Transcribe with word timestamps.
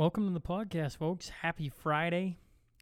Welcome 0.00 0.26
to 0.28 0.32
the 0.32 0.40
podcast, 0.40 0.96
folks. 0.96 1.28
Happy 1.28 1.68
Friday. 1.68 2.38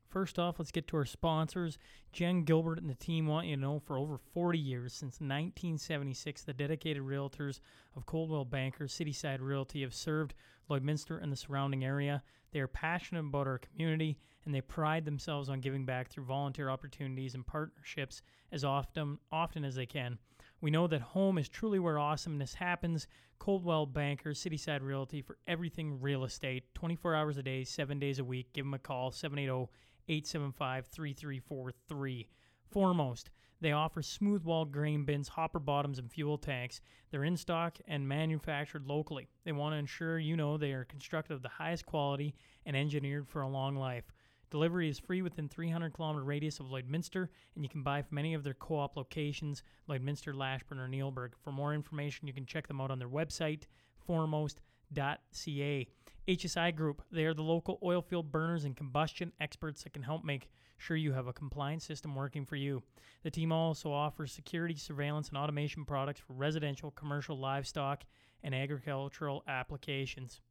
First 0.08 0.38
off, 0.38 0.60
let's 0.60 0.70
get 0.70 0.86
to 0.86 0.98
our 0.98 1.04
sponsors. 1.04 1.76
Jen 2.12 2.44
Gilbert 2.44 2.79
and 2.79 2.88
the 2.88 2.94
team 2.94 3.26
want 3.26 3.48
you 3.48 3.56
to 3.56 3.60
know 3.60 3.80
for 3.80 3.98
over 3.98 4.18
40 4.18 4.56
years, 4.56 4.92
since 4.92 5.14
1976, 5.14 6.44
the 6.44 6.52
dedicated 6.52 7.02
realtors 7.02 7.58
of 7.96 8.06
Coldwell 8.06 8.44
Banker 8.44 8.84
Cityside 8.84 9.40
Realty 9.40 9.82
have 9.82 9.94
served 9.94 10.34
Lloydminster 10.70 11.20
and 11.20 11.32
the 11.32 11.36
surrounding 11.36 11.84
area. 11.84 12.22
They 12.53 12.60
are 12.60 12.69
passionate 12.69 13.26
about 13.26 13.48
our 13.48 13.58
community 13.58 14.16
and 14.44 14.54
they 14.54 14.60
pride 14.60 15.04
themselves 15.04 15.48
on 15.48 15.58
giving 15.58 15.85
back 15.85 16.10
through 16.10 16.27
volunteer 16.27 16.70
opportunities 16.70 17.34
and 17.34 17.45
partnerships 17.45 18.23
as 18.52 18.62
often 18.62 19.19
often 19.32 19.64
as 19.64 19.74
they 19.74 19.87
can. 19.87 20.19
We 20.61 20.70
know 20.70 20.87
that 20.88 21.01
home 21.01 21.38
is 21.38 21.48
truly 21.48 21.79
where 21.79 21.98
awesomeness 21.98 22.55
happens. 22.55 23.07
Coldwell 23.38 23.87
Banker, 23.87 24.30
Cityside 24.30 24.83
Realty 24.83 25.23
for 25.23 25.38
everything 25.47 26.01
real 26.01 26.25
estate, 26.25 26.75
24 26.75 27.15
hours 27.15 27.37
a 27.37 27.43
day, 27.43 27.62
7 27.62 27.99
days 27.99 28.19
a 28.19 28.25
week. 28.25 28.53
Give 28.53 28.65
them 28.65 28.75
a 28.75 28.79
call 28.79 29.13
780 29.13 29.71
875 30.09 30.87
3343. 30.87 32.29
Foremost, 32.71 33.30
they 33.61 33.73
offer 33.73 34.02
smooth 34.02 34.45
wall 34.45 34.65
grain 34.65 35.05
bins, 35.05 35.29
hopper 35.29 35.59
bottoms, 35.59 35.99
and 35.99 36.11
fuel 36.11 36.39
tanks. 36.39 36.80
They're 37.11 37.25
in 37.25 37.37
stock 37.37 37.79
and 37.87 38.09
manufactured 38.09 38.87
locally. 38.87 39.29
They 39.45 39.52
want 39.52 39.75
to 39.75 39.79
ensure 39.79 40.19
you 40.19 40.37
know 40.37 40.57
they 40.57 40.73
are 40.73 40.85
constructed 40.85 41.35
of 41.35 41.43
the 41.43 41.49
highest 41.49 41.87
quality 41.87 42.35
and 42.66 42.77
engineered 42.77 43.29
for 43.29 43.43
a 43.43 43.49
long 43.49 43.77
life. 43.77 44.13
Delivery 44.51 44.88
is 44.88 44.98
free 44.98 45.20
within 45.23 45.48
300 45.48 45.93
kilometer 45.93 46.25
radius 46.25 46.59
of 46.59 46.66
Lloydminster, 46.66 47.29
and 47.55 47.65
you 47.65 47.69
can 47.69 47.83
buy 47.83 48.02
from 48.02 48.19
any 48.19 48.34
of 48.34 48.45
their 48.45 48.55
co-op 48.55 48.97
locations, 48.97 49.62
Lloydminster, 49.88 50.34
Lashburn, 50.34 50.79
or 50.79 50.88
Neilburg. 50.88 51.33
For 51.43 51.52
more 51.52 51.74
information, 51.74 52.27
you 52.27 52.33
can 52.33 52.47
check 52.47 52.66
them 52.66 52.80
out 52.80 52.91
on 52.91 52.98
their 52.98 53.09
website, 53.09 53.65
foremost.ca. 54.07 55.88
HSI 56.29 56.77
Group, 56.77 57.02
they 57.11 57.24
are 57.24 57.33
the 57.33 57.43
local 57.43 57.79
oil 57.83 58.02
field 58.02 58.30
burners 58.30 58.65
and 58.65 58.77
combustion 58.77 59.33
experts 59.41 59.83
that 59.83 59.95
can 59.95 60.02
help 60.02 60.24
make 60.24 60.51
sure 60.76 60.96
you 60.96 61.13
have 61.13 61.26
a 61.26 61.32
compliance 61.32 61.85
system 61.85 62.15
working 62.15 62.45
for 62.45 62.57
you. 62.57 62.82
The 63.23 63.30
team 63.30 63.51
also 63.51 63.91
offers 63.91 64.32
security, 64.32 64.76
surveillance, 64.76 65.30
and 65.30 65.38
automation 65.38 65.86
products 65.86 66.20
for 66.20 66.34
residential, 66.34 66.91
commercial, 66.91 67.38
livestock, 67.38 68.04
and 68.42 68.54
agricultural 68.54 69.42
applications. 69.48 70.42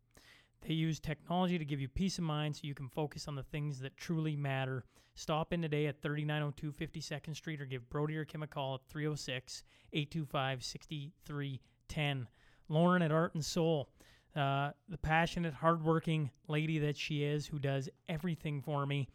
They 0.62 0.74
use 0.74 1.00
technology 1.00 1.58
to 1.58 1.66
give 1.66 1.80
you 1.80 1.88
peace 1.88 2.18
of 2.18 2.24
mind 2.24 2.56
so 2.56 2.62
you 2.64 2.74
can 2.74 2.90
focus 2.90 3.28
on 3.28 3.36
the 3.36 3.44
things 3.44 3.80
that 3.80 3.98
truly 3.98 4.36
matter. 4.36 4.84
Stop 5.16 5.54
in 5.54 5.62
today 5.62 5.88
at 5.88 6.02
3902 6.02 6.72
52nd 6.72 7.36
Street 7.36 7.62
or 7.62 7.66
give 7.66 7.90
Brody 7.90 8.18
or 8.18 8.26
Kim 8.26 8.44
a 8.44 8.48
call 8.48 8.76
at 8.76 8.82
306 8.90 9.64
825 9.94 10.64
6310. 10.64 12.28
Lauren 12.70 13.02
at 13.02 13.12
Art 13.12 13.34
and 13.34 13.44
Soul, 13.44 13.90
uh, 14.36 14.72
the 14.90 14.98
passionate, 14.98 15.54
hardworking 15.54 16.30
lady 16.48 16.80
that 16.80 16.98
she 16.98 17.24
is 17.24 17.48
who 17.48 17.60
does 17.60 17.90
everything 18.10 18.62
for 18.62 18.86
me, 18.86 19.08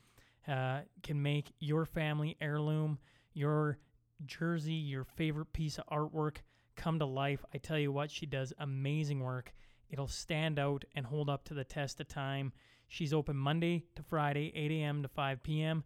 uh, 0.48 0.80
can 1.02 1.22
make 1.22 1.52
your 1.60 1.84
family 1.84 2.36
heirloom, 2.40 2.98
your 3.34 3.78
jersey, 4.24 4.72
your 4.72 5.04
favorite 5.04 5.52
piece 5.52 5.78
of 5.78 5.86
artwork 5.86 6.38
come 6.76 6.98
to 6.98 7.04
life. 7.06 7.44
I 7.54 7.58
tell 7.58 7.78
you 7.78 7.92
what, 7.92 8.10
she 8.10 8.26
does 8.26 8.52
amazing 8.58 9.20
work. 9.20 9.52
It'll 9.92 10.08
stand 10.08 10.58
out 10.58 10.84
and 10.96 11.04
hold 11.04 11.28
up 11.28 11.44
to 11.44 11.54
the 11.54 11.64
test 11.64 12.00
of 12.00 12.08
time. 12.08 12.52
She's 12.88 13.12
open 13.12 13.36
Monday 13.36 13.84
to 13.94 14.02
Friday, 14.02 14.50
8 14.54 14.70
a.m. 14.72 15.02
to 15.02 15.08
5 15.08 15.42
p.m. 15.42 15.84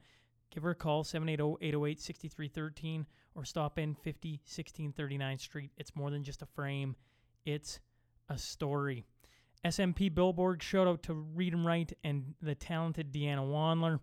Give 0.54 0.62
her 0.62 0.70
a 0.70 0.76
call, 0.76 1.04
780-808-6313, 1.04 3.04
or 3.34 3.44
stop 3.44 3.78
in 3.78 3.94
50 3.96 4.30
1639 4.30 5.38
Street. 5.38 5.72
It's 5.76 5.96
more 5.96 6.10
than 6.10 6.22
just 6.22 6.42
a 6.42 6.46
frame. 6.46 6.94
It's 7.44 7.80
a 8.28 8.38
story. 8.38 9.04
SMP 9.64 10.14
Billboard, 10.14 10.62
shout 10.62 10.86
out 10.86 11.02
to 11.04 11.14
Read 11.14 11.52
and 11.52 11.66
Write 11.66 11.92
and 12.04 12.34
the 12.40 12.54
talented 12.54 13.12
Deanna 13.12 13.40
Wandler. 13.40 13.98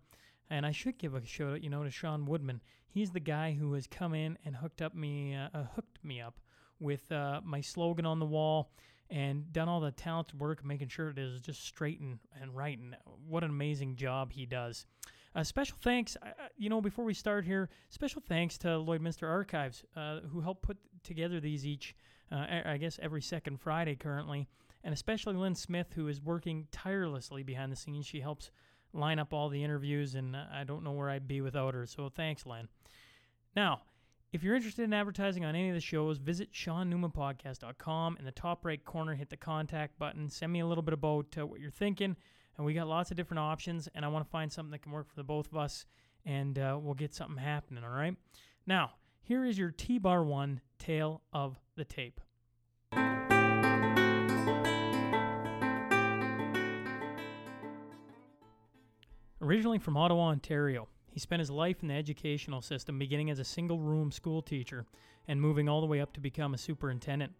And 0.49 0.65
I 0.65 0.71
should 0.71 0.97
give 0.97 1.15
a 1.15 1.25
shout 1.25 1.53
out, 1.53 1.63
you 1.63 1.69
know, 1.69 1.83
to 1.83 1.89
Sean 1.89 2.25
Woodman. 2.25 2.59
He's 2.87 3.11
the 3.11 3.21
guy 3.21 3.53
who 3.53 3.73
has 3.73 3.87
come 3.87 4.13
in 4.13 4.37
and 4.45 4.57
hooked 4.57 4.81
up 4.81 4.93
me, 4.93 5.35
uh, 5.35 5.63
hooked 5.75 6.03
me 6.03 6.19
up 6.19 6.41
with 6.79 7.09
uh, 7.11 7.39
my 7.43 7.61
slogan 7.61 8.05
on 8.05 8.19
the 8.19 8.25
wall 8.25 8.71
and 9.09 9.51
done 9.53 9.69
all 9.69 9.79
the 9.79 9.91
talented 9.91 10.39
work 10.39 10.63
making 10.65 10.87
sure 10.87 11.09
it 11.09 11.19
is 11.19 11.41
just 11.41 11.63
straight 11.63 11.99
and, 11.99 12.19
and 12.41 12.55
right. 12.55 12.77
And 12.77 12.95
what 13.27 13.43
an 13.43 13.49
amazing 13.49 13.95
job 13.95 14.31
he 14.31 14.45
does. 14.45 14.85
Uh, 15.35 15.43
special 15.43 15.77
thanks, 15.81 16.15
uh, 16.21 16.29
you 16.57 16.69
know, 16.69 16.81
before 16.81 17.05
we 17.05 17.13
start 17.13 17.43
here, 17.43 17.69
special 17.89 18.21
thanks 18.27 18.57
to 18.59 18.67
Lloydminster 18.67 19.27
Archives, 19.27 19.83
uh, 19.95 20.19
who 20.31 20.41
help 20.41 20.61
put 20.61 20.77
together 21.03 21.39
these 21.39 21.65
each, 21.65 21.95
uh, 22.31 22.45
I 22.65 22.77
guess, 22.77 22.99
every 23.01 23.21
second 23.21 23.59
Friday 23.59 23.95
currently, 23.95 24.47
and 24.83 24.93
especially 24.93 25.35
Lynn 25.35 25.55
Smith, 25.55 25.87
who 25.95 26.07
is 26.07 26.21
working 26.21 26.67
tirelessly 26.71 27.41
behind 27.41 27.71
the 27.71 27.75
scenes. 27.75 28.05
She 28.05 28.19
helps 28.19 28.51
line 28.93 29.17
up 29.17 29.33
all 29.33 29.49
the 29.49 29.63
interviews, 29.63 30.13
and 30.13 30.37
I 30.37 30.63
don't 30.65 30.83
know 30.83 30.91
where 30.91 31.09
I'd 31.09 31.27
be 31.27 31.41
without 31.41 31.73
her. 31.73 31.87
So 31.87 32.09
thanks, 32.09 32.45
Lynn. 32.45 32.67
Now, 33.55 33.81
if 34.33 34.43
you're 34.43 34.55
interested 34.55 34.83
in 34.83 34.93
advertising 34.93 35.45
on 35.45 35.55
any 35.55 35.69
of 35.69 35.75
the 35.75 35.79
shows, 35.79 36.17
visit 36.17 36.51
SeanNewmanPodcast.com. 36.51 38.17
In 38.17 38.25
the 38.25 38.31
top 38.31 38.65
right 38.65 38.83
corner, 38.83 39.13
hit 39.13 39.29
the 39.29 39.37
contact 39.37 39.99
button. 39.99 40.27
Send 40.27 40.51
me 40.51 40.59
a 40.59 40.65
little 40.65 40.81
bit 40.81 40.95
about 40.95 41.27
uh, 41.39 41.45
what 41.45 41.59
you're 41.59 41.69
thinking. 41.69 42.15
And 42.57 42.65
we 42.65 42.73
got 42.73 42.87
lots 42.87 43.11
of 43.11 43.17
different 43.17 43.39
options, 43.39 43.87
and 43.93 44.03
I 44.03 44.07
want 44.07 44.25
to 44.25 44.31
find 44.31 44.51
something 44.51 44.71
that 44.71 44.81
can 44.81 44.91
work 44.91 45.07
for 45.07 45.15
the 45.15 45.23
both 45.23 45.51
of 45.51 45.57
us, 45.57 45.85
and 46.25 46.57
uh, 46.57 46.79
we'll 46.81 46.95
get 46.95 47.13
something 47.13 47.37
happening, 47.37 47.83
all 47.83 47.91
right? 47.91 48.15
Now, 48.65 48.93
here 49.21 49.45
is 49.45 49.57
your 49.57 49.69
T 49.69 49.99
Bar 49.99 50.23
1 50.23 50.61
tale 50.79 51.21
of 51.31 51.59
the 51.75 51.85
tape. 51.85 52.19
Originally 59.41 59.79
from 59.79 59.97
Ottawa, 59.97 60.29
Ontario, 60.29 60.87
he 61.13 61.19
spent 61.19 61.39
his 61.39 61.51
life 61.51 61.77
in 61.83 61.89
the 61.89 61.93
educational 61.93 62.61
system, 62.61 62.97
beginning 62.97 63.29
as 63.29 63.37
a 63.37 63.43
single 63.43 63.79
room 63.79 64.11
school 64.11 64.41
teacher 64.41 64.85
and 65.27 65.39
moving 65.39 65.69
all 65.69 65.79
the 65.79 65.87
way 65.87 66.01
up 66.01 66.11
to 66.13 66.19
become 66.19 66.55
a 66.55 66.57
superintendent. 66.57 67.31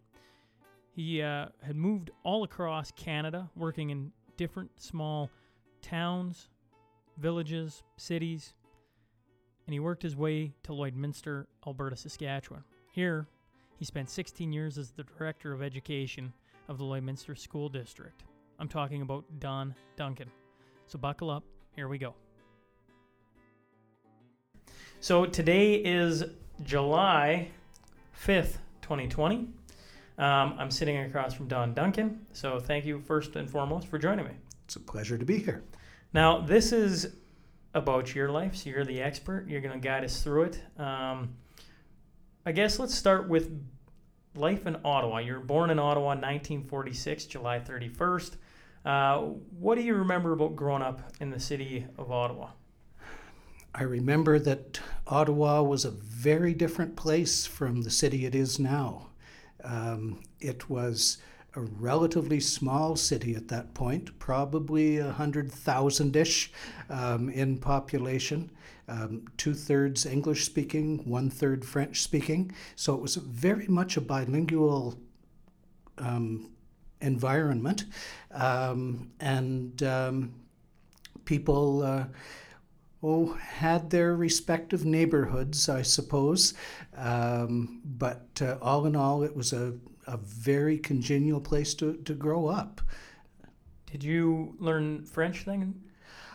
He 0.92 1.20
uh, 1.20 1.46
had 1.60 1.74
moved 1.74 2.10
all 2.22 2.44
across 2.44 2.92
Canada, 2.92 3.50
working 3.56 3.90
in 3.90 4.12
different 4.36 4.70
small 4.80 5.28
towns, 5.82 6.48
villages, 7.18 7.82
cities, 7.96 8.54
and 9.66 9.74
he 9.74 9.80
worked 9.80 10.02
his 10.02 10.14
way 10.14 10.52
to 10.62 10.72
Lloydminster, 10.72 11.46
Alberta, 11.66 11.96
Saskatchewan. 11.96 12.62
Here, 12.92 13.26
he 13.76 13.84
spent 13.84 14.08
16 14.08 14.52
years 14.52 14.78
as 14.78 14.92
the 14.92 15.04
Director 15.18 15.52
of 15.52 15.62
Education 15.62 16.32
of 16.68 16.78
the 16.78 16.84
Lloydminster 16.84 17.36
School 17.36 17.68
District. 17.68 18.22
I'm 18.60 18.68
talking 18.68 19.02
about 19.02 19.24
Don 19.40 19.74
Duncan. 19.96 20.30
So 20.86 20.96
buckle 20.98 21.28
up, 21.28 21.42
here 21.74 21.88
we 21.88 21.98
go. 21.98 22.14
So 25.04 25.26
today 25.26 25.74
is 25.74 26.24
July 26.62 27.50
5th, 28.24 28.56
2020. 28.80 29.50
Um, 30.16 30.54
I'm 30.58 30.70
sitting 30.70 30.96
across 30.96 31.34
from 31.34 31.46
Don 31.46 31.74
Duncan. 31.74 32.24
So 32.32 32.58
thank 32.58 32.86
you 32.86 33.02
first 33.02 33.36
and 33.36 33.50
foremost 33.50 33.88
for 33.88 33.98
joining 33.98 34.24
me. 34.24 34.30
It's 34.64 34.76
a 34.76 34.80
pleasure 34.80 35.18
to 35.18 35.24
be 35.26 35.40
here. 35.40 35.62
Now, 36.14 36.40
this 36.40 36.72
is 36.72 37.16
about 37.74 38.14
your 38.14 38.30
life, 38.30 38.56
so 38.56 38.70
you're 38.70 38.86
the 38.86 39.02
expert. 39.02 39.46
You're 39.46 39.60
going 39.60 39.78
to 39.78 39.86
guide 39.86 40.04
us 40.04 40.22
through 40.22 40.44
it. 40.44 40.62
Um, 40.80 41.34
I 42.46 42.52
guess 42.52 42.78
let's 42.78 42.94
start 42.94 43.28
with 43.28 43.50
life 44.34 44.66
in 44.66 44.78
Ottawa. 44.86 45.18
You 45.18 45.34
were 45.34 45.40
born 45.40 45.68
in 45.68 45.78
Ottawa 45.78 46.14
1946, 46.14 47.26
July 47.26 47.60
31st. 47.60 48.36
Uh, 48.86 49.18
what 49.58 49.74
do 49.74 49.82
you 49.82 49.96
remember 49.96 50.32
about 50.32 50.56
growing 50.56 50.80
up 50.80 51.12
in 51.20 51.28
the 51.28 51.40
city 51.40 51.86
of 51.98 52.10
Ottawa? 52.10 52.48
I 53.74 53.82
remember 53.82 54.38
that 54.38 54.78
Ottawa 55.08 55.60
was 55.62 55.84
a 55.84 55.90
very 55.90 56.54
different 56.54 56.94
place 56.94 57.44
from 57.44 57.82
the 57.82 57.90
city 57.90 58.24
it 58.24 58.34
is 58.34 58.60
now. 58.60 59.08
Um, 59.64 60.22
it 60.38 60.70
was 60.70 61.18
a 61.56 61.60
relatively 61.60 62.38
small 62.38 62.94
city 62.94 63.34
at 63.34 63.48
that 63.48 63.74
point, 63.74 64.16
probably 64.20 64.98
a 64.98 65.10
hundred 65.10 65.50
thousand 65.50 66.14
ish 66.14 66.52
um, 66.88 67.28
in 67.28 67.58
population. 67.58 68.52
Um, 68.86 69.26
two 69.38 69.54
thirds 69.54 70.06
English 70.06 70.44
speaking, 70.44 70.98
one 71.04 71.28
third 71.28 71.64
French 71.64 72.02
speaking. 72.02 72.52
So 72.76 72.94
it 72.94 73.00
was 73.00 73.16
very 73.16 73.66
much 73.66 73.96
a 73.96 74.00
bilingual 74.00 75.00
um, 75.98 76.50
environment, 77.00 77.86
um, 78.30 79.10
and 79.18 79.82
um, 79.82 80.34
people. 81.24 81.82
Uh, 81.82 82.04
oh, 83.04 83.34
had 83.34 83.90
their 83.90 84.16
respective 84.16 84.84
neighborhoods, 84.84 85.68
I 85.68 85.82
suppose. 85.82 86.54
Um, 86.96 87.82
but 87.84 88.26
uh, 88.40 88.56
all 88.62 88.86
in 88.86 88.96
all, 88.96 89.22
it 89.22 89.36
was 89.36 89.52
a, 89.52 89.74
a 90.06 90.16
very 90.16 90.78
congenial 90.78 91.40
place 91.40 91.74
to, 91.74 91.96
to 91.98 92.14
grow 92.14 92.46
up. 92.46 92.80
Did 93.90 94.02
you 94.02 94.54
learn 94.58 95.04
French 95.04 95.44
then 95.44 95.80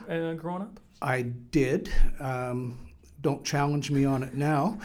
uh, 0.07 0.33
growing 0.33 0.61
up? 0.61 0.79
I 1.01 1.23
did. 1.23 1.91
Um, 2.19 2.77
don't 3.21 3.43
challenge 3.43 3.89
me 3.89 4.05
on 4.05 4.23
it 4.23 4.35
now. 4.35 4.79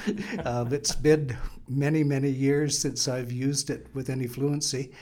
uh, 0.45 0.65
it's 0.71 0.95
been 0.95 1.37
many, 1.69 2.03
many 2.03 2.31
years 2.31 2.79
since 2.79 3.09
I've 3.09 3.31
used 3.31 3.71
it 3.71 3.87
with 3.95 4.09
any 4.09 4.27
fluency. 4.27 4.93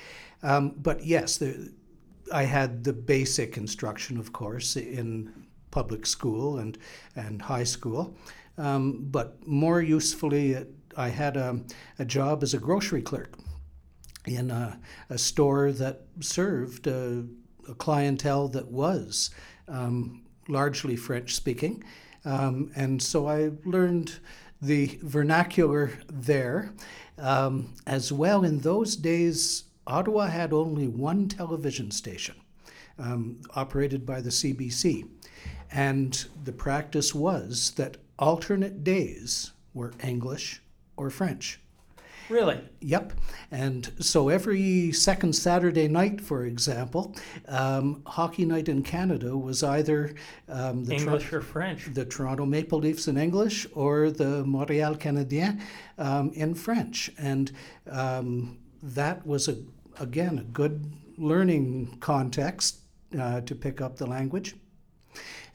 Um, 0.43 0.75
but 0.77 1.05
yes, 1.05 1.37
the, 1.39 1.73
I 2.33 2.43
had 2.43 2.83
the 2.83 2.93
basic 2.93 3.57
instruction, 3.57 4.19
of 4.19 4.33
course, 4.33 4.77
in 4.77 5.33
public 5.73 6.07
school 6.07 6.59
and, 6.59 6.79
and 7.17 7.43
high 7.43 7.65
school. 7.65 8.17
Um, 8.57 9.09
but 9.11 9.45
more 9.45 9.83
usefully, 9.83 10.65
I 10.97 11.09
had 11.09 11.37
a, 11.37 11.61
a, 11.99 12.05
job 12.05 12.45
as 12.45 12.55
a 12.55 12.59
grocery 12.59 13.03
clerk 13.03 13.37
in 14.27 14.51
a, 14.51 14.79
a 15.11 15.19
store 15.19 15.73
that 15.73 16.03
served 16.21 16.87
a, 16.87 17.25
a 17.69 17.75
clientele 17.75 18.49
that 18.49 18.71
was 18.71 19.31
um, 19.67 20.23
largely 20.49 20.97
French 20.97 21.35
speaking. 21.35 21.83
Um, 22.25 22.71
and 22.77 23.03
so 23.03 23.27
I 23.27 23.51
learned 23.65 24.21
the 24.61 24.99
vernacular 25.03 25.93
there. 26.13 26.73
Um, 27.19 27.75
as 27.87 28.13
well, 28.13 28.45
in 28.45 28.61
those 28.61 28.97
days, 28.97 29.65
Ottawa 29.87 30.27
had 30.27 30.53
only 30.53 30.87
one 30.87 31.29
television 31.29 31.91
station 31.91 32.37
um, 32.99 33.41
operated 33.55 34.07
by 34.07 34.21
the 34.21 34.31
CBC. 34.31 35.09
And 35.71 36.25
the 36.45 36.53
practice 36.53 37.15
was 37.15 37.73
that 37.77 37.97
alternate 38.19 38.85
days 38.85 39.53
were 39.75 39.93
English 40.03 40.63
or 40.97 41.11
French. 41.11 41.59
Really? 42.29 42.61
Yep. 42.81 43.13
And 43.51 43.93
so 43.99 44.29
every 44.29 44.93
second 44.93 45.35
Saturday 45.35 45.89
night, 45.89 46.21
for 46.21 46.47
example, 46.47 47.15
um, 47.49 48.03
hockey 48.07 48.45
night 48.45 48.69
in 48.69 48.83
Canada 48.83 49.37
was 49.37 49.63
either 49.63 50.15
um, 50.49 50.85
the 50.85 50.95
English 50.95 51.33
or 51.33 51.41
French. 51.41 51.93
The 51.93 52.05
Toronto 52.05 52.47
Maple 52.47 52.79
Leafs 52.79 53.09
in 53.09 53.19
English 53.19 53.67
or 53.75 54.11
the 54.11 54.45
Montreal 54.45 54.95
Canadien 54.95 55.61
um, 55.99 56.31
in 56.33 56.55
French. 56.55 57.11
And 57.19 57.53
um, 57.91 58.59
that 58.83 59.27
was, 59.27 59.49
a, 59.49 59.57
again, 60.01 60.39
a 60.39 60.45
good 60.45 60.91
learning 61.19 61.99
context 62.01 62.79
uh, 63.19 63.41
to 63.43 63.55
pick 63.55 63.81
up 63.81 63.97
the 63.97 64.07
language. 64.07 64.55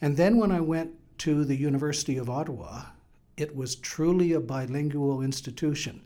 And 0.01 0.15
then 0.15 0.37
when 0.37 0.51
I 0.51 0.59
went 0.59 0.91
to 1.19 1.43
the 1.43 1.55
University 1.55 2.17
of 2.17 2.29
Ottawa, 2.29 2.83
it 3.37 3.55
was 3.55 3.75
truly 3.75 4.33
a 4.33 4.39
bilingual 4.39 5.21
institution. 5.21 6.01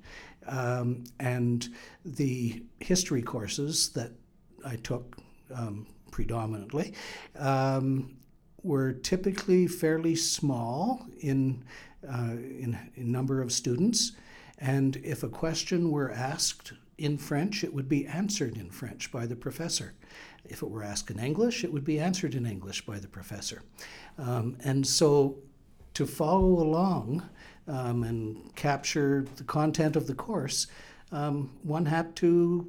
Um, 0.47 1.03
and 1.19 1.67
the 2.03 2.63
history 2.79 3.21
courses 3.21 3.89
that 3.89 4.11
I 4.65 4.75
took 4.77 5.17
um, 5.53 5.87
predominantly 6.11 6.93
um, 7.37 8.17
were 8.63 8.93
typically 8.93 9.67
fairly 9.67 10.15
small 10.15 11.05
in, 11.19 11.63
uh, 12.07 12.31
in, 12.31 12.77
in 12.95 13.11
number 13.11 13.41
of 13.41 13.51
students. 13.51 14.13
And 14.57 14.97
if 14.97 15.23
a 15.23 15.29
question 15.29 15.89
were 15.89 16.11
asked 16.11 16.73
in 16.97 17.17
French, 17.17 17.63
it 17.63 17.73
would 17.73 17.89
be 17.89 18.05
answered 18.05 18.57
in 18.57 18.69
French 18.69 19.11
by 19.11 19.25
the 19.25 19.35
professor. 19.35 19.93
If 20.45 20.61
it 20.61 20.69
were 20.69 20.83
asked 20.83 21.11
in 21.11 21.19
English, 21.19 21.63
it 21.63 21.71
would 21.71 21.85
be 21.85 21.99
answered 21.99 22.35
in 22.35 22.45
English 22.45 22.85
by 22.85 22.99
the 22.99 23.07
professor. 23.07 23.63
Um, 24.17 24.57
and 24.63 24.85
so 24.85 25.37
to 25.93 26.05
follow 26.05 26.61
along 26.61 27.27
um, 27.67 28.03
and 28.03 28.55
capture 28.55 29.25
the 29.35 29.43
content 29.43 29.95
of 29.95 30.07
the 30.07 30.15
course, 30.15 30.67
um, 31.11 31.51
one 31.63 31.85
had 31.85 32.15
to 32.17 32.67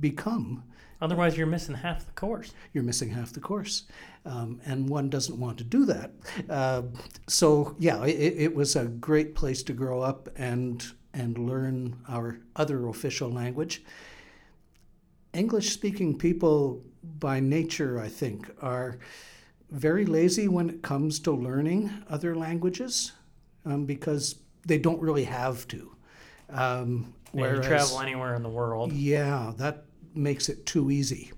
become. 0.00 0.62
Otherwise, 1.00 1.36
you're 1.36 1.46
missing 1.46 1.74
half 1.74 2.06
the 2.06 2.12
course. 2.12 2.52
You're 2.72 2.84
missing 2.84 3.10
half 3.10 3.32
the 3.32 3.40
course. 3.40 3.84
Um, 4.24 4.60
and 4.64 4.88
one 4.88 5.10
doesn't 5.10 5.38
want 5.38 5.58
to 5.58 5.64
do 5.64 5.84
that. 5.86 6.12
Uh, 6.48 6.82
so, 7.26 7.76
yeah, 7.78 8.02
it, 8.04 8.34
it, 8.38 8.54
was 8.54 8.74
a 8.76 8.86
great 8.86 9.34
place 9.34 9.62
to 9.64 9.72
grow 9.74 10.00
up 10.00 10.28
and, 10.36 10.84
and 11.12 11.36
learn 11.36 11.96
our 12.08 12.38
other 12.56 12.88
official 12.88 13.30
language. 13.30 13.82
English 15.34 15.70
speaking 15.70 16.16
people, 16.16 16.82
by 17.02 17.40
nature, 17.40 18.00
I 18.00 18.08
think, 18.08 18.50
are 18.62 18.98
very 19.70 20.06
lazy 20.06 20.48
when 20.48 20.70
it 20.70 20.82
comes 20.82 21.18
to 21.20 21.32
learning 21.32 21.90
other 22.08 22.34
languages 22.34 23.12
um, 23.66 23.84
because 23.84 24.36
they 24.66 24.78
don't 24.78 25.00
really 25.00 25.24
have 25.24 25.66
to. 25.68 25.94
Um, 26.50 27.12
whereas, 27.32 27.58
you 27.58 27.70
travel 27.70 28.00
anywhere 28.00 28.34
in 28.34 28.42
the 28.42 28.48
world. 28.48 28.92
Yeah, 28.92 29.52
that 29.56 29.84
makes 30.14 30.48
it 30.48 30.64
too 30.66 30.90
easy. 30.90 31.32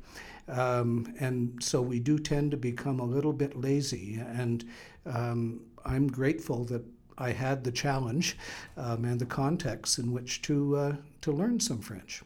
Um, 0.48 1.14
and 1.18 1.60
so 1.62 1.80
we 1.82 1.98
do 1.98 2.18
tend 2.18 2.52
to 2.52 2.56
become 2.56 3.00
a 3.00 3.04
little 3.04 3.32
bit 3.32 3.58
lazy. 3.58 4.20
And 4.20 4.64
um, 5.04 5.60
I'm 5.84 6.06
grateful 6.06 6.64
that 6.66 6.84
I 7.18 7.30
had 7.32 7.64
the 7.64 7.72
challenge 7.72 8.36
um, 8.76 9.04
and 9.04 9.18
the 9.18 9.26
context 9.26 9.98
in 9.98 10.12
which 10.12 10.42
to, 10.42 10.76
uh, 10.76 10.96
to 11.22 11.32
learn 11.32 11.58
some 11.58 11.80
French. 11.80 12.22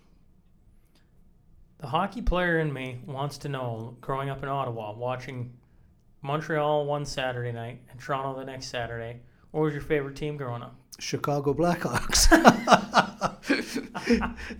The 1.81 1.87
hockey 1.87 2.21
player 2.21 2.59
in 2.59 2.71
me 2.71 3.00
wants 3.06 3.38
to 3.38 3.49
know, 3.49 3.97
growing 4.03 4.29
up 4.29 4.43
in 4.43 4.50
Ottawa, 4.50 4.93
watching 4.93 5.50
Montreal 6.21 6.85
one 6.85 7.06
Saturday 7.06 7.53
night 7.53 7.81
and 7.91 7.99
Toronto 7.99 8.38
the 8.38 8.44
next 8.44 8.67
Saturday, 8.67 9.21
what 9.50 9.62
was 9.62 9.73
your 9.73 9.82
favorite 9.82 10.15
team 10.15 10.37
growing 10.37 10.62
up? 10.62 10.77
Chicago 10.99 11.55
Blackhawks. 11.55 12.31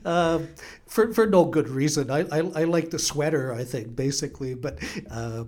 uh, 0.07 0.39
for, 0.87 1.13
for 1.13 1.27
no 1.27 1.45
good 1.45 1.69
reason. 1.69 2.11
I, 2.11 2.21
I, 2.21 2.39
I, 2.39 2.65
like 2.65 2.89
the 2.89 2.99
sweater, 2.99 3.53
I 3.53 3.65
think, 3.65 3.95
basically, 3.95 4.55
but 4.55 4.79
uh, 5.11 5.45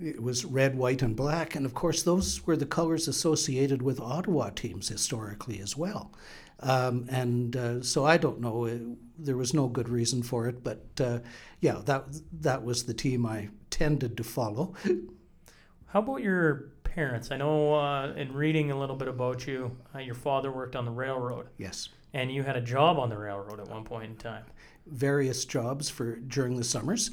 it 0.00 0.22
was 0.22 0.44
red, 0.44 0.76
white, 0.76 1.02
and 1.02 1.16
black. 1.16 1.56
And 1.56 1.66
of 1.66 1.74
course, 1.74 2.04
those 2.04 2.46
were 2.46 2.56
the 2.56 2.64
colors 2.64 3.08
associated 3.08 3.82
with 3.82 3.98
Ottawa 3.98 4.50
teams 4.50 4.88
historically 4.88 5.58
as 5.58 5.76
well. 5.76 6.12
Um, 6.60 7.06
and 7.10 7.56
uh, 7.56 7.82
so 7.82 8.04
I 8.04 8.16
don't 8.16 8.40
know. 8.40 8.64
It, 8.64 8.82
there 9.18 9.36
was 9.36 9.54
no 9.54 9.68
good 9.68 9.88
reason 9.88 10.22
for 10.22 10.46
it, 10.46 10.62
but 10.62 10.86
uh, 11.00 11.20
yeah, 11.60 11.80
that 11.84 12.04
that 12.40 12.64
was 12.64 12.84
the 12.84 12.94
team 12.94 13.26
I 13.26 13.48
tended 13.70 14.16
to 14.16 14.24
follow. 14.24 14.74
How 15.86 16.00
about 16.00 16.22
your 16.22 16.72
parents? 16.84 17.30
I 17.30 17.36
know 17.36 17.74
uh, 17.74 18.12
in 18.14 18.32
reading 18.32 18.70
a 18.70 18.78
little 18.78 18.96
bit 18.96 19.08
about 19.08 19.46
you, 19.46 19.76
uh, 19.94 20.00
your 20.00 20.14
father 20.14 20.52
worked 20.52 20.76
on 20.76 20.84
the 20.84 20.90
railroad. 20.90 21.48
Yes. 21.56 21.88
And 22.12 22.32
you 22.32 22.42
had 22.42 22.56
a 22.56 22.60
job 22.60 22.98
on 22.98 23.08
the 23.08 23.18
railroad 23.18 23.60
at 23.60 23.68
one 23.68 23.84
point 23.84 24.04
in 24.04 24.16
time. 24.16 24.44
Various 24.86 25.44
jobs 25.44 25.88
for 25.88 26.16
during 26.16 26.56
the 26.56 26.64
summers, 26.64 27.10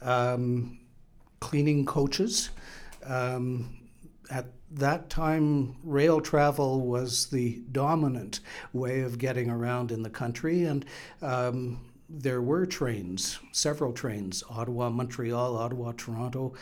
um, 0.00 0.80
cleaning 1.40 1.84
coaches. 1.84 2.50
Um, 3.04 3.82
at 4.30 4.46
that 4.74 5.10
time, 5.10 5.76
rail 5.82 6.20
travel 6.20 6.80
was 6.80 7.26
the 7.26 7.62
dominant 7.72 8.40
way 8.72 9.00
of 9.00 9.18
getting 9.18 9.50
around 9.50 9.92
in 9.92 10.02
the 10.02 10.10
country, 10.10 10.64
and 10.64 10.84
um, 11.20 11.80
there 12.08 12.42
were 12.42 12.66
trains, 12.66 13.38
several 13.52 13.92
trains, 13.92 14.42
Ottawa, 14.48 14.90
Montreal, 14.90 15.56
Ottawa, 15.56 15.92
Toronto, 15.96 16.54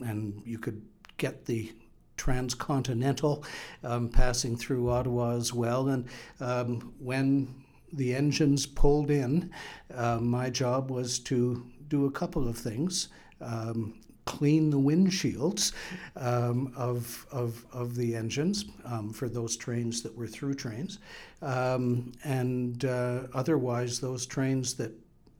and 0.00 0.42
you 0.44 0.58
could 0.58 0.82
get 1.16 1.44
the 1.46 1.72
transcontinental 2.16 3.44
um, 3.84 4.08
passing 4.08 4.56
through 4.56 4.90
Ottawa 4.90 5.36
as 5.36 5.52
well. 5.52 5.88
And 5.88 6.08
um, 6.40 6.94
when 6.98 7.54
the 7.92 8.14
engines 8.14 8.66
pulled 8.66 9.10
in, 9.10 9.50
uh, 9.94 10.18
my 10.18 10.50
job 10.50 10.90
was 10.90 11.18
to 11.20 11.64
do 11.88 12.06
a 12.06 12.10
couple 12.10 12.48
of 12.48 12.58
things. 12.58 13.08
Um, 13.40 13.94
clean 14.26 14.70
the 14.70 14.78
windshields 14.78 15.72
um, 16.16 16.72
of, 16.76 17.26
of, 17.32 17.64
of 17.72 17.94
the 17.94 18.14
engines 18.14 18.66
um, 18.84 19.12
for 19.12 19.28
those 19.28 19.56
trains 19.56 20.02
that 20.02 20.14
were 20.14 20.26
through 20.26 20.54
trains. 20.54 20.98
Um, 21.40 22.12
and 22.24 22.84
uh, 22.84 23.20
otherwise, 23.32 23.98
those 23.98 24.26
trains 24.26 24.74
that 24.74 24.92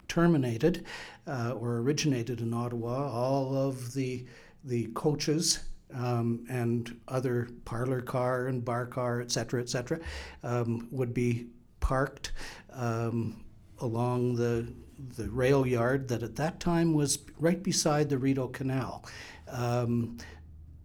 terminated 0.09 0.87
uh, 1.27 1.51
or 1.61 1.79
originated 1.79 2.41
in 2.41 2.55
Ottawa, 2.55 3.11
all 3.11 3.57
of 3.57 3.93
the, 3.93 4.25
the 4.65 4.87
coaches 4.95 5.61
um, 5.95 6.47
and 6.49 6.99
other 7.09 7.49
parlor 7.65 8.01
car 8.01 8.47
and 8.47 8.65
bar 8.65 8.87
car, 8.87 9.21
et 9.21 9.31
cetera, 9.31 9.61
et 9.61 9.69
cetera, 9.69 9.99
um, 10.43 10.89
would 10.91 11.13
be 11.13 11.49
parked 11.81 12.33
um, 12.73 13.45
along 13.81 14.37
the, 14.37 14.73
the 14.99 15.29
rail 15.31 15.67
yard 15.67 16.09
that 16.09 16.23
at 16.23 16.37
that 16.37 16.61
time 16.61 16.95
was 16.95 17.19
right 17.39 17.63
beside 17.63 18.09
the 18.09 18.19
Rideau 18.19 18.49
Canal. 18.49 19.05
Um, 19.51 20.19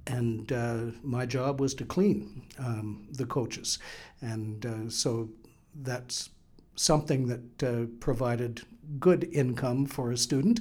and 0.07 0.51
uh, 0.51 0.79
my 1.03 1.25
job 1.25 1.59
was 1.59 1.73
to 1.75 1.85
clean 1.85 2.43
um, 2.59 3.07
the 3.11 3.25
coaches. 3.25 3.79
And 4.21 4.65
uh, 4.65 4.89
so 4.89 5.29
that's 5.75 6.29
something 6.75 7.27
that 7.27 7.63
uh, 7.63 7.85
provided 7.99 8.61
good 8.99 9.29
income 9.31 9.85
for 9.85 10.11
a 10.11 10.17
student. 10.17 10.59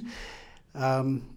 Um, 0.75 1.35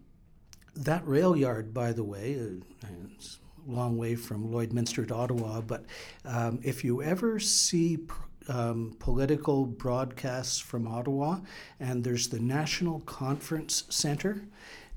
that 0.77 1.07
rail 1.07 1.37
yard, 1.37 1.73
by 1.73 1.93
the 1.93 2.05
way, 2.05 2.39
uh, 2.39 2.87
it's 3.15 3.39
a 3.67 3.71
long 3.71 3.97
way 3.97 4.15
from 4.15 4.49
Lloydminster 4.49 5.07
to 5.09 5.15
Ottawa, 5.15 5.61
but 5.61 5.85
um, 6.25 6.61
if 6.63 6.85
you 6.85 7.03
ever 7.03 7.39
see 7.39 7.99
um, 8.49 8.97
political 8.99 9.65
broadcasts 9.67 10.59
from 10.59 10.87
Ottawa, 10.87 11.41
and 11.81 12.05
there's 12.05 12.29
the 12.29 12.41
National 12.41 13.01
Conference 13.01 13.85
Center, 13.89 14.43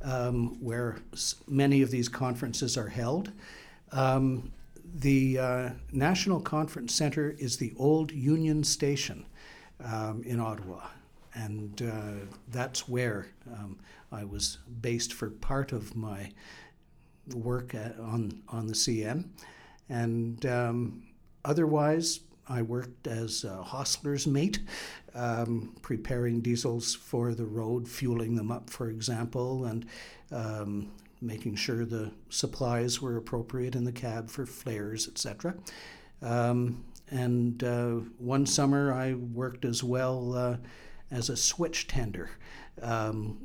um, 0.01 0.57
where 0.61 0.97
many 1.47 1.81
of 1.81 1.91
these 1.91 2.09
conferences 2.09 2.77
are 2.77 2.89
held. 2.89 3.31
Um, 3.91 4.51
the 4.95 5.39
uh, 5.39 5.69
National 5.91 6.39
Conference 6.39 6.93
Center 6.93 7.35
is 7.39 7.57
the 7.57 7.73
old 7.77 8.11
Union 8.11 8.63
Station 8.63 9.25
um, 9.83 10.23
in 10.25 10.39
Ottawa 10.39 10.87
and 11.37 11.81
uh, 11.81 12.25
that's 12.49 12.87
where 12.89 13.27
um, 13.53 13.77
I 14.11 14.23
was 14.23 14.57
based 14.81 15.13
for 15.13 15.29
part 15.29 15.71
of 15.71 15.95
my 15.95 16.31
work 17.33 17.75
at, 17.75 17.97
on 17.99 18.41
on 18.49 18.67
the 18.67 18.73
CN, 18.73 19.29
and 19.89 20.45
um, 20.45 21.03
otherwise 21.45 22.21
I 22.49 22.61
worked 22.61 23.07
as 23.07 23.43
a 23.43 23.61
hostler's 23.61 24.25
mate, 24.25 24.59
um, 25.13 25.75
preparing 25.81 26.41
diesels 26.41 26.95
for 26.95 27.33
the 27.33 27.45
road, 27.45 27.87
fueling 27.87 28.35
them 28.35 28.51
up, 28.51 28.69
for 28.69 28.89
example, 28.89 29.65
and 29.65 29.85
um, 30.31 30.91
making 31.21 31.55
sure 31.55 31.85
the 31.85 32.11
supplies 32.29 33.01
were 33.01 33.17
appropriate 33.17 33.75
in 33.75 33.83
the 33.83 33.91
cab 33.91 34.29
for 34.29 34.45
flares, 34.45 35.07
etc. 35.07 35.55
Um, 36.21 36.83
and 37.09 37.63
uh, 37.63 37.95
one 38.17 38.45
summer 38.45 38.93
I 38.93 39.13
worked 39.13 39.65
as 39.65 39.83
well 39.83 40.33
uh, 40.33 40.57
as 41.11 41.29
a 41.29 41.37
switch 41.37 41.87
tender. 41.87 42.31
Um, 42.81 43.39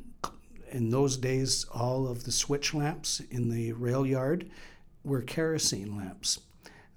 in 0.71 0.91
those 0.91 1.17
days, 1.17 1.67
all 1.73 2.09
of 2.09 2.25
the 2.25 2.33
switch 2.33 2.73
lamps 2.73 3.21
in 3.31 3.51
the 3.51 3.73
rail 3.73 4.07
yard 4.07 4.51
were 5.05 5.21
kerosene 5.21 5.97
lamps. 5.97 6.41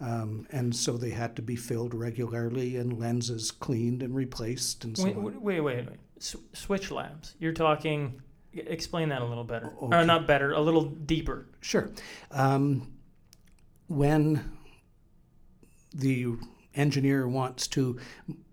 Um, 0.06 0.46
and 0.52 0.76
so 0.76 0.98
they 0.98 1.10
had 1.10 1.36
to 1.38 1.42
be 1.42 1.56
filled 1.56 1.96
regularly 1.96 2.76
and 2.78 3.00
lenses 3.00 3.50
cleaned 3.50 4.04
and 4.04 4.14
replaced 4.16 4.84
and 4.84 4.96
so 4.96 5.06
wait, 5.06 5.16
on. 5.16 5.24
wait, 5.24 5.42
wait, 5.42 5.62
wait. 5.62 5.88
S- 6.18 6.36
switch 6.54 6.92
lamps. 6.92 7.34
You're 7.40 7.54
talking. 7.54 8.22
Explain 8.54 9.10
that 9.10 9.22
a 9.22 9.26
little 9.26 9.44
better, 9.44 9.74
Okay. 9.82 9.98
or 9.98 10.06
not 10.06 10.28
better, 10.28 10.54
a 10.54 10.62
little 10.62 10.84
deeper. 10.86 11.48
Sure. 11.60 11.90
Um, 12.32 12.94
when 13.88 14.52
the 15.94 16.36
engineer 16.76 17.28
wants 17.28 17.68
to 17.70 18.00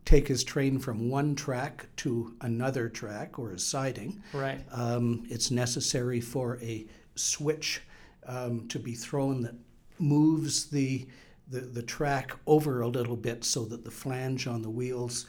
take 0.04 0.26
his 0.28 0.42
train 0.44 0.78
from 0.78 1.08
one 1.08 1.34
track 1.34 1.86
to 1.96 2.34
another 2.40 2.88
track 2.88 3.38
or 3.38 3.52
a 3.52 3.58
siding, 3.58 4.22
Right. 4.32 4.64
um, 4.72 5.24
it's 5.28 5.50
necessary 5.50 6.20
for 6.20 6.58
a 6.62 6.86
switch 7.14 7.82
um, 8.26 8.66
to 8.68 8.78
be 8.78 8.94
thrown 8.94 9.42
that 9.42 9.54
moves 9.98 10.66
the, 10.70 11.06
the, 11.52 11.60
the 11.60 11.82
track 11.82 12.32
over 12.46 12.80
a 12.80 12.88
little 12.88 13.16
bit 13.16 13.44
so 13.44 13.64
that 13.66 13.84
the 13.84 13.90
flange 13.90 14.46
on 14.46 14.62
the 14.62 14.70
wheels 14.70 15.26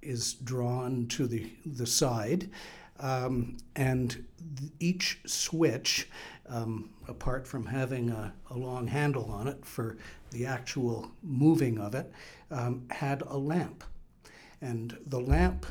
is 0.00 0.34
drawn 0.34 1.06
to 1.08 1.26
the, 1.26 1.50
the 1.66 1.86
side. 1.86 2.48
Um, 3.00 3.58
and 3.74 4.24
each 4.80 5.18
switch, 5.26 6.08
um, 6.48 6.90
apart 7.08 7.46
from 7.46 7.66
having 7.66 8.10
a, 8.10 8.32
a 8.50 8.56
long 8.56 8.86
handle 8.86 9.30
on 9.30 9.48
it 9.48 9.66
for 9.66 9.98
the 10.30 10.46
actual 10.46 11.10
moving 11.22 11.78
of 11.78 11.94
it, 11.94 12.10
um, 12.50 12.86
had 12.90 13.22
a 13.22 13.36
lamp. 13.36 13.84
And 14.62 14.96
the 15.06 15.20
lamp 15.20 15.66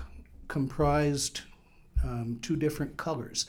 comprised 0.47 1.41
um, 2.03 2.37
two 2.43 2.55
different 2.55 2.97
colors 2.97 3.47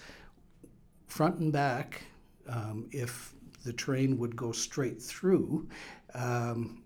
front 1.09 1.39
and 1.39 1.53
back, 1.53 2.03
um, 2.49 2.89
if 2.93 3.33
the 3.65 3.73
train 3.73 4.19
would 4.19 4.37
go 4.37 4.53
straight 4.53 5.01
through, 5.03 5.67
um, 6.17 6.83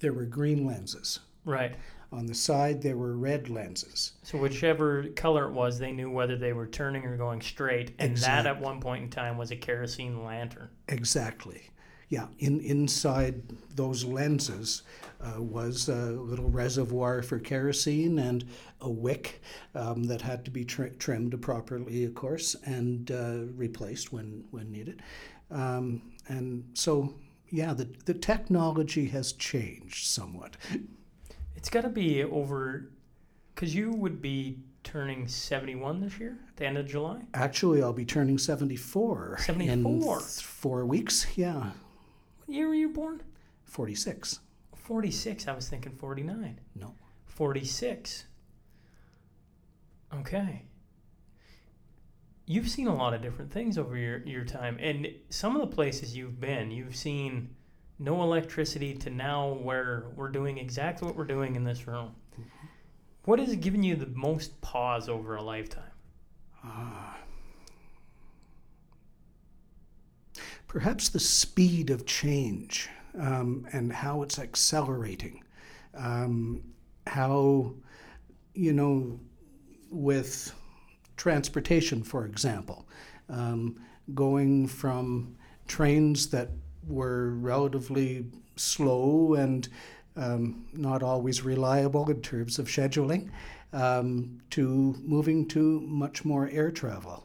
there 0.00 0.12
were 0.12 0.26
green 0.26 0.66
lenses. 0.66 1.20
Right. 1.44 1.76
On 2.12 2.26
the 2.26 2.34
side, 2.34 2.82
there 2.82 2.96
were 2.96 3.16
red 3.16 3.48
lenses. 3.48 4.12
So 4.22 4.38
whichever 4.38 5.04
color 5.16 5.46
it 5.46 5.52
was, 5.52 5.78
they 5.78 5.92
knew 5.92 6.10
whether 6.10 6.36
they 6.36 6.52
were 6.52 6.66
turning 6.66 7.04
or 7.04 7.16
going 7.16 7.40
straight, 7.40 7.92
and 7.98 8.16
that 8.18 8.46
at 8.46 8.60
one 8.60 8.80
point 8.80 9.04
in 9.04 9.10
time 9.10 9.36
was 9.36 9.50
a 9.50 9.56
kerosene 9.56 10.24
lantern. 10.24 10.68
Exactly. 10.88 11.70
Yeah, 12.08 12.28
in, 12.38 12.60
inside 12.60 13.42
those 13.74 14.04
lenses 14.04 14.82
uh, 15.20 15.42
was 15.42 15.88
a 15.88 16.12
little 16.12 16.48
reservoir 16.48 17.22
for 17.22 17.40
kerosene 17.40 18.20
and 18.20 18.44
a 18.80 18.90
wick 18.90 19.42
um, 19.74 20.04
that 20.04 20.20
had 20.22 20.44
to 20.44 20.52
be 20.52 20.64
tri- 20.64 20.92
trimmed 20.98 21.40
properly, 21.42 22.04
of 22.04 22.14
course, 22.14 22.54
and 22.64 23.10
uh, 23.10 23.52
replaced 23.56 24.12
when, 24.12 24.44
when 24.52 24.70
needed. 24.70 25.02
Um, 25.50 26.02
and 26.28 26.64
so, 26.74 27.14
yeah, 27.50 27.72
the, 27.74 27.88
the 28.04 28.14
technology 28.14 29.06
has 29.08 29.32
changed 29.32 30.06
somewhat. 30.06 30.56
It's 31.54 31.68
got 31.70 31.82
to 31.82 31.88
be 31.88 32.22
over, 32.24 32.90
because 33.54 33.74
you 33.74 33.92
would 33.92 34.20
be 34.20 34.58
turning 34.84 35.26
71 35.26 36.00
this 36.00 36.18
year, 36.18 36.36
at 36.48 36.56
the 36.56 36.66
end 36.66 36.78
of 36.78 36.86
July. 36.86 37.22
Actually, 37.34 37.82
I'll 37.82 37.92
be 37.92 38.04
turning 38.04 38.38
74, 38.38 39.36
in 39.38 39.42
74? 39.42 40.18
th- 40.18 40.28
four 40.42 40.84
weeks. 40.86 41.26
Yeah, 41.36 41.70
What 42.46 42.54
year 42.54 42.68
were 42.68 42.74
you 42.74 42.90
born? 42.90 43.22
46. 43.64 44.40
46. 44.74 45.48
I 45.48 45.52
was 45.52 45.68
thinking 45.68 45.92
49. 45.92 46.60
No. 46.76 46.94
46. 47.26 48.24
Okay. 50.14 50.62
You've 52.46 52.68
seen 52.68 52.86
a 52.86 52.94
lot 52.94 53.12
of 53.12 53.22
different 53.22 53.52
things 53.52 53.76
over 53.76 53.96
your, 53.96 54.18
your 54.18 54.44
time. 54.44 54.78
And 54.80 55.08
some 55.30 55.56
of 55.56 55.68
the 55.68 55.74
places 55.74 56.16
you've 56.16 56.40
been, 56.40 56.70
you've 56.70 56.94
seen 56.94 57.50
no 57.98 58.22
electricity 58.22 58.94
to 58.94 59.10
now 59.10 59.54
where 59.54 60.06
we're 60.14 60.28
doing 60.28 60.58
exactly 60.58 61.06
what 61.06 61.16
we're 61.16 61.24
doing 61.24 61.56
in 61.56 61.64
this 61.64 61.86
room. 61.86 62.14
What 63.24 63.40
has 63.40 63.54
given 63.56 63.82
you 63.82 63.96
the 63.96 64.06
most 64.06 64.60
pause 64.60 65.08
over 65.08 65.34
a 65.34 65.42
lifetime? 65.42 65.82
Ah. 66.62 67.16
Perhaps 70.68 71.08
the 71.08 71.18
speed 71.18 71.90
of 71.90 72.06
change 72.06 72.88
um, 73.18 73.66
and 73.72 73.92
how 73.92 74.22
it's 74.22 74.38
accelerating. 74.38 75.42
Um, 75.94 76.62
how, 77.06 77.74
you 78.54 78.72
know, 78.72 79.18
with 79.90 80.52
transportation, 81.16 82.02
for 82.02 82.26
example, 82.26 82.86
um, 83.28 83.80
going 84.14 84.66
from 84.66 85.36
trains 85.66 86.28
that 86.28 86.50
were 86.86 87.30
relatively 87.30 88.26
slow 88.56 89.34
and 89.34 89.68
um, 90.16 90.64
not 90.72 91.02
always 91.02 91.42
reliable 91.42 92.08
in 92.10 92.22
terms 92.22 92.58
of 92.58 92.66
scheduling, 92.66 93.30
um, 93.72 94.40
to 94.50 94.94
moving 95.02 95.46
to 95.48 95.80
much 95.80 96.24
more 96.24 96.48
air 96.50 96.70
travel. 96.70 97.22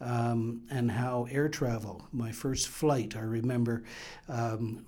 Um, 0.00 0.62
and 0.68 0.90
how 0.90 1.28
air 1.30 1.48
travel, 1.48 2.08
my 2.12 2.32
first 2.32 2.66
flight, 2.66 3.16
I 3.16 3.20
remember 3.20 3.84
um, 4.28 4.84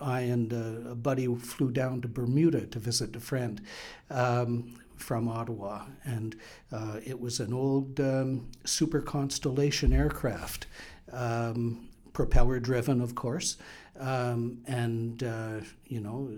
I 0.00 0.20
and 0.22 0.52
a, 0.52 0.94
buddy 0.94 1.26
flew 1.36 1.70
down 1.70 2.00
to 2.00 2.08
Bermuda 2.08 2.66
to 2.66 2.78
visit 2.78 3.14
a 3.14 3.20
friend 3.20 3.60
um, 4.10 4.74
from 5.02 5.28
Ottawa, 5.28 5.84
and 6.04 6.36
uh, 6.70 7.00
it 7.04 7.18
was 7.20 7.40
an 7.40 7.52
old 7.52 7.98
um, 8.00 8.48
Super 8.64 9.00
Constellation 9.02 9.92
aircraft, 9.92 10.66
um, 11.12 11.88
propeller 12.12 12.60
driven, 12.60 13.00
of 13.00 13.14
course, 13.14 13.56
um, 13.98 14.58
and 14.66 15.22
uh, 15.24 15.60
you 15.86 16.00
know, 16.00 16.30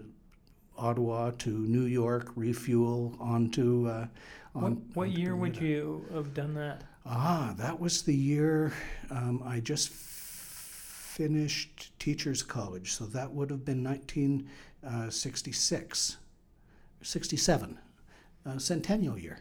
Ottawa 0.77 1.31
to 1.39 1.51
New 1.51 1.85
York, 1.85 2.33
refuel 2.35 3.15
onto. 3.21 3.89
Uh, 3.89 4.07
What, 4.53 4.65
on, 4.65 4.73
what 4.95 5.09
onto 5.09 5.21
year 5.21 5.37
would 5.37 5.57
you 5.57 6.05
have 6.13 6.35
done 6.35 6.55
that? 6.55 6.83
Ah, 7.07 7.55
that 7.59 7.79
was 7.79 8.03
the 8.03 8.15
year 8.15 8.73
um, 9.11 9.43
I 9.45 9.61
just 9.61 9.91
f- 9.91 9.97
finished 11.17 11.93
teachers 11.99 12.43
college, 12.43 12.93
so 12.93 13.05
that 13.07 13.31
would 13.31 13.51
have 13.51 13.65
been 13.65 13.85
1966, 13.85 16.17
67, 17.03 17.79
uh, 18.47 18.59
centennial 18.59 19.19
year. 19.19 19.39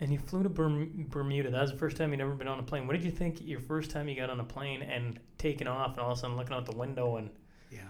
And 0.00 0.12
you 0.12 0.18
flew 0.18 0.42
to 0.42 0.48
Bermuda. 0.48 1.50
That 1.50 1.62
was 1.62 1.70
the 1.70 1.78
first 1.78 1.96
time 1.96 2.10
you'd 2.10 2.20
ever 2.20 2.34
been 2.34 2.48
on 2.48 2.58
a 2.58 2.62
plane. 2.62 2.86
What 2.86 2.94
did 2.94 3.04
you 3.04 3.12
think 3.12 3.40
your 3.40 3.60
first 3.60 3.90
time 3.90 4.08
you 4.08 4.16
got 4.16 4.28
on 4.28 4.40
a 4.40 4.44
plane 4.44 4.82
and 4.82 5.18
taking 5.38 5.66
off 5.68 5.92
and 5.92 6.00
all 6.00 6.12
of 6.12 6.18
a 6.18 6.20
sudden 6.20 6.36
looking 6.36 6.54
out 6.54 6.66
the 6.66 6.76
window 6.76 7.16
and 7.16 7.30
Yeah, 7.70 7.80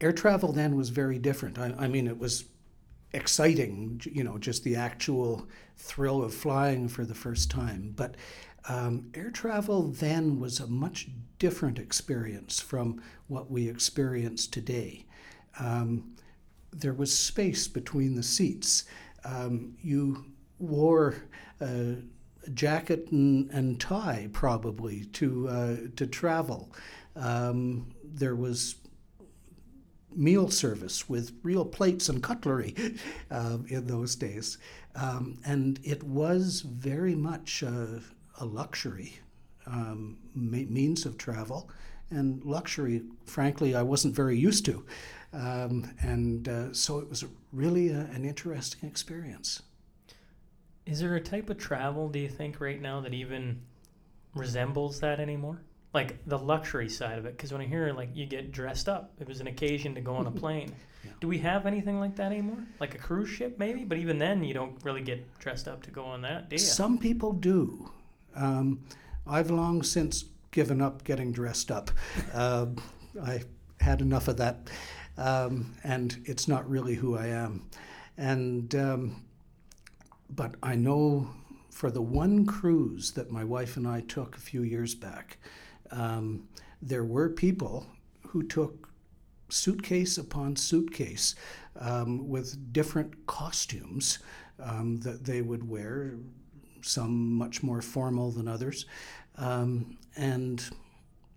air 0.00 0.12
travel 0.12 0.52
then 0.52 0.76
was 0.76 0.90
very 0.90 1.18
different. 1.18 1.58
I, 1.58 1.74
I 1.78 1.88
mean, 1.88 2.06
it 2.06 2.18
was 2.18 2.44
exciting, 3.12 4.00
you 4.04 4.22
know, 4.24 4.38
just 4.38 4.64
the 4.64 4.76
actual 4.76 5.48
thrill 5.76 6.22
of 6.22 6.34
flying 6.34 6.88
for 6.88 7.04
the 7.04 7.14
first 7.14 7.50
time. 7.50 7.92
But 7.96 8.16
um, 8.68 9.10
air 9.14 9.30
travel 9.30 9.88
then 9.88 10.38
was 10.38 10.60
a 10.60 10.66
much 10.66 11.08
different 11.38 11.78
experience 11.78 12.60
from 12.60 13.00
what 13.26 13.50
we 13.50 13.68
experience 13.68 14.46
today. 14.46 15.06
Um, 15.58 16.16
there 16.72 16.94
was 16.94 17.16
space 17.16 17.68
between 17.68 18.14
the 18.14 18.22
seats. 18.22 18.84
Um, 19.24 19.76
you 19.82 20.26
wore 20.58 21.16
a 21.60 21.96
jacket 22.54 23.08
and, 23.10 23.50
and 23.50 23.80
tie 23.80 24.28
probably 24.32 25.04
to 25.04 25.48
uh, 25.48 25.76
to 25.96 26.06
travel. 26.06 26.72
Um, 27.16 27.92
there 28.04 28.36
was 28.36 28.76
meal 30.14 30.48
service 30.48 31.08
with 31.08 31.32
real 31.42 31.64
plates 31.64 32.08
and 32.08 32.22
cutlery 32.22 32.74
uh, 33.30 33.58
in 33.68 33.86
those 33.86 34.16
days. 34.16 34.58
Um, 34.96 35.38
and 35.44 35.78
it 35.84 36.02
was 36.02 36.62
very 36.62 37.14
much 37.14 37.62
a, 37.62 38.00
a 38.40 38.44
luxury 38.44 39.20
um, 39.66 40.18
me- 40.34 40.66
means 40.66 41.06
of 41.06 41.16
travel. 41.16 41.70
And 42.10 42.44
luxury, 42.44 43.02
frankly, 43.24 43.74
I 43.74 43.82
wasn't 43.82 44.16
very 44.16 44.36
used 44.36 44.64
to. 44.64 44.84
Um, 45.32 45.90
and 46.00 46.48
uh, 46.48 46.72
so 46.72 46.98
it 46.98 47.08
was 47.08 47.24
really 47.52 47.90
a, 47.90 48.00
an 48.12 48.24
interesting 48.24 48.88
experience. 48.88 49.62
Is 50.86 51.00
there 51.00 51.14
a 51.14 51.20
type 51.20 51.50
of 51.50 51.58
travel, 51.58 52.08
do 52.08 52.18
you 52.18 52.28
think, 52.28 52.60
right 52.60 52.80
now 52.80 53.00
that 53.00 53.14
even 53.14 53.60
resembles 54.34 55.00
that 55.00 55.20
anymore? 55.20 55.60
Like 55.92 56.24
the 56.26 56.38
luxury 56.38 56.88
side 56.88 57.18
of 57.18 57.26
it? 57.26 57.36
Because 57.36 57.52
when 57.52 57.60
I 57.60 57.66
hear 57.66 57.92
like 57.92 58.10
you 58.14 58.26
get 58.26 58.52
dressed 58.52 58.88
up, 58.88 59.12
it 59.20 59.28
was 59.28 59.40
an 59.40 59.46
occasion 59.46 59.94
to 59.94 60.00
go 60.00 60.14
on 60.14 60.26
a 60.26 60.30
plane. 60.42 60.72
Yeah. 61.04 61.12
Do 61.20 61.28
we 61.28 61.38
have 61.38 61.66
anything 61.66 61.98
like 62.00 62.16
that 62.16 62.32
anymore? 62.32 62.58
Like 62.78 62.94
a 62.94 62.98
cruise 62.98 63.28
ship, 63.28 63.58
maybe? 63.58 63.84
But 63.84 63.98
even 63.98 64.18
then, 64.18 64.44
you 64.44 64.54
don't 64.54 64.74
really 64.84 65.02
get 65.02 65.38
dressed 65.38 65.68
up 65.68 65.82
to 65.84 65.90
go 65.90 66.04
on 66.04 66.22
that, 66.22 66.48
do 66.48 66.54
you? 66.54 66.58
Some 66.58 66.98
people 66.98 67.32
do. 67.32 67.90
Um, 68.34 68.80
I've 69.26 69.50
long 69.50 69.82
since 69.82 70.24
given 70.50 70.80
up 70.80 71.04
getting 71.04 71.32
dressed 71.32 71.70
up. 71.70 71.90
Uh, 72.32 72.66
I 73.22 73.42
had 73.80 74.00
enough 74.00 74.28
of 74.28 74.36
that, 74.36 74.68
um, 75.20 75.74
and 75.84 76.22
it's 76.24 76.48
not 76.48 76.68
really 76.68 76.94
who 76.94 77.16
I 77.16 77.26
am. 77.26 77.66
And 78.16 78.74
um, 78.74 79.22
but 80.28 80.54
I 80.62 80.74
know 80.76 81.28
for 81.70 81.90
the 81.90 82.02
one 82.02 82.46
cruise 82.46 83.12
that 83.12 83.30
my 83.30 83.44
wife 83.44 83.76
and 83.76 83.86
I 83.86 84.00
took 84.00 84.36
a 84.36 84.40
few 84.40 84.62
years 84.62 84.94
back, 84.94 85.38
um, 85.90 86.48
there 86.82 87.04
were 87.04 87.28
people 87.28 87.86
who 88.28 88.42
took 88.42 88.88
suitcase 89.48 90.16
upon 90.18 90.56
suitcase 90.56 91.34
um, 91.78 92.28
with 92.28 92.72
different 92.72 93.26
costumes 93.26 94.18
um, 94.58 94.98
that 95.00 95.24
they 95.24 95.42
would 95.42 95.68
wear, 95.68 96.14
some 96.82 97.34
much 97.34 97.62
more 97.62 97.82
formal 97.82 98.30
than 98.30 98.48
others. 98.48 98.86
Um, 99.36 99.98
and, 100.16 100.62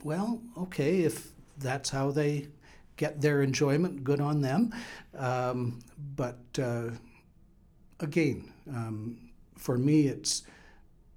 well, 0.04 0.42
okay, 0.58 1.02
if 1.02 1.32
that's 1.58 1.90
how 1.90 2.12
they 2.12 2.48
get 2.98 3.22
their 3.22 3.42
enjoyment, 3.42 4.04
good 4.04 4.20
on 4.20 4.42
them. 4.42 4.74
Um, 5.18 5.80
but 6.16 6.40
uh, 6.62 6.92
again, 8.00 8.52
um, 8.70 9.18
for 9.58 9.78
me, 9.78 10.08
it's 10.08 10.44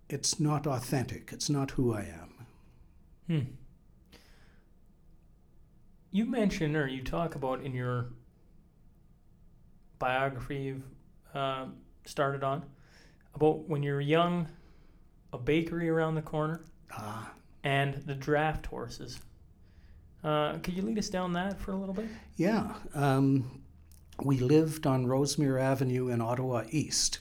it's 0.08 0.38
not 0.38 0.66
authentic. 0.66 1.30
It's 1.32 1.50
not 1.50 1.72
who 1.72 1.92
I 1.92 2.02
am. 2.02 2.46
Hmm. 3.26 3.50
You 6.12 6.24
mention 6.24 6.76
or 6.76 6.86
you 6.86 7.02
talk 7.02 7.34
about 7.34 7.62
in 7.62 7.74
your 7.74 8.06
biography 9.98 10.56
you've 10.56 10.84
uh, 11.34 11.66
started 12.04 12.44
on 12.44 12.64
about 13.34 13.68
when 13.68 13.82
you're 13.82 14.00
young, 14.00 14.48
a 15.32 15.38
bakery 15.38 15.88
around 15.88 16.14
the 16.14 16.22
corner, 16.22 16.62
Ah, 16.92 17.30
and 17.64 17.94
the 18.06 18.14
draft 18.14 18.64
horses. 18.66 19.20
Uh, 20.26 20.58
could 20.58 20.74
you 20.74 20.82
lead 20.82 20.98
us 20.98 21.08
down 21.08 21.32
that 21.32 21.56
for 21.60 21.70
a 21.70 21.76
little 21.76 21.94
bit? 21.94 22.08
yeah. 22.36 22.74
Um, 22.94 23.62
we 24.22 24.38
lived 24.38 24.86
on 24.86 25.06
Rosemere 25.06 25.58
Avenue 25.60 26.08
in 26.08 26.20
Ottawa 26.20 26.64
East, 26.70 27.20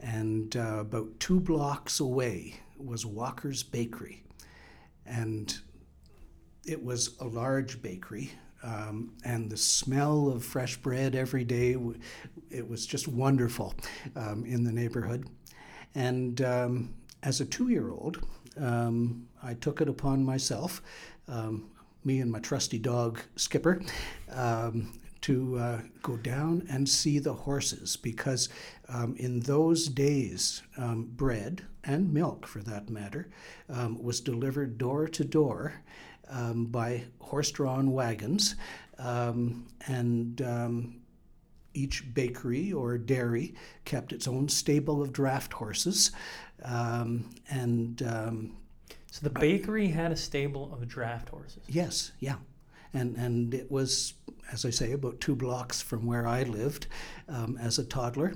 and 0.00 0.56
uh, 0.56 0.78
about 0.78 1.08
two 1.20 1.38
blocks 1.38 2.00
away 2.00 2.54
was 2.78 3.04
Walker's 3.04 3.62
Bakery, 3.62 4.22
and 5.04 5.54
it 6.64 6.82
was 6.82 7.18
a 7.20 7.24
large 7.26 7.82
bakery. 7.82 8.30
Um, 8.62 9.12
and 9.24 9.50
the 9.50 9.56
smell 9.56 10.28
of 10.28 10.42
fresh 10.42 10.76
bread 10.78 11.14
every 11.14 11.44
day, 11.44 11.76
it 12.50 12.66
was 12.66 12.86
just 12.86 13.06
wonderful 13.06 13.74
um, 14.16 14.44
in 14.46 14.64
the 14.64 14.72
neighborhood. 14.72 15.28
And 15.94 16.40
um, 16.40 16.94
as 17.22 17.40
a 17.40 17.44
two 17.44 17.68
year 17.68 17.90
old, 17.90 18.26
um, 18.58 19.28
I 19.42 19.54
took 19.54 19.80
it 19.80 19.88
upon 19.88 20.24
myself, 20.24 20.82
um, 21.28 21.68
me 22.06 22.20
and 22.20 22.30
my 22.30 22.38
trusty 22.38 22.78
dog 22.78 23.20
Skipper, 23.34 23.82
um, 24.30 24.92
to 25.22 25.58
uh, 25.58 25.80
go 26.02 26.16
down 26.16 26.64
and 26.70 26.88
see 26.88 27.18
the 27.18 27.32
horses 27.32 27.96
because 27.96 28.48
um, 28.88 29.16
in 29.16 29.40
those 29.40 29.88
days, 29.88 30.62
um, 30.78 31.10
bread 31.16 31.62
and 31.82 32.14
milk, 32.14 32.46
for 32.46 32.60
that 32.60 32.88
matter, 32.88 33.28
um, 33.68 34.00
was 34.00 34.20
delivered 34.20 34.78
door 34.78 35.08
to 35.08 35.24
door 35.24 35.82
um, 36.30 36.66
by 36.66 37.02
horse 37.18 37.50
drawn 37.50 37.90
wagons. 37.90 38.54
Um, 38.98 39.66
and 39.88 40.40
each 41.74 42.14
bakery 42.14 42.72
or 42.72 42.96
dairy 42.96 43.54
kept 43.84 44.12
its 44.12 44.28
own 44.28 44.48
stable 44.48 45.02
of 45.02 45.12
draft 45.12 45.52
horses. 45.52 46.12
And 46.64 48.02
So 49.16 49.30
the 49.30 49.40
bakery 49.40 49.88
had 49.88 50.12
a 50.12 50.16
stable 50.16 50.70
of 50.74 50.86
draft 50.86 51.30
horses. 51.30 51.62
yes, 51.68 52.12
yeah. 52.20 52.34
And, 52.92 53.16
and 53.16 53.54
it 53.54 53.70
was, 53.70 54.12
as 54.52 54.66
I 54.66 54.70
say, 54.70 54.92
about 54.92 55.22
two 55.22 55.34
blocks 55.34 55.80
from 55.80 56.04
where 56.04 56.26
I 56.26 56.42
lived 56.42 56.88
um, 57.26 57.56
as 57.58 57.78
a 57.78 57.84
toddler. 57.86 58.34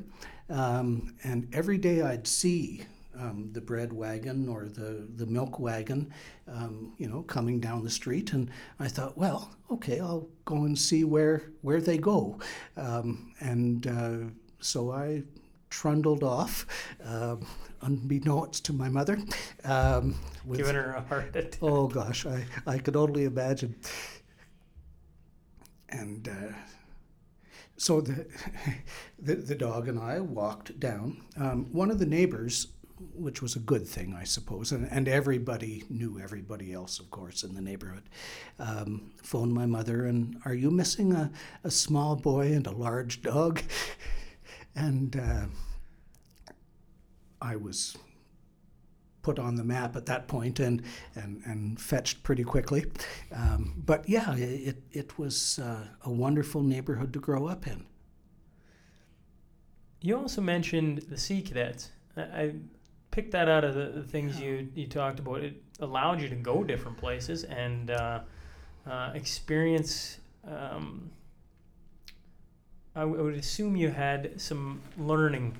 Um, 0.48 1.14
and 1.22 1.46
every 1.52 1.76
day 1.76 2.00
I'd 2.00 2.26
see 2.26 2.84
um, 3.14 3.50
the 3.52 3.60
bread 3.60 3.92
wagon 3.92 4.48
or 4.48 4.70
the, 4.70 5.06
the 5.16 5.26
milk 5.26 5.60
wagon, 5.60 6.14
um, 6.48 6.94
you 6.96 7.08
know, 7.10 7.24
coming 7.24 7.60
down 7.60 7.84
the 7.84 7.90
street. 7.90 8.32
And 8.32 8.50
I 8.78 8.88
thought, 8.88 9.18
well, 9.18 9.54
okay, 9.70 10.00
I'll 10.00 10.30
go 10.46 10.64
and 10.64 10.78
see 10.78 11.04
where, 11.04 11.42
where 11.60 11.82
they 11.82 11.98
go. 11.98 12.38
Um, 12.78 13.34
and 13.40 13.86
uh, 13.86 14.30
so 14.60 14.92
I 14.92 15.24
trundled 15.68 16.24
off, 16.24 16.66
um, 17.04 17.46
unbeknownst 17.82 18.64
to 18.66 18.72
my 18.72 18.88
mother. 18.88 19.18
Um, 19.64 20.16
with, 20.44 20.58
Giving 20.58 20.74
her 20.74 20.92
a 20.92 21.00
heart 21.02 21.34
attack. 21.36 21.58
Oh 21.62 21.86
gosh, 21.88 22.26
I, 22.26 22.44
I 22.66 22.78
could 22.78 22.96
only 22.96 23.24
imagine. 23.24 23.76
And 25.88 26.28
uh, 26.28 26.52
so 27.76 28.00
the, 28.00 28.26
the 29.18 29.34
the 29.36 29.54
dog 29.54 29.88
and 29.88 29.98
I 29.98 30.20
walked 30.20 30.78
down. 30.78 31.22
Um, 31.36 31.66
one 31.72 31.90
of 31.90 31.98
the 31.98 32.06
neighbors, 32.06 32.68
which 33.14 33.42
was 33.42 33.56
a 33.56 33.60
good 33.60 33.86
thing, 33.86 34.14
I 34.14 34.24
suppose, 34.24 34.72
and, 34.72 34.86
and 34.90 35.08
everybody 35.08 35.84
knew 35.88 36.20
everybody 36.20 36.72
else, 36.72 37.00
of 37.00 37.10
course, 37.10 37.42
in 37.42 37.54
the 37.54 37.60
neighborhood, 37.60 38.04
um, 38.58 39.10
phoned 39.22 39.52
my 39.52 39.66
mother 39.66 40.04
and, 40.06 40.36
Are 40.44 40.54
you 40.54 40.70
missing 40.70 41.12
a, 41.12 41.30
a 41.64 41.70
small 41.70 42.16
boy 42.16 42.52
and 42.52 42.66
a 42.66 42.72
large 42.72 43.22
dog? 43.22 43.62
And 44.76 45.16
uh, 45.16 45.46
I 47.40 47.57
was 47.57 47.96
put 49.22 49.38
on 49.38 49.55
the 49.57 49.64
map 49.64 49.96
at 49.96 50.07
that 50.07 50.29
point 50.29 50.61
and 50.61 50.83
and, 51.14 51.42
and 51.44 51.81
fetched 51.81 52.22
pretty 52.22 52.44
quickly. 52.44 52.87
Um, 53.35 53.83
but 53.85 54.09
yeah, 54.09 54.35
it 54.37 54.83
it 54.92 55.18
was 55.18 55.59
uh, 55.59 55.87
a 56.05 56.11
wonderful 56.11 56.62
neighborhood 56.62 57.12
to 57.12 57.18
grow 57.18 57.46
up 57.46 57.66
in. 57.66 57.87
You 60.03 60.16
also 60.16 60.40
mentioned 60.40 60.98
the 61.11 61.18
Sea 61.18 61.42
Cadets. 61.42 61.90
I, 62.16 62.22
I 62.22 62.55
picked 63.11 63.33
that 63.33 63.48
out 63.48 63.64
of 63.64 63.74
the, 63.74 63.92
the 63.94 64.03
things 64.03 64.40
you, 64.40 64.68
you 64.74 64.87
talked 64.87 65.18
about. 65.18 65.40
It 65.42 65.62
allowed 65.81 66.20
you 66.20 66.29
to 66.29 66.37
go 66.37 66.64
different 66.64 66.96
places 66.96 67.44
and 67.44 67.90
uh, 67.90 68.20
uh, 68.88 69.11
experience. 69.14 70.18
Um, 70.46 71.11
I, 72.96 73.00
w- 73.00 73.20
I 73.20 73.22
would 73.22 73.35
assume 73.35 73.76
you 73.76 73.90
had 73.90 74.40
some 74.40 74.81
learning 74.96 75.55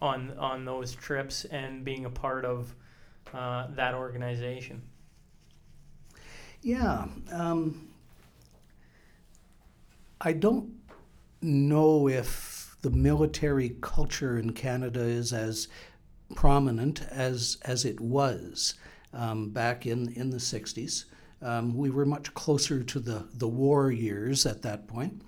on 0.00 0.36
on 0.38 0.64
those 0.64 0.94
trips 0.94 1.44
and 1.46 1.84
being 1.84 2.04
a 2.04 2.10
part 2.10 2.44
of 2.44 2.74
uh, 3.32 3.68
that 3.74 3.94
organization. 3.94 4.82
Yeah, 6.62 7.06
um, 7.32 7.88
I 10.20 10.32
don't 10.32 10.72
know 11.42 12.08
if 12.08 12.76
the 12.82 12.90
military 12.90 13.76
culture 13.80 14.38
in 14.38 14.52
Canada 14.52 15.00
is 15.00 15.32
as 15.32 15.68
prominent 16.34 17.02
as 17.10 17.58
as 17.62 17.84
it 17.84 18.00
was 18.00 18.74
um, 19.12 19.50
back 19.50 19.86
in 19.86 20.12
in 20.14 20.30
the 20.30 20.38
'60s. 20.38 21.04
Um, 21.42 21.76
we 21.76 21.90
were 21.90 22.06
much 22.06 22.32
closer 22.34 22.82
to 22.82 22.98
the 22.98 23.26
the 23.34 23.48
war 23.48 23.90
years 23.90 24.46
at 24.46 24.62
that 24.62 24.88
point, 24.88 25.22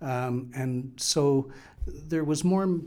um, 0.00 0.50
and 0.54 0.92
so 0.96 1.50
there 1.86 2.24
was 2.24 2.44
more 2.44 2.80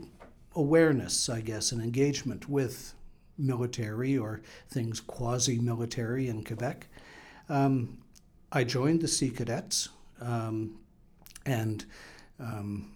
awareness, 0.56 1.28
I 1.28 1.42
guess, 1.42 1.70
and 1.70 1.80
engagement 1.80 2.48
with 2.48 2.94
military 3.38 4.16
or 4.16 4.40
things 4.68 5.00
quasi-military 5.00 6.28
in 6.28 6.42
Quebec. 6.42 6.88
Um, 7.48 7.98
I 8.50 8.64
joined 8.64 9.02
the 9.02 9.08
Sea 9.08 9.30
Cadets 9.30 9.90
um, 10.20 10.78
and 11.44 11.84
um, 12.40 12.90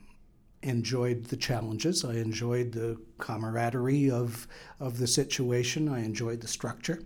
enjoyed 0.62 1.24
the 1.24 1.36
challenges. 1.36 2.04
I 2.04 2.14
enjoyed 2.14 2.72
the 2.72 2.98
camaraderie 3.18 4.10
of, 4.10 4.48
of 4.80 4.98
the 4.98 5.06
situation. 5.06 5.88
I 5.88 6.00
enjoyed 6.00 6.40
the 6.40 6.48
structure. 6.48 7.02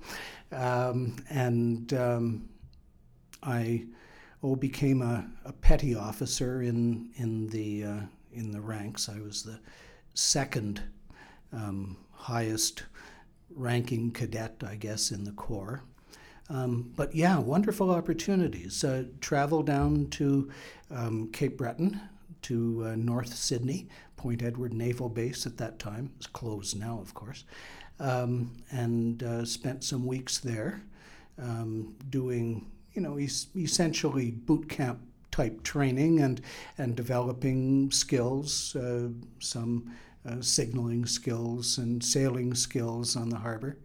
Um, 0.52 1.16
and 1.28 1.92
um, 1.94 2.48
I 3.42 3.84
oh, 4.42 4.54
became 4.54 5.02
a, 5.02 5.28
a 5.44 5.52
petty 5.52 5.96
officer 5.96 6.62
in, 6.62 7.10
in, 7.16 7.48
the, 7.48 7.84
uh, 7.84 8.00
in 8.32 8.52
the 8.52 8.60
ranks. 8.60 9.08
I 9.08 9.20
was 9.20 9.42
the 9.42 9.58
second 10.14 10.82
um, 11.52 11.96
highest 12.12 12.84
ranking 13.50 14.10
cadet, 14.10 14.62
I 14.66 14.76
guess, 14.76 15.10
in 15.10 15.24
the 15.24 15.32
Corps. 15.32 15.82
Um, 16.50 16.92
but 16.96 17.14
yeah, 17.14 17.38
wonderful 17.38 17.90
opportunities. 17.90 18.84
Uh, 18.84 19.04
travel 19.20 19.62
down 19.62 20.08
to 20.10 20.50
um, 20.90 21.30
Cape 21.32 21.56
Breton, 21.56 22.00
to 22.42 22.84
uh, 22.86 22.96
North 22.96 23.34
Sydney, 23.34 23.88
Point 24.16 24.42
Edward 24.42 24.74
Naval 24.74 25.08
Base 25.08 25.46
at 25.46 25.56
that 25.58 25.78
time. 25.78 26.10
It's 26.16 26.26
closed 26.26 26.78
now, 26.78 26.98
of 27.00 27.14
course. 27.14 27.44
Um, 28.00 28.50
and 28.70 29.22
uh, 29.22 29.44
spent 29.44 29.84
some 29.84 30.04
weeks 30.06 30.38
there 30.38 30.82
um, 31.40 31.94
doing, 32.10 32.70
you 32.92 33.00
know, 33.00 33.16
es- 33.18 33.46
essentially 33.56 34.30
boot 34.30 34.68
camp 34.68 35.00
type 35.34 35.64
training 35.64 36.20
and, 36.20 36.40
and 36.78 36.94
developing 36.94 37.90
skills, 37.90 38.76
uh, 38.76 39.08
some 39.40 39.92
uh, 40.28 40.40
signaling 40.40 41.04
skills 41.04 41.78
and 41.78 42.04
sailing 42.04 42.54
skills 42.54 43.16
on 43.16 43.28
the 43.28 43.36
harbor, 43.36 43.76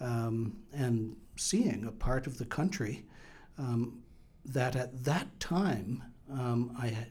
um, 0.00 0.56
and 0.72 1.14
seeing 1.36 1.84
a 1.86 1.92
part 1.92 2.26
of 2.26 2.38
the 2.38 2.44
country 2.44 3.04
um, 3.56 4.02
that 4.44 4.74
at 4.74 5.04
that 5.04 5.28
time 5.38 6.02
um, 6.32 6.74
I 6.76 7.06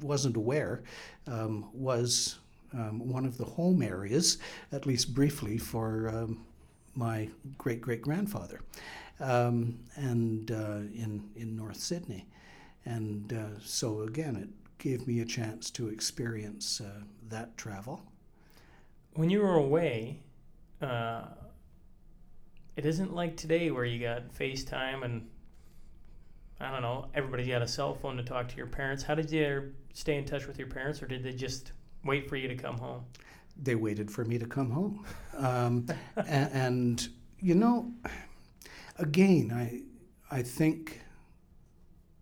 wasn't 0.00 0.36
aware 0.36 0.84
um, 1.26 1.68
was 1.72 2.38
um, 2.72 3.00
one 3.08 3.24
of 3.24 3.36
the 3.36 3.44
home 3.44 3.82
areas, 3.82 4.38
at 4.70 4.86
least 4.86 5.12
briefly, 5.12 5.58
for 5.58 6.08
um, 6.10 6.46
my 6.94 7.28
great 7.56 7.80
great 7.80 8.02
grandfather, 8.02 8.60
and 9.18 10.50
uh, 10.52 10.82
in 10.94 11.28
in 11.34 11.56
North 11.56 11.80
Sydney, 11.80 12.26
and 12.88 13.32
uh, 13.32 13.60
so 13.62 14.02
again 14.02 14.36
it 14.36 14.48
gave 14.78 15.06
me 15.06 15.20
a 15.20 15.24
chance 15.24 15.70
to 15.70 15.88
experience 15.88 16.80
uh, 16.80 17.02
that 17.28 17.56
travel. 17.56 18.00
When 19.14 19.28
you 19.28 19.40
were 19.40 19.56
away, 19.56 20.20
uh, 20.80 21.22
it 22.76 22.86
isn't 22.86 23.12
like 23.12 23.36
today 23.36 23.70
where 23.72 23.84
you 23.84 23.98
got 24.00 24.32
FaceTime 24.32 25.04
and 25.04 25.28
I 26.60 26.70
don't 26.72 26.82
know, 26.82 27.06
everybody's 27.14 27.48
got 27.48 27.62
a 27.62 27.68
cell 27.68 27.94
phone 27.94 28.16
to 28.16 28.22
talk 28.22 28.48
to 28.48 28.56
your 28.56 28.66
parents. 28.66 29.02
How 29.02 29.14
did 29.14 29.30
you 29.30 29.72
stay 29.94 30.16
in 30.16 30.24
touch 30.24 30.46
with 30.46 30.58
your 30.58 30.66
parents, 30.66 31.00
or 31.02 31.06
did 31.06 31.22
they 31.22 31.32
just 31.32 31.72
wait 32.04 32.28
for 32.28 32.36
you 32.36 32.48
to 32.48 32.56
come 32.56 32.76
home? 32.78 33.04
They 33.60 33.76
waited 33.76 34.10
for 34.10 34.24
me 34.24 34.38
to 34.38 34.46
come 34.46 34.70
home. 34.70 35.04
Um, 35.36 35.86
and, 36.16 36.50
and, 36.52 37.08
you 37.40 37.54
know, 37.54 37.92
again, 38.96 39.52
I, 39.54 39.82
I 40.36 40.42
think 40.42 41.00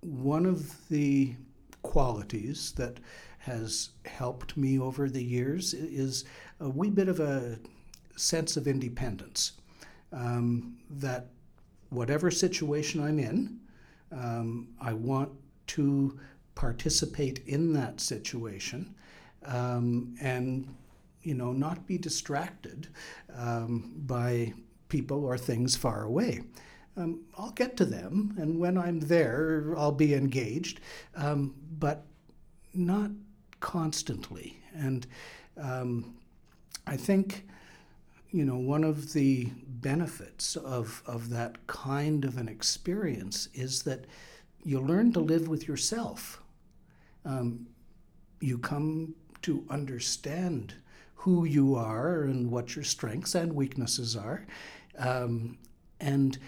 one 0.06 0.46
of 0.46 0.88
the 0.88 1.34
qualities 1.82 2.72
that 2.72 2.98
has 3.38 3.90
helped 4.04 4.56
me 4.56 4.78
over 4.78 5.08
the 5.08 5.22
years 5.22 5.74
is 5.74 6.24
a 6.60 6.68
wee 6.68 6.90
bit 6.90 7.08
of 7.08 7.20
a 7.20 7.58
sense 8.16 8.56
of 8.56 8.66
independence. 8.66 9.52
Um, 10.12 10.78
that 10.90 11.28
whatever 11.90 12.30
situation 12.30 13.02
I'm 13.02 13.18
in, 13.18 13.60
um, 14.12 14.68
I 14.80 14.92
want 14.92 15.30
to 15.68 16.18
participate 16.54 17.42
in 17.46 17.72
that 17.74 18.00
situation 18.00 18.94
um, 19.44 20.14
and 20.20 20.74
you 21.22 21.34
know 21.34 21.52
not 21.52 21.86
be 21.86 21.98
distracted 21.98 22.88
um, 23.36 23.92
by 24.06 24.52
people 24.88 25.24
or 25.24 25.36
things 25.36 25.76
far 25.76 26.04
away. 26.04 26.42
Um, 26.96 27.20
I'll 27.36 27.50
get 27.50 27.76
to 27.78 27.84
them, 27.84 28.34
and 28.38 28.58
when 28.58 28.78
I'm 28.78 29.00
there, 29.00 29.74
I'll 29.76 29.92
be 29.92 30.14
engaged, 30.14 30.80
um, 31.14 31.54
but 31.78 32.04
not 32.72 33.10
constantly. 33.60 34.58
And 34.74 35.06
um, 35.58 36.14
I 36.86 36.96
think 36.96 37.44
you 38.36 38.44
know, 38.44 38.56
one 38.56 38.84
of 38.84 39.12
the 39.12 39.48
benefits 39.66 40.56
of, 40.56 41.02
of 41.06 41.30
that 41.30 41.66
kind 41.66 42.24
of 42.24 42.36
an 42.36 42.48
experience 42.48 43.48
is 43.54 43.82
that 43.84 44.04
you 44.62 44.80
learn 44.80 45.12
to 45.12 45.20
live 45.20 45.48
with 45.48 45.66
yourself. 45.66 46.42
Um, 47.24 47.66
you 48.40 48.58
come 48.58 49.14
to 49.42 49.64
understand 49.70 50.74
who 51.14 51.44
you 51.44 51.76
are 51.76 52.24
and 52.24 52.50
what 52.50 52.76
your 52.76 52.84
strengths 52.84 53.34
and 53.34 53.54
weaknesses 53.54 54.16
are. 54.16 54.46
Um, 54.98 55.56
and 56.00 56.38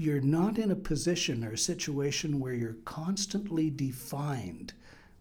you're 0.00 0.22
not 0.22 0.56
in 0.56 0.70
a 0.70 0.76
position 0.76 1.44
or 1.44 1.52
a 1.52 1.58
situation 1.58 2.40
where 2.40 2.54
you're 2.54 2.78
constantly 2.86 3.68
defined 3.68 4.72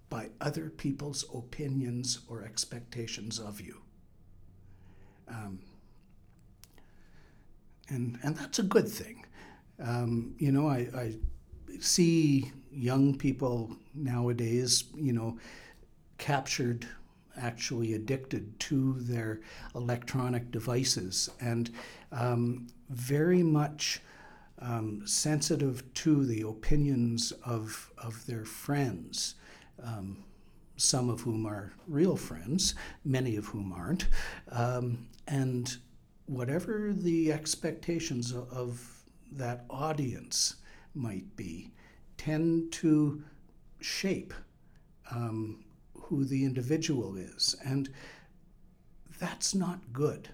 by 0.09 0.29
other 0.39 0.69
people's 0.69 1.25
opinions 1.35 2.19
or 2.29 2.43
expectations 2.43 3.39
of 3.39 3.59
you. 3.59 3.81
Um, 5.27 5.59
and, 7.89 8.19
and 8.23 8.37
that's 8.37 8.59
a 8.59 8.63
good 8.63 8.87
thing. 8.87 9.25
Um, 9.83 10.33
you 10.37 10.53
know, 10.53 10.69
I, 10.69 10.87
I 10.95 11.15
see 11.81 12.49
young 12.71 13.17
people 13.17 13.75
nowadays, 13.93 14.85
you 14.95 15.11
know, 15.11 15.37
captured, 16.17 16.87
actually 17.35 17.95
addicted 17.95 18.57
to 18.61 18.95
their 18.99 19.41
electronic 19.75 20.51
devices 20.51 21.29
and 21.41 21.69
um, 22.13 22.67
very 22.89 23.43
much 23.43 23.99
um, 24.61 25.01
sensitive 25.05 25.93
to 25.95 26.25
the 26.25 26.41
opinions 26.41 27.31
of, 27.45 27.91
of 27.97 28.25
their 28.25 28.45
friends. 28.45 29.35
Um, 29.83 30.23
some 30.77 31.09
of 31.09 31.21
whom 31.21 31.45
are 31.45 31.73
real 31.87 32.15
friends, 32.15 32.73
many 33.03 33.35
of 33.35 33.45
whom 33.45 33.73
aren't. 33.73 34.07
Um, 34.49 35.07
and 35.27 35.77
whatever 36.25 36.93
the 36.95 37.33
expectations 37.33 38.33
of 38.33 39.03
that 39.31 39.65
audience 39.69 40.55
might 40.95 41.35
be, 41.35 41.71
tend 42.17 42.71
to 42.71 43.23
shape 43.81 44.33
um, 45.11 45.63
who 45.93 46.23
the 46.23 46.45
individual 46.45 47.17
is. 47.17 47.55
And 47.65 47.89
that's 49.19 49.53
not 49.53 49.79
good. 49.91 50.29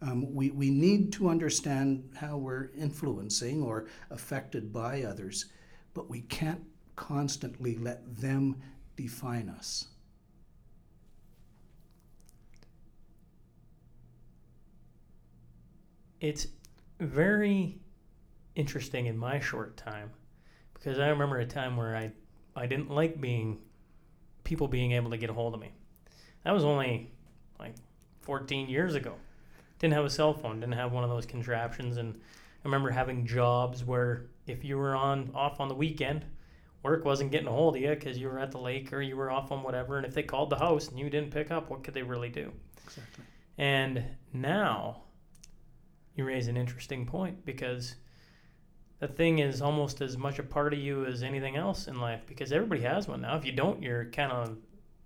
Um, 0.00 0.32
we, 0.32 0.50
we 0.50 0.70
need 0.70 1.12
to 1.14 1.28
understand 1.28 2.10
how 2.14 2.36
we're 2.36 2.70
influencing 2.76 3.62
or 3.62 3.86
affected 4.10 4.72
by 4.72 5.02
others, 5.02 5.46
but 5.92 6.08
we 6.08 6.20
can't 6.22 6.62
constantly 6.94 7.76
let 7.76 8.16
them 8.16 8.56
define 8.96 9.48
us. 9.48 9.86
It's 16.20 16.48
very 17.00 17.78
interesting 18.54 19.06
in 19.06 19.16
my 19.16 19.38
short 19.38 19.76
time 19.76 20.10
because 20.74 20.98
I 20.98 21.08
remember 21.08 21.38
a 21.38 21.46
time 21.46 21.76
where 21.76 21.96
I, 21.96 22.12
I 22.56 22.66
didn't 22.66 22.90
like 22.90 23.20
being 23.20 23.58
people 24.42 24.66
being 24.66 24.92
able 24.92 25.10
to 25.10 25.16
get 25.16 25.30
a 25.30 25.32
hold 25.32 25.54
of 25.54 25.60
me. 25.60 25.70
That 26.44 26.52
was 26.52 26.64
only 26.64 27.12
like 27.58 27.74
14 28.22 28.68
years 28.68 28.94
ago. 28.94 29.14
Didn't 29.78 29.94
have 29.94 30.04
a 30.04 30.10
cell 30.10 30.34
phone, 30.34 30.60
didn't 30.60 30.74
have 30.74 30.92
one 30.92 31.04
of 31.04 31.10
those 31.10 31.26
contraptions 31.26 31.96
and 31.96 32.14
I 32.14 32.68
remember 32.68 32.90
having 32.90 33.26
jobs 33.26 33.84
where 33.84 34.26
if 34.46 34.64
you 34.64 34.76
were 34.78 34.94
on 34.94 35.30
off 35.34 35.60
on 35.60 35.68
the 35.68 35.74
weekend, 35.74 36.24
work 36.82 37.04
wasn't 37.04 37.30
getting 37.30 37.46
a 37.46 37.52
hold 37.52 37.76
of 37.76 37.82
you 37.82 37.90
because 37.90 38.18
you 38.18 38.28
were 38.28 38.38
at 38.38 38.50
the 38.50 38.58
lake 38.58 38.92
or 38.92 39.00
you 39.00 39.16
were 39.16 39.30
off 39.30 39.52
on 39.52 39.62
whatever. 39.62 39.96
And 39.96 40.04
if 40.04 40.14
they 40.14 40.22
called 40.22 40.50
the 40.50 40.58
house 40.58 40.88
and 40.88 40.98
you 40.98 41.08
didn't 41.08 41.30
pick 41.30 41.50
up, 41.50 41.70
what 41.70 41.84
could 41.84 41.94
they 41.94 42.02
really 42.02 42.28
do? 42.28 42.52
Exactly. 42.84 43.24
And 43.58 44.04
now 44.32 45.02
you 46.14 46.24
raise 46.24 46.48
an 46.48 46.56
interesting 46.56 47.06
point 47.06 47.44
because 47.44 47.94
the 48.98 49.08
thing 49.08 49.38
is 49.38 49.62
almost 49.62 50.00
as 50.00 50.16
much 50.16 50.40
a 50.40 50.42
part 50.42 50.72
of 50.72 50.80
you 50.80 51.06
as 51.06 51.22
anything 51.22 51.56
else 51.56 51.86
in 51.86 52.00
life 52.00 52.22
because 52.26 52.52
everybody 52.52 52.82
has 52.82 53.06
one 53.06 53.20
now. 53.20 53.36
If 53.36 53.44
you 53.44 53.52
don't, 53.52 53.80
you're 53.80 54.06
kind 54.06 54.32
of 54.32 54.56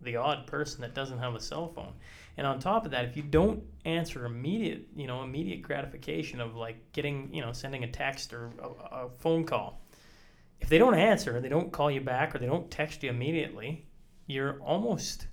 the 0.00 0.16
odd 0.16 0.46
person 0.46 0.80
that 0.80 0.94
doesn't 0.94 1.18
have 1.18 1.34
a 1.34 1.40
cell 1.40 1.68
phone. 1.68 1.92
And 2.36 2.46
on 2.46 2.58
top 2.58 2.84
of 2.84 2.92
that, 2.92 3.04
if 3.04 3.16
you 3.16 3.22
don't 3.22 3.62
answer 3.84 4.24
immediate, 4.24 4.88
you 4.96 5.06
know, 5.06 5.22
immediate 5.22 5.62
gratification 5.62 6.40
of 6.40 6.54
like 6.54 6.92
getting, 6.92 7.32
you 7.32 7.42
know, 7.42 7.52
sending 7.52 7.84
a 7.84 7.90
text 7.90 8.32
or 8.32 8.50
a, 8.60 9.04
a 9.04 9.08
phone 9.10 9.44
call, 9.44 9.82
if 10.60 10.68
they 10.68 10.78
don't 10.78 10.94
answer, 10.94 11.36
and 11.36 11.44
they 11.44 11.48
don't 11.48 11.72
call 11.72 11.90
you 11.90 12.00
back 12.00 12.34
or 12.34 12.38
they 12.38 12.46
don't 12.46 12.70
text 12.70 13.02
you 13.02 13.10
immediately, 13.10 13.86
you're 14.26 14.60
almost 14.60 15.26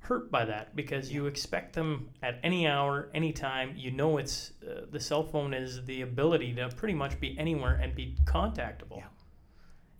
hurt 0.00 0.30
by 0.30 0.44
that 0.46 0.74
because 0.74 1.12
you 1.12 1.26
expect 1.26 1.74
them 1.74 2.08
at 2.22 2.40
any 2.42 2.66
hour, 2.66 3.10
any 3.14 3.32
time. 3.32 3.74
You 3.76 3.90
know, 3.90 4.16
it's 4.16 4.52
uh, 4.66 4.86
the 4.90 4.98
cell 4.98 5.22
phone 5.22 5.52
is 5.52 5.84
the 5.84 6.00
ability 6.02 6.54
to 6.54 6.68
pretty 6.70 6.94
much 6.94 7.20
be 7.20 7.38
anywhere 7.38 7.74
and 7.74 7.94
be 7.94 8.16
contactable. 8.24 8.98
Yeah. 8.98 9.04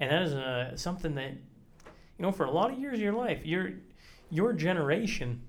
And 0.00 0.10
that 0.10 0.22
is 0.22 0.34
uh, 0.34 0.76
something 0.76 1.14
that, 1.16 1.32
you 1.32 2.20
know, 2.20 2.32
for 2.32 2.46
a 2.46 2.50
lot 2.50 2.72
of 2.72 2.78
years 2.78 2.94
of 2.94 3.00
your 3.00 3.12
life, 3.12 3.44
your 3.44 3.72
your 4.30 4.52
generation 4.52 5.42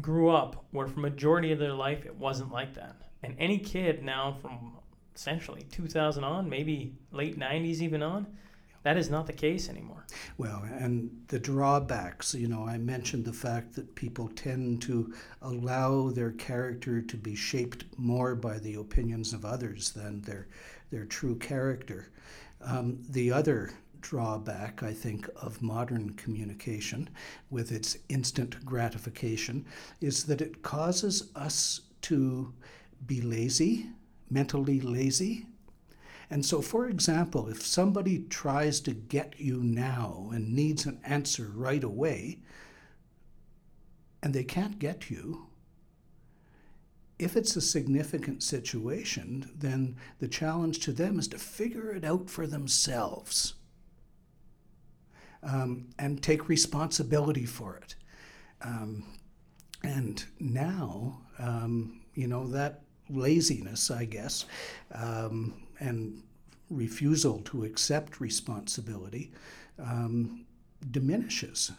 grew 0.00 0.30
up 0.30 0.64
where 0.70 0.86
for 0.86 1.00
majority 1.00 1.52
of 1.52 1.58
their 1.58 1.72
life 1.72 2.04
it 2.04 2.14
wasn't 2.14 2.52
like 2.52 2.74
that. 2.74 2.96
And 3.22 3.34
any 3.38 3.58
kid 3.58 4.02
now 4.02 4.36
from 4.40 4.72
essentially 5.14 5.66
2000 5.72 6.22
on, 6.22 6.48
maybe 6.48 6.94
late 7.12 7.38
90s 7.38 7.80
even 7.80 8.02
on, 8.02 8.26
that 8.82 8.96
is 8.96 9.10
not 9.10 9.26
the 9.26 9.32
case 9.32 9.68
anymore. 9.68 10.06
Well, 10.38 10.62
and 10.62 11.10
the 11.26 11.40
drawbacks, 11.40 12.34
you 12.34 12.46
know, 12.46 12.64
I 12.64 12.78
mentioned 12.78 13.24
the 13.24 13.32
fact 13.32 13.74
that 13.74 13.96
people 13.96 14.28
tend 14.28 14.80
to 14.82 15.12
allow 15.42 16.10
their 16.10 16.30
character 16.32 17.02
to 17.02 17.16
be 17.16 17.34
shaped 17.34 17.84
more 17.96 18.36
by 18.36 18.60
the 18.60 18.74
opinions 18.76 19.32
of 19.32 19.44
others 19.44 19.90
than 19.90 20.22
their, 20.22 20.46
their 20.92 21.04
true 21.04 21.34
character. 21.36 22.10
Um, 22.60 22.98
the 23.08 23.32
other 23.32 23.72
drawback, 24.08 24.84
I 24.84 24.92
think, 24.92 25.28
of 25.34 25.62
modern 25.62 26.10
communication 26.10 27.10
with 27.50 27.72
its 27.72 27.98
instant 28.08 28.64
gratification 28.64 29.66
is 30.00 30.22
that 30.26 30.40
it 30.40 30.62
causes 30.62 31.32
us 31.34 31.80
to 32.02 32.52
be 33.04 33.20
lazy, 33.20 33.86
mentally 34.30 34.80
lazy. 34.80 35.46
And 36.30 36.46
so, 36.46 36.62
for 36.62 36.88
example, 36.88 37.48
if 37.48 37.66
somebody 37.66 38.20
tries 38.30 38.78
to 38.82 38.92
get 38.92 39.40
you 39.40 39.56
now 39.64 40.30
and 40.32 40.54
needs 40.54 40.86
an 40.86 41.00
answer 41.02 41.50
right 41.52 41.82
away, 41.82 42.38
and 44.22 44.32
they 44.32 44.44
can't 44.44 44.78
get 44.78 45.10
you, 45.10 45.48
if 47.18 47.36
it's 47.36 47.56
a 47.56 47.60
significant 47.60 48.44
situation, 48.44 49.50
then 49.58 49.96
the 50.20 50.28
challenge 50.28 50.78
to 50.80 50.92
them 50.92 51.18
is 51.18 51.26
to 51.28 51.38
figure 51.38 51.90
it 51.90 52.04
out 52.04 52.30
for 52.30 52.46
themselves 52.46 53.54
um, 55.46 55.86
and 55.98 56.22
take 56.22 56.48
responsibility 56.48 57.46
for 57.46 57.76
it. 57.76 57.94
Um, 58.62 59.04
and 59.82 60.24
now, 60.40 61.20
um, 61.38 62.00
you 62.14 62.26
know, 62.26 62.46
that 62.48 62.82
laziness, 63.08 63.90
I 63.90 64.04
guess, 64.04 64.46
um, 64.94 65.54
and 65.80 66.22
refusal 66.70 67.40
to 67.44 67.64
accept 67.64 68.20
responsibility 68.20 69.32
um, 69.78 70.44
diminishes, 70.90 71.72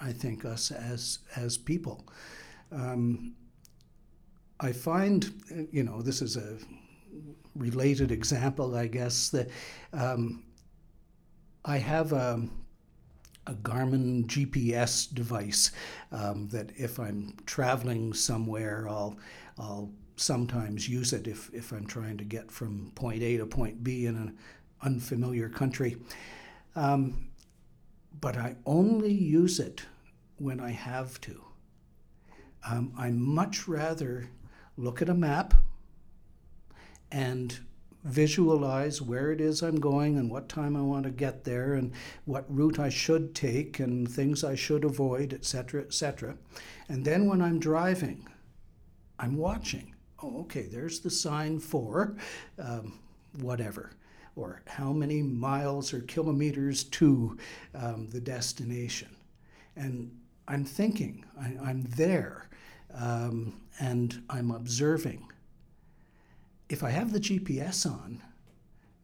I 0.00 0.12
think, 0.12 0.44
us 0.44 0.70
as, 0.70 1.18
as 1.36 1.58
people. 1.58 2.04
I 4.62 4.72
find, 4.72 5.68
you 5.72 5.82
know, 5.82 6.02
this 6.02 6.20
is 6.22 6.36
a 6.36 6.58
related 7.56 8.12
example, 8.12 8.76
I 8.76 8.86
guess, 8.86 9.30
that 9.30 9.48
um, 9.92 10.44
I 11.64 11.78
have 11.78 12.12
a, 12.12 12.46
a, 13.46 13.54
Garmin 13.54 14.26
GPS 14.26 15.12
device 15.12 15.72
um, 16.12 16.48
that 16.48 16.70
if 16.76 16.98
I'm 16.98 17.34
traveling 17.46 18.12
somewhere, 18.12 18.86
I'll, 18.88 19.16
I'll 19.58 19.90
sometimes 20.16 20.88
use 20.88 21.12
it 21.12 21.26
if, 21.26 21.52
if 21.52 21.72
I'm 21.72 21.86
trying 21.86 22.18
to 22.18 22.24
get 22.24 22.50
from 22.50 22.92
point 22.94 23.22
A 23.22 23.38
to 23.38 23.46
point 23.46 23.82
B 23.82 24.06
in 24.06 24.16
an 24.16 24.38
unfamiliar 24.82 25.48
country. 25.48 25.96
Um, 26.76 27.30
but 28.20 28.36
I 28.36 28.56
only 28.66 29.12
use 29.12 29.58
it 29.58 29.82
when 30.36 30.60
I 30.60 30.70
have 30.70 31.20
to. 31.22 31.44
Um, 32.68 32.92
I 32.98 33.10
much 33.10 33.66
rather 33.66 34.28
look 34.76 35.00
at 35.00 35.08
a 35.08 35.14
map 35.14 35.54
and 37.10 37.58
visualize 38.04 39.02
where 39.02 39.30
it 39.30 39.40
is 39.40 39.62
I'm 39.62 39.78
going 39.78 40.16
and 40.16 40.30
what 40.30 40.48
time 40.48 40.76
I 40.76 40.82
want 40.82 41.04
to 41.04 41.10
get 41.10 41.44
there 41.44 41.74
and 41.74 41.92
what 42.24 42.44
route 42.48 42.78
I 42.78 42.88
should 42.88 43.34
take 43.34 43.78
and 43.78 44.10
things 44.10 44.42
I 44.42 44.54
should 44.54 44.84
avoid, 44.84 45.32
etc., 45.32 45.82
etc. 45.82 46.36
And 46.88 47.04
then 47.04 47.26
when 47.26 47.42
I'm 47.42 47.58
driving, 47.58 48.26
I'm 49.18 49.36
watching. 49.36 49.94
Oh, 50.22 50.40
okay, 50.40 50.62
there's 50.62 51.00
the 51.00 51.10
sign 51.10 51.58
for 51.58 52.16
um, 52.58 52.98
whatever, 53.40 53.92
or 54.36 54.62
how 54.66 54.92
many 54.92 55.22
miles 55.22 55.92
or 55.92 56.00
kilometers 56.00 56.84
to 56.84 57.38
um, 57.74 58.08
the 58.08 58.20
destination. 58.20 59.14
And 59.76 60.10
I'm 60.48 60.64
thinking, 60.64 61.24
I, 61.40 61.70
am 61.70 61.82
there 61.82 62.48
um, 62.94 63.60
and 63.78 64.22
I'm 64.28 64.50
observing. 64.50 65.29
If 66.70 66.84
I 66.84 66.90
have 66.90 67.12
the 67.12 67.18
GPS 67.20 67.84
on, 67.84 68.22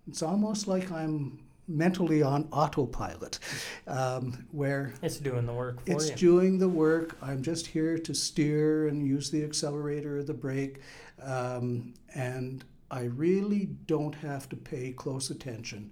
it's 0.07 0.22
almost 0.22 0.68
like 0.68 0.90
I'm 0.92 1.40
mentally 1.68 2.22
on 2.22 2.46
autopilot, 2.52 3.40
um, 3.88 4.46
where 4.52 4.94
it's 5.02 5.18
doing 5.18 5.46
the 5.46 5.52
work 5.52 5.85
for 5.85 5.90
you. 5.90 5.96
it's 5.96 6.11
you. 6.11 6.16
doing 6.16 6.59
the 6.59 6.68
work. 6.68 7.16
I'm 7.20 7.42
just 7.42 7.66
here 7.66 7.98
to 7.98 8.14
steer 8.14 8.87
and 8.87 9.05
use 9.05 9.31
the 9.31 9.42
accelerator 9.42 10.18
or 10.18 10.22
the 10.22 10.33
brake, 10.33 10.81
um, 11.20 11.94
and 12.14 12.64
I 12.88 13.02
really 13.02 13.66
don't 13.87 14.14
have 14.14 14.48
to 14.50 14.57
pay 14.57 14.92
close 14.92 15.31
attention 15.31 15.90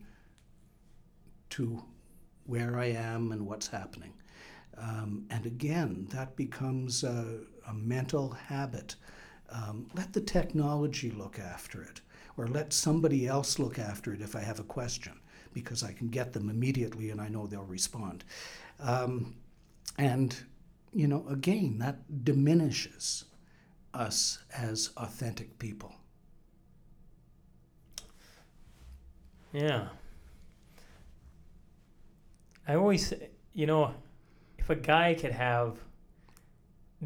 to 1.50 1.82
where 2.46 2.78
I 2.78 2.86
am 2.86 3.32
and 3.32 3.46
what's 3.46 3.66
happening. 3.66 4.12
Um, 4.76 5.26
and 5.30 5.44
again, 5.44 6.06
that 6.10 6.36
becomes 6.36 7.02
a, 7.02 7.40
a 7.68 7.74
mental 7.74 8.30
habit. 8.30 8.94
Um, 9.54 9.86
let 9.94 10.12
the 10.12 10.20
technology 10.20 11.12
look 11.12 11.38
after 11.38 11.80
it, 11.80 12.00
or 12.36 12.48
let 12.48 12.72
somebody 12.72 13.28
else 13.28 13.60
look 13.60 13.78
after 13.78 14.12
it 14.12 14.20
if 14.20 14.34
I 14.34 14.40
have 14.40 14.58
a 14.58 14.64
question, 14.64 15.20
because 15.52 15.84
I 15.84 15.92
can 15.92 16.08
get 16.08 16.32
them 16.32 16.50
immediately 16.50 17.10
and 17.10 17.20
I 17.20 17.28
know 17.28 17.46
they'll 17.46 17.62
respond. 17.62 18.24
Um, 18.80 19.36
and, 19.96 20.36
you 20.92 21.06
know, 21.06 21.24
again, 21.28 21.78
that 21.78 22.24
diminishes 22.24 23.26
us 23.92 24.40
as 24.52 24.90
authentic 24.96 25.56
people. 25.60 25.94
Yeah. 29.52 29.86
I 32.66 32.74
always, 32.74 33.14
you 33.52 33.66
know, 33.66 33.94
if 34.58 34.68
a 34.68 34.74
guy 34.74 35.14
could 35.14 35.30
have 35.30 35.76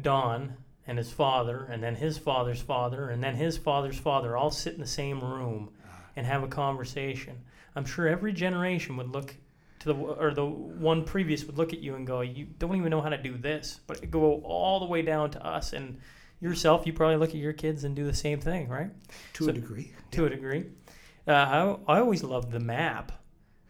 Don 0.01 0.55
and 0.89 0.97
his 0.97 1.11
father, 1.11 1.67
and 1.69 1.83
then 1.83 1.95
his 1.95 2.17
father's 2.17 2.61
father, 2.61 3.09
and 3.09 3.23
then 3.23 3.35
his 3.35 3.57
father's 3.57 3.99
father 3.99 4.35
all 4.35 4.49
sit 4.49 4.73
in 4.73 4.79
the 4.79 4.87
same 4.87 5.21
room 5.21 5.69
and 6.15 6.25
have 6.25 6.41
a 6.41 6.47
conversation, 6.47 7.37
I'm 7.75 7.85
sure 7.85 8.07
every 8.07 8.33
generation 8.33 8.97
would 8.97 9.11
look 9.11 9.35
to 9.81 9.93
the 9.93 9.93
or 9.93 10.33
the 10.33 10.45
one 10.45 11.05
previous 11.05 11.45
would 11.45 11.57
look 11.57 11.73
at 11.73 11.79
you 11.79 11.95
and 11.95 12.07
go, 12.07 12.21
"You 12.21 12.47
don't 12.57 12.75
even 12.75 12.89
know 12.89 13.01
how 13.01 13.09
to 13.09 13.21
do 13.21 13.37
this," 13.37 13.79
but 13.85 14.09
go 14.09 14.41
all 14.41 14.79
the 14.79 14.87
way 14.87 15.03
down 15.03 15.29
to 15.31 15.45
us 15.45 15.73
and 15.73 15.99
yourself. 16.41 16.87
You 16.87 16.93
probably 16.93 17.17
look 17.17 17.29
at 17.29 17.35
your 17.35 17.53
kids 17.53 17.83
and 17.83 17.95
do 17.95 18.05
the 18.05 18.13
same 18.13 18.39
thing, 18.39 18.67
right? 18.67 18.89
To 19.33 19.43
so, 19.43 19.51
a 19.51 19.53
degree. 19.53 19.93
To 20.11 20.25
a 20.25 20.29
degree. 20.29 20.65
Uh, 21.27 21.77
I, 21.87 21.97
I 21.97 21.99
always 21.99 22.23
loved 22.23 22.51
the 22.51 22.59
map 22.59 23.11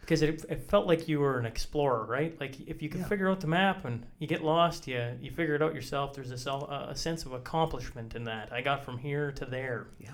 because 0.10 0.24
it, 0.24 0.44
it 0.50 0.64
felt 0.64 0.88
like 0.88 1.08
you 1.08 1.20
were 1.20 1.38
an 1.38 1.46
explorer, 1.46 2.04
right? 2.04 2.36
Like 2.40 2.60
if 2.68 2.82
you 2.82 2.90
could 2.90 3.02
yeah. 3.02 3.08
figure 3.08 3.30
out 3.30 3.42
the 3.42 3.48
map 3.48 3.86
and 3.86 4.04
you 4.18 4.26
get 4.26 4.44
lost, 4.44 4.88
you 4.88 5.16
you 5.22 5.30
figure 5.30 5.54
it 5.54 5.62
out 5.62 5.76
yourself. 5.76 6.16
There's 6.16 6.32
this 6.32 6.48
uh, 6.48 6.88
a 6.90 6.96
sense 6.96 7.26
of 7.28 7.34
accomplishment 7.34 8.16
in 8.16 8.24
that. 8.24 8.52
I 8.52 8.62
got 8.62 8.84
from 8.84 8.98
here 8.98 9.32
to 9.34 9.46
there. 9.46 9.86
Yeah. 10.00 10.10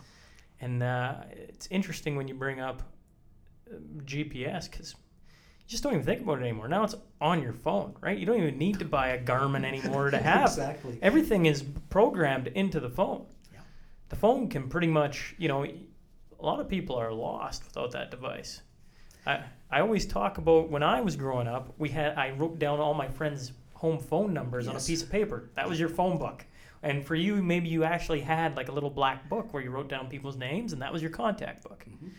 And 0.59 0.83
uh, 0.83 1.15
it's 1.31 1.69
interesting 1.71 2.17
when 2.17 2.27
you 2.27 2.33
bring 2.33 2.59
up 2.59 2.83
uh, 3.71 3.75
GPS 4.03 4.69
because 4.69 4.95
you 5.59 5.69
just 5.69 5.81
don't 5.81 5.93
even 5.93 6.05
think 6.05 6.23
about 6.23 6.39
it 6.39 6.41
anymore. 6.41 6.67
Now 6.67 6.83
it's 6.83 6.95
on 7.21 7.41
your 7.41 7.53
phone, 7.53 7.95
right? 8.01 8.17
You 8.17 8.25
don't 8.25 8.41
even 8.41 8.57
need 8.57 8.79
to 8.79 8.85
buy 8.85 9.09
a 9.09 9.23
Garmin 9.23 9.63
anymore 9.63 10.11
to 10.11 10.17
have. 10.21 10.49
exactly. 10.49 10.99
Everything 11.01 11.45
is 11.45 11.63
programmed 11.89 12.47
into 12.47 12.81
the 12.81 12.89
phone. 12.89 13.27
Yeah. 13.53 13.59
The 14.09 14.17
phone 14.17 14.49
can 14.49 14.67
pretty 14.67 14.87
much, 14.87 15.35
you 15.37 15.47
know, 15.47 15.63
a 15.63 16.45
lot 16.45 16.59
of 16.59 16.67
people 16.67 16.97
are 16.97 17.13
lost 17.13 17.63
without 17.63 17.91
that 17.91 18.11
device. 18.11 18.61
I, 19.25 19.43
I 19.71 19.81
always 19.81 20.05
talk 20.05 20.37
about 20.37 20.69
when 20.69 20.83
I 20.83 21.01
was 21.01 21.15
growing 21.15 21.47
up, 21.47 21.73
we 21.77 21.89
had 21.89 22.17
I 22.17 22.31
wrote 22.31 22.59
down 22.59 22.79
all 22.79 22.93
my 22.93 23.07
friends' 23.07 23.51
home 23.73 23.99
phone 23.99 24.33
numbers 24.33 24.67
on 24.67 24.75
a 24.75 24.79
piece 24.79 25.01
of 25.01 25.11
paper. 25.11 25.49
That 25.55 25.67
was 25.67 25.79
your 25.79 25.89
phone 25.89 26.17
book. 26.17 26.45
And 26.83 27.05
for 27.05 27.15
you, 27.15 27.41
maybe 27.41 27.67
you 27.67 27.83
actually 27.83 28.19
had 28.21 28.55
like 28.55 28.69
a 28.69 28.71
little 28.71 28.91
black 28.91 29.27
book 29.27 29.53
where 29.53 29.63
you 29.63 29.71
wrote 29.71 29.89
down 29.89 30.07
people's 30.07 30.37
names, 30.37 30.71
and 30.71 30.81
that 30.81 30.93
was 30.93 31.01
your 31.01 31.11
contact 31.11 31.63
book. 31.63 31.83
Mm-hmm. 31.89 32.09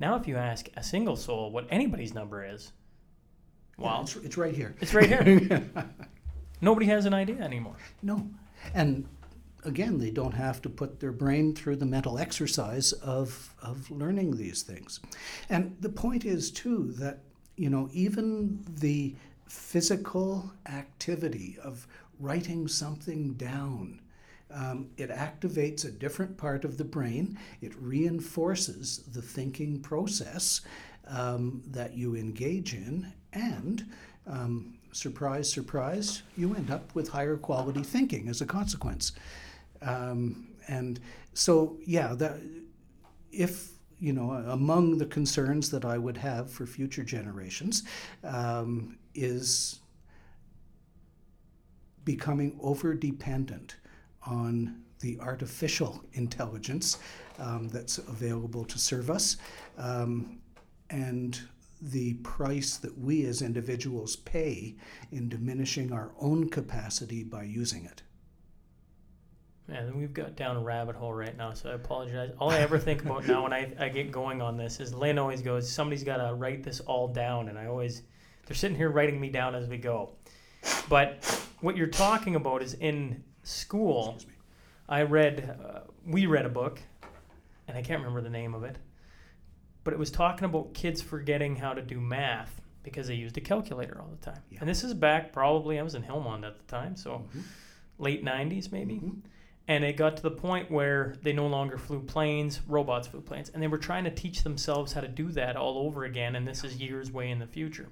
Now, 0.00 0.16
if 0.16 0.26
you 0.26 0.36
ask 0.36 0.68
a 0.76 0.82
single 0.82 1.16
soul 1.16 1.50
what 1.52 1.66
anybody's 1.70 2.12
number 2.12 2.44
is, 2.44 2.72
well, 3.76 4.02
it's, 4.02 4.16
it's 4.16 4.36
right 4.36 4.54
here. 4.54 4.74
It's 4.80 4.94
right 4.94 5.06
here. 5.06 5.70
Nobody 6.60 6.86
has 6.86 7.06
an 7.06 7.14
idea 7.14 7.40
anymore. 7.40 7.76
No, 8.02 8.28
and 8.74 9.06
again, 9.64 9.98
they 9.98 10.10
don't 10.10 10.34
have 10.34 10.62
to 10.62 10.68
put 10.68 11.00
their 11.00 11.12
brain 11.12 11.54
through 11.54 11.76
the 11.76 11.86
mental 11.86 12.18
exercise 12.18 12.92
of, 12.92 13.54
of 13.62 13.90
learning 13.90 14.36
these 14.36 14.62
things. 14.62 15.00
And 15.48 15.76
the 15.80 15.88
point 15.88 16.24
is, 16.24 16.50
too, 16.50 16.92
that, 16.98 17.20
you 17.56 17.70
know, 17.70 17.88
even 17.92 18.64
the 18.78 19.14
physical 19.46 20.52
activity 20.66 21.58
of 21.62 21.86
writing 22.18 22.68
something 22.68 23.34
down. 23.34 24.00
Um, 24.52 24.90
it 24.96 25.10
activates 25.10 25.84
a 25.84 25.90
different 25.90 26.36
part 26.36 26.64
of 26.64 26.76
the 26.76 26.84
brain. 26.84 27.38
It 27.60 27.72
reinforces 27.76 28.98
the 29.12 29.22
thinking 29.22 29.80
process 29.80 30.62
um, 31.06 31.62
that 31.66 31.94
you 31.94 32.16
engage 32.16 32.74
in, 32.74 33.12
and 33.32 33.86
um, 34.26 34.74
surprise, 34.92 35.50
surprise, 35.50 36.22
you 36.36 36.54
end 36.54 36.70
up 36.70 36.94
with 36.94 37.08
higher 37.08 37.36
quality 37.36 37.82
thinking 37.82 38.28
as 38.28 38.40
a 38.40 38.46
consequence. 38.46 39.12
Um, 39.82 40.48
and 40.68 41.00
so, 41.34 41.78
yeah, 41.86 42.14
that 42.14 42.36
if 43.32 43.70
you 44.00 44.14
know, 44.14 44.30
among 44.48 44.96
the 44.96 45.06
concerns 45.06 45.70
that 45.70 45.84
I 45.84 45.98
would 45.98 46.16
have 46.16 46.50
for 46.50 46.66
future 46.66 47.04
generations 47.04 47.84
um, 48.24 48.96
is 49.14 49.80
becoming 52.04 52.58
over 52.62 52.94
dependent 52.94 53.76
on 54.26 54.82
the 55.00 55.18
artificial 55.20 56.02
intelligence 56.14 56.98
um, 57.38 57.68
that's 57.68 57.98
available 57.98 58.64
to 58.64 58.78
serve 58.78 59.10
us. 59.10 59.36
Um, 59.76 60.40
and 60.88 61.38
the 61.82 62.14
price 62.14 62.76
that 62.78 62.96
we 62.98 63.24
as 63.26 63.42
individuals 63.42 64.16
pay 64.16 64.76
in 65.12 65.28
diminishing 65.28 65.92
our 65.92 66.10
own 66.18 66.48
capacity 66.48 67.22
by 67.22 67.44
using 67.44 67.84
it. 67.84 68.02
Man, 69.70 69.96
we've 69.96 70.12
got 70.12 70.34
down 70.34 70.56
a 70.56 70.60
rabbit 70.60 70.96
hole 70.96 71.12
right 71.12 71.36
now, 71.36 71.52
so 71.54 71.70
I 71.70 71.74
apologize. 71.74 72.32
All 72.40 72.50
I 72.50 72.58
ever 72.58 72.76
think 72.76 73.04
about 73.04 73.24
now 73.28 73.44
when 73.44 73.52
I, 73.52 73.72
I 73.78 73.88
get 73.88 74.10
going 74.10 74.42
on 74.42 74.56
this 74.56 74.80
is 74.80 74.92
Lynn 74.92 75.16
always 75.16 75.42
goes, 75.42 75.70
somebody's 75.70 76.02
got 76.02 76.16
to 76.16 76.34
write 76.34 76.64
this 76.64 76.80
all 76.80 77.06
down. 77.06 77.48
And 77.48 77.56
I 77.56 77.66
always, 77.66 78.02
they're 78.46 78.56
sitting 78.56 78.76
here 78.76 78.90
writing 78.90 79.20
me 79.20 79.28
down 79.30 79.54
as 79.54 79.68
we 79.68 79.76
go. 79.78 80.10
But 80.88 81.24
what 81.60 81.76
you're 81.76 81.86
talking 81.86 82.34
about 82.34 82.62
is 82.62 82.74
in 82.74 83.22
school, 83.44 84.18
I 84.88 85.02
read, 85.02 85.56
uh, 85.64 85.80
we 86.04 86.26
read 86.26 86.46
a 86.46 86.50
book, 86.50 86.80
and 87.68 87.78
I 87.78 87.82
can't 87.82 88.00
remember 88.00 88.22
the 88.22 88.28
name 88.30 88.54
of 88.54 88.64
it, 88.64 88.76
but 89.84 89.94
it 89.94 90.00
was 90.00 90.10
talking 90.10 90.46
about 90.46 90.74
kids 90.74 91.00
forgetting 91.00 91.54
how 91.54 91.74
to 91.74 91.80
do 91.82 92.00
math 92.00 92.60
because 92.82 93.06
they 93.06 93.14
used 93.14 93.36
a 93.36 93.40
calculator 93.40 94.00
all 94.00 94.08
the 94.08 94.16
time. 94.32 94.42
Yeah. 94.50 94.58
And 94.62 94.68
this 94.68 94.82
is 94.82 94.94
back 94.94 95.32
probably, 95.32 95.78
I 95.78 95.82
was 95.82 95.94
in 95.94 96.02
Hillmond 96.02 96.44
at 96.44 96.58
the 96.58 96.64
time, 96.64 96.96
so 96.96 97.24
Mhm. 97.36 97.42
late 97.98 98.24
90s 98.24 98.72
maybe. 98.72 98.96
Mhm. 98.96 99.20
And 99.70 99.84
it 99.84 99.96
got 99.96 100.16
to 100.16 100.22
the 100.24 100.32
point 100.32 100.68
where 100.68 101.14
they 101.22 101.32
no 101.32 101.46
longer 101.46 101.78
flew 101.78 102.00
planes, 102.00 102.60
robots 102.66 103.06
flew 103.06 103.20
planes. 103.20 103.50
And 103.50 103.62
they 103.62 103.68
were 103.68 103.78
trying 103.78 104.02
to 104.02 104.10
teach 104.10 104.42
themselves 104.42 104.92
how 104.92 105.00
to 105.00 105.06
do 105.06 105.30
that 105.30 105.54
all 105.54 105.78
over 105.78 106.02
again. 106.02 106.34
And 106.34 106.44
this 106.44 106.64
is 106.64 106.78
years 106.78 107.12
way 107.12 107.30
in 107.30 107.38
the 107.38 107.46
future. 107.46 107.86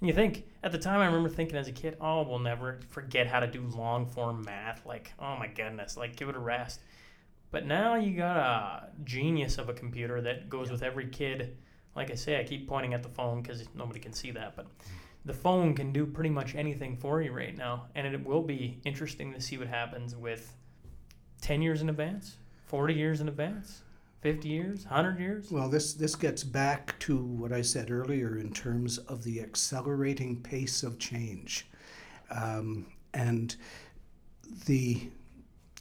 And 0.00 0.08
you 0.08 0.14
think, 0.14 0.46
at 0.62 0.72
the 0.72 0.78
time, 0.78 1.00
I 1.00 1.04
remember 1.04 1.28
thinking 1.28 1.58
as 1.58 1.68
a 1.68 1.72
kid, 1.72 1.98
oh, 2.00 2.22
we'll 2.22 2.38
never 2.38 2.80
forget 2.88 3.26
how 3.26 3.40
to 3.40 3.46
do 3.46 3.60
long 3.60 4.06
form 4.06 4.42
math. 4.42 4.86
Like, 4.86 5.12
oh 5.18 5.36
my 5.36 5.48
goodness, 5.48 5.98
like, 5.98 6.16
give 6.16 6.30
it 6.30 6.34
a 6.34 6.38
rest. 6.38 6.80
But 7.50 7.66
now 7.66 7.96
you 7.96 8.16
got 8.16 8.38
a 8.38 8.88
genius 9.04 9.58
of 9.58 9.68
a 9.68 9.74
computer 9.74 10.22
that 10.22 10.48
goes 10.48 10.70
with 10.70 10.82
every 10.82 11.08
kid. 11.08 11.58
Like 11.94 12.10
I 12.10 12.14
say, 12.14 12.40
I 12.40 12.44
keep 12.44 12.66
pointing 12.66 12.94
at 12.94 13.02
the 13.02 13.10
phone 13.10 13.42
because 13.42 13.68
nobody 13.74 14.00
can 14.00 14.14
see 14.14 14.30
that. 14.30 14.56
But 14.56 14.68
the 15.26 15.34
phone 15.34 15.74
can 15.74 15.92
do 15.92 16.06
pretty 16.06 16.30
much 16.30 16.54
anything 16.54 16.96
for 16.96 17.20
you 17.20 17.32
right 17.32 17.54
now. 17.54 17.88
And 17.94 18.06
it 18.06 18.24
will 18.24 18.42
be 18.42 18.80
interesting 18.86 19.34
to 19.34 19.42
see 19.42 19.58
what 19.58 19.68
happens 19.68 20.16
with 20.16 20.54
10 21.40 21.62
years 21.62 21.82
in 21.82 21.88
advance, 21.88 22.36
40 22.66 22.94
years 22.94 23.20
in 23.20 23.28
advance, 23.28 23.82
50 24.20 24.48
years, 24.48 24.84
100 24.84 25.20
years. 25.20 25.50
Well, 25.50 25.68
this, 25.68 25.94
this 25.94 26.16
gets 26.16 26.42
back 26.42 26.98
to 27.00 27.16
what 27.16 27.52
I 27.52 27.62
said 27.62 27.90
earlier 27.90 28.38
in 28.38 28.52
terms 28.52 28.98
of 28.98 29.22
the 29.22 29.40
accelerating 29.40 30.42
pace 30.42 30.82
of 30.82 30.98
change. 30.98 31.66
Um, 32.30 32.86
and 33.14 33.54
the 34.66 35.08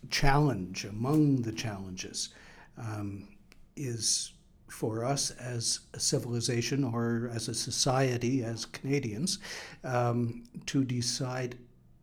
challenge 0.09 0.85
among 0.85 1.41
the 1.41 1.51
challenges 1.51 2.29
um, 2.77 3.27
is 3.75 4.33
for 4.69 5.03
us 5.03 5.31
as 5.31 5.79
a 5.93 5.99
civilization 5.99 6.83
or 6.83 7.31
as 7.33 7.47
a 7.47 7.53
society, 7.53 8.43
as 8.43 8.65
Canadians, 8.65 9.39
um, 9.83 10.43
to 10.65 10.83
decide 10.83 11.57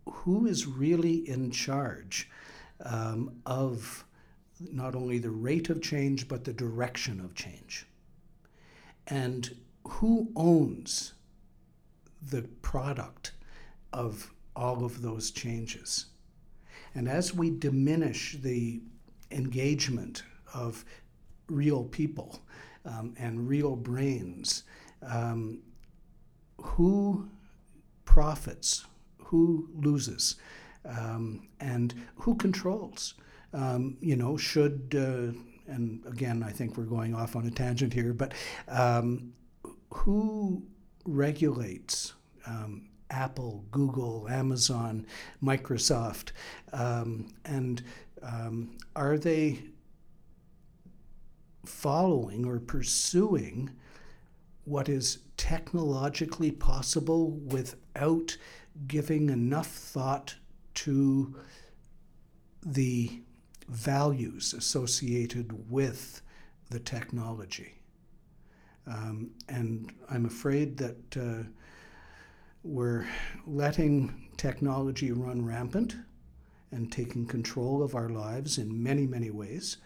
who 0.07 0.47
is 0.47 0.67
really 0.67 1.29
in 1.29 1.51
charge 1.51 2.29
um, 2.81 3.41
of 3.47 4.05
not 4.73 4.95
only 4.95 5.19
the 5.19 5.31
rate 5.31 5.71
of 5.71 5.83
change 5.83 6.29
but 6.29 6.45
the 6.45 6.53
direction 6.53 7.21
of 7.21 7.35
change. 7.35 7.87
And 9.07 9.55
who 9.87 10.31
owns 10.35 11.13
the 12.23 12.43
product 12.63 13.33
of 13.93 14.33
all 14.57 14.85
of 14.85 15.03
those 15.03 15.31
changes? 15.31 16.07
And 16.95 17.09
as 17.09 17.35
we 17.35 17.51
diminish 17.51 18.37
the 18.41 18.81
engagement 19.31 20.23
of 20.55 20.85
real 21.49 21.85
people 21.85 22.41
um, 22.85 23.15
and 23.19 23.49
real 23.49 23.77
brains, 23.77 24.65
um, 25.03 25.61
who 26.59 27.29
profits? 28.05 28.85
Who 29.19 29.69
loses? 29.75 30.37
Um, 30.85 31.49
and 31.61 31.95
who 32.17 32.35
controls? 32.35 33.15
Um, 33.53 33.97
you 34.01 34.17
know, 34.17 34.37
should, 34.37 34.95
uh, 34.97 35.39
and 35.73 36.05
again, 36.07 36.43
I 36.43 36.51
think 36.51 36.77
we're 36.77 36.85
going 36.85 37.15
off 37.15 37.37
on 37.37 37.47
a 37.47 37.51
tangent 37.51 37.93
here, 37.93 38.13
but 38.13 38.33
um, 38.69 39.33
who 39.91 40.63
regulates 41.07 42.15
um, 42.47 42.89
Apple, 43.11 43.65
Google, 43.71 44.29
Amazon, 44.29 45.07
Microsoft, 45.43 46.33
um, 46.73 47.29
and 47.45 47.83
um, 48.23 48.77
are 48.97 49.17
they 49.17 49.61
following 51.65 52.45
or 52.45 52.59
pursuing 52.59 53.71
what 54.65 54.89
is 54.89 55.19
technologically 55.37 56.51
possible 56.51 57.31
without 57.31 58.37
giving 58.87 59.31
enough 59.31 59.69
thought 59.69 60.35
to 60.75 61.35
the 62.65 63.21
values 63.69 64.55
associated 64.55 65.71
with 65.71 66.23
the 66.71 66.81
technology? 66.81 67.75
Um, 68.87 69.31
and 69.49 69.93
I'm 70.11 70.27
afraid 70.27 70.77
that 70.79 71.17
uh, 71.17 71.49
we're 72.63 73.07
letting 73.47 74.29
technology 74.37 75.13
run 75.13 75.45
rampant 75.45 75.97
and 76.71 76.91
taking 76.91 77.27
control 77.27 77.83
of 77.83 77.95
our 77.95 78.09
lives 78.09 78.59
in 78.59 78.83
many, 78.83 79.07
many 79.07 79.31
ways 79.31 79.77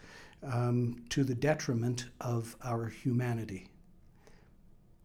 um, 0.43 1.03
to 1.09 1.23
the 1.23 1.35
detriment 1.35 2.05
of 2.19 2.55
our 2.63 2.87
humanity. 2.87 3.67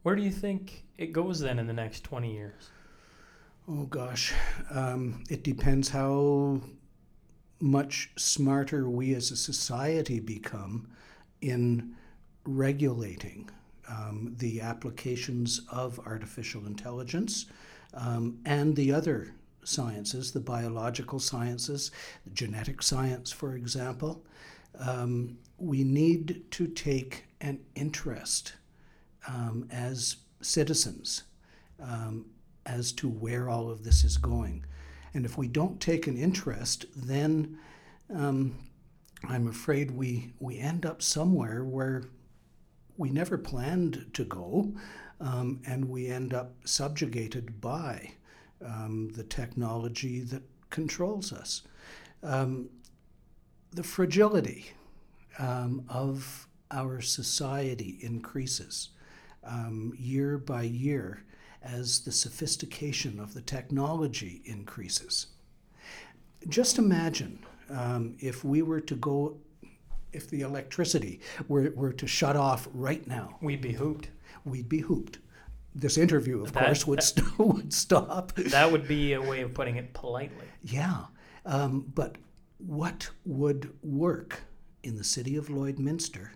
Where 0.02 0.16
do 0.16 0.22
you 0.22 0.30
think 0.30 0.84
it 0.98 1.12
goes 1.12 1.40
then 1.40 1.58
in 1.58 1.66
the 1.66 1.72
next 1.72 2.04
20 2.04 2.32
years? 2.32 2.70
Oh 3.66 3.84
gosh, 3.84 4.34
um, 4.70 5.24
it 5.30 5.42
depends 5.42 5.88
how 5.88 6.60
much 7.60 8.10
smarter 8.16 8.90
we 8.90 9.14
as 9.14 9.30
a 9.30 9.36
society 9.36 10.20
become 10.20 10.90
in 11.40 11.94
regulating 12.44 13.48
um, 13.88 14.34
the 14.36 14.60
applications 14.60 15.62
of 15.72 15.98
artificial 16.00 16.66
intelligence 16.66 17.46
um, 17.94 18.38
and 18.44 18.76
the 18.76 18.92
other 18.92 19.32
sciences, 19.64 20.32
the 20.32 20.40
biological 20.40 21.18
sciences, 21.18 21.90
the 22.24 22.30
genetic 22.30 22.82
science, 22.82 23.32
for 23.32 23.54
example. 23.56 24.26
Um, 24.78 25.38
we 25.56 25.84
need 25.84 26.44
to 26.50 26.66
take 26.66 27.24
an 27.40 27.60
interest 27.74 28.56
um, 29.26 29.66
as 29.70 30.16
citizens 30.42 31.22
um, 31.82 32.26
as 32.66 32.92
to 32.92 33.08
where 33.08 33.48
all 33.48 33.70
of 33.70 33.84
this 33.84 34.04
is 34.04 34.16
going. 34.16 34.64
And 35.12 35.24
if 35.24 35.38
we 35.38 35.48
don't 35.48 35.80
take 35.80 36.06
an 36.06 36.16
interest, 36.16 36.86
then 36.96 37.58
um, 38.12 38.56
I'm 39.28 39.46
afraid 39.46 39.90
we, 39.92 40.32
we 40.40 40.58
end 40.58 40.84
up 40.84 41.02
somewhere 41.02 41.64
where 41.64 42.04
we 42.96 43.10
never 43.10 43.38
planned 43.38 44.10
to 44.14 44.24
go, 44.24 44.72
um, 45.20 45.60
and 45.66 45.88
we 45.88 46.08
end 46.08 46.34
up 46.34 46.52
subjugated 46.64 47.60
by 47.60 48.12
um, 48.64 49.10
the 49.14 49.24
technology 49.24 50.20
that 50.20 50.42
controls 50.70 51.32
us. 51.32 51.62
Um, 52.22 52.70
the 53.72 53.82
fragility 53.82 54.72
um, 55.38 55.84
of 55.88 56.48
our 56.70 57.00
society 57.00 57.98
increases 58.00 58.90
um, 59.44 59.92
year 59.96 60.38
by 60.38 60.62
year 60.62 61.24
as 61.64 62.00
the 62.00 62.12
sophistication 62.12 63.18
of 63.18 63.34
the 63.34 63.40
technology 63.40 64.42
increases. 64.44 65.28
Just 66.48 66.78
imagine 66.78 67.38
um, 67.70 68.16
if 68.20 68.44
we 68.44 68.62
were 68.62 68.80
to 68.82 68.94
go, 68.96 69.38
if 70.12 70.28
the 70.28 70.42
electricity 70.42 71.20
were, 71.48 71.70
were 71.74 71.92
to 71.94 72.06
shut 72.06 72.36
off 72.36 72.68
right 72.74 73.06
now, 73.06 73.38
We'd 73.40 73.62
be 73.62 73.72
hooped. 73.72 74.10
we'd 74.44 74.68
be 74.68 74.80
hooped. 74.80 75.18
This 75.74 75.96
interview, 75.98 76.42
of 76.42 76.52
That- 76.52 76.66
course, 76.66 76.86
would, 76.86 76.98
that- 76.98 77.02
st- 77.04 77.38
would 77.38 77.72
stop. 77.72 78.32
That 78.34 78.70
would 78.70 78.86
be 78.86 79.14
a 79.14 79.22
way 79.22 79.40
of 79.40 79.54
putting 79.54 79.76
it 79.76 79.92
politely. 79.94 80.46
Yeah, 80.62 81.04
um, 81.46 81.90
but 81.94 82.16
what 82.58 83.10
would 83.24 83.72
work 83.82 84.42
in 84.82 84.96
the 84.96 85.04
city 85.04 85.36
of 85.36 85.48
Lloydminster 85.48 86.28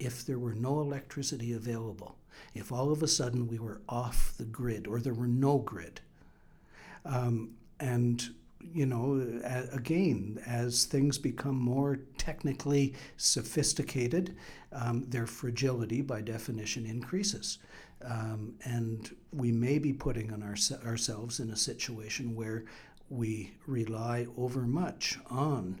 if 0.00 0.24
there 0.26 0.38
were 0.38 0.54
no 0.54 0.80
electricity 0.80 1.52
available? 1.52 2.16
If 2.54 2.72
all 2.72 2.92
of 2.92 3.02
a 3.02 3.08
sudden 3.08 3.48
we 3.48 3.58
were 3.58 3.80
off 3.88 4.34
the 4.38 4.44
grid 4.44 4.86
or 4.86 5.00
there 5.00 5.14
were 5.14 5.26
no 5.26 5.58
grid? 5.58 6.00
Um, 7.04 7.54
and, 7.80 8.22
you 8.72 8.86
know, 8.86 9.40
again, 9.72 10.40
as 10.46 10.84
things 10.84 11.18
become 11.18 11.56
more 11.56 11.98
technically 12.18 12.94
sophisticated, 13.16 14.36
um, 14.72 15.04
their 15.08 15.26
fragility 15.26 16.00
by 16.02 16.20
definition 16.20 16.86
increases. 16.86 17.58
Um, 18.04 18.54
and 18.64 19.14
we 19.32 19.52
may 19.52 19.78
be 19.78 19.92
putting 19.92 20.32
on 20.32 20.42
ourse- 20.42 20.72
ourselves 20.84 21.40
in 21.40 21.50
a 21.50 21.56
situation 21.56 22.34
where 22.34 22.64
we 23.10 23.52
rely 23.66 24.26
overmuch 24.36 25.18
on 25.30 25.80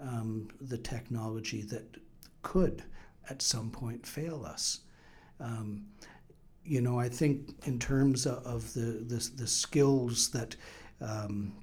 um, 0.00 0.48
the 0.60 0.78
technology 0.78 1.62
that 1.62 1.96
could 2.42 2.84
at 3.28 3.42
some 3.42 3.70
point 3.70 4.06
fail 4.06 4.44
us. 4.44 4.80
Um, 5.40 5.86
you 6.64 6.80
know, 6.80 6.98
I 6.98 7.08
think 7.08 7.54
in 7.66 7.78
terms 7.78 8.26
of 8.26 8.72
the, 8.74 8.80
the, 8.80 9.30
the 9.36 9.46
skills 9.46 10.30
that 10.30 10.54
um, 11.00 11.54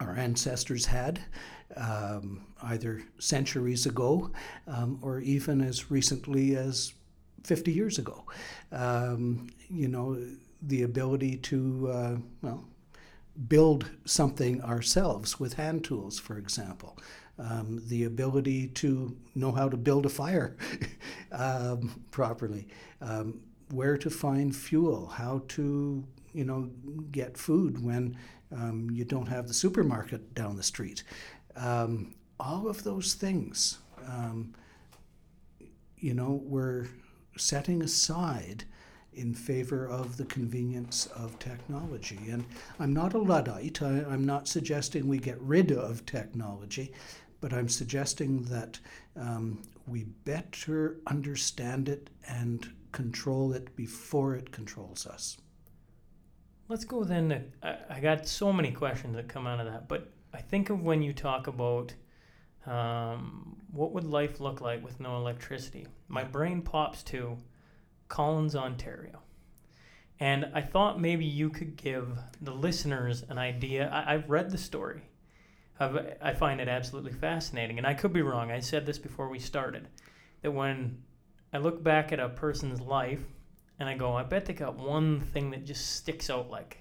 our 0.00 0.16
ancestors 0.16 0.86
had, 0.86 1.20
um, 1.76 2.46
either 2.62 3.02
centuries 3.18 3.86
ago 3.86 4.30
um, 4.66 4.98
or 5.02 5.20
even 5.20 5.60
as 5.60 5.90
recently 5.90 6.56
as 6.56 6.92
50 7.44 7.72
years 7.72 7.98
ago. 7.98 8.24
Um, 8.72 9.48
you 9.68 9.88
know, 9.88 10.18
the 10.62 10.82
ability 10.82 11.36
to, 11.38 11.90
uh, 11.92 12.16
well, 12.42 12.64
build 13.48 13.90
something 14.04 14.62
ourselves 14.62 15.38
with 15.40 15.54
hand 15.54 15.84
tools, 15.84 16.18
for 16.18 16.38
example. 16.38 16.96
Um, 17.36 17.82
the 17.88 18.04
ability 18.04 18.68
to 18.68 19.16
know 19.34 19.50
how 19.50 19.68
to 19.68 19.76
build 19.76 20.06
a 20.06 20.08
fire 20.08 20.56
um, 21.32 22.04
properly, 22.12 22.68
um, 23.04 23.40
where 23.70 23.96
to 23.96 24.10
find 24.10 24.54
fuel, 24.54 25.06
how 25.06 25.42
to 25.48 26.04
you 26.32 26.44
know 26.44 26.70
get 27.12 27.36
food 27.36 27.82
when 27.84 28.16
um, 28.52 28.88
you 28.90 29.04
don't 29.04 29.28
have 29.28 29.46
the 29.46 29.54
supermarket 29.54 30.34
down 30.34 30.56
the 30.56 30.62
street. 30.62 31.04
Um, 31.56 32.14
all 32.40 32.68
of 32.68 32.82
those 32.82 33.14
things, 33.14 33.78
um, 34.08 34.54
you 35.98 36.14
know, 36.14 36.40
we're 36.44 36.86
setting 37.36 37.82
aside 37.82 38.64
in 39.14 39.32
favor 39.32 39.88
of 39.88 40.16
the 40.16 40.24
convenience 40.24 41.06
of 41.14 41.38
technology. 41.38 42.18
And 42.30 42.44
I'm 42.80 42.92
not 42.92 43.14
a 43.14 43.18
Luddite. 43.18 43.80
I, 43.80 43.98
am 44.12 44.24
not 44.24 44.48
suggesting 44.48 45.06
we 45.06 45.18
get 45.18 45.40
rid 45.40 45.70
of 45.70 46.04
technology, 46.04 46.92
but 47.40 47.52
I'm 47.52 47.68
suggesting 47.68 48.42
that 48.44 48.80
um, 49.16 49.62
we 49.86 50.04
better 50.24 50.96
understand 51.06 51.88
it 51.88 52.10
and 52.28 52.68
control 52.94 53.52
it 53.52 53.74
before 53.76 54.36
it 54.36 54.52
controls 54.52 55.04
us. 55.06 55.36
Let's 56.68 56.84
go 56.84 57.04
then. 57.04 57.52
I, 57.62 57.76
I 57.90 58.00
got 58.00 58.26
so 58.26 58.52
many 58.52 58.70
questions 58.70 59.16
that 59.16 59.28
come 59.28 59.46
out 59.46 59.60
of 59.60 59.66
that, 59.66 59.88
but 59.88 60.12
I 60.32 60.40
think 60.40 60.70
of 60.70 60.82
when 60.82 61.02
you 61.02 61.12
talk 61.12 61.48
about 61.48 61.92
um, 62.66 63.56
what 63.72 63.92
would 63.92 64.04
life 64.04 64.40
look 64.40 64.60
like 64.60 64.82
with 64.82 65.00
no 65.00 65.16
electricity. 65.16 65.86
My 66.08 66.22
brain 66.24 66.62
pops 66.62 67.02
to 67.04 67.36
Collins, 68.08 68.54
Ontario. 68.54 69.20
And 70.20 70.48
I 70.54 70.62
thought 70.62 71.00
maybe 71.00 71.24
you 71.24 71.50
could 71.50 71.76
give 71.76 72.16
the 72.40 72.54
listeners 72.54 73.24
an 73.28 73.38
idea. 73.38 73.90
I, 73.92 74.12
have 74.12 74.30
read 74.30 74.50
the 74.50 74.58
story. 74.58 75.02
I've, 75.80 76.14
I 76.22 76.32
find 76.32 76.60
it 76.60 76.68
absolutely 76.68 77.12
fascinating. 77.12 77.78
And 77.78 77.86
I 77.86 77.94
could 77.94 78.12
be 78.12 78.22
wrong. 78.22 78.52
I 78.52 78.60
said 78.60 78.86
this 78.86 78.98
before 78.98 79.28
we 79.28 79.40
started 79.40 79.88
that 80.42 80.52
when 80.52 81.02
I 81.54 81.58
look 81.58 81.82
back 81.82 82.12
at 82.12 82.18
a 82.18 82.28
person's 82.28 82.80
life 82.80 83.22
and 83.78 83.88
I 83.88 83.96
go, 83.96 84.14
I 84.14 84.24
bet 84.24 84.44
they 84.44 84.54
got 84.54 84.76
one 84.76 85.20
thing 85.20 85.52
that 85.52 85.64
just 85.64 85.94
sticks 85.94 86.28
out 86.28 86.50
like 86.50 86.78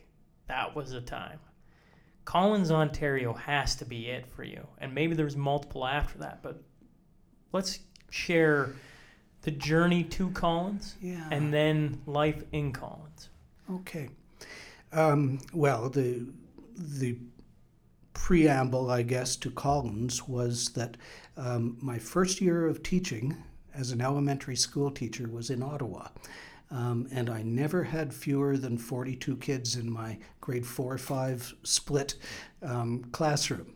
that 0.47 0.75
was 0.75 0.93
a 0.93 1.01
time. 1.01 1.39
Collins, 2.25 2.71
Ontario 2.71 3.33
has 3.33 3.75
to 3.75 3.85
be 3.85 4.07
it 4.07 4.25
for 4.25 4.43
you. 4.43 4.65
And 4.79 4.95
maybe 4.95 5.13
there's 5.13 5.37
multiple 5.37 5.85
after 5.85 6.17
that, 6.19 6.41
but 6.41 6.59
let's 7.51 7.79
share 8.09 8.71
the 9.43 9.51
journey 9.51 10.03
to 10.05 10.31
Collins 10.31 10.95
yeah. 10.99 11.27
and 11.29 11.53
then 11.53 12.01
life 12.07 12.43
in 12.51 12.71
Collins. 12.71 13.29
Okay. 13.71 14.09
Um, 14.91 15.39
well, 15.53 15.89
the 15.89 16.25
the 16.75 17.17
preamble, 18.13 18.89
I 18.89 19.03
guess, 19.03 19.35
to 19.37 19.51
Collins 19.51 20.27
was 20.27 20.69
that 20.69 20.97
um, 21.37 21.77
my 21.79 21.99
first 21.99 22.41
year 22.41 22.65
of 22.65 22.81
teaching 22.81 23.37
as 23.73 23.91
an 23.91 24.01
elementary 24.01 24.55
school 24.55 24.91
teacher 24.91 25.27
was 25.27 25.49
in 25.49 25.63
Ottawa. 25.63 26.09
Um, 26.71 27.07
and 27.11 27.29
I 27.29 27.43
never 27.43 27.83
had 27.83 28.13
fewer 28.13 28.57
than 28.57 28.77
42 28.77 29.37
kids 29.37 29.75
in 29.75 29.89
my 29.89 30.17
grade 30.41 30.65
four 30.65 30.93
or 30.93 30.97
five 30.97 31.53
split 31.63 32.15
um, 32.63 33.03
classroom. 33.11 33.75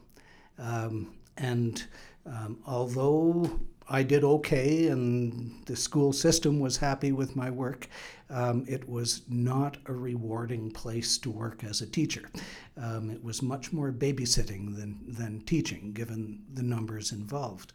Um, 0.57 1.13
and 1.37 1.83
um, 2.25 2.57
although 2.65 3.59
I 3.89 4.03
did 4.03 4.23
okay 4.23 4.87
and 4.87 5.63
the 5.65 5.75
school 5.75 6.11
system 6.11 6.59
was 6.59 6.77
happy 6.77 7.11
with 7.11 7.35
my 7.35 7.49
work, 7.51 7.87
um, 8.29 8.65
it 8.67 8.87
was 8.89 9.21
not 9.29 9.77
a 9.85 9.93
rewarding 9.93 10.71
place 10.71 11.17
to 11.19 11.29
work 11.29 11.63
as 11.63 11.81
a 11.81 11.87
teacher. 11.87 12.29
Um, 12.75 13.09
it 13.09 13.23
was 13.23 13.41
much 13.41 13.71
more 13.71 13.91
babysitting 13.91 14.75
than, 14.75 14.99
than 15.07 15.41
teaching, 15.41 15.93
given 15.93 16.41
the 16.53 16.63
numbers 16.63 17.11
involved. 17.11 17.73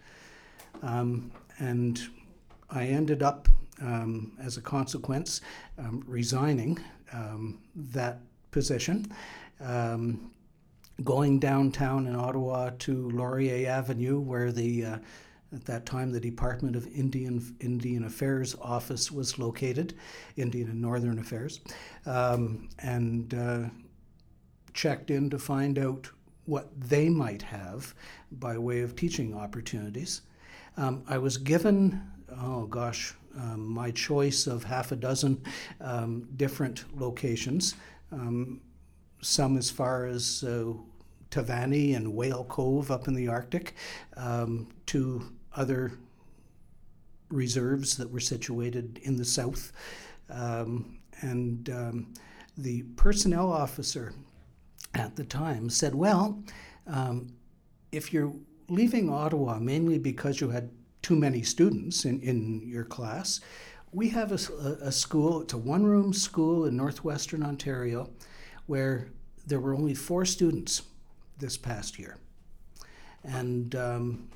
And 1.63 2.01
I 2.71 2.87
ended 2.87 3.23
up 3.23 3.49
um, 3.81 4.33
as 4.41 4.57
a 4.57 4.61
consequence, 4.61 5.41
um, 5.79 6.03
resigning 6.07 6.79
um, 7.13 7.61
that 7.75 8.21
position, 8.51 9.13
um, 9.61 10.31
going 11.05 11.39
downtown 11.39 12.07
in 12.07 12.17
Ottawa 12.17 12.71
to 12.81 13.11
Laurier 13.11 13.69
Avenue, 13.69 14.21
where 14.21 14.51
the 14.53 14.85
uh, 14.85 14.99
at 15.55 15.65
that 15.67 15.87
time 15.87 16.11
the 16.11 16.21
Department 16.21 16.75
of 16.75 16.87
Indian 16.89 17.55
Indian 17.61 18.05
Affairs 18.05 18.57
office 18.61 19.13
was 19.13 19.39
located, 19.39 19.95
Indian 20.37 20.69
and 20.69 20.81
Northern 20.81 21.19
Affairs, 21.19 21.61
um, 22.07 22.69
and 22.81 23.35
uh, 23.35 23.63
checked 24.75 25.11
in 25.11 25.31
to 25.31 25.39
find 25.39 25.79
out 25.79 26.11
what 26.45 26.69
they 26.81 27.09
might 27.09 27.43
have 27.43 27.95
by 28.33 28.59
way 28.59 28.81
of 28.81 28.97
teaching 28.97 29.35
opportunities. 29.35 30.23
Um, 30.77 31.03
I 31.07 31.19
was 31.19 31.37
given, 31.37 32.01
oh 32.41 32.67
gosh, 32.67 33.15
um, 33.37 33.67
my 33.67 33.91
choice 33.91 34.47
of 34.47 34.65
half 34.65 34.93
a 34.93 34.97
dozen 34.97 35.43
um, 35.81 36.29
different 36.37 36.85
locations, 36.99 37.75
um, 38.11 38.61
some 39.21 39.57
as 39.57 39.71
far 39.71 40.07
as 40.07 40.45
uh, 40.45 40.73
Tavani 41.31 41.97
and 41.97 42.15
Whale 42.15 42.45
Cove 42.45 42.91
up 42.91 43.09
in 43.09 43.15
the 43.15 43.29
Arctic, 43.29 43.75
um, 44.17 44.69
to 44.87 45.23
other 45.55 45.93
reserves 47.31 47.97
that 47.97 48.11
were 48.11 48.21
situated 48.21 49.01
in 49.03 49.17
the 49.17 49.25
south. 49.25 49.73
Um, 50.29 50.99
and 51.21 51.67
the 52.59 52.83
personnel 52.97 53.51
officer 53.51 54.13
at 54.95 55.17
the 55.17 55.25
time 55.25 55.71
said, 55.71 55.95
Well, 55.95 56.43
if 57.93 58.13
you're 58.13 58.33
leaving 58.69 59.11
Ottawa 59.11 59.59
mainly 59.59 59.99
because 59.99 60.41
you 60.41 60.51
had 60.51 60.71
too 61.03 61.17
many 61.17 61.43
students 61.43 62.05
in, 62.05 62.21
in 62.21 62.67
your 62.67 62.85
class. 62.85 63.41
We 63.93 64.09
have 64.11 64.33
a, 64.33 64.69
a 64.83 64.93
school, 64.93 65.43
it's 65.43 65.53
a 65.53 65.59
one 65.59 65.85
room 65.85 66.13
school 66.13 66.65
in 66.67 66.77
northwestern 66.77 67.43
Ontario 67.43 68.11
where 68.67 69.09
there 69.47 69.61
were 69.61 69.75
only 69.75 69.95
four 69.95 70.25
students 70.25 70.83
this 71.39 71.57
past 71.57 71.99
year. 71.99 72.17
And 73.25 73.75
um, 73.75 74.29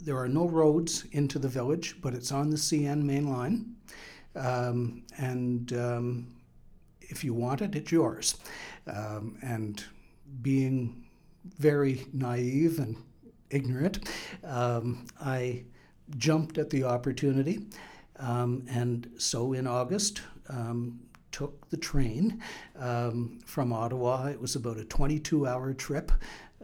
there 0.00 0.16
are 0.16 0.28
no 0.28 0.48
roads 0.48 1.04
into 1.12 1.38
the 1.38 1.48
village, 1.48 1.96
but 2.00 2.14
it's 2.14 2.32
on 2.32 2.50
the 2.50 2.56
CN 2.56 3.02
main 3.02 3.30
line. 3.30 3.74
Um, 4.34 5.04
and 5.18 5.72
um, 5.74 6.26
if 7.00 7.22
you 7.22 7.34
want 7.34 7.60
it, 7.60 7.74
it's 7.74 7.92
yours. 7.92 8.36
Um, 8.86 9.36
and 9.42 9.84
being 10.40 11.04
very 11.58 12.06
naive 12.12 12.78
and 12.78 12.96
ignorant, 13.52 14.08
um, 14.44 15.06
I 15.20 15.64
jumped 16.16 16.58
at 16.58 16.70
the 16.70 16.84
opportunity. 16.84 17.60
Um, 18.18 18.64
and 18.68 19.10
so 19.18 19.52
in 19.52 19.66
August, 19.66 20.22
um, 20.48 21.00
took 21.30 21.68
the 21.70 21.76
train 21.76 22.42
um, 22.78 23.38
from 23.46 23.72
Ottawa. 23.72 24.26
It 24.26 24.40
was 24.40 24.54
about 24.54 24.76
a 24.76 24.84
22 24.84 25.46
hour 25.46 25.72
trip 25.72 26.12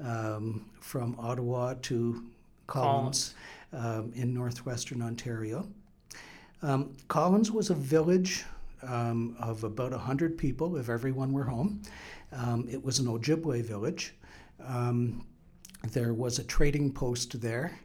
um, 0.03 0.67
from 0.81 1.17
Ottawa 1.19 1.75
to 1.83 2.25
Collins 2.67 3.35
um, 3.73 4.13
in 4.15 4.35
northwestern 4.35 5.01
Ontario. 5.01 5.67
Um, 6.63 6.97
Collins 7.09 7.51
was 7.51 7.71
a 7.71 7.75
village 7.75 8.45
of 8.83 9.65
about 9.65 9.91
100 9.91 10.39
people 10.39 10.77
if 10.77 10.89
everyone 10.89 11.33
were 11.33 11.45
home. 11.45 11.83
it 12.69 12.85
was 12.85 12.99
an 12.99 13.07
Ojibwe 13.07 13.63
village. 13.65 14.15
There 15.93 16.15
was 16.15 16.39
a 16.39 16.45
trading 16.45 16.93
post 16.93 17.41
there 17.41 17.79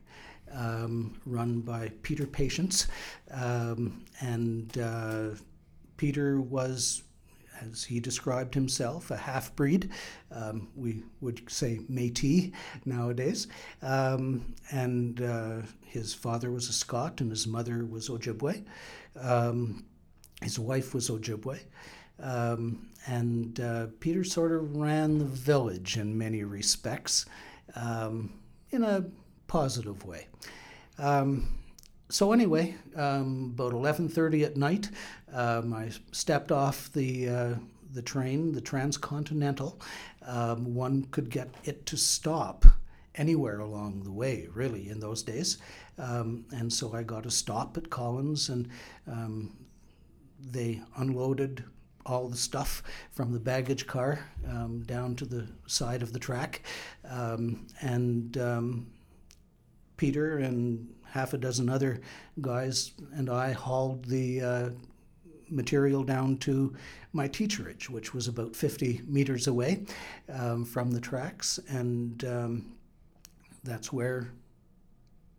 um, 0.54 1.20
run 1.26 1.62
by 1.62 1.92
Peter 2.02 2.26
Patience. 2.26 2.88
Um, 3.32 4.04
and 4.22 4.78
uh, 4.78 5.30
Peter 5.98 6.42
was, 6.42 7.04
as 7.62 7.84
he 7.84 8.00
described 8.00 8.54
himself, 8.54 9.12
a 9.12 9.18
half 9.18 9.56
breed. 9.56 9.90
Um, 10.32 10.70
we 10.76 11.04
would 11.22 11.50
say 11.50 11.80
Metis 11.90 12.52
nowadays. 12.86 13.48
Um, 13.82 14.54
and 14.72 15.22
uh, 15.22 15.62
his 15.86 16.14
father 16.14 16.52
was 16.52 16.70
a 16.70 16.74
Scot 16.74 17.22
and 17.22 17.30
his 17.30 17.48
mother 17.48 17.86
was 17.86 18.10
Ojibwe. 18.10 18.64
Um, 19.20 19.86
his 20.42 20.60
wife 20.60 20.94
was 20.94 21.10
Ojibwe. 21.10 21.60
Um, 22.20 22.90
and 23.08 23.60
uh, 23.60 23.88
Peter 24.00 24.24
sort 24.24 24.52
of 24.52 24.76
ran 24.76 25.18
the 25.18 25.26
village 25.26 25.98
in 25.98 26.18
many 26.18 26.44
respects 26.44 27.26
in 27.76 28.84
a 28.84 29.06
positive 29.48 30.06
way. 30.06 30.28
Um, 30.98 31.48
so 32.10 32.32
anyway, 32.32 32.76
um, 32.96 33.52
about 33.56 33.74
11:30 33.74 34.44
at 34.44 34.58
night, 34.58 34.90
um, 35.32 35.74
I 35.74 35.90
stepped 36.12 36.52
off 36.52 36.92
the 36.94 37.30
uh, 37.30 37.56
the 37.92 38.02
train, 38.02 38.52
the 38.52 38.62
transcontinental. 38.62 39.80
Um, 40.26 40.74
one 40.74 41.06
could 41.06 41.30
get 41.30 41.50
it 41.64 41.86
to 41.88 41.98
stop 41.98 42.66
anywhere 43.16 43.60
along 43.60 44.04
the 44.04 44.12
way, 44.12 44.48
really, 44.54 44.90
in 44.90 45.00
those 45.00 45.24
days. 45.24 45.58
Um, 45.98 46.46
and 46.52 46.72
so 46.72 46.94
I 46.94 47.04
got 47.04 47.26
a 47.26 47.32
stop 47.32 47.78
at 47.78 47.90
Collins, 47.90 48.50
and 48.50 48.70
um, 49.08 49.56
they 50.40 50.82
unloaded 50.98 51.64
all 52.06 52.28
the 52.28 52.38
stuff 52.38 52.84
from 53.12 53.32
the 53.32 53.40
baggage 53.40 53.88
car 53.88 54.20
um, 54.50 54.84
down 54.84 55.16
to 55.16 55.26
the 55.26 55.48
side 55.68 56.02
of 56.02 56.14
the 56.14 56.20
track. 56.20 56.62
Um, 57.10 57.68
and 57.82 58.38
um, 58.38 58.88
Peter 59.98 60.40
and 60.40 60.94
half 61.06 61.34
a 61.34 61.38
dozen 61.38 61.70
other 61.70 62.02
guys 62.42 62.92
and 63.14 63.30
I 63.30 63.52
hauled 63.52 64.06
the 64.06 64.42
uh, 64.42 64.70
material 65.50 66.04
down 66.04 66.38
to 66.38 66.76
my 67.14 67.28
teacherage, 67.28 67.90
which 67.90 68.14
was 68.14 68.28
about 68.28 68.56
50 68.56 69.02
meters 69.08 69.48
away 69.48 69.86
um, 70.32 70.66
from 70.66 70.92
the 70.92 71.00
tracks. 71.00 71.60
And 71.70 72.26
um, 72.26 72.76
that's 73.64 73.94
where 73.94 74.32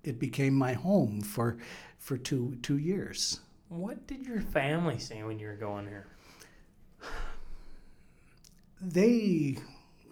it 0.05 0.19
became 0.19 0.55
my 0.55 0.75
home 0.75 1.21
for, 1.21 1.57
for 1.99 2.17
two, 2.17 2.57
two 2.63 2.79
years. 2.79 3.41
What 3.69 4.07
did 4.07 4.25
your 4.25 4.41
family 4.41 4.99
say 4.99 5.23
when 5.25 5.39
you 5.39 5.49
were 5.49 5.57
going 5.57 5.87
here? 5.87 6.07
They, 8.81 9.59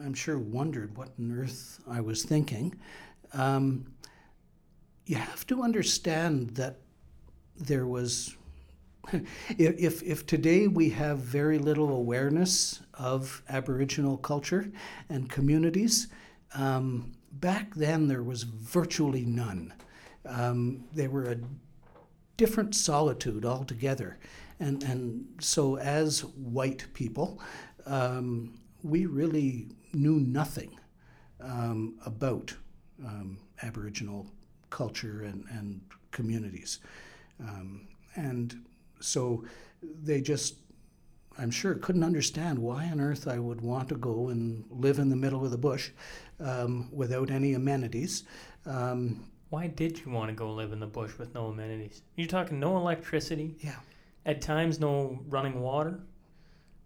I'm 0.03 0.15
sure, 0.15 0.39
wondered 0.39 0.97
what 0.97 1.11
on 1.19 1.39
earth 1.39 1.81
I 1.89 2.01
was 2.01 2.25
thinking. 2.25 2.75
Um, 3.35 3.87
you 5.07 5.17
have 5.17 5.47
to 5.49 5.63
understand 5.63 6.51
that 6.51 6.79
there 7.57 7.87
was 7.87 8.37
if, 9.59 10.03
if 10.03 10.27
today 10.27 10.69
we 10.69 10.91
have 10.91 11.19
very 11.19 11.59
little 11.59 11.91
awareness 11.91 12.81
of 12.95 13.43
Aboriginal 13.49 14.17
culture 14.17 14.71
and 15.09 15.29
communities, 15.29 16.09
um, 16.55 17.13
back 17.33 17.75
then 17.75 18.07
there 18.07 18.23
was 18.23 18.45
virtually 18.45 19.25
none. 19.25 19.73
Um, 20.27 20.85
they 20.93 21.09
were 21.09 21.25
a 21.25 21.39
different 22.37 22.75
solitude 22.75 23.45
altogether. 23.45 24.19
And, 24.63 24.83
and 24.85 25.25
so, 25.41 25.77
as 25.77 26.21
white 26.21 26.87
people, 26.95 27.41
um, 27.85 28.61
we 28.85 29.07
really 29.07 29.67
knew 29.93 30.21
nothing 30.21 30.79
um, 31.41 31.99
about 32.07 32.55
um, 33.05 33.39
Aboriginal 33.63 34.27
culture 34.71 35.25
and, 35.25 35.45
and 35.51 35.81
communities. 36.13 36.79
Um, 37.41 37.89
and 38.15 38.65
so 39.01 39.45
they 39.83 40.21
just, 40.21 40.55
I'm 41.39 41.51
sure, 41.51 41.75
couldn't 41.75 42.05
understand 42.05 42.57
why 42.57 42.85
on 42.85 43.01
earth 43.01 43.27
I 43.27 43.41
would 43.41 43.63
want 43.63 43.89
to 43.89 43.97
go 43.97 44.29
and 44.29 44.65
live 44.71 45.01
in 45.01 45.09
the 45.09 45.17
middle 45.17 45.45
of 45.45 45.51
the 45.51 45.59
bush 45.59 45.91
um, 46.39 46.89
without 46.93 47.33
any 47.33 47.55
amenities. 47.55 48.23
Um, 48.65 49.25
why 49.51 49.67
did 49.67 49.99
you 49.99 50.13
want 50.13 50.29
to 50.29 50.35
go 50.35 50.55
live 50.55 50.73
in 50.73 50.79
the 50.79 50.87
bush 50.87 51.19
with 51.19 51.35
no 51.35 51.47
amenities? 51.47 52.03
You're 52.15 52.29
talking 52.29 52.61
no 52.61 52.77
electricity. 52.77 53.57
Yeah. 53.59 53.81
At 54.25 54.41
times, 54.41 54.79
no 54.79 55.21
running 55.29 55.61
water. 55.61 56.01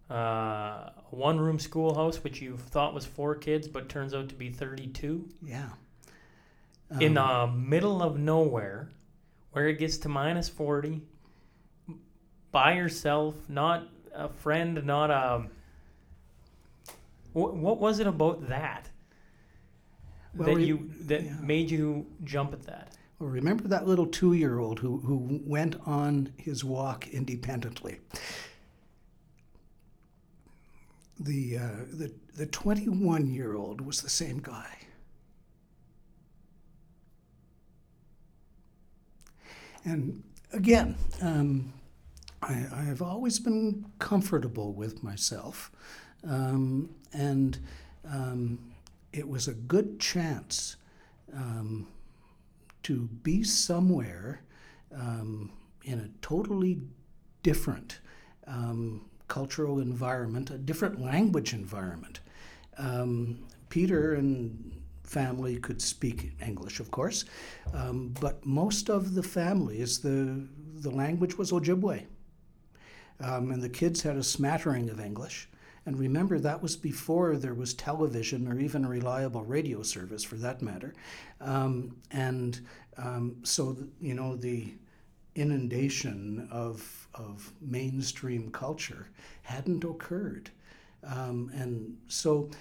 Uh, 0.09 0.89
one 1.09 1.39
room 1.39 1.59
schoolhouse, 1.59 2.23
which 2.23 2.41
you 2.41 2.57
thought 2.57 2.93
was 2.93 3.05
four 3.05 3.35
kids, 3.35 3.67
but 3.67 3.89
turns 3.89 4.13
out 4.13 4.29
to 4.29 4.35
be 4.35 4.49
32. 4.49 5.27
Yeah. 5.43 5.69
Um, 6.89 7.01
in 7.01 7.13
the 7.15 7.47
middle 7.47 8.01
of 8.01 8.17
nowhere, 8.17 8.89
where 9.51 9.67
it 9.67 9.77
gets 9.77 9.97
to 9.99 10.09
minus 10.09 10.47
40, 10.47 11.01
by 12.51 12.73
yourself, 12.73 13.35
not 13.49 13.87
a 14.13 14.29
friend, 14.29 14.83
not 14.85 15.11
a. 15.11 15.47
What, 17.33 17.55
what 17.55 17.77
was 17.79 17.99
it 17.99 18.07
about 18.07 18.47
that 18.49 18.89
well, 20.33 20.55
that 20.55 20.61
you 20.61 20.89
that 21.01 21.23
yeah. 21.23 21.35
made 21.41 21.69
you 21.69 22.05
jump 22.23 22.53
at 22.53 22.63
that? 22.63 22.96
Remember 23.19 23.67
that 23.67 23.87
little 23.87 24.05
two-year-old 24.05 24.79
who 24.79 24.99
who 24.99 25.41
went 25.43 25.75
on 25.87 26.33
his 26.37 26.63
walk 26.63 27.07
independently. 27.07 27.99
The 31.19 31.57
uh, 31.57 31.69
the 31.91 32.13
the 32.35 32.45
21-year-old 32.45 33.81
was 33.81 34.01
the 34.01 34.09
same 34.09 34.37
guy. 34.39 34.77
And 39.83 40.21
again, 40.53 40.95
um, 41.21 41.73
I, 42.43 42.65
I, 42.73 42.83
have 42.83 43.01
always 43.01 43.39
been 43.39 43.85
comfortable 43.99 44.73
with 44.73 45.01
myself, 45.01 45.71
um, 46.27 46.89
and 47.13 47.57
um, 48.05 48.59
it 49.13 49.27
was 49.27 49.47
a 49.47 49.53
good 49.53 49.97
chance 49.97 50.75
um, 51.33 51.87
to 52.87 53.01
be 53.21 53.43
somewhere 53.43 54.41
um, 54.95 55.51
in 55.83 55.99
a 55.99 56.09
totally 56.21 56.79
different 57.43 57.99
um, 58.47 59.09
cultural 59.27 59.81
environment, 59.81 60.51
a 60.51 60.57
different 60.57 61.01
language 61.01 61.51
environment. 61.51 62.21
Um, 62.77 63.45
Peter 63.67 64.13
and 64.13 64.71
family 65.03 65.57
could 65.57 65.81
speak 65.81 66.31
English, 66.41 66.79
of 66.79 66.89
course, 66.89 67.25
um, 67.73 68.15
but 68.21 68.45
most 68.45 68.89
of 68.89 69.15
the 69.15 69.23
families, 69.23 69.99
the, 69.99 70.47
the 70.75 70.89
language 70.89 71.37
was 71.37 71.51
Ojibwe. 71.51 72.05
Um, 73.19 73.51
and 73.51 73.61
the 73.61 73.67
kids 73.67 74.01
had 74.01 74.15
a 74.15 74.23
smattering 74.23 74.89
of 74.89 75.01
English. 75.01 75.49
And 75.87 75.97
remember, 75.97 76.37
that 76.37 76.61
was 76.61 76.75
before 76.75 77.37
there 77.37 77.53
was 77.53 77.73
television 77.73 78.45
or 78.45 78.59
even 78.59 78.85
reliable 78.85 79.45
radio 79.45 79.83
service 79.83 80.21
for 80.21 80.35
that 80.35 80.61
matter. 80.61 80.93
Um, 81.39 81.95
and 82.11 82.59
um, 82.97 83.37
so, 83.43 83.77
you 84.01 84.13
know, 84.13 84.35
the 84.35 84.73
inundation 85.35 86.49
of, 86.51 87.07
of 87.13 87.53
mainstream 87.61 88.51
culture 88.51 89.07
hadn't 89.43 89.85
occurred. 89.85 90.49
Um, 91.05 91.51
and 91.53 91.95
so 92.09 92.51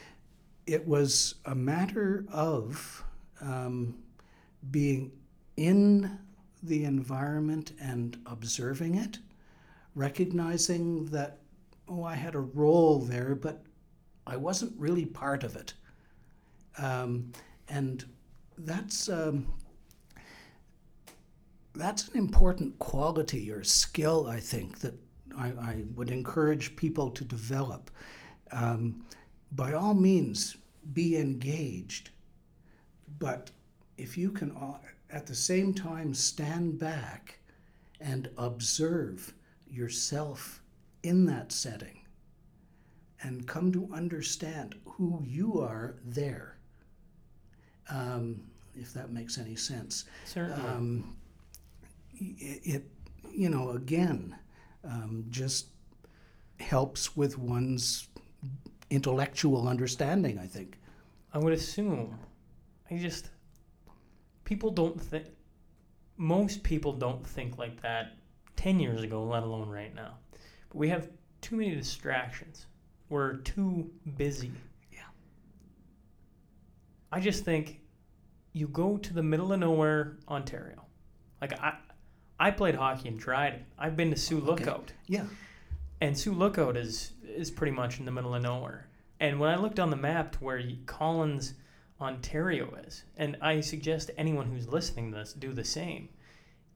it 0.68 0.86
was 0.86 1.34
a 1.46 1.54
matter 1.56 2.26
of 2.30 3.02
um, 3.40 3.96
being 4.70 5.10
in 5.56 6.16
the 6.62 6.84
environment 6.84 7.72
and 7.80 8.16
observing 8.26 8.94
it, 8.94 9.18
recognizing 9.96 11.06
that, 11.06 11.38
oh, 11.88 12.04
I 12.04 12.14
had 12.14 12.34
a 12.34 12.40
role 12.40 12.98
there, 13.00 13.34
but 13.34 13.62
I 14.26 14.36
wasn't 14.36 14.72
really 14.78 15.06
part 15.06 15.44
of 15.44 15.56
it. 15.56 15.74
Um, 16.78 17.32
and 17.68 18.04
that's 18.58 19.08
um, 19.08 19.46
that's 21.74 22.08
an 22.08 22.16
important 22.16 22.78
quality 22.78 23.50
or 23.50 23.62
skill, 23.62 24.26
I 24.26 24.40
think, 24.40 24.78
that 24.80 24.94
I, 25.36 25.48
I 25.48 25.84
would 25.94 26.10
encourage 26.10 26.76
people 26.76 27.10
to 27.10 27.24
develop. 27.24 27.90
Um, 28.50 29.04
by 29.52 29.74
all 29.74 29.94
means, 29.94 30.56
be 30.92 31.16
engaged. 31.16 32.10
But 33.18 33.50
if 33.98 34.16
you 34.16 34.30
can, 34.30 34.56
at 35.10 35.26
the 35.26 35.34
same 35.34 35.74
time, 35.74 36.14
stand 36.14 36.78
back 36.78 37.38
and 38.00 38.28
observe 38.38 39.34
yourself 39.68 40.62
in 41.06 41.26
that 41.26 41.52
setting 41.52 42.00
and 43.22 43.46
come 43.46 43.72
to 43.72 43.88
understand 43.94 44.74
who 44.84 45.22
you 45.24 45.60
are 45.60 45.96
there, 46.04 46.58
um, 47.88 48.42
if 48.74 48.92
that 48.92 49.10
makes 49.10 49.38
any 49.38 49.54
sense. 49.56 50.04
Certainly. 50.24 50.68
Um, 50.68 51.16
it, 52.14 52.60
it, 52.64 52.90
you 53.30 53.48
know, 53.48 53.70
again, 53.70 54.36
um, 54.84 55.24
just 55.30 55.68
helps 56.60 57.16
with 57.16 57.38
one's 57.38 58.08
intellectual 58.90 59.68
understanding, 59.68 60.38
I 60.38 60.46
think. 60.46 60.78
I 61.32 61.38
would 61.38 61.52
assume. 61.52 62.18
I 62.90 62.96
just. 62.96 63.30
People 64.44 64.70
don't 64.70 65.00
think. 65.00 65.26
Most 66.16 66.62
people 66.62 66.92
don't 66.92 67.26
think 67.26 67.58
like 67.58 67.82
that 67.82 68.16
10 68.56 68.80
years 68.80 69.02
ago, 69.02 69.22
let 69.24 69.42
alone 69.42 69.68
right 69.68 69.94
now. 69.94 70.14
But 70.68 70.78
we 70.78 70.88
have 70.88 71.08
too 71.40 71.56
many 71.56 71.74
distractions. 71.74 72.66
We're 73.08 73.36
too 73.36 73.90
busy. 74.16 74.52
Yeah. 74.92 75.00
I 77.12 77.20
just 77.20 77.44
think 77.44 77.80
you 78.52 78.68
go 78.68 78.96
to 78.96 79.14
the 79.14 79.22
middle 79.22 79.52
of 79.52 79.60
nowhere, 79.60 80.16
Ontario. 80.28 80.84
Like 81.40 81.60
I, 81.60 81.74
I 82.40 82.50
played 82.50 82.74
hockey 82.74 83.08
in 83.08 83.16
Dryden. 83.16 83.64
I've 83.78 83.96
been 83.96 84.10
to 84.10 84.16
Sioux 84.16 84.42
oh, 84.44 84.52
okay. 84.52 84.64
Lookout. 84.64 84.92
Yeah. 85.06 85.24
And 86.00 86.16
Sioux 86.16 86.32
Lookout 86.32 86.76
is 86.76 87.12
is 87.22 87.50
pretty 87.50 87.72
much 87.72 87.98
in 87.98 88.04
the 88.04 88.12
middle 88.12 88.34
of 88.34 88.42
nowhere. 88.42 88.88
And 89.20 89.38
when 89.40 89.50
I 89.50 89.56
looked 89.56 89.80
on 89.80 89.90
the 89.90 89.96
map 89.96 90.32
to 90.32 90.38
where 90.44 90.62
Collins, 90.86 91.54
Ontario 92.00 92.74
is, 92.86 93.04
and 93.16 93.36
I 93.40 93.60
suggest 93.60 94.10
anyone 94.16 94.46
who's 94.46 94.68
listening 94.68 95.12
to 95.12 95.18
this 95.18 95.32
do 95.32 95.52
the 95.52 95.64
same, 95.64 96.08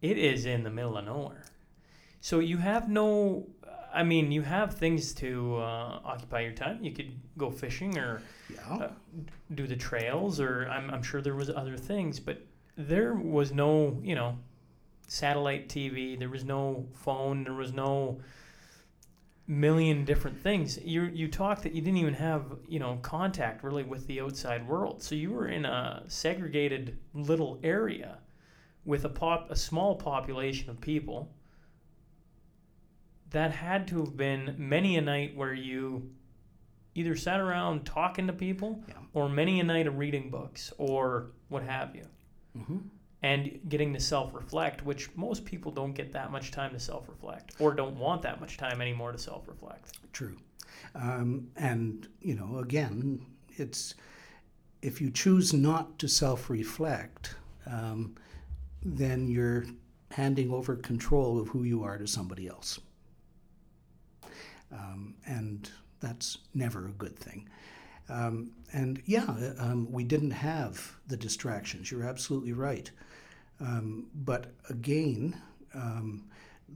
it 0.00 0.16
is 0.16 0.46
in 0.46 0.64
the 0.64 0.70
middle 0.70 0.96
of 0.96 1.04
nowhere. 1.04 1.44
So 2.20 2.38
you 2.38 2.58
have 2.58 2.88
no. 2.88 3.46
I 3.92 4.02
mean, 4.02 4.30
you 4.32 4.42
have 4.42 4.74
things 4.74 5.12
to 5.14 5.56
uh, 5.56 6.00
occupy 6.04 6.40
your 6.40 6.52
time. 6.52 6.82
You 6.82 6.92
could 6.92 7.12
go 7.36 7.50
fishing 7.50 7.98
or 7.98 8.22
Yeah. 8.48 8.74
uh, 8.74 8.88
do 9.54 9.66
the 9.66 9.76
trails, 9.76 10.40
or 10.40 10.68
I'm, 10.68 10.90
I'm 10.90 11.02
sure 11.02 11.20
there 11.20 11.34
was 11.34 11.50
other 11.50 11.76
things, 11.76 12.20
but 12.20 12.44
there 12.76 13.14
was 13.14 13.52
no, 13.52 13.98
you 14.02 14.14
know, 14.14 14.38
satellite 15.08 15.68
TV. 15.68 16.18
There 16.18 16.28
was 16.28 16.44
no 16.44 16.86
phone. 16.92 17.44
There 17.44 17.52
was 17.54 17.72
no 17.72 18.20
million 19.46 20.04
different 20.04 20.40
things. 20.40 20.78
You 20.84 21.02
you 21.12 21.26
talked 21.28 21.62
that 21.64 21.74
you 21.74 21.80
didn't 21.82 21.96
even 21.98 22.14
have 22.14 22.44
you 22.68 22.78
know 22.78 22.98
contact 23.02 23.64
really 23.64 23.82
with 23.82 24.06
the 24.06 24.20
outside 24.20 24.66
world. 24.68 25.02
So 25.02 25.14
you 25.16 25.32
were 25.32 25.48
in 25.48 25.64
a 25.64 26.04
segregated 26.06 26.96
little 27.14 27.58
area 27.64 28.18
with 28.84 29.04
a 29.04 29.08
pop 29.08 29.50
a 29.50 29.56
small 29.56 29.96
population 29.96 30.70
of 30.70 30.80
people. 30.80 31.32
That 33.30 33.52
had 33.52 33.86
to 33.88 34.00
have 34.00 34.16
been 34.16 34.54
many 34.58 34.96
a 34.96 35.00
night 35.00 35.36
where 35.36 35.54
you 35.54 36.10
either 36.94 37.14
sat 37.16 37.40
around 37.40 37.84
talking 37.84 38.26
to 38.26 38.32
people 38.32 38.82
Yeah. 38.88 38.94
or 39.12 39.28
many 39.28 39.60
a 39.60 39.64
night 39.64 39.86
of 39.86 39.98
reading 39.98 40.30
books 40.30 40.72
or 40.78 41.30
what 41.48 41.62
have 41.62 41.94
you 41.94 42.06
hmm 42.56 42.78
and 43.22 43.60
getting 43.68 43.92
to 43.92 44.00
self-reflect 44.00 44.82
which 44.84 45.14
most 45.14 45.44
people 45.44 45.70
don't 45.70 45.92
get 45.92 46.10
that 46.12 46.32
much 46.32 46.50
time 46.50 46.70
to 46.72 46.80
self-reflect 46.80 47.54
or 47.60 47.74
don't 47.74 47.96
want 47.98 48.22
that 48.22 48.40
much 48.40 48.56
time 48.56 48.80
anymore 48.80 49.12
to 49.12 49.18
self-reflect 49.18 49.98
True. 50.12 50.36
Um, 50.94 51.48
and, 51.56 52.08
you 52.20 52.34
know, 52.34 52.58
again, 52.58 53.24
it's 53.50 53.94
if 54.82 55.00
you 55.00 55.10
choose 55.10 55.52
not 55.52 55.98
to 55.98 56.08
self 56.08 56.48
reflect, 56.50 57.34
um, 57.66 58.14
then 58.82 59.28
you're 59.28 59.66
handing 60.10 60.50
over 60.50 60.74
control 60.76 61.38
of 61.38 61.48
who 61.48 61.62
you 61.64 61.82
are 61.84 61.98
to 61.98 62.06
somebody 62.06 62.48
else. 62.48 62.80
Um, 64.72 65.14
and 65.26 65.70
that's 66.00 66.38
never 66.54 66.86
a 66.86 66.92
good 66.92 67.16
thing. 67.18 67.48
Um, 68.08 68.50
and 68.72 69.02
yeah, 69.06 69.52
um, 69.58 69.90
we 69.90 70.04
didn't 70.04 70.32
have 70.32 70.96
the 71.06 71.16
distractions. 71.16 71.90
You're 71.90 72.04
absolutely 72.04 72.52
right. 72.52 72.90
Um, 73.60 74.06
but 74.14 74.52
again, 74.68 75.36
um, 75.74 76.24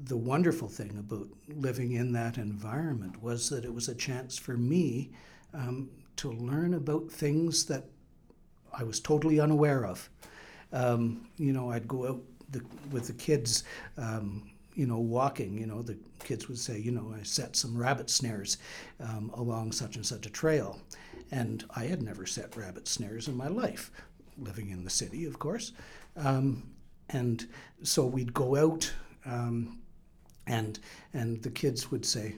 the 0.05 0.17
wonderful 0.17 0.69
thing 0.69 0.97
about 0.99 1.29
living 1.49 1.93
in 1.93 2.13
that 2.13 2.37
environment 2.37 3.23
was 3.23 3.49
that 3.51 3.65
it 3.65 3.73
was 3.73 3.89
a 3.89 3.95
chance 3.95 4.37
for 4.37 4.57
me 4.57 5.11
um, 5.53 5.91
to 6.17 6.33
learn 6.33 6.75
about 6.75 7.11
things 7.11 7.65
that 7.67 7.85
I 8.77 8.83
was 8.83 9.01
totally 9.01 9.41
unaware 9.41 9.87
of. 9.87 10.09
Um, 10.73 11.29
you 11.37 11.53
know, 11.53 11.71
I'd 11.71 11.87
go 11.87 12.09
out 12.09 12.23
the, 12.51 12.63
with 12.91 13.07
the 13.07 13.13
kids, 13.13 13.65
um, 13.97 14.51
you 14.75 14.87
know, 14.87 14.99
walking. 14.99 15.59
You 15.59 15.67
know, 15.67 15.83
the 15.83 15.97
kids 16.25 16.49
would 16.49 16.59
say, 16.59 16.79
you 16.79 16.91
know, 16.91 17.15
I 17.19 17.23
set 17.23 17.57
some 17.57 17.77
rabbit 17.77 18.11
snares 18.11 18.59
um, 19.01 19.31
along 19.35 19.73
such 19.73 19.97
and 19.97 20.05
such 20.05 20.27
a 20.27 20.31
trail. 20.31 20.81
And 21.31 21.65
I 21.75 21.85
had 21.85 22.03
never 22.03 22.27
set 22.27 22.57
rabbit 22.57 22.87
snares 22.89 23.29
in 23.29 23.37
my 23.37 23.49
life, 23.49 23.91
living 24.39 24.71
in 24.71 24.85
the 24.85 24.91
city, 24.91 25.25
of 25.25 25.39
course. 25.39 25.73
Um, 26.17 26.63
and 27.11 27.47
so 27.83 28.05
we'd 28.07 28.35
go 28.35 28.57
out, 28.57 28.93
um, 29.27 29.79
and 30.47 30.79
and 31.13 31.43
the 31.43 31.51
kids 31.51 31.91
would 31.91 32.05
say, 32.05 32.37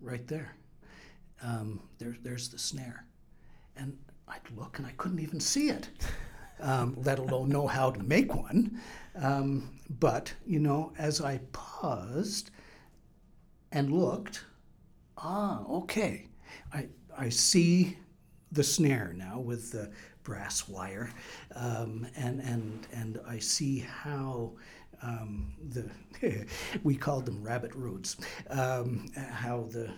right 0.00 0.26
there, 0.26 0.54
um, 1.42 1.80
there, 1.98 2.16
there's 2.22 2.48
the 2.48 2.58
snare, 2.58 3.04
and 3.76 3.96
I'd 4.28 4.40
look 4.56 4.78
and 4.78 4.86
I 4.86 4.92
couldn't 4.96 5.20
even 5.20 5.40
see 5.40 5.68
it, 5.68 5.88
um, 6.62 6.96
let 7.02 7.18
alone 7.18 7.48
know 7.48 7.66
how 7.66 7.90
to 7.90 8.02
make 8.02 8.34
one. 8.34 8.80
Um, 9.16 9.78
but 10.00 10.32
you 10.46 10.58
know, 10.58 10.92
as 10.98 11.20
I 11.20 11.40
paused 11.52 12.50
and 13.72 13.92
looked, 13.92 14.44
ah, 15.18 15.64
okay, 15.66 16.28
I 16.72 16.88
I 17.16 17.28
see 17.28 17.98
the 18.52 18.64
snare 18.64 19.12
now 19.16 19.38
with 19.38 19.72
the 19.72 19.90
brass 20.22 20.68
wire, 20.68 21.12
um, 21.54 22.06
and 22.16 22.40
and 22.40 22.86
and 22.92 23.20
I 23.26 23.38
see 23.38 23.80
how 23.80 24.52
um, 25.02 25.52
the 25.68 25.90
we 26.82 26.94
called 26.96 27.26
them 27.26 27.42
rabbit 27.42 27.74
roads, 27.74 28.16
um, 28.48 29.10
how 29.16 29.66
the 29.70 29.92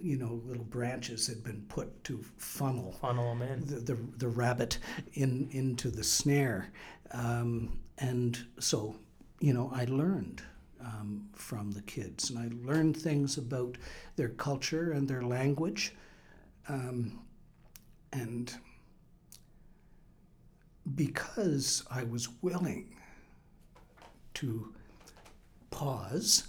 you 0.00 0.16
know 0.16 0.40
little 0.44 0.64
branches 0.64 1.26
had 1.26 1.42
been 1.42 1.62
put 1.68 2.02
to 2.04 2.24
funnel 2.36 2.92
funnel 3.00 3.34
them 3.34 3.42
in. 3.42 3.66
the, 3.66 3.76
the, 3.76 3.98
the 4.16 4.28
rabbit 4.28 4.78
in 5.14 5.48
into 5.52 5.90
the 5.90 6.04
snare, 6.04 6.70
um, 7.12 7.78
and 7.98 8.44
so 8.58 8.96
you 9.40 9.52
know 9.52 9.70
I 9.74 9.84
learned 9.84 10.42
um, 10.80 11.28
from 11.34 11.70
the 11.72 11.82
kids, 11.82 12.30
and 12.30 12.38
I 12.38 12.50
learned 12.66 12.96
things 12.96 13.38
about 13.38 13.76
their 14.16 14.30
culture 14.30 14.92
and 14.92 15.08
their 15.08 15.22
language, 15.22 15.94
um, 16.68 17.20
and 18.12 18.52
because 20.94 21.84
I 21.90 22.04
was 22.04 22.28
willing 22.42 22.96
to 24.34 24.74
pause 25.70 26.48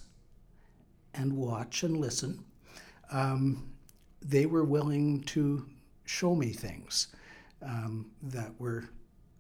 and 1.14 1.34
watch 1.34 1.84
and 1.84 1.98
listen, 1.98 2.44
um, 3.12 3.72
they 4.22 4.46
were 4.46 4.64
willing 4.64 5.22
to 5.24 5.66
show 6.06 6.36
me 6.36 6.52
things 6.52 7.08
um, 7.62 8.10
that 8.22 8.52
were 8.60 8.86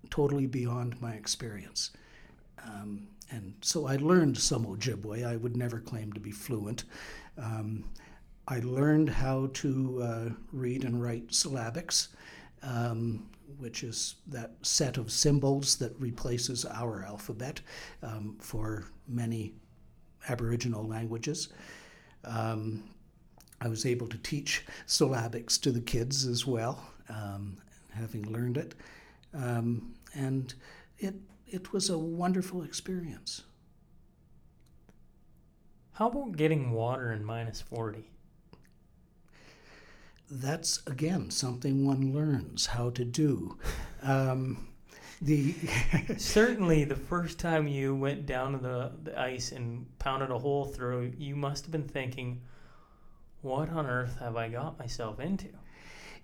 totally 0.09 0.47
beyond 0.47 0.99
my 1.01 1.13
experience. 1.13 1.91
Um, 2.63 3.07
and 3.31 3.53
so 3.61 3.87
I 3.87 3.95
learned 3.95 4.37
some 4.37 4.65
Ojibwe. 4.65 5.25
I 5.25 5.37
would 5.37 5.55
never 5.55 5.79
claim 5.79 6.11
to 6.13 6.19
be 6.19 6.31
fluent. 6.31 6.83
Um, 7.37 7.85
I 8.47 8.59
learned 8.59 9.09
how 9.09 9.49
to 9.53 10.01
uh, 10.03 10.29
read 10.51 10.83
and 10.83 11.01
write 11.01 11.27
syllabics, 11.29 12.09
um, 12.63 13.29
which 13.57 13.83
is 13.83 14.15
that 14.27 14.51
set 14.61 14.97
of 14.97 15.11
symbols 15.11 15.77
that 15.77 15.97
replaces 15.99 16.65
our 16.65 17.03
alphabet 17.03 17.61
um, 18.03 18.35
for 18.39 18.85
many 19.07 19.53
Aboriginal 20.27 20.85
languages. 20.85 21.49
Um, 22.25 22.83
I 23.61 23.67
was 23.67 23.85
able 23.85 24.07
to 24.07 24.17
teach 24.17 24.65
syllabics 24.87 25.61
to 25.61 25.71
the 25.71 25.81
kids 25.81 26.25
as 26.25 26.47
well, 26.47 26.83
um, 27.09 27.57
having 27.91 28.31
learned 28.33 28.57
it. 28.57 28.73
Um, 29.33 29.93
and 30.15 30.53
it, 30.97 31.15
it 31.47 31.71
was 31.71 31.89
a 31.89 31.97
wonderful 31.97 32.63
experience. 32.63 33.43
how 35.93 36.07
about 36.07 36.35
getting 36.35 36.71
water 36.71 37.11
in 37.11 37.23
minus 37.23 37.61
40 37.61 38.09
That's 40.29 40.81
again 40.87 41.29
something 41.29 41.85
one 41.85 42.13
learns 42.13 42.65
how 42.67 42.89
to 42.91 43.05
do. 43.05 43.57
Um, 44.01 44.69
the 45.21 45.53
certainly 46.17 46.83
the 46.83 46.95
first 46.95 47.37
time 47.37 47.67
you 47.67 47.95
went 47.95 48.25
down 48.25 48.53
to 48.53 48.57
the, 48.57 48.91
the 49.03 49.19
ice 49.19 49.51
and 49.51 49.85
pounded 49.99 50.31
a 50.31 50.39
hole 50.39 50.65
through 50.65 51.13
you 51.17 51.35
must 51.35 51.65
have 51.65 51.71
been 51.71 51.87
thinking 51.87 52.41
what 53.41 53.69
on 53.69 53.85
earth 53.85 54.17
have 54.19 54.35
i 54.35 54.47
got 54.47 54.77
myself 54.79 55.19
into 55.19 55.47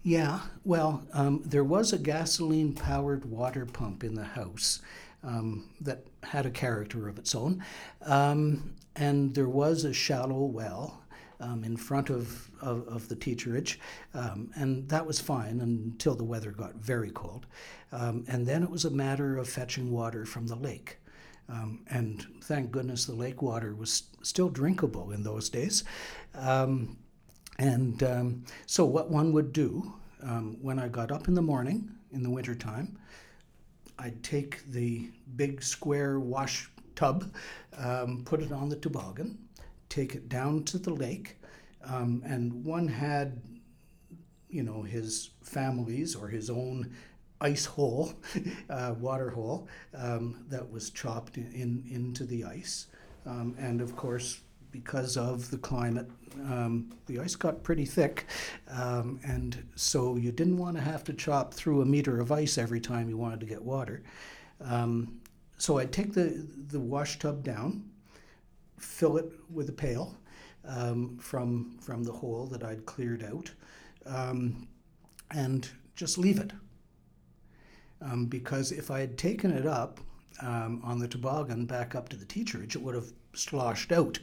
Yeah, 0.03 0.39
well, 0.63 1.03
um, 1.13 1.41
there 1.45 1.63
was 1.63 1.91
a 1.91 1.97
gasoline 1.97 2.73
powered 2.73 3.25
water 3.25 3.65
pump 3.65 4.03
in 4.03 4.13
the 4.13 4.23
house 4.23 4.81
um, 5.23 5.69
that 5.81 6.05
had 6.23 6.45
a 6.45 6.51
character 6.51 7.07
of 7.09 7.17
its 7.17 7.35
own. 7.35 7.63
Um, 8.03 8.75
and 8.95 9.33
there 9.35 9.49
was 9.49 9.83
a 9.83 9.93
shallow 9.93 10.43
well 10.45 11.01
um, 11.39 11.63
in 11.63 11.75
front 11.77 12.09
of, 12.09 12.49
of, 12.61 12.87
of 12.87 13.09
the 13.09 13.15
teacherage. 13.15 13.77
Um, 14.13 14.49
and 14.55 14.87
that 14.89 15.05
was 15.05 15.19
fine 15.19 15.59
until 15.61 16.15
the 16.15 16.23
weather 16.23 16.51
got 16.51 16.75
very 16.75 17.11
cold. 17.11 17.45
Um, 17.91 18.23
and 18.27 18.45
then 18.47 18.63
it 18.63 18.69
was 18.69 18.85
a 18.85 18.91
matter 18.91 19.37
of 19.37 19.49
fetching 19.49 19.91
water 19.91 20.25
from 20.25 20.47
the 20.47 20.55
lake. 20.55 20.97
Um, 21.49 21.83
and 21.89 22.25
thank 22.43 22.71
goodness 22.71 23.05
the 23.05 23.15
lake 23.15 23.41
water 23.41 23.73
was 23.75 24.03
still 24.21 24.49
drinkable 24.49 25.11
in 25.11 25.23
those 25.23 25.49
days. 25.49 25.83
Um, 26.35 26.97
and 27.59 28.03
um, 28.03 28.43
so, 28.65 28.85
what 28.85 29.09
one 29.09 29.33
would 29.33 29.51
do 29.51 29.93
um, 30.21 30.57
when 30.61 30.79
I 30.79 30.87
got 30.87 31.11
up 31.11 31.27
in 31.27 31.33
the 31.33 31.41
morning 31.41 31.89
in 32.11 32.23
the 32.23 32.29
wintertime, 32.29 32.97
I'd 33.97 34.23
take 34.23 34.71
the 34.71 35.09
big 35.35 35.63
square 35.63 36.19
wash 36.19 36.69
tub, 36.95 37.33
um, 37.77 38.23
put 38.25 38.41
it 38.41 38.51
on 38.51 38.69
the 38.69 38.75
toboggan, 38.75 39.37
take 39.89 40.13
it 40.13 40.29
down 40.29 40.63
to 40.65 40.77
the 40.77 40.93
lake, 40.93 41.37
um, 41.83 42.21
and 42.25 42.63
one 42.63 42.87
had, 42.87 43.41
you 44.49 44.63
know, 44.63 44.83
his 44.83 45.31
family's 45.41 46.15
or 46.15 46.27
his 46.27 46.49
own 46.49 46.93
ice 47.41 47.65
hole, 47.65 48.13
uh, 48.69 48.93
water 48.99 49.31
hole 49.31 49.67
um, 49.95 50.45
that 50.49 50.69
was 50.69 50.91
chopped 50.91 51.37
in, 51.37 51.51
in 51.53 51.83
into 51.89 52.23
the 52.23 52.43
ice, 52.43 52.87
um, 53.25 53.55
and 53.57 53.81
of 53.81 53.95
course 53.95 54.41
because 54.71 55.17
of 55.17 55.49
the 55.51 55.57
climate, 55.57 56.09
um, 56.43 56.91
the 57.05 57.19
ice 57.19 57.35
got 57.35 57.63
pretty 57.63 57.85
thick, 57.85 58.25
um, 58.69 59.19
and 59.23 59.63
so 59.75 60.15
you 60.15 60.31
didn't 60.31 60.57
want 60.57 60.75
to 60.77 60.83
have 60.83 61.03
to 61.05 61.13
chop 61.13 61.53
through 61.53 61.81
a 61.81 61.85
meter 61.85 62.19
of 62.19 62.31
ice 62.31 62.57
every 62.57 62.79
time 62.79 63.09
you 63.09 63.17
wanted 63.17 63.39
to 63.39 63.45
get 63.45 63.61
water. 63.61 64.03
Um, 64.61 65.19
so 65.57 65.79
I'd 65.79 65.91
take 65.91 66.13
the, 66.13 66.45
the 66.67 66.79
wash 66.79 67.17
tub 67.19 67.43
down, 67.43 67.89
fill 68.77 69.17
it 69.17 69.31
with 69.49 69.69
a 69.69 69.73
pail 69.73 70.15
um, 70.65 71.17
from, 71.17 71.77
from 71.81 72.03
the 72.03 72.11
hole 72.11 72.45
that 72.47 72.63
I'd 72.63 72.85
cleared 72.85 73.23
out, 73.23 73.51
um, 74.05 74.67
and 75.31 75.67
just 75.95 76.17
leave 76.17 76.39
it. 76.39 76.51
Um, 78.01 78.27
because 78.27 78.71
if 78.71 78.91
I 78.91 78.99
had 78.99 79.17
taken 79.17 79.51
it 79.51 79.65
up 79.65 79.99
on 80.39 80.99
the 80.99 81.07
toboggan 81.07 81.65
back 81.65 81.95
up 81.95 82.09
to 82.09 82.15
the 82.15 82.25
teacherage, 82.25 82.75
it 82.75 82.81
would 82.81 82.93
have 82.93 83.11
sloshed 83.33 83.91
out 83.91 84.19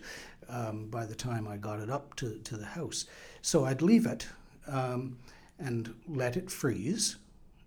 um, 0.48 0.86
by 0.86 1.04
the 1.06 1.14
time 1.14 1.46
I 1.48 1.56
got 1.56 1.80
it 1.80 1.90
up 1.90 2.14
to, 2.16 2.38
to 2.38 2.56
the 2.56 2.66
house. 2.66 3.06
So 3.42 3.64
I'd 3.64 3.82
leave 3.82 4.06
it 4.06 4.26
um, 4.66 5.18
and 5.58 5.94
let 6.08 6.36
it 6.36 6.50
freeze. 6.50 7.16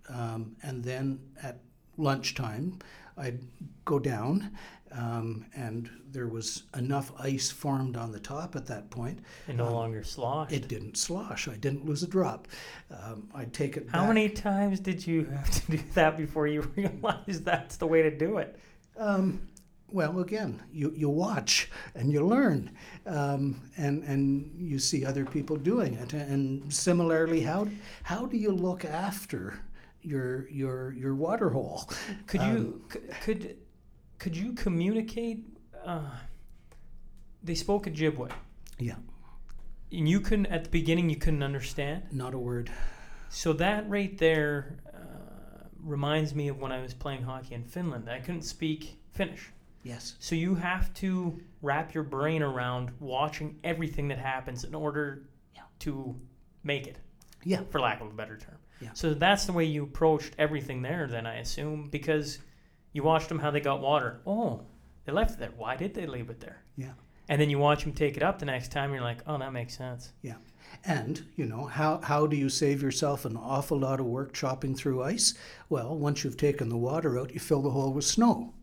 Um, 0.09 0.55
and 0.63 0.83
then 0.83 1.19
at 1.43 1.59
lunchtime, 1.97 2.79
I'd 3.17 3.39
go 3.85 3.99
down, 3.99 4.51
um, 4.91 5.45
and 5.55 5.89
there 6.11 6.27
was 6.27 6.63
enough 6.77 7.11
ice 7.19 7.49
formed 7.51 7.97
on 7.97 8.11
the 8.11 8.19
top 8.19 8.55
at 8.55 8.65
that 8.67 8.89
point. 8.89 9.19
It 9.47 9.55
no 9.55 9.67
Um, 9.67 9.73
longer 9.73 10.03
sloshed. 10.03 10.53
It 10.53 10.67
didn't 10.67 10.97
slosh. 10.97 11.47
I 11.47 11.55
didn't 11.57 11.85
lose 11.85 12.03
a 12.03 12.07
drop. 12.07 12.47
Um, 12.91 13.27
I'd 13.33 13.53
take 13.53 13.75
it. 13.75 13.87
How 13.91 14.01
back. 14.01 14.07
many 14.09 14.29
times 14.29 14.79
did 14.79 15.05
you 15.05 15.25
have 15.25 15.49
to 15.49 15.71
do 15.71 15.79
that 15.95 16.15
before 16.17 16.47
you 16.47 16.61
realized 16.75 17.43
that's 17.43 17.75
the 17.77 17.87
way 17.87 18.01
to 18.03 18.15
do 18.15 18.37
it? 18.37 18.57
Well, 19.89 20.19
again, 20.19 20.61
you, 20.71 20.91
you 20.95 21.07
watch 21.09 21.69
and 21.95 22.11
you 22.11 22.25
learn, 22.27 22.71
um, 23.05 23.61
and 23.77 24.03
and 24.03 24.51
you 24.57 24.79
see 24.79 25.05
other 25.05 25.23
people 25.25 25.55
doing 25.55 25.93
it. 25.93 26.13
And 26.13 26.71
similarly, 26.73 27.41
how 27.41 27.67
how 28.03 28.25
do 28.25 28.35
you 28.37 28.51
look 28.51 28.83
after 28.83 29.59
your 30.01 30.49
your 30.49 30.91
your 30.93 31.15
water 31.15 31.49
hole? 31.49 31.89
Could 32.27 32.41
Um, 32.41 32.51
you 32.51 32.81
could 33.21 33.55
could 34.19 34.35
you 34.35 34.53
communicate? 34.53 35.39
Uh, 35.85 36.09
they 37.43 37.55
spoke 37.55 37.85
Ojibwe, 37.85 38.29
Yeah, 38.79 38.95
and 39.91 40.09
you 40.09 40.19
couldn't 40.19 40.47
at 40.47 40.63
the 40.65 40.69
beginning. 40.69 41.09
You 41.09 41.15
couldn't 41.17 41.43
understand. 41.43 42.03
not 42.11 42.33
a 42.33 42.37
word. 42.39 42.69
So 43.29 43.53
that 43.53 43.89
right 43.89 44.17
there 44.17 44.79
uh, 44.93 45.67
reminds 45.81 46.33
me 46.35 46.49
of 46.49 46.59
when 46.59 46.71
I 46.73 46.81
was 46.81 46.93
playing 46.93 47.23
hockey 47.23 47.55
in 47.55 47.63
Finland. 47.63 48.09
I 48.09 48.19
couldn't 48.19 48.43
speak 48.43 48.97
Finnish. 49.13 49.51
Yes. 49.87 50.15
So 50.19 50.35
you 50.35 50.55
have 50.55 50.93
to 50.95 51.39
wrap 51.61 51.93
your 51.93 52.03
brain 52.03 52.43
around 52.43 52.91
watching 52.99 53.57
everything 53.63 54.07
that 54.09 54.19
happens 54.19 54.63
in 54.63 54.75
order 54.75 55.23
Yeah. 55.55 55.61
to 55.79 56.19
make 56.63 56.87
it, 56.87 56.97
Yeah. 57.43 57.61
for 57.69 57.79
lack 57.79 58.01
of 58.01 58.07
a 58.07 58.13
better 58.13 58.37
term. 58.37 58.57
Yeah. 58.81 58.89
So 58.93 59.13
that's 59.13 59.45
the 59.45 59.53
way 59.53 59.65
you 59.65 59.83
approached 59.83 60.33
everything 60.37 60.81
there, 60.81 61.07
then 61.07 61.25
I 61.25 61.35
assume, 61.37 61.89
because 61.89 62.39
you 62.93 63.01
watched 63.03 63.29
them 63.29 63.39
how 63.39 63.49
they 63.51 63.59
got 63.61 63.81
water. 63.81 64.21
Oh, 64.27 64.65
they 65.05 65.11
left 65.13 65.31
it 65.31 65.39
there. 65.39 65.51
Why 65.57 65.75
did 65.75 65.93
they 65.93 66.05
leave 66.05 66.29
it 66.29 66.39
there? 66.41 66.63
Yeah. 66.75 66.93
And 67.29 67.41
then 67.41 67.49
you 67.49 67.57
watch 67.59 67.83
them 67.83 67.93
take 67.93 68.15
it 68.17 68.23
up 68.23 68.39
the 68.39 68.45
next 68.45 68.71
time. 68.71 68.93
You're 68.93 69.01
like, 69.01 69.19
oh, 69.27 69.37
that 69.37 69.51
makes 69.51 69.75
sense. 69.77 70.13
Yeah. 70.21 70.35
And 70.85 71.25
you 71.35 71.45
know 71.45 71.65
how 71.65 72.01
how 72.01 72.27
do 72.27 72.35
you 72.35 72.49
save 72.49 72.81
yourself 72.81 73.23
an 73.25 73.35
awful 73.37 73.79
lot 73.79 73.99
of 74.01 74.05
work 74.05 74.33
chopping 74.33 74.75
through 74.75 75.01
ice? 75.03 75.33
Well, 75.69 75.97
once 75.97 76.23
you've 76.23 76.37
taken 76.37 76.69
the 76.69 76.77
water 76.77 77.17
out, 77.17 77.33
you 77.33 77.39
fill 77.39 77.61
the 77.61 77.71
hole 77.71 77.93
with 77.93 78.05
snow. 78.05 78.53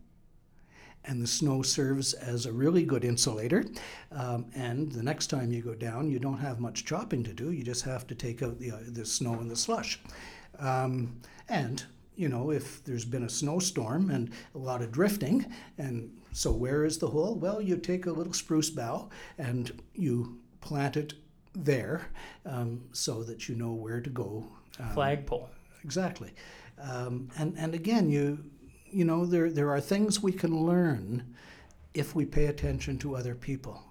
And 1.07 1.21
the 1.21 1.27
snow 1.27 1.61
serves 1.61 2.13
as 2.13 2.45
a 2.45 2.51
really 2.51 2.83
good 2.83 3.05
insulator. 3.05 3.63
Um, 4.11 4.47
and 4.55 4.91
the 4.91 5.03
next 5.03 5.27
time 5.27 5.51
you 5.51 5.61
go 5.61 5.75
down, 5.75 6.09
you 6.09 6.19
don't 6.19 6.39
have 6.39 6.59
much 6.59 6.83
chopping 6.85 7.23
to 7.23 7.33
do. 7.33 7.51
You 7.51 7.63
just 7.63 7.83
have 7.83 8.07
to 8.07 8.15
take 8.15 8.41
out 8.41 8.59
the, 8.59 8.71
uh, 8.71 8.79
the 8.87 9.05
snow 9.05 9.33
and 9.33 9.49
the 9.49 9.55
slush. 9.55 9.99
Um, 10.57 11.21
and, 11.47 11.83
you 12.15 12.27
know, 12.27 12.51
if 12.51 12.83
there's 12.83 13.05
been 13.05 13.23
a 13.23 13.29
snowstorm 13.29 14.09
and 14.09 14.31
a 14.55 14.57
lot 14.57 14.81
of 14.81 14.91
drifting, 14.91 15.45
and 15.77 16.11
so 16.31 16.51
where 16.51 16.83
is 16.83 16.97
the 16.97 17.07
hole? 17.07 17.35
Well, 17.35 17.61
you 17.61 17.77
take 17.77 18.07
a 18.07 18.11
little 18.11 18.33
spruce 18.33 18.69
bough 18.69 19.09
and 19.37 19.79
you 19.93 20.39
plant 20.61 20.97
it 20.97 21.13
there 21.53 22.09
um, 22.45 22.83
so 22.91 23.23
that 23.23 23.47
you 23.47 23.55
know 23.55 23.73
where 23.73 24.01
to 24.01 24.09
go. 24.09 24.45
Um, 24.79 24.89
Flagpole. 24.89 25.49
Exactly. 25.83 26.33
Um, 26.81 27.29
and, 27.37 27.55
and 27.57 27.73
again, 27.73 28.09
you, 28.09 28.43
you 28.95 29.05
know, 29.05 29.25
there, 29.25 29.49
there 29.51 29.69
are 29.71 29.81
things 29.81 30.23
we 30.23 30.31
can 30.31 30.65
learn 30.65 31.35
if 31.93 32.15
we 32.15 32.25
pay 32.25 32.45
attention 32.45 32.97
to 32.99 33.15
other 33.15 33.35
people. 33.35 33.83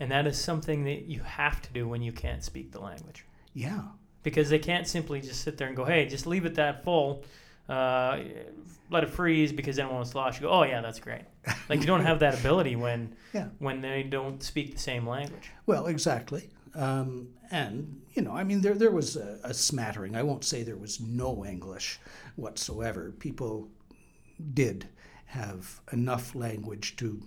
And 0.00 0.10
that 0.10 0.26
is 0.26 0.38
something 0.38 0.84
that 0.84 1.04
you 1.06 1.20
have 1.22 1.62
to 1.62 1.72
do 1.72 1.88
when 1.88 2.02
you 2.02 2.12
can't 2.12 2.42
speak 2.44 2.72
the 2.72 2.80
language. 2.80 3.24
Yeah. 3.54 3.82
because 4.22 4.48
they 4.50 4.58
can't 4.58 4.86
simply 4.88 5.20
just 5.20 5.42
sit 5.42 5.56
there 5.58 5.68
and 5.68 5.76
go, 5.76 5.84
"Hey, 5.84 6.06
just 6.06 6.26
leave 6.26 6.46
it 6.46 6.54
that 6.54 6.82
full, 6.82 7.24
uh, 7.68 8.18
let 8.90 9.04
it 9.04 9.10
freeze," 9.10 9.52
because 9.52 9.76
then 9.76 9.86
it 9.86 9.92
won't 9.92 10.06
slosh. 10.08 10.36
You 10.40 10.46
go, 10.46 10.50
"Oh 10.52 10.62
yeah, 10.64 10.80
that's 10.80 10.98
great." 10.98 11.24
Like 11.68 11.80
you 11.80 11.86
don't 11.86 12.04
have 12.04 12.18
that 12.20 12.38
ability 12.40 12.74
when 12.76 13.14
Yeah. 13.34 13.48
when 13.58 13.80
they 13.82 14.02
don't 14.02 14.42
speak 14.42 14.72
the 14.74 14.80
same 14.80 15.06
language. 15.06 15.50
Well, 15.66 15.86
exactly. 15.86 16.48
Um, 16.74 17.28
and, 17.50 18.00
you 18.14 18.22
know, 18.22 18.32
I 18.32 18.42
mean, 18.44 18.60
there, 18.62 18.74
there 18.74 18.90
was 18.90 19.14
a, 19.16 19.38
a 19.44 19.54
smattering. 19.54 20.16
I 20.16 20.22
won't 20.24 20.42
say 20.44 20.62
there 20.64 20.76
was 20.76 20.98
no 21.00 21.44
English 21.44 22.00
whatsoever. 22.36 23.12
People 23.18 23.68
did 24.52 24.88
have 25.26 25.80
enough 25.92 26.34
language 26.34 26.96
to, 26.96 27.20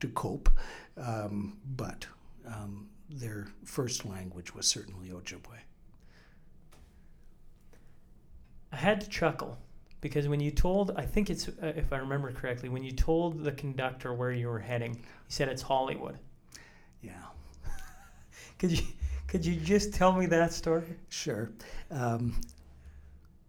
to 0.00 0.08
cope, 0.08 0.48
um, 0.96 1.58
but 1.76 2.06
um, 2.46 2.88
their 3.08 3.46
first 3.64 4.04
language 4.04 4.54
was 4.54 4.66
certainly 4.66 5.08
Ojibwe. 5.08 5.58
I 8.72 8.76
had 8.76 9.00
to 9.02 9.08
chuckle 9.08 9.58
because 10.00 10.26
when 10.28 10.40
you 10.40 10.50
told, 10.50 10.90
I 10.96 11.06
think 11.06 11.30
it's 11.30 11.48
uh, 11.48 11.72
if 11.76 11.92
I 11.92 11.98
remember 11.98 12.32
correctly, 12.32 12.68
when 12.68 12.82
you 12.82 12.92
told 12.92 13.44
the 13.44 13.52
conductor 13.52 14.12
where 14.12 14.32
you 14.32 14.48
were 14.48 14.58
heading, 14.58 14.96
he 14.96 15.32
said 15.32 15.48
it's 15.48 15.62
Hollywood. 15.62 16.18
Yeah. 17.00 17.12
Could 18.58 18.72
you 18.72 18.84
could 19.26 19.44
you 19.44 19.56
just 19.56 19.92
tell 19.94 20.12
me 20.12 20.26
that 20.26 20.52
story? 20.52 20.84
Sure. 21.08 21.50
Um, 21.90 22.40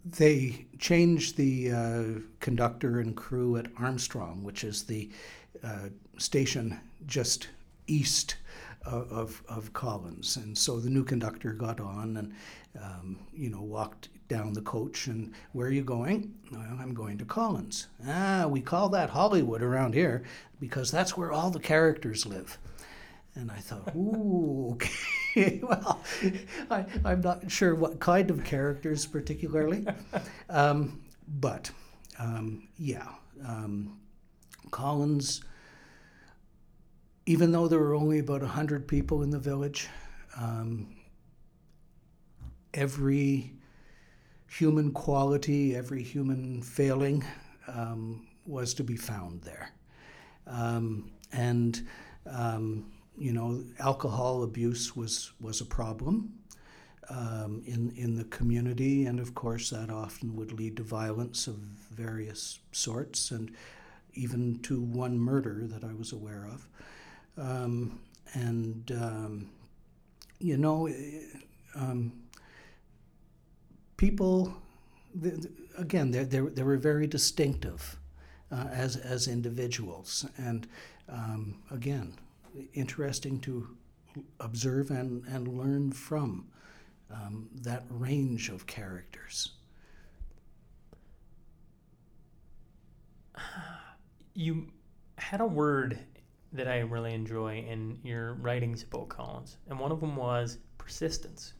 they 0.06 0.66
changed 0.78 1.36
the 1.36 1.72
uh, 1.72 2.04
conductor 2.40 3.00
and 3.00 3.16
crew 3.16 3.58
at 3.58 3.68
Armstrong, 3.78 4.44
which 4.44 4.64
is 4.64 4.84
the 4.84 5.10
uh, 5.64 5.90
station 6.18 6.80
just 7.08 7.48
east 7.88 8.36
of, 8.86 9.42
of, 9.50 9.74
Collins. 9.74 10.38
And 10.38 10.56
so 10.56 10.80
the 10.80 10.92
new 10.92 11.04
conductor 11.04 11.54
got 11.54 11.80
on 11.80 12.18
and, 12.18 12.34
um, 12.80 13.20
you 13.34 13.50
know, 13.50 13.62
walked 13.62 14.10
down 14.28 14.54
the 14.54 14.62
coach 14.62 15.08
and 15.08 15.34
where 15.54 15.68
are 15.68 15.72
you 15.72 15.84
going? 15.84 16.34
Well, 16.52 16.62
I'm 16.80 16.94
going 16.94 17.18
to 17.18 17.26
Collins. 17.26 17.88
Ah, 18.08 18.46
we 18.48 18.62
call 18.62 18.90
that 18.90 19.10
Hollywood 19.10 19.64
around 19.64 19.96
here 19.96 20.24
because 20.60 20.92
that's 20.92 21.18
where 21.18 21.32
all 21.32 21.50
the 21.50 21.60
characters 21.60 22.28
live. 22.28 22.60
And 23.36 23.52
I 23.52 23.58
thought, 23.58 23.94
ooh, 23.96 24.72
okay. 25.36 25.60
well, 25.62 26.02
I, 26.72 26.86
I'm 27.04 27.22
not 27.22 27.52
sure 27.52 27.76
what 27.76 28.00
kind 28.00 28.30
of 28.30 28.44
characters 28.44 29.06
particularly. 29.06 29.86
Um, 30.50 31.02
but 31.28 31.70
um, 32.18 32.68
yeah, 32.78 33.10
um, 33.46 34.00
Collins, 34.72 35.42
even 37.26 37.52
though 37.52 37.68
there 37.68 37.80
were 37.80 37.96
only 37.96 38.20
about 38.20 38.42
100 38.42 38.88
people 38.88 39.24
in 39.24 39.30
the 39.30 39.40
village, 39.40 39.90
um, 40.40 40.96
every 42.74 43.54
human 44.50 44.92
quality, 44.92 45.76
every 45.76 46.04
human 46.04 46.62
failing 46.62 47.24
um, 47.68 48.28
was 48.46 48.74
to 48.76 48.84
be 48.84 48.96
found 48.96 49.42
there. 49.42 49.70
Um, 50.48 51.12
and 51.34 51.86
you 53.18 53.34
know, 53.34 53.64
alcohol 53.80 54.44
abuse 54.44 54.96
was, 54.96 55.32
was 55.40 55.62
a 55.62 55.66
problem 55.66 56.34
um, 57.10 57.62
in, 57.66 57.94
in 57.96 58.16
the 58.16 58.26
community, 58.26 59.06
and 59.06 59.20
of 59.20 59.36
course, 59.36 59.70
that 59.70 59.90
often 59.90 60.36
would 60.36 60.52
lead 60.52 60.78
to 60.78 60.84
violence 60.84 61.48
of 61.48 61.56
various 61.92 62.60
sorts, 62.72 63.32
and 63.32 63.52
even 64.14 64.60
to 64.60 64.82
one 64.82 65.18
murder 65.18 65.62
that 65.68 65.84
I 65.84 65.94
was 65.94 66.12
aware 66.14 66.48
of. 66.48 66.68
Um, 67.38 68.00
and, 68.34 68.92
um, 68.92 69.50
you 70.40 70.58
know, 70.58 70.88
eh, 70.88 71.22
um, 71.76 72.14
people, 73.98 74.54
again, 75.78 76.12
they, 76.12 76.24
they, 76.24 76.40
they 76.40 76.64
were 76.64 76.78
very 76.78 77.08
distinctive 77.08 77.98
uh, 78.52 78.68
as, 78.72 78.96
as 78.98 79.28
individuals. 79.28 80.26
And 80.38 80.68
um, 81.10 81.56
again, 81.72 82.14
interesting 82.74 83.40
to 83.42 83.68
observe 84.40 84.92
and, 84.92 85.26
and 85.28 85.48
learn 85.48 85.92
from 85.92 86.48
um, 87.12 87.50
that 87.54 87.84
range 87.90 88.50
of 88.50 88.68
characters. 88.68 89.52
You 94.38 94.68
had 95.18 95.40
a 95.40 95.46
word 95.46 95.98
that 96.52 96.68
I 96.68 96.80
really 96.80 97.14
enjoy 97.14 97.60
in 97.60 97.98
your 98.04 98.34
writings 98.34 98.84
about 98.84 99.08
Collins, 99.08 99.56
and 99.70 99.80
one 99.80 99.94
of 99.94 100.02
them 100.02 100.18
was 100.18 100.58
persistence. 100.78 101.54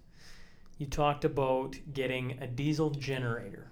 You 0.78 0.88
talked 0.88 1.24
about 1.24 1.78
getting 1.94 2.38
a 2.42 2.48
diesel 2.48 2.90
generator 2.90 3.72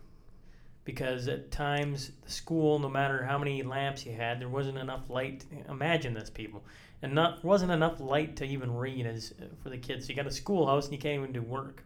because 0.86 1.28
at 1.28 1.52
times 1.52 2.12
the 2.24 2.32
school, 2.32 2.80
no 2.80 2.90
matter 2.90 3.24
how 3.24 3.38
many 3.38 3.64
lamps 3.64 4.06
you 4.06 4.14
had, 4.14 4.40
there 4.40 4.50
wasn't 4.50 4.78
enough 4.78 5.10
light. 5.10 5.46
Imagine 5.70 6.14
this, 6.14 6.30
people, 6.30 6.64
and 7.04 7.14
not 7.14 7.44
wasn't 7.44 7.70
enough 7.70 8.00
light 8.00 8.38
to 8.38 8.46
even 8.46 8.74
read 8.74 9.06
as 9.06 9.34
for 9.62 9.70
the 9.70 9.78
kids. 9.78 10.06
So 10.06 10.10
you 10.10 10.16
got 10.16 10.26
a 10.26 10.32
schoolhouse 10.32 10.86
and 10.86 10.94
you 10.94 11.00
can't 11.00 11.20
even 11.20 11.34
do 11.34 11.42
work. 11.42 11.84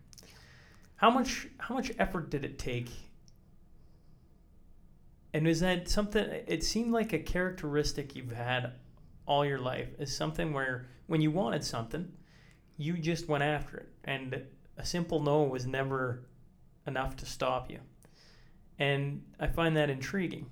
How 0.96 1.10
much 1.10 1.48
how 1.58 1.74
much 1.74 1.92
effort 1.98 2.30
did 2.30 2.46
it 2.46 2.60
take? 2.60 2.90
And 5.34 5.48
is 5.48 5.60
that 5.62 5.90
something? 5.90 6.24
It 6.48 6.64
seemed 6.64 6.92
like 6.92 7.14
a 7.14 7.20
characteristic 7.20 8.16
you've 8.16 8.32
had 8.32 8.74
all 9.26 9.44
your 9.44 9.60
life 9.60 9.90
is 9.98 10.16
something 10.16 10.54
where 10.54 10.86
when 11.08 11.20
you 11.20 11.32
wanted 11.32 11.64
something, 11.64 12.12
you 12.78 12.94
just 12.94 13.28
went 13.28 13.44
after 13.44 13.78
it, 13.78 13.90
and 14.04 14.44
a 14.78 14.86
simple 14.86 15.20
no 15.20 15.44
was 15.44 15.66
never 15.66 16.28
enough 16.86 17.16
to 17.18 17.26
stop 17.26 17.72
you. 17.72 17.80
And 18.78 19.24
I 19.40 19.48
find 19.48 19.76
that 19.78 19.90
intriguing. 19.90 20.46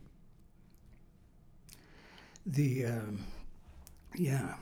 The 2.47 2.86
um, 2.86 3.20
yeah, 4.18 4.55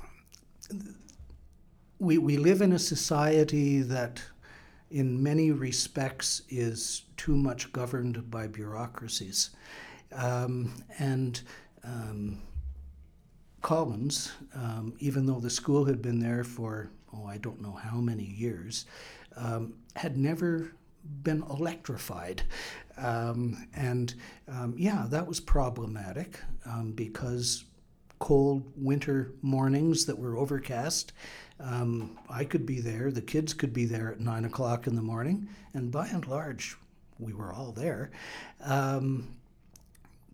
we 2.00 2.18
we 2.18 2.38
live 2.38 2.62
in 2.62 2.74
a 2.74 2.80
society 2.80 3.82
that, 3.82 4.22
in 4.92 5.22
many 5.22 5.52
respects, 5.52 6.42
is 6.50 7.04
too 7.18 7.36
much 7.36 7.72
governed 7.74 8.30
by 8.30 8.48
bureaucracies, 8.48 9.52
um, 10.14 10.74
and. 11.00 11.42
Um, 11.84 12.42
Collins, 13.62 14.34
um, 14.56 14.94
even 15.00 15.26
though 15.26 15.40
the 15.40 15.50
school 15.50 15.86
had 15.86 16.02
been 16.02 16.20
there 16.20 16.44
for, 16.44 16.92
oh, 17.14 17.26
I 17.26 17.38
don't 17.38 17.62
know 17.62 17.72
how 17.72 18.02
many 18.02 18.26
years, 18.26 18.86
um, 19.38 19.74
had 19.96 20.18
never 20.18 20.74
been 21.24 21.44
electrified. 21.50 22.44
Um, 22.98 23.68
and 23.74 24.14
um, 24.50 24.76
yeah, 24.78 25.06
that 25.10 25.26
was 25.26 25.40
problematic 25.40 26.42
because 26.94 27.64
cold 28.24 28.64
winter 28.78 29.34
mornings 29.42 30.06
that 30.06 30.18
were 30.18 30.38
overcast, 30.38 31.12
um, 31.60 32.18
I 32.30 32.46
could 32.46 32.66
be 32.66 32.80
there, 32.80 33.12
the 33.12 33.22
kids 33.22 33.54
could 33.54 33.74
be 33.74 33.84
there 33.84 34.14
at 34.14 34.22
nine 34.22 34.46
o'clock 34.46 34.88
in 34.88 34.96
the 34.96 35.02
morning, 35.02 35.50
and 35.74 35.92
by 35.92 36.08
and 36.08 36.26
large, 36.26 36.78
we 37.20 37.34
were 37.34 37.52
all 37.52 37.74
there. 37.74 38.12
Um, 38.62 39.28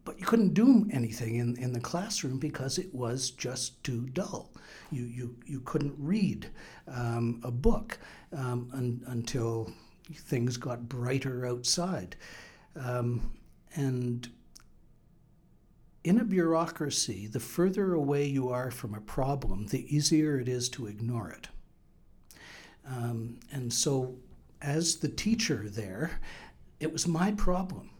but 0.06 0.20
you 0.20 0.26
couldn't 0.28 0.54
do 0.54 0.88
anything 0.92 1.38
in, 1.38 1.58
in 1.58 1.74
the 1.74 1.80
classroom 1.80 2.38
because 2.38 2.78
it 2.78 2.94
was 2.94 3.32
just 3.32 3.84
too 3.84 4.02
dull. 4.14 4.52
You, 4.92 5.06
you, 5.06 5.36
you 5.48 5.60
couldn't 5.62 5.96
read 5.98 6.46
um, 6.88 7.42
a 7.44 7.50
book 7.50 7.98
um, 8.38 8.70
un, 8.72 9.02
until 9.08 9.74
things 10.14 10.58
got 10.58 10.88
brighter 10.88 11.48
outside. 11.48 12.16
Um, 12.76 13.32
and 13.74 14.30
in 16.10 16.18
a 16.18 16.24
bureaucracy, 16.24 17.28
the 17.28 17.39
further 17.39 17.93
away 17.93 18.26
you 18.26 18.49
are 18.49 18.72
from 18.72 18.95
a 18.95 19.01
problem, 19.01 19.68
the 19.68 19.95
easier 19.95 20.39
it 20.39 20.49
is 20.49 20.68
to 20.68 20.88
ignore 20.88 21.30
it. 21.30 21.47
Um, 22.84 23.39
and 23.51 23.72
so, 23.72 24.16
as 24.60 24.95
the 24.95 25.07
teacher 25.07 25.70
there, 25.70 26.20
it 26.80 26.91
was 26.91 27.07
my 27.07 27.34
problem. 27.34 27.91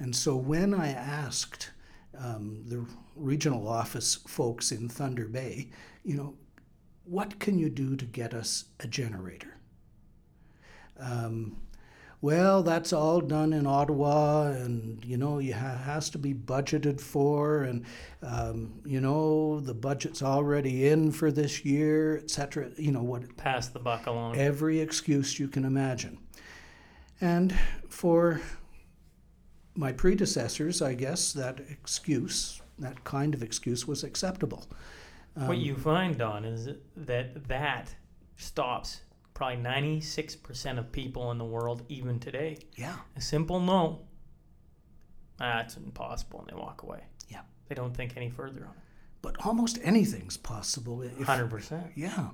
And 0.00 0.14
so, 0.16 0.34
when 0.34 0.74
I 0.74 0.88
asked 0.88 1.70
um, 2.18 2.64
the 2.66 2.84
regional 3.14 3.68
office 3.68 4.16
folks 4.26 4.72
in 4.72 4.88
Thunder 4.88 5.28
Bay, 5.28 5.70
you 6.02 6.16
know, 6.16 6.34
what 7.04 7.38
can 7.38 7.60
you 7.60 7.70
do 7.70 7.94
to 7.94 8.04
get 8.06 8.34
us 8.34 8.64
a 8.80 8.88
generator? 8.88 9.56
Um, 10.98 11.58
well, 12.24 12.62
that's 12.62 12.94
all 12.94 13.20
done 13.20 13.52
in 13.52 13.66
Ottawa, 13.66 14.44
and 14.46 15.04
you 15.04 15.18
know, 15.18 15.40
you 15.40 15.52
ha- 15.52 15.76
has 15.76 16.08
to 16.08 16.16
be 16.16 16.32
budgeted 16.32 16.98
for, 16.98 17.64
and 17.64 17.84
um, 18.22 18.80
you 18.86 18.98
know, 18.98 19.60
the 19.60 19.74
budget's 19.74 20.22
already 20.22 20.88
in 20.88 21.12
for 21.12 21.30
this 21.30 21.66
year, 21.66 22.16
etc. 22.16 22.70
You 22.78 22.92
know 22.92 23.02
what? 23.02 23.36
Pass 23.36 23.68
the 23.68 23.78
buck 23.78 24.06
along. 24.06 24.38
Every 24.38 24.80
excuse 24.80 25.38
you 25.38 25.48
can 25.48 25.66
imagine, 25.66 26.18
and 27.20 27.54
for 27.90 28.40
my 29.74 29.92
predecessors, 29.92 30.80
I 30.80 30.94
guess 30.94 31.34
that 31.34 31.60
excuse, 31.68 32.62
that 32.78 33.04
kind 33.04 33.34
of 33.34 33.42
excuse, 33.42 33.86
was 33.86 34.02
acceptable. 34.02 34.64
Um, 35.36 35.48
what 35.48 35.58
you 35.58 35.76
find, 35.76 36.16
Don, 36.16 36.46
is 36.46 36.70
that 36.96 37.48
that 37.48 37.94
stops 38.36 39.02
probably 39.34 39.62
96% 39.62 40.78
of 40.78 40.92
people 40.92 41.32
in 41.32 41.38
the 41.38 41.44
world 41.44 41.82
even 41.88 42.20
today. 42.20 42.58
Yeah. 42.76 42.94
A 43.16 43.20
simple 43.20 43.60
no, 43.60 44.02
that's 45.38 45.76
impossible, 45.76 46.40
and 46.40 46.48
they 46.48 46.54
walk 46.54 46.84
away. 46.84 47.02
Yeah. 47.28 47.40
They 47.68 47.74
don't 47.74 47.94
think 47.94 48.16
any 48.16 48.30
further 48.30 48.60
on 48.60 48.70
it. 48.70 48.82
But 49.22 49.44
almost 49.44 49.78
anything's 49.82 50.36
possible. 50.36 51.02
If, 51.02 51.16
100%. 51.18 51.90
Yeah. 51.96 52.28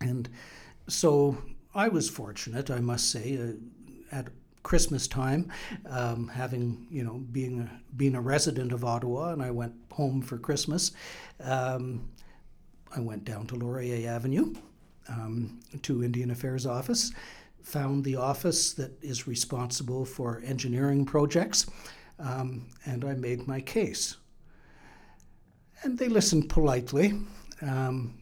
And 0.00 0.28
so 0.88 1.38
I 1.74 1.88
was 1.88 2.10
fortunate, 2.10 2.70
I 2.70 2.80
must 2.80 3.10
say, 3.10 3.38
uh, 3.38 4.14
at 4.14 4.28
Christmas 4.62 5.08
time, 5.08 5.50
um, 5.86 6.28
having 6.28 6.86
you 6.90 7.02
know 7.02 7.14
being 7.32 7.60
a, 7.60 7.80
being 7.96 8.14
a 8.14 8.20
resident 8.20 8.72
of 8.72 8.84
Ottawa, 8.84 9.32
and 9.32 9.42
I 9.42 9.50
went 9.50 9.72
home 9.92 10.20
for 10.20 10.36
Christmas. 10.36 10.92
Um, 11.42 12.10
I 12.94 13.00
went 13.00 13.24
down 13.24 13.46
to 13.46 13.54
Laurier 13.54 14.10
Avenue 14.10 14.54
um, 15.10 15.60
to 15.82 16.04
Indian 16.04 16.30
Affairs 16.30 16.66
office, 16.66 17.12
found 17.62 18.04
the 18.04 18.16
office 18.16 18.72
that 18.74 19.02
is 19.02 19.26
responsible 19.26 20.04
for 20.04 20.40
engineering 20.44 21.04
projects, 21.04 21.66
um, 22.18 22.66
and 22.86 23.04
I 23.04 23.14
made 23.14 23.46
my 23.46 23.60
case. 23.60 24.16
And 25.82 25.98
they 25.98 26.08
listened 26.08 26.48
politely, 26.48 27.14
um, 27.62 28.14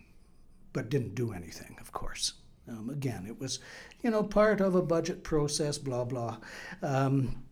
but 0.73 0.91
didn't 0.91 1.15
do 1.15 1.33
anything, 1.33 1.77
of 1.81 1.93
course. 1.93 2.35
Um, 2.69 2.91
again, 2.91 3.27
it 3.27 3.41
was, 3.41 3.61
you 4.03 4.11
know, 4.11 4.23
part 4.23 4.61
of 4.61 4.75
a 4.75 4.83
budget 4.83 5.25
process, 5.25 5.79
blah, 5.79 6.05
blah. 6.05 6.39
Um, 6.83 7.43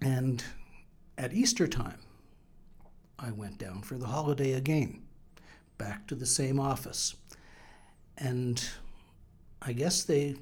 and 0.00 0.44
at 1.16 1.32
Easter 1.32 1.66
time, 1.66 1.98
I 3.18 3.30
went 3.32 3.58
down 3.58 3.82
for 3.82 3.96
the 3.98 4.06
holiday 4.06 4.52
again, 4.52 5.02
back 5.78 6.06
to 6.08 6.14
the 6.14 6.26
same 6.26 6.60
office. 6.60 7.16
And 8.18 8.62
I 9.62 9.72
guess 9.72 10.04
they 10.04 10.36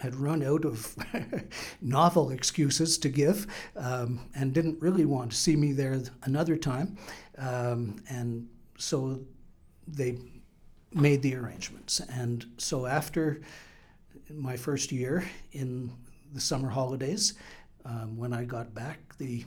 had 0.00 0.14
run 0.14 0.42
out 0.42 0.64
of 0.64 0.96
novel 1.82 2.30
excuses 2.30 2.98
to 2.98 3.08
give 3.08 3.46
um, 3.76 4.20
and 4.34 4.52
didn't 4.52 4.80
really 4.80 5.04
want 5.04 5.32
to 5.32 5.36
see 5.36 5.56
me 5.56 5.72
there 5.72 6.00
another 6.22 6.56
time. 6.56 6.96
Um, 7.36 7.96
and 8.08 8.48
so 8.76 9.20
they 9.86 10.18
made 10.92 11.22
the 11.22 11.34
arrangements. 11.34 12.00
And 12.00 12.46
so 12.58 12.86
after 12.86 13.40
my 14.30 14.56
first 14.56 14.92
year 14.92 15.28
in 15.52 15.90
the 16.32 16.40
summer 16.40 16.68
holidays, 16.68 17.34
um, 17.84 18.16
when 18.16 18.32
I 18.32 18.44
got 18.44 18.74
back, 18.74 19.16
the 19.18 19.44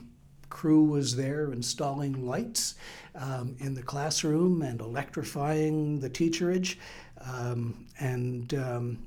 crew 0.48 0.84
was 0.84 1.16
there 1.16 1.50
installing 1.52 2.26
lights 2.26 2.74
um, 3.14 3.56
in 3.60 3.72
the 3.74 3.82
classroom 3.82 4.60
and 4.62 4.80
electrifying 4.80 5.98
the 6.00 6.10
teacherage. 6.10 6.76
Um, 7.24 7.86
and 8.00 8.52
um, 8.54 9.06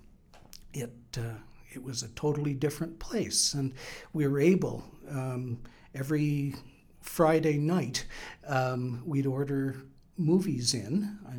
it, 0.74 0.94
uh, 1.18 1.38
it 1.74 1.84
was 1.84 2.04
a 2.04 2.08
totally 2.10 2.54
different 2.54 2.98
place. 3.00 3.54
And 3.54 3.74
we 4.14 4.28
were 4.28 4.40
able, 4.40 4.84
um, 5.10 5.60
every 5.94 6.56
Friday 7.02 7.58
night, 7.58 8.06
um, 8.48 9.04
we'd 9.06 9.26
order 9.26 9.76
movies 10.18 10.74
in. 10.74 11.18
I 11.28 11.36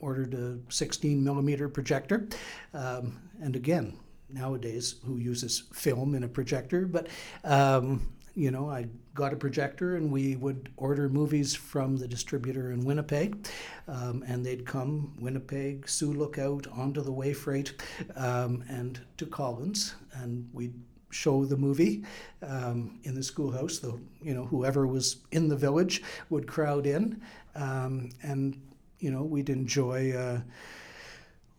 ordered 0.00 0.34
a 0.34 0.58
16 0.70 1.22
millimeter 1.22 1.68
projector. 1.68 2.28
Um, 2.74 3.20
and 3.40 3.56
again, 3.56 3.98
nowadays, 4.28 4.96
who 5.04 5.18
uses 5.18 5.64
film 5.72 6.14
in 6.14 6.24
a 6.24 6.28
projector? 6.28 6.86
But 6.86 7.08
um, 7.44 8.12
you 8.34 8.50
know, 8.50 8.70
I 8.70 8.86
got 9.14 9.32
a 9.32 9.36
projector 9.36 9.96
and 9.96 10.10
we 10.10 10.36
would 10.36 10.70
order 10.76 11.08
movies 11.08 11.54
from 11.54 11.96
the 11.96 12.08
distributor 12.08 12.72
in 12.72 12.84
Winnipeg. 12.84 13.46
Um, 13.88 14.24
and 14.26 14.44
they'd 14.44 14.64
come 14.66 15.14
Winnipeg, 15.20 15.88
Sioux 15.88 16.12
Lookout, 16.12 16.66
onto 16.72 17.02
the 17.02 17.12
way 17.12 17.32
freight, 17.32 17.74
um, 18.16 18.64
and 18.68 19.00
to 19.18 19.26
Collins. 19.26 19.94
And 20.14 20.48
we'd 20.52 20.74
show 21.10 21.44
the 21.44 21.56
movie 21.56 22.04
um, 22.42 22.98
in 23.04 23.14
the 23.14 23.22
schoolhouse. 23.22 23.78
The, 23.78 23.98
you 24.22 24.34
know, 24.34 24.44
whoever 24.46 24.86
was 24.86 25.16
in 25.30 25.48
the 25.48 25.56
village 25.56 26.02
would 26.30 26.46
crowd 26.46 26.86
in. 26.86 27.20
Um, 27.54 28.10
and, 28.22 28.58
you 28.98 29.10
know, 29.10 29.22
we'd 29.22 29.50
enjoy. 29.50 30.12
Uh, 30.12 30.40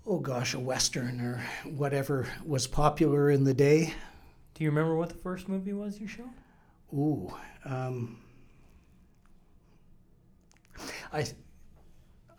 oh 0.05 0.19
gosh, 0.19 0.53
a 0.53 0.59
western 0.59 1.21
or 1.21 1.41
whatever 1.63 2.27
was 2.45 2.67
popular 2.67 3.29
in 3.29 3.43
the 3.43 3.53
day. 3.53 3.93
Do 4.53 4.63
you 4.63 4.69
remember 4.69 4.95
what 4.95 5.09
the 5.09 5.15
first 5.15 5.47
movie 5.47 5.73
was 5.73 5.99
you 5.99 6.07
showed? 6.07 6.29
Ooh, 6.93 7.33
um, 7.65 8.17
I, 11.11 11.25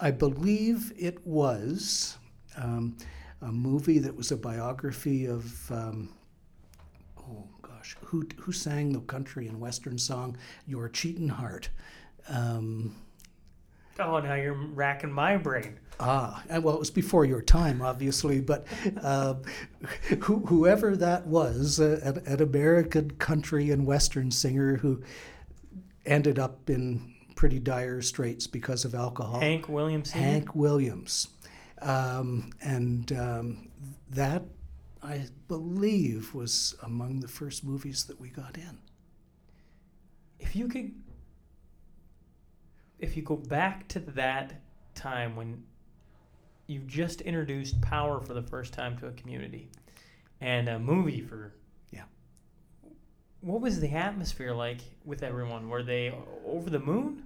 I 0.01 0.11
believe 0.11 0.93
it 0.97 1.27
was 1.27 2.19
um, 2.57 2.97
a 3.43 3.51
movie 3.51 3.99
that 3.99 4.15
was 4.15 4.31
a 4.31 4.37
biography 4.37 5.27
of, 5.27 5.71
um, 5.73 6.15
oh 7.19 7.49
gosh, 7.63 7.97
who 8.01 8.27
who 8.39 8.53
sang 8.53 8.93
the 8.93 9.01
country 9.01 9.49
and 9.49 9.61
western 9.61 9.99
song 9.99 10.37
"Your 10.67 10.89
Cheatin' 10.89 11.29
Heart"? 11.29 11.71
Um, 12.29 12.95
oh, 13.99 14.21
now 14.21 14.35
you're 14.35 14.55
racking 14.55 15.13
my 15.13 15.37
brain. 15.37 15.79
Ah, 16.01 16.43
well, 16.51 16.75
it 16.75 16.79
was 16.81 16.91
before 16.91 17.25
your 17.25 17.41
time, 17.41 17.81
obviously, 17.81 18.41
but 18.41 18.67
uh, 19.01 19.35
wh- 20.11 20.47
whoever 20.47 20.97
that 20.97 21.27
was, 21.27 21.79
uh, 21.79 22.01
an, 22.03 22.23
an, 22.27 22.43
American 22.43 23.13
country 23.13 23.71
and 23.71 23.87
western 23.87 24.31
singer 24.31 24.77
who 24.77 25.03
ended 26.05 26.39
up 26.39 26.69
in 26.69 27.15
pretty 27.37 27.61
dire 27.61 28.03
straits 28.03 28.47
because 28.47 28.85
of 28.85 28.95
alcohol. 28.95 29.41
Hank 29.41 29.69
Williams. 29.69 30.11
Hank 30.11 30.55
Williams. 30.55 31.29
Um, 31.81 32.51
and 32.61 33.13
um, 33.13 33.69
that, 34.11 34.43
I 35.03 35.27
believe, 35.49 36.35
was 36.35 36.75
among 36.83 37.21
the 37.21 37.29
first 37.29 37.65
movies 37.65 38.05
that 38.05 38.21
we 38.21 38.31
got 38.31 38.57
in. 38.57 38.79
If 40.41 40.57
you 40.57 40.69
could, 40.69 40.93
if 42.99 43.17
you 43.17 43.23
go 43.23 43.37
back 43.37 43.89
to 43.89 44.01
that 44.01 44.55
time 44.95 45.37
when 45.37 45.63
you've 46.67 46.87
just 46.87 47.21
introduced 47.23 47.81
power 47.81 48.21
for 48.21 48.35
the 48.35 48.43
first 48.43 48.73
time 48.73 48.97
to 48.99 49.07
a 49.07 49.13
community 49.13 49.69
and 50.41 50.69
a 50.69 50.79
movie 50.79 51.21
for 51.21 51.53
yeah. 51.91 52.05
what 53.41 53.61
was 53.61 53.81
the 53.81 53.91
atmosphere 53.91 54.53
like 54.53 54.81
with 55.05 55.23
everyone? 55.23 55.69
Were 55.69 55.83
they 55.83 56.15
over 56.47 56.71
the 56.71 56.79
moon? 56.79 57.25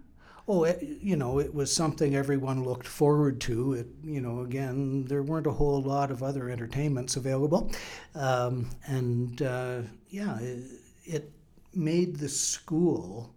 Oh 0.50 0.64
it, 0.64 0.82
you 0.82 1.16
know 1.16 1.38
it 1.38 1.54
was 1.54 1.72
something 1.72 2.16
everyone 2.16 2.64
looked 2.64 2.86
forward 2.86 3.40
to. 3.42 3.74
It 3.74 3.86
you 4.02 4.20
know 4.20 4.40
again 4.40 5.04
there 5.04 5.22
weren't 5.22 5.46
a 5.46 5.52
whole 5.52 5.82
lot 5.82 6.10
of 6.10 6.22
other 6.22 6.48
entertainments 6.48 7.16
available. 7.16 7.70
Um, 8.14 8.70
and 8.86 9.40
uh, 9.42 9.82
yeah 10.08 10.38
it, 10.40 10.64
it 11.04 11.32
made 11.74 12.16
the 12.16 12.28
school 12.28 13.34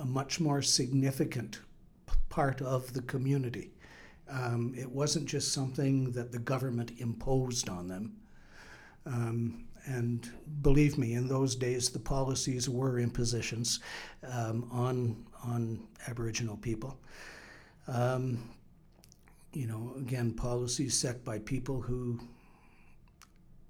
a 0.00 0.04
much 0.04 0.40
more 0.40 0.62
significant 0.62 1.60
part 2.28 2.60
of 2.62 2.92
the 2.92 3.02
community 3.02 3.70
um, 4.30 4.74
it 4.76 4.90
wasn't 4.90 5.26
just 5.26 5.52
something 5.52 6.12
that 6.12 6.30
the 6.32 6.38
government 6.38 6.92
imposed 6.98 7.68
on 7.68 7.88
them. 7.88 8.16
Um, 9.06 9.64
and 9.86 10.30
believe 10.62 10.98
me, 10.98 11.14
in 11.14 11.26
those 11.26 11.56
days, 11.56 11.88
the 11.88 11.98
policies 11.98 12.68
were 12.68 12.98
impositions 12.98 13.80
um, 14.30 14.68
on 14.70 15.24
on 15.42 15.80
Aboriginal 16.06 16.56
people. 16.58 16.98
Um, 17.88 18.50
you 19.52 19.66
know, 19.66 19.94
again, 19.98 20.32
policies 20.32 20.96
set 20.96 21.24
by 21.24 21.38
people 21.38 21.80
who 21.80 22.20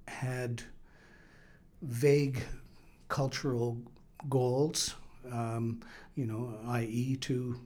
had 0.08 0.62
vague 1.80 2.42
cultural 3.08 3.78
goals. 4.28 4.96
Um, 5.30 5.80
you 6.14 6.26
know, 6.26 6.58
i.e., 6.68 7.16
to 7.16 7.60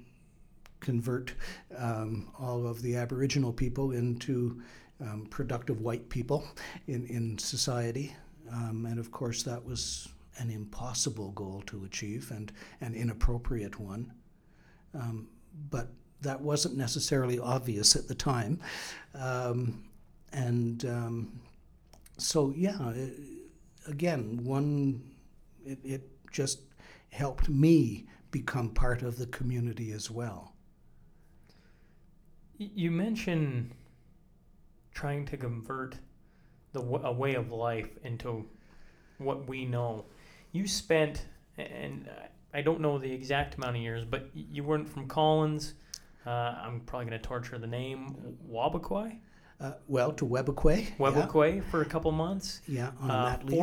convert 0.80 1.34
um, 1.78 2.30
all 2.38 2.66
of 2.66 2.82
the 2.82 2.96
Aboriginal 2.96 3.52
people 3.52 3.92
into 3.92 4.62
um, 5.00 5.26
productive 5.30 5.80
white 5.80 6.08
people 6.08 6.44
in, 6.86 7.06
in 7.06 7.38
society. 7.38 8.14
Um, 8.52 8.86
and 8.86 8.98
of 8.98 9.10
course, 9.10 9.42
that 9.44 9.64
was 9.64 10.08
an 10.38 10.50
impossible 10.50 11.30
goal 11.32 11.62
to 11.66 11.84
achieve 11.84 12.30
and 12.30 12.52
an 12.80 12.94
inappropriate 12.94 13.80
one. 13.80 14.12
Um, 14.94 15.28
but 15.70 15.88
that 16.20 16.40
wasn't 16.40 16.76
necessarily 16.76 17.38
obvious 17.38 17.96
at 17.96 18.08
the 18.08 18.14
time. 18.14 18.60
Um, 19.14 19.84
and 20.32 20.84
um, 20.84 21.40
so, 22.18 22.52
yeah, 22.56 22.90
it, 22.90 23.14
again, 23.86 24.40
one, 24.42 25.02
it, 25.64 25.78
it 25.84 26.10
just 26.30 26.60
helped 27.10 27.48
me 27.48 28.06
become 28.34 28.68
part 28.68 29.02
of 29.02 29.16
the 29.16 29.26
community 29.26 29.92
as 29.92 30.10
well. 30.10 30.56
You 32.58 32.90
mentioned 32.90 33.70
trying 34.92 35.24
to 35.26 35.36
convert 35.36 35.94
the 36.72 36.80
a 36.80 37.12
way 37.12 37.34
of 37.34 37.52
life 37.52 37.90
into 38.02 38.44
what 39.18 39.48
we 39.48 39.64
know. 39.64 40.06
You 40.50 40.66
spent, 40.66 41.26
and 41.58 42.10
I 42.52 42.60
don't 42.60 42.80
know 42.80 42.98
the 42.98 43.12
exact 43.12 43.54
amount 43.54 43.76
of 43.76 43.82
years, 43.82 44.04
but 44.04 44.28
you 44.34 44.64
weren't 44.64 44.88
from 44.88 45.06
Collins. 45.06 45.74
Uh, 46.26 46.56
I'm 46.64 46.80
probably 46.80 47.06
going 47.10 47.20
to 47.20 47.24
torture 47.24 47.58
the 47.58 47.68
name 47.68 48.16
Wabaquai. 48.50 49.16
Uh, 49.60 49.72
well, 49.86 50.10
to 50.12 50.26
Webequie. 50.26 50.96
Webequie 50.98 51.56
yeah. 51.56 51.70
for 51.70 51.82
a 51.82 51.86
couple 51.86 52.10
months. 52.10 52.62
Yeah, 52.66 52.90
on 53.00 53.10
uh, 53.12 53.38
leave. 53.44 53.58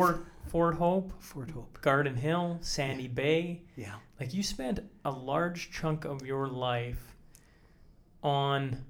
Fort, 0.46 0.74
Hope. 0.76 1.12
Fort 1.20 1.50
Hope. 1.50 1.80
Garden 1.80 2.16
Hill, 2.16 2.58
Sandy 2.60 3.04
yeah. 3.04 3.08
Bay. 3.08 3.62
Yeah. 3.76 3.94
Like 4.20 4.34
you 4.34 4.42
spent 4.42 4.80
a 5.04 5.10
large 5.10 5.70
chunk 5.70 6.04
of 6.04 6.24
your 6.26 6.46
life 6.46 7.16
on 8.22 8.84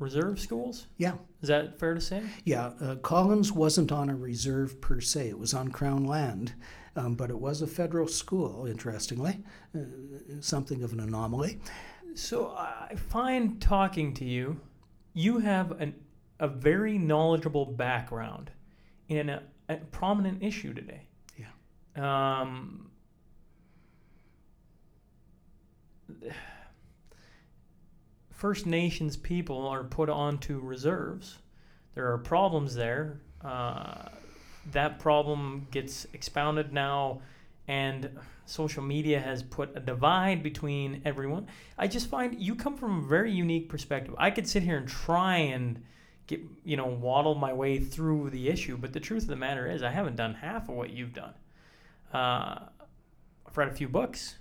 reserve 0.00 0.40
schools? 0.40 0.86
Yeah. 0.96 1.14
Is 1.42 1.48
that 1.48 1.78
fair 1.78 1.94
to 1.94 2.00
say? 2.00 2.22
Yeah. 2.44 2.72
Uh, 2.80 2.96
Collins 2.96 3.52
wasn't 3.52 3.92
on 3.92 4.08
a 4.08 4.16
reserve 4.16 4.80
per 4.80 5.00
se, 5.00 5.28
it 5.28 5.38
was 5.38 5.54
on 5.54 5.68
Crown 5.68 6.04
land, 6.04 6.54
um, 6.96 7.14
but 7.14 7.30
it 7.30 7.38
was 7.38 7.62
a 7.62 7.66
federal 7.66 8.08
school, 8.08 8.66
interestingly, 8.66 9.38
uh, 9.76 9.80
something 10.40 10.82
of 10.82 10.92
an 10.92 11.00
anomaly. 11.00 11.60
So 12.14 12.48
I 12.56 12.94
find 13.08 13.60
talking 13.60 14.12
to 14.14 14.24
you, 14.24 14.60
you 15.12 15.38
have 15.38 15.72
an, 15.80 15.94
a 16.40 16.48
very 16.48 16.98
knowledgeable 16.98 17.66
background 17.66 18.50
in 19.10 19.28
a, 19.28 19.42
a 19.68 19.76
prominent 19.76 20.42
issue 20.42 20.72
today. 20.72 21.02
Yeah. 21.36 22.46
Um, 22.46 22.90
First 28.30 28.66
Nations 28.66 29.16
people 29.16 29.66
are 29.66 29.84
put 29.84 30.08
onto 30.08 30.60
reserves. 30.60 31.38
There 31.94 32.10
are 32.10 32.18
problems 32.18 32.74
there. 32.74 33.20
Uh, 33.44 34.08
that 34.72 34.98
problem 34.98 35.66
gets 35.70 36.06
expounded 36.12 36.72
now, 36.72 37.20
and 37.66 38.10
social 38.46 38.82
media 38.82 39.18
has 39.18 39.42
put 39.42 39.76
a 39.76 39.80
divide 39.80 40.42
between 40.42 41.02
everyone. 41.04 41.48
I 41.76 41.88
just 41.88 42.08
find 42.08 42.40
you 42.40 42.54
come 42.54 42.76
from 42.76 43.04
a 43.04 43.08
very 43.08 43.32
unique 43.32 43.68
perspective. 43.68 44.14
I 44.18 44.30
could 44.30 44.46
sit 44.46 44.62
here 44.62 44.76
and 44.76 44.86
try 44.88 45.36
and 45.36 45.82
get, 46.30 46.40
you 46.64 46.76
know, 46.76 46.86
waddle 46.86 47.34
my 47.34 47.52
way 47.52 47.78
through 47.78 48.30
the 48.30 48.48
issue, 48.48 48.76
but 48.76 48.92
the 48.92 49.00
truth 49.00 49.24
of 49.24 49.28
the 49.28 49.36
matter 49.36 49.68
is, 49.68 49.82
I 49.82 49.90
haven't 49.90 50.16
done 50.16 50.34
half 50.34 50.68
of 50.68 50.76
what 50.76 50.90
you've 50.90 51.12
done. 51.12 51.34
Uh, 52.14 52.66
I've 53.46 53.56
read 53.56 53.68
a 53.68 53.72
few 53.72 53.88
books. 53.88 54.36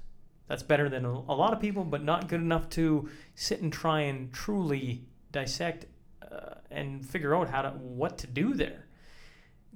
That's 0.48 0.64
better 0.64 0.88
than 0.88 1.06
a 1.06 1.34
lot 1.36 1.52
of 1.52 1.60
people, 1.60 1.84
but 1.84 2.04
not 2.04 2.28
good 2.28 2.42
enough 2.42 2.70
to 2.70 3.10
sit 3.36 3.62
and 3.62 3.74
try 3.74 4.02
and 4.02 4.32
truly 4.32 5.04
dissect 5.32 5.86
uh, 6.32 6.56
and 6.72 7.06
figure 7.06 7.36
out 7.36 7.50
how 7.50 7.64
to 7.64 7.70
what 7.72 8.18
to 8.20 8.28
do 8.28 8.54
there. 8.54 8.86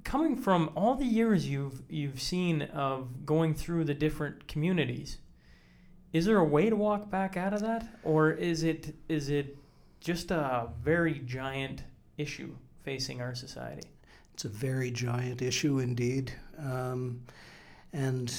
Coming 0.04 0.36
from 0.36 0.70
all 0.76 0.94
the 0.94 1.04
years 1.04 1.48
you've 1.48 1.82
you've 1.88 2.20
seen 2.20 2.62
of 2.62 3.24
going 3.24 3.54
through 3.54 3.84
the 3.84 3.94
different 3.94 4.48
communities, 4.48 5.18
is 6.12 6.26
there 6.26 6.38
a 6.38 6.44
way 6.44 6.68
to 6.70 6.76
walk 6.76 7.10
back 7.10 7.36
out 7.36 7.54
of 7.54 7.60
that, 7.60 7.86
or 8.02 8.30
is 8.32 8.64
it 8.64 8.94
is 9.08 9.30
it 9.30 9.56
just 10.00 10.30
a 10.30 10.68
very 10.82 11.20
giant 11.20 11.84
issue 12.18 12.54
facing 12.82 13.20
our 13.20 13.34
society? 13.34 13.88
It's 14.32 14.44
a 14.44 14.48
very 14.48 14.90
giant 14.90 15.42
issue 15.42 15.78
indeed, 15.78 16.32
um, 16.58 17.22
and 17.92 18.34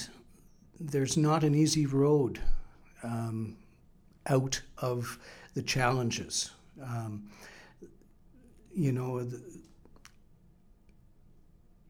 there's 0.78 1.16
not 1.16 1.42
an 1.42 1.54
easy 1.54 1.86
road 1.86 2.40
um, 3.02 3.56
out 4.26 4.60
of 4.78 5.18
the 5.54 5.62
challenges. 5.62 6.50
Um, 6.82 7.30
you 8.74 8.92
know, 8.92 9.24
the, 9.24 9.40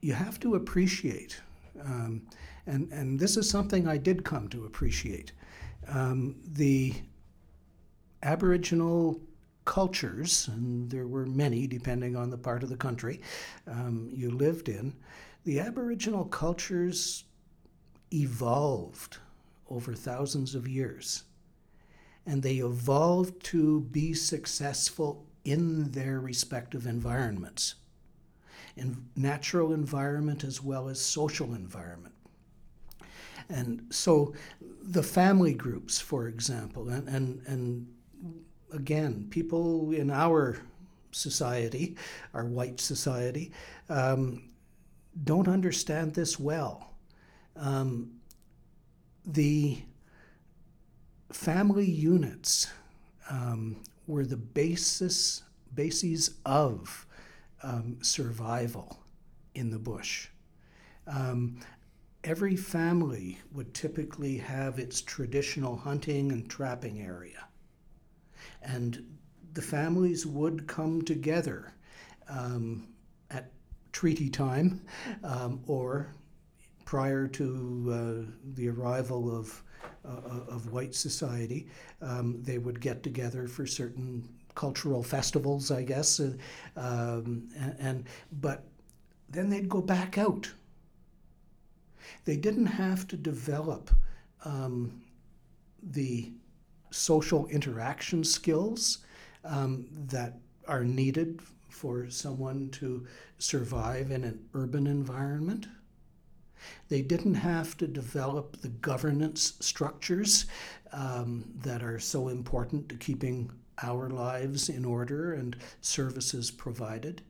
you 0.01 0.12
have 0.12 0.39
to 0.41 0.55
appreciate, 0.55 1.41
um, 1.84 2.22
and, 2.66 2.93
and 2.93 3.18
this 3.18 3.37
is 3.37 3.51
something 3.51 3.89
I 3.89 3.97
did 3.97 4.24
come 4.24 4.49
to 4.51 4.66
appreciate. 4.66 5.32
Um, 5.89 6.37
the 6.47 6.95
Aboriginal 8.22 9.20
cultures, 9.67 10.49
and 10.49 10.91
there 10.91 11.07
were 11.07 11.27
many 11.27 11.67
depending 11.67 12.17
on 12.17 12.31
the 12.31 12.39
part 12.39 12.62
of 12.62 12.71
the 12.71 12.77
country 12.77 13.21
um, 13.67 14.09
you 14.11 14.31
lived 14.31 14.71
in, 14.71 14.95
the 15.45 15.61
Aboriginal 15.61 16.25
cultures 16.25 17.25
evolved 18.12 19.19
over 19.69 19.93
thousands 19.93 20.55
of 20.55 20.67
years. 20.67 21.25
And 22.25 22.43
they 22.43 22.57
evolved 22.57 23.45
to 23.45 23.83
be 23.83 24.14
successful 24.14 25.27
in 25.45 25.93
their 25.93 26.19
respective 26.19 26.87
environments, 26.87 27.77
in 28.77 28.97
natural 29.14 29.73
environment 29.73 30.43
as 30.43 30.62
well 30.62 30.89
as 30.89 31.01
social 31.01 31.55
environment. 31.55 32.14
And 33.49 33.87
so 33.91 34.35
the 34.83 35.05
family 35.05 35.55
groups, 35.55 36.01
for 36.01 36.27
example, 36.27 36.89
and, 36.89 37.09
and, 37.09 37.43
and 37.47 37.87
again, 38.77 39.27
people 39.31 39.93
in 39.93 40.11
our 40.11 40.59
society, 41.11 41.97
our 42.35 42.45
white 42.45 42.81
society, 42.81 43.53
um, 43.89 44.51
don't 45.24 45.49
understand 45.49 46.14
this 46.14 46.39
well. 46.39 46.95
Um, 47.57 48.20
the 49.24 49.79
family 51.33 51.91
units 51.91 52.68
um, 53.31 53.77
were 54.07 54.24
the 54.24 54.37
basis 54.37 55.43
bases 55.74 56.35
of 56.47 57.07
um, 57.62 57.99
survival 58.01 58.99
in 59.55 59.70
the 59.70 59.79
bush. 59.79 60.29
Um, 61.07 61.61
every 62.24 62.57
family 62.57 63.39
would 63.53 63.74
typically 63.74 64.39
have 64.39 64.79
its 64.79 65.01
traditional 65.01 65.77
hunting 65.77 66.33
and 66.33 66.49
trapping 66.49 67.01
area. 67.03 67.46
And 68.67 69.17
the 69.55 69.62
families 69.62 70.27
would 70.27 70.67
come 70.67 71.03
together 71.03 71.73
um, 72.29 72.89
at 73.31 73.51
treaty 73.93 74.29
time 74.29 74.83
um, 75.25 75.61
or 75.67 76.12
prior 76.85 77.27
to 77.29 78.27
uh, 78.29 78.33
the 78.55 78.69
arrival 78.69 79.35
of, 79.35 79.62
uh, 80.05 80.41
of 80.49 80.73
white 80.73 80.95
society. 80.95 81.69
Um, 82.03 82.43
they 82.43 82.59
would 82.59 82.81
get 82.81 83.03
together 83.03 83.49
for 83.49 83.67
certain 83.67 84.29
cultural 84.55 85.03
festivals, 85.03 85.71
I 85.71 85.83
guess, 85.83 86.21
uh, 86.21 86.33
um, 86.77 87.49
and, 87.59 87.77
and 87.79 88.05
but 88.41 88.64
then 89.29 89.51
they'd 89.51 89.69
go 89.69 89.81
back 89.81 90.19
out 90.19 90.51
they 92.25 92.37
didn't 92.37 92.67
have 92.67 93.07
to 93.09 93.17
develop 93.17 93.91
um, 94.45 95.03
the 95.83 96.33
social 96.97 97.47
interaction 97.47 98.25
skills 98.25 98.99
um, 99.45 99.87
that 100.09 100.39
are 100.67 100.85
needed 100.85 101.41
for 101.69 102.09
someone 102.11 102.71
to 102.71 103.07
survive 103.39 104.11
in 104.11 104.25
an 104.25 104.43
urban 104.55 104.87
environment. 104.87 105.67
They 106.89 107.03
didn't 107.03 107.35
have 107.35 107.77
to 107.79 107.87
develop 107.87 108.57
the 108.61 108.69
governance 108.69 109.55
structures 109.61 110.47
um, 110.93 111.45
that 111.63 111.83
are 111.83 111.99
so 111.99 112.29
important 112.29 112.89
to 112.89 112.97
keeping 112.97 113.51
our 113.83 114.09
lives 114.09 114.69
in 114.69 114.85
order 114.85 115.35
and 115.35 115.55
services 115.83 116.51
provided. 116.51 117.21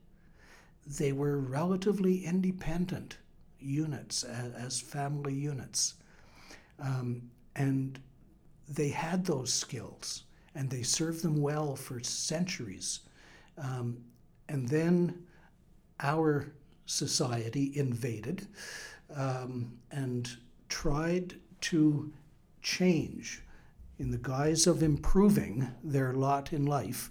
They 0.86 1.12
were 1.12 1.38
relatively 1.38 2.24
independent 2.24 3.18
units, 3.58 4.22
as, 4.22 4.52
as 4.52 4.80
family 4.80 5.34
units. 5.34 5.94
Um, 6.78 7.30
and 7.56 7.98
they 8.68 8.88
had 8.88 9.24
those 9.24 9.52
skills 9.52 10.24
and 10.54 10.70
they 10.70 10.82
served 10.82 11.22
them 11.22 11.40
well 11.40 11.76
for 11.76 12.00
centuries. 12.00 13.00
Um, 13.58 13.98
and 14.48 14.68
then 14.68 15.26
our 16.00 16.52
society 16.86 17.72
invaded 17.74 18.46
um, 19.14 19.78
and 19.90 20.28
tried 20.68 21.34
to 21.62 22.12
change 22.62 23.42
in 23.98 24.10
the 24.10 24.18
guise 24.18 24.66
of 24.66 24.82
improving 24.82 25.68
their 25.82 26.12
lot 26.12 26.52
in 26.52 26.66
life. 26.66 27.10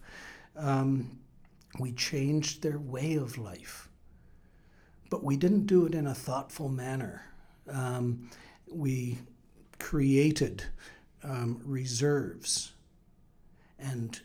Um, 0.56 1.20
we 1.80 1.92
changed 1.94 2.62
their 2.62 2.80
way 2.80 3.16
of 3.16 3.38
life 3.38 3.90
but 5.10 5.24
we 5.24 5.38
didn't 5.38 5.66
do 5.66 5.86
it 5.86 5.96
in 5.96 6.08
a 6.08 6.14
thoughtful 6.14 6.70
manner. 6.70 7.24
Um, 7.70 8.30
we 8.70 9.18
created 9.80 10.64
um, 11.26 11.62
reserves 11.66 12.74
and 13.80 14.22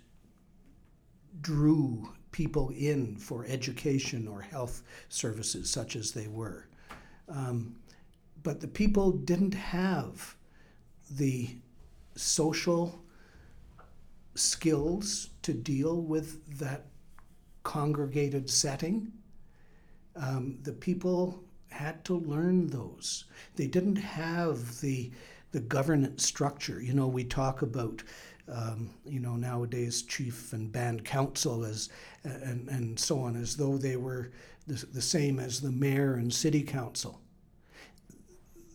drew 1.40 2.12
people 2.30 2.70
in 2.70 3.16
for 3.16 3.44
education 3.46 4.28
or 4.28 4.40
health 4.40 4.82
services, 5.09 5.70
such 5.70 5.96
as 5.96 6.12
they 6.12 6.28
were. 6.28 6.68
Um, 7.28 7.76
but 8.42 8.61
the 8.61 8.68
people 8.68 9.12
didn't 9.12 9.55
have 9.55 10.36
the 11.11 11.57
social 12.14 13.03
skills 14.34 15.30
to 15.42 15.53
deal 15.53 16.01
with 16.03 16.59
that 16.59 16.86
congregated 17.62 18.48
setting 18.48 19.12
um, 20.16 20.59
the 20.62 20.72
people 20.72 21.42
had 21.70 22.05
to 22.05 22.14
learn 22.14 22.66
those. 22.68 23.24
They 23.57 23.66
didn't 23.66 23.96
have 23.96 24.80
the 24.80 25.11
the 25.53 25.61
governance 25.61 26.24
structure. 26.24 26.80
You 26.80 26.94
know, 26.94 27.09
we 27.09 27.24
talk 27.24 27.62
about 27.62 28.03
um, 28.48 28.90
you 29.05 29.20
know 29.20 29.36
nowadays 29.36 30.03
chief 30.03 30.53
and 30.53 30.72
band 30.72 31.05
council 31.05 31.64
as 31.64 31.88
and 32.24 32.68
and 32.68 32.98
so 32.98 33.20
on 33.20 33.36
as 33.36 33.57
though 33.57 33.76
they 33.76 33.96
were 33.96 34.30
the, 34.66 34.86
the 34.92 35.03
same 35.03 35.38
as 35.38 35.61
the 35.61 35.72
mayor 35.72 36.14
and 36.14 36.32
city 36.32 36.62
council. 36.62 37.20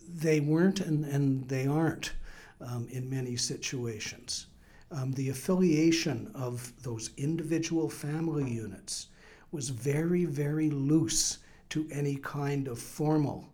They 0.08 0.40
weren't, 0.40 0.80
and, 0.80 1.04
and 1.06 1.48
they 1.48 1.68
aren't 1.68 2.14
um, 2.62 2.88
in 2.90 3.10
many 3.10 3.36
situations. 3.36 4.48
Um, 4.92 5.12
the 5.14 5.30
affiliation 5.30 6.32
of 6.36 6.72
those 6.84 7.10
individual 7.18 7.90
family 7.90 8.50
units 8.50 9.08
was 9.52 9.70
very, 9.70 10.26
very 10.26 10.70
loose 10.70 11.40
to 11.70 11.88
any 11.92 12.16
kind 12.18 12.68
of 12.68 12.80
formal 12.80 13.50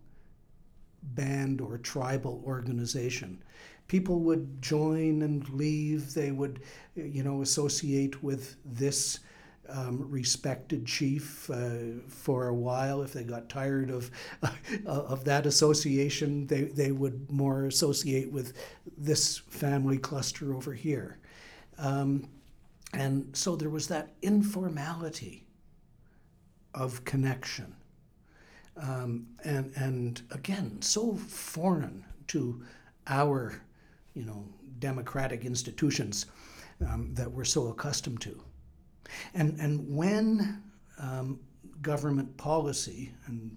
band 1.02 1.60
or 1.60 1.78
tribal 1.78 2.42
organization. 2.46 3.42
People 3.88 4.20
would 4.20 4.62
join 4.62 5.22
and 5.22 5.48
leave. 5.50 6.14
They 6.14 6.30
would, 6.30 6.60
you 6.94 7.22
know, 7.22 7.42
associate 7.42 8.22
with 8.22 8.56
this 8.64 9.20
um, 9.68 10.08
respected 10.10 10.86
chief 10.86 11.48
uh, 11.50 12.00
for 12.08 12.48
a 12.48 12.54
while. 12.54 13.02
If 13.02 13.12
they 13.12 13.24
got 13.24 13.48
tired 13.48 13.90
of 13.90 14.10
uh, 14.42 14.50
of 14.86 15.24
that 15.24 15.46
association, 15.46 16.46
they 16.46 16.62
they 16.62 16.92
would 16.92 17.30
more 17.30 17.66
associate 17.66 18.30
with 18.30 18.54
this 18.96 19.38
family 19.38 19.98
cluster 19.98 20.54
over 20.54 20.72
here. 20.72 21.18
Um, 21.78 22.28
and 22.94 23.34
so 23.34 23.56
there 23.56 23.70
was 23.70 23.88
that 23.88 24.10
informality 24.22 25.46
of 26.74 27.04
connection. 27.04 27.74
Um, 28.76 29.26
and, 29.44 29.72
and 29.76 30.22
again, 30.30 30.80
so 30.80 31.14
foreign 31.14 32.04
to 32.28 32.62
our, 33.06 33.60
you 34.14 34.24
know, 34.24 34.44
democratic 34.78 35.44
institutions 35.44 36.26
um, 36.88 37.14
that 37.14 37.30
we're 37.30 37.44
so 37.44 37.68
accustomed 37.68 38.20
to. 38.22 38.42
And, 39.34 39.58
and 39.60 39.94
when 39.94 40.62
um, 40.98 41.38
government 41.82 42.36
policy 42.36 43.12
and 43.26 43.56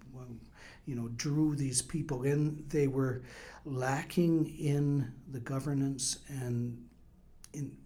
you 0.86 0.94
know 0.94 1.08
drew 1.16 1.54
these 1.54 1.82
people 1.82 2.22
in, 2.22 2.64
they 2.68 2.86
were 2.86 3.22
lacking 3.64 4.56
in 4.58 5.12
the 5.32 5.40
governance 5.40 6.18
and 6.28 6.82
in 7.52 7.76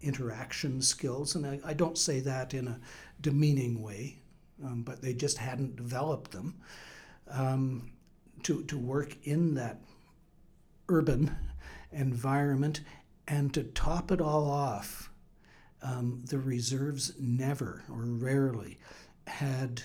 interaction 0.00 0.80
skills. 0.80 1.34
And 1.34 1.46
I, 1.46 1.60
I 1.64 1.74
don't 1.74 1.98
say 1.98 2.20
that 2.20 2.54
in 2.54 2.66
a 2.68 2.80
demeaning 3.20 3.82
way 3.82 4.18
um, 4.64 4.82
but 4.82 5.02
they 5.02 5.14
just 5.14 5.38
hadn't 5.38 5.76
developed 5.76 6.30
them 6.32 6.60
um, 7.28 7.90
to, 8.42 8.62
to 8.64 8.78
work 8.78 9.16
in 9.24 9.54
that 9.54 9.80
urban 10.88 11.36
environment. 11.92 12.80
And 13.28 13.54
to 13.54 13.62
top 13.62 14.10
it 14.10 14.20
all 14.20 14.50
off, 14.50 15.10
um, 15.82 16.24
the 16.26 16.38
reserves 16.38 17.12
never 17.18 17.84
or 17.88 18.04
rarely 18.04 18.78
had 19.26 19.82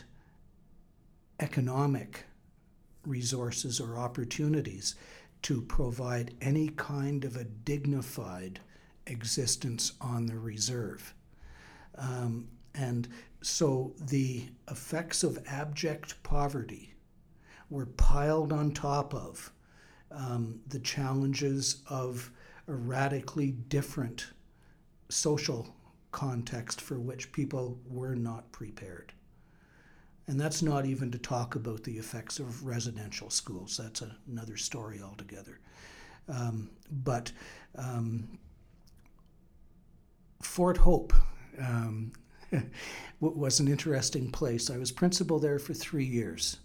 economic 1.40 2.26
resources 3.06 3.80
or 3.80 3.98
opportunities 3.98 4.96
to 5.44 5.62
provide 5.62 6.34
any 6.42 6.70
kind 6.70 7.24
of 7.24 7.36
a 7.36 7.44
dignified 7.44 8.60
existence 9.06 9.94
on 10.02 10.26
the 10.26 10.40
reserve. 10.40 11.14
Um, 11.98 12.48
and 12.74 13.08
so 13.46 13.94
the 14.02 14.44
effects 14.72 15.24
of 15.24 15.38
abject 15.46 16.22
poverty 16.24 16.96
were 17.70 17.86
piled 17.86 18.52
on 18.52 18.72
top 18.72 19.14
of 19.14 19.54
um, 20.10 20.60
the 20.68 20.80
challenges 20.80 21.84
of 21.88 22.32
a 22.68 22.74
radically 22.74 23.52
different 23.52 24.32
social 25.10 25.76
context 26.12 26.82
for 26.82 27.00
which 27.00 27.32
people 27.34 27.78
were 27.88 28.16
not 28.16 28.52
prepared. 28.52 29.14
And 30.26 30.42
that's 30.42 30.64
not 30.64 30.88
even 30.88 31.12
to 31.12 31.20
talk 31.20 31.54
about 31.54 31.84
the 31.84 32.00
effects 32.00 32.40
of 32.40 32.66
residential 32.66 33.30
schools. 33.30 33.78
That's 33.78 34.02
another 34.28 34.58
story 34.58 35.02
altogether. 35.04 35.60
Um, 36.28 36.72
but 36.90 37.32
um, 37.76 38.40
Fort 40.42 40.78
Hope 40.78 41.14
um, 41.60 42.12
was 43.20 43.60
an 43.60 43.68
interesting 43.68 44.32
place. 44.32 44.70
I 44.70 44.78
was 44.78 44.92
principal 44.92 45.40
there 45.40 45.60
for 45.60 45.74
three 45.74 46.06
years. 46.06 46.58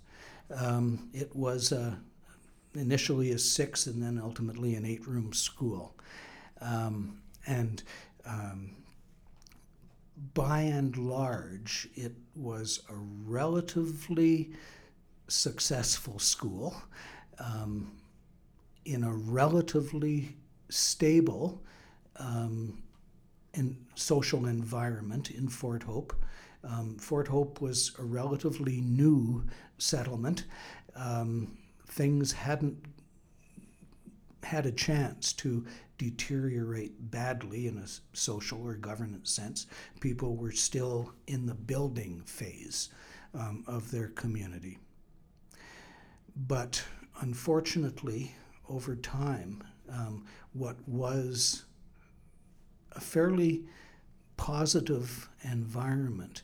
Um, 0.54 1.10
it 1.12 1.34
was 1.34 1.72
uh, 1.72 1.94
initially 2.74 3.32
a 3.32 3.38
six 3.38 3.86
and 3.86 4.02
then 4.02 4.20
ultimately 4.22 4.74
an 4.74 4.84
eight 4.84 5.06
room 5.06 5.32
school. 5.32 5.94
Um, 6.60 7.20
and 7.46 7.82
um, 8.26 8.76
by 10.34 10.62
and 10.62 10.96
large, 10.96 11.88
it 11.94 12.12
was 12.34 12.82
a 12.88 12.94
relatively 12.94 14.52
successful 15.28 16.18
school 16.18 16.74
um, 17.38 17.92
in 18.84 19.04
a 19.04 19.12
relatively 19.12 20.36
stable 20.68 21.62
um, 22.16 22.82
and 23.54 23.76
social 23.94 24.46
environment 24.46 25.30
in 25.30 25.48
Fort 25.48 25.82
Hope. 25.82 26.14
Um, 26.62 26.96
Fort 26.98 27.28
Hope 27.28 27.60
was 27.60 27.92
a 27.98 28.04
relatively 28.04 28.80
new 28.80 29.44
settlement. 29.78 30.44
Um, 30.94 31.56
things 31.86 32.32
hadn't 32.32 32.84
had 34.42 34.66
a 34.66 34.72
chance 34.72 35.32
to 35.34 35.66
deteriorate 35.98 37.10
badly 37.10 37.66
in 37.66 37.78
a 37.78 38.16
social 38.16 38.62
or 38.66 38.74
governance 38.74 39.30
sense. 39.30 39.66
People 40.00 40.36
were 40.36 40.52
still 40.52 41.12
in 41.26 41.46
the 41.46 41.54
building 41.54 42.22
phase 42.24 42.88
um, 43.34 43.64
of 43.66 43.90
their 43.90 44.08
community. 44.08 44.78
But 46.34 46.82
unfortunately, 47.20 48.34
over 48.68 48.96
time, 48.96 49.62
um, 49.90 50.24
what 50.52 50.76
was 50.88 51.64
a 52.92 53.00
fairly 53.00 53.64
positive 54.36 55.28
environment. 55.42 56.42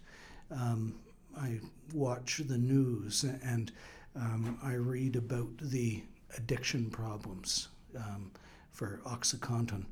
Um, 0.50 0.94
I 1.38 1.60
watch 1.92 2.42
the 2.46 2.58
news 2.58 3.24
and 3.42 3.72
um, 4.14 4.58
I 4.62 4.74
read 4.74 5.16
about 5.16 5.48
the 5.58 6.02
addiction 6.36 6.90
problems 6.90 7.68
um, 7.96 8.30
for 8.72 9.00
OxyContin 9.06 9.84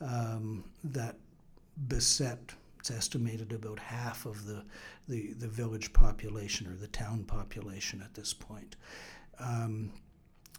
um, 0.00 0.64
that 0.84 1.16
beset, 1.88 2.52
it's 2.78 2.90
estimated 2.90 3.52
about 3.52 3.78
half 3.78 4.26
of 4.26 4.46
the, 4.46 4.62
the, 5.08 5.32
the 5.34 5.48
village 5.48 5.92
population 5.92 6.66
or 6.66 6.76
the 6.76 6.88
town 6.88 7.24
population 7.24 8.02
at 8.02 8.14
this 8.14 8.32
point. 8.32 8.76
Um, 9.38 9.92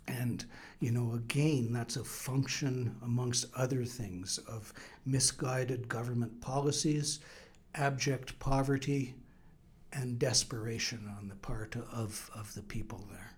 and, 0.07 0.45
you 0.79 0.91
know, 0.91 1.13
again, 1.13 1.73
that's 1.73 1.97
a 1.97 2.03
function, 2.03 2.95
amongst 3.03 3.45
other 3.55 3.83
things, 3.83 4.37
of 4.47 4.73
misguided 5.05 5.87
government 5.87 6.39
policies, 6.41 7.19
abject 7.75 8.37
poverty, 8.39 9.15
and 9.93 10.19
desperation 10.19 11.11
on 11.17 11.27
the 11.27 11.35
part 11.35 11.75
of, 11.91 12.29
of 12.35 12.53
the 12.53 12.61
people 12.61 13.07
there. 13.11 13.31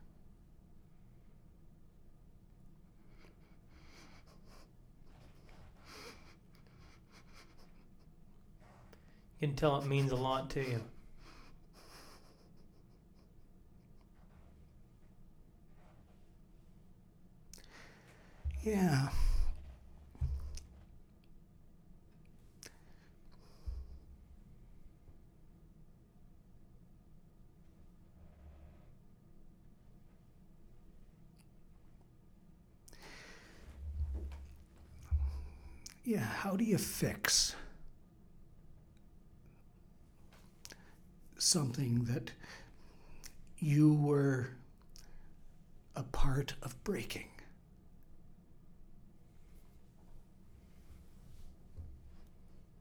You 9.39 9.47
can 9.47 9.55
tell 9.55 9.77
it 9.77 9.85
means 9.85 10.11
a 10.11 10.17
lot 10.17 10.49
to 10.51 10.59
you. 10.59 10.81
Yeah. 18.63 19.09
Yeah, 36.03 36.19
how 36.19 36.55
do 36.55 36.63
you 36.63 36.77
fix 36.77 37.55
something 41.37 42.03
that 42.05 42.31
you 43.59 43.93
were 43.93 44.51
a 45.95 46.03
part 46.03 46.53
of 46.61 46.81
breaking? 46.83 47.27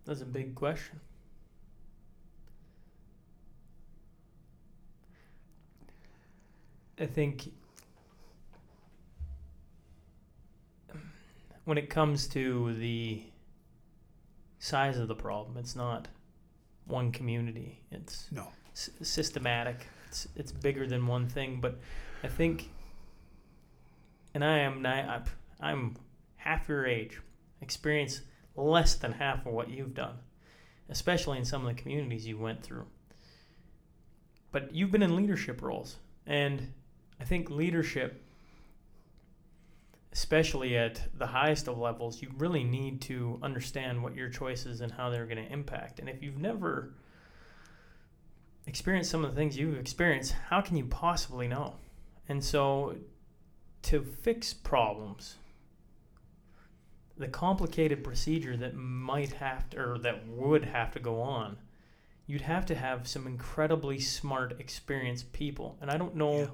That's 0.08 0.22
a 0.22 0.24
big 0.24 0.54
question. 0.54 1.00
I 6.98 7.04
think 7.04 7.52
when 11.64 11.76
it 11.76 11.90
comes 11.90 12.26
to 12.28 12.72
the 12.76 13.22
size 14.58 14.96
of 14.96 15.08
the 15.08 15.14
problem, 15.14 15.58
it's 15.58 15.76
not 15.76 16.08
one 16.86 17.12
community. 17.12 17.82
It's 17.90 18.32
No. 18.32 18.50
s- 18.72 18.88
systematic. 19.02 19.88
It's 20.06 20.26
it's 20.34 20.52
bigger 20.52 20.86
than 20.86 21.06
one 21.06 21.28
thing. 21.28 21.60
But 21.60 21.78
I 22.22 22.28
think, 22.28 22.70
and 24.32 24.42
I 24.42 24.60
am 24.60 24.80
ni- 24.80 24.88
I'm- 24.88 25.26
I'm 25.60 25.96
half 26.36 26.66
your 26.66 26.86
age, 26.86 27.20
experience 27.60 28.22
less 28.58 28.94
than 28.94 29.12
half 29.12 29.46
of 29.46 29.52
what 29.52 29.70
you've 29.70 29.94
done, 29.94 30.16
especially 30.88 31.38
in 31.38 31.44
some 31.44 31.66
of 31.66 31.74
the 31.74 31.80
communities 31.80 32.26
you 32.26 32.38
went 32.38 32.62
through. 32.62 32.86
But 34.50 34.74
you've 34.74 34.90
been 34.90 35.02
in 35.02 35.16
leadership 35.16 35.62
roles, 35.62 35.96
and 36.26 36.72
I 37.20 37.24
think 37.24 37.50
leadership, 37.50 38.22
especially 40.12 40.76
at 40.76 41.00
the 41.18 41.26
highest 41.26 41.68
of 41.68 41.78
levels, 41.78 42.22
you 42.22 42.30
really 42.36 42.64
need 42.64 43.00
to 43.02 43.38
understand 43.42 44.02
what 44.02 44.14
your 44.14 44.30
choices 44.30 44.80
and 44.80 44.90
how 44.90 45.10
they're 45.10 45.26
going 45.26 45.44
to 45.44 45.52
impact. 45.52 46.00
And 46.00 46.08
if 46.08 46.22
you've 46.22 46.38
never 46.38 46.94
experienced 48.66 49.10
some 49.10 49.24
of 49.24 49.30
the 49.30 49.36
things 49.36 49.56
you've 49.56 49.78
experienced, 49.78 50.34
how 50.48 50.60
can 50.60 50.76
you 50.76 50.84
possibly 50.86 51.48
know? 51.48 51.76
And 52.28 52.42
so, 52.44 52.96
to 53.82 54.02
fix 54.02 54.52
problems, 54.52 55.36
the 57.18 57.28
complicated 57.28 58.04
procedure 58.04 58.56
that 58.56 58.74
might 58.76 59.32
have 59.34 59.68
to, 59.70 59.78
or 59.80 59.98
that 59.98 60.26
would 60.28 60.64
have 60.64 60.92
to 60.92 61.00
go 61.00 61.20
on, 61.20 61.56
you'd 62.26 62.42
have 62.42 62.64
to 62.66 62.74
have 62.74 63.08
some 63.08 63.26
incredibly 63.26 63.98
smart, 63.98 64.58
experienced 64.60 65.32
people. 65.32 65.76
And 65.80 65.90
I 65.90 65.96
don't 65.96 66.14
know 66.14 66.38
Yeah. 66.38 66.46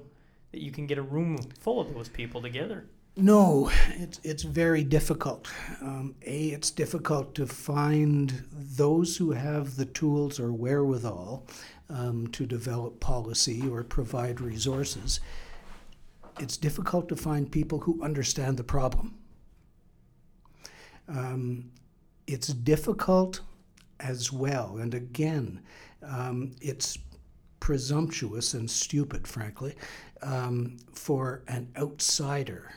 that 0.51 0.61
you 0.61 0.71
can 0.71 0.87
get 0.87 0.97
a 0.97 1.03
room 1.03 1.37
full 1.59 1.79
of 1.79 1.93
those 1.93 2.09
people 2.09 2.41
together. 2.41 2.85
No, 3.17 3.71
it's, 3.91 4.19
it's 4.23 4.43
very 4.43 4.83
difficult. 4.83 5.47
Um, 5.81 6.15
a, 6.25 6.47
it's 6.49 6.69
difficult 6.69 7.33
to 7.35 7.47
find 7.47 8.43
those 8.51 9.15
who 9.17 9.31
have 9.31 9.77
the 9.77 9.85
tools 9.85 10.37
or 10.37 10.51
wherewithal 10.51 11.45
um, 11.89 12.27
to 12.27 12.45
develop 12.45 12.99
policy 12.99 13.65
or 13.69 13.83
provide 13.83 14.41
resources. 14.41 15.21
It's 16.39 16.57
difficult 16.57 17.07
to 17.09 17.15
find 17.15 17.49
people 17.49 17.79
who 17.79 18.03
understand 18.03 18.57
the 18.57 18.65
problem. 18.65 19.15
Um, 21.07 21.71
it's 22.27 22.47
difficult 22.47 23.41
as 23.99 24.31
well, 24.31 24.77
and 24.77 24.93
again, 24.93 25.61
um, 26.03 26.51
it's 26.61 26.97
presumptuous 27.59 28.53
and 28.53 28.69
stupid, 28.69 29.27
frankly, 29.27 29.75
um, 30.21 30.77
for 30.93 31.43
an 31.47 31.67
outsider 31.77 32.71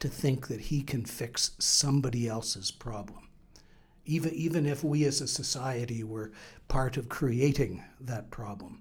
to 0.00 0.08
think 0.08 0.46
that 0.48 0.60
he 0.60 0.82
can 0.82 1.04
fix 1.04 1.52
somebody 1.58 2.28
else's 2.28 2.70
problem. 2.70 3.28
Even, 4.06 4.32
even 4.32 4.64
if 4.64 4.84
we 4.84 5.04
as 5.04 5.20
a 5.20 5.28
society 5.28 6.04
were 6.04 6.32
part 6.68 6.96
of 6.96 7.08
creating 7.08 7.82
that 8.00 8.30
problem. 8.30 8.80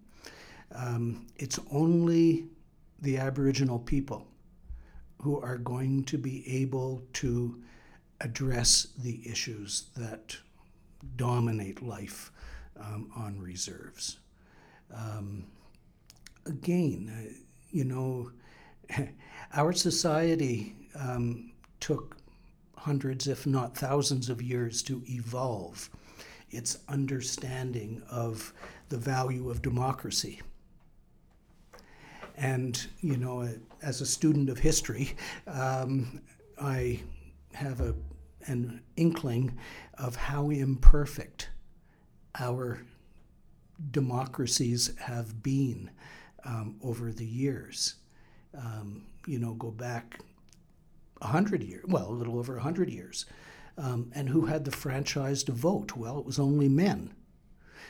Um, 0.73 1.27
it's 1.37 1.59
only 1.71 2.47
the 3.01 3.17
Aboriginal 3.17 3.79
people 3.79 4.27
who 5.21 5.39
are 5.41 5.57
going 5.57 6.03
to 6.05 6.17
be 6.17 6.61
able 6.61 7.03
to 7.13 7.61
address 8.21 8.87
the 8.97 9.21
issues 9.29 9.85
that 9.95 10.37
dominate 11.15 11.81
life 11.81 12.31
um, 12.79 13.11
on 13.15 13.39
reserves. 13.39 14.17
Um, 14.93 15.45
again, 16.45 17.11
uh, 17.13 17.33
you 17.71 17.83
know, 17.83 18.31
our 19.53 19.73
society 19.73 20.75
um, 20.95 21.51
took 21.79 22.17
hundreds, 22.75 23.27
if 23.27 23.45
not 23.45 23.77
thousands, 23.77 24.29
of 24.29 24.41
years 24.41 24.81
to 24.83 25.03
evolve 25.07 25.89
its 26.49 26.79
understanding 26.87 28.01
of 28.09 28.53
the 28.89 28.97
value 28.97 29.49
of 29.49 29.61
democracy. 29.61 30.41
And, 32.37 32.85
you 33.01 33.17
know, 33.17 33.49
as 33.81 33.99
a 33.99 34.05
student 34.05 34.49
of 34.49 34.59
history, 34.59 35.15
um, 35.47 36.21
I 36.61 37.01
have 37.57 37.81
a, 37.81 37.95
an 38.47 38.81
inkling 38.95 39.57
of 39.97 40.15
how 40.15 40.49
imperfect 40.49 41.49
our 42.39 42.81
democracies 43.91 44.91
have 44.97 45.41
been 45.43 45.89
um, 46.45 46.77
over 46.81 47.11
the 47.11 47.25
years. 47.25 47.95
Um, 48.57 49.05
you 49.27 49.39
know, 49.39 49.53
go 49.53 49.71
back 49.71 50.19
a 51.21 51.27
hundred 51.27 51.63
years, 51.63 51.85
well, 51.87 52.09
a 52.09 52.19
little 52.19 52.37
over 52.39 52.57
a 52.57 52.61
hundred 52.63 52.89
years. 52.89 53.25
Um, 53.77 54.11
and 54.15 54.29
who 54.29 54.45
had 54.47 54.65
the 54.65 54.71
franchise 54.71 55.43
to 55.45 55.51
vote? 55.51 55.95
Well, 55.97 56.19
it 56.19 56.25
was 56.25 56.39
only 56.39 56.69
men. 56.69 57.13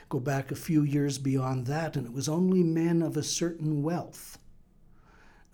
Go 0.09 0.19
back 0.19 0.51
a 0.51 0.55
few 0.55 0.83
years 0.83 1.17
beyond 1.17 1.67
that, 1.67 1.95
and 1.97 2.05
it 2.05 2.13
was 2.13 2.29
only 2.29 2.63
men 2.63 3.01
of 3.01 3.17
a 3.17 3.23
certain 3.23 3.83
wealth 3.83 4.37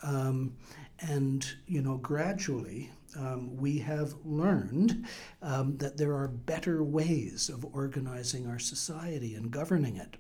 Um, 0.03 0.55
and, 0.99 1.45
you 1.67 1.81
know, 1.81 1.97
gradually 1.97 2.91
um, 3.17 3.55
we 3.57 3.77
have 3.79 4.13
learned 4.23 5.05
um, 5.41 5.77
that 5.77 5.97
there 5.97 6.13
are 6.13 6.27
better 6.27 6.83
ways 6.83 7.49
of 7.49 7.65
organizing 7.73 8.47
our 8.47 8.59
society 8.59 9.35
and 9.35 9.51
governing 9.51 9.97
it. 9.97 10.17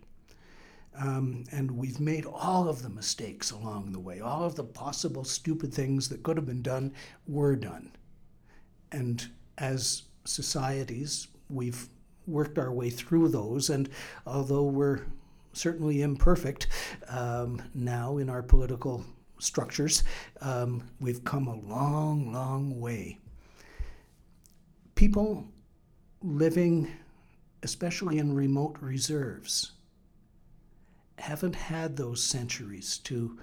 Um, 0.95 1.45
and 1.51 1.71
we've 1.71 1.99
made 1.99 2.25
all 2.25 2.69
of 2.69 2.83
the 2.83 2.89
mistakes 2.89 3.51
along 3.51 3.91
the 3.91 3.99
way. 3.99 4.19
All 4.19 4.43
of 4.43 4.55
the 4.55 4.63
possible 4.63 5.23
stupid 5.23 5.73
things 5.73 6.09
that 6.09 6.23
could 6.23 6.37
have 6.37 6.45
been 6.45 6.61
done 6.61 6.93
were 7.27 7.55
done. 7.55 7.91
And 8.91 9.27
as 9.57 10.03
societies, 10.25 11.27
we've 11.49 11.89
worked 12.27 12.57
our 12.59 12.71
way 12.71 12.89
through 12.89 13.29
those. 13.29 13.69
And 13.69 13.89
although 14.25 14.63
we're 14.63 15.01
certainly 15.53 16.01
imperfect 16.01 16.67
um, 17.09 17.61
now 17.73 18.17
in 18.17 18.29
our 18.29 18.43
political 18.43 19.03
structures, 19.43 20.03
um, 20.41 20.83
we've 20.99 21.23
come 21.23 21.47
a 21.47 21.55
long, 21.55 22.31
long 22.31 22.79
way. 22.79 23.19
People 24.95 25.45
living, 26.21 26.91
especially 27.63 28.17
in 28.19 28.33
remote 28.33 28.77
reserves, 28.79 29.73
haven't 31.17 31.55
had 31.55 31.95
those 31.95 32.23
centuries 32.23 32.97
to 32.99 33.37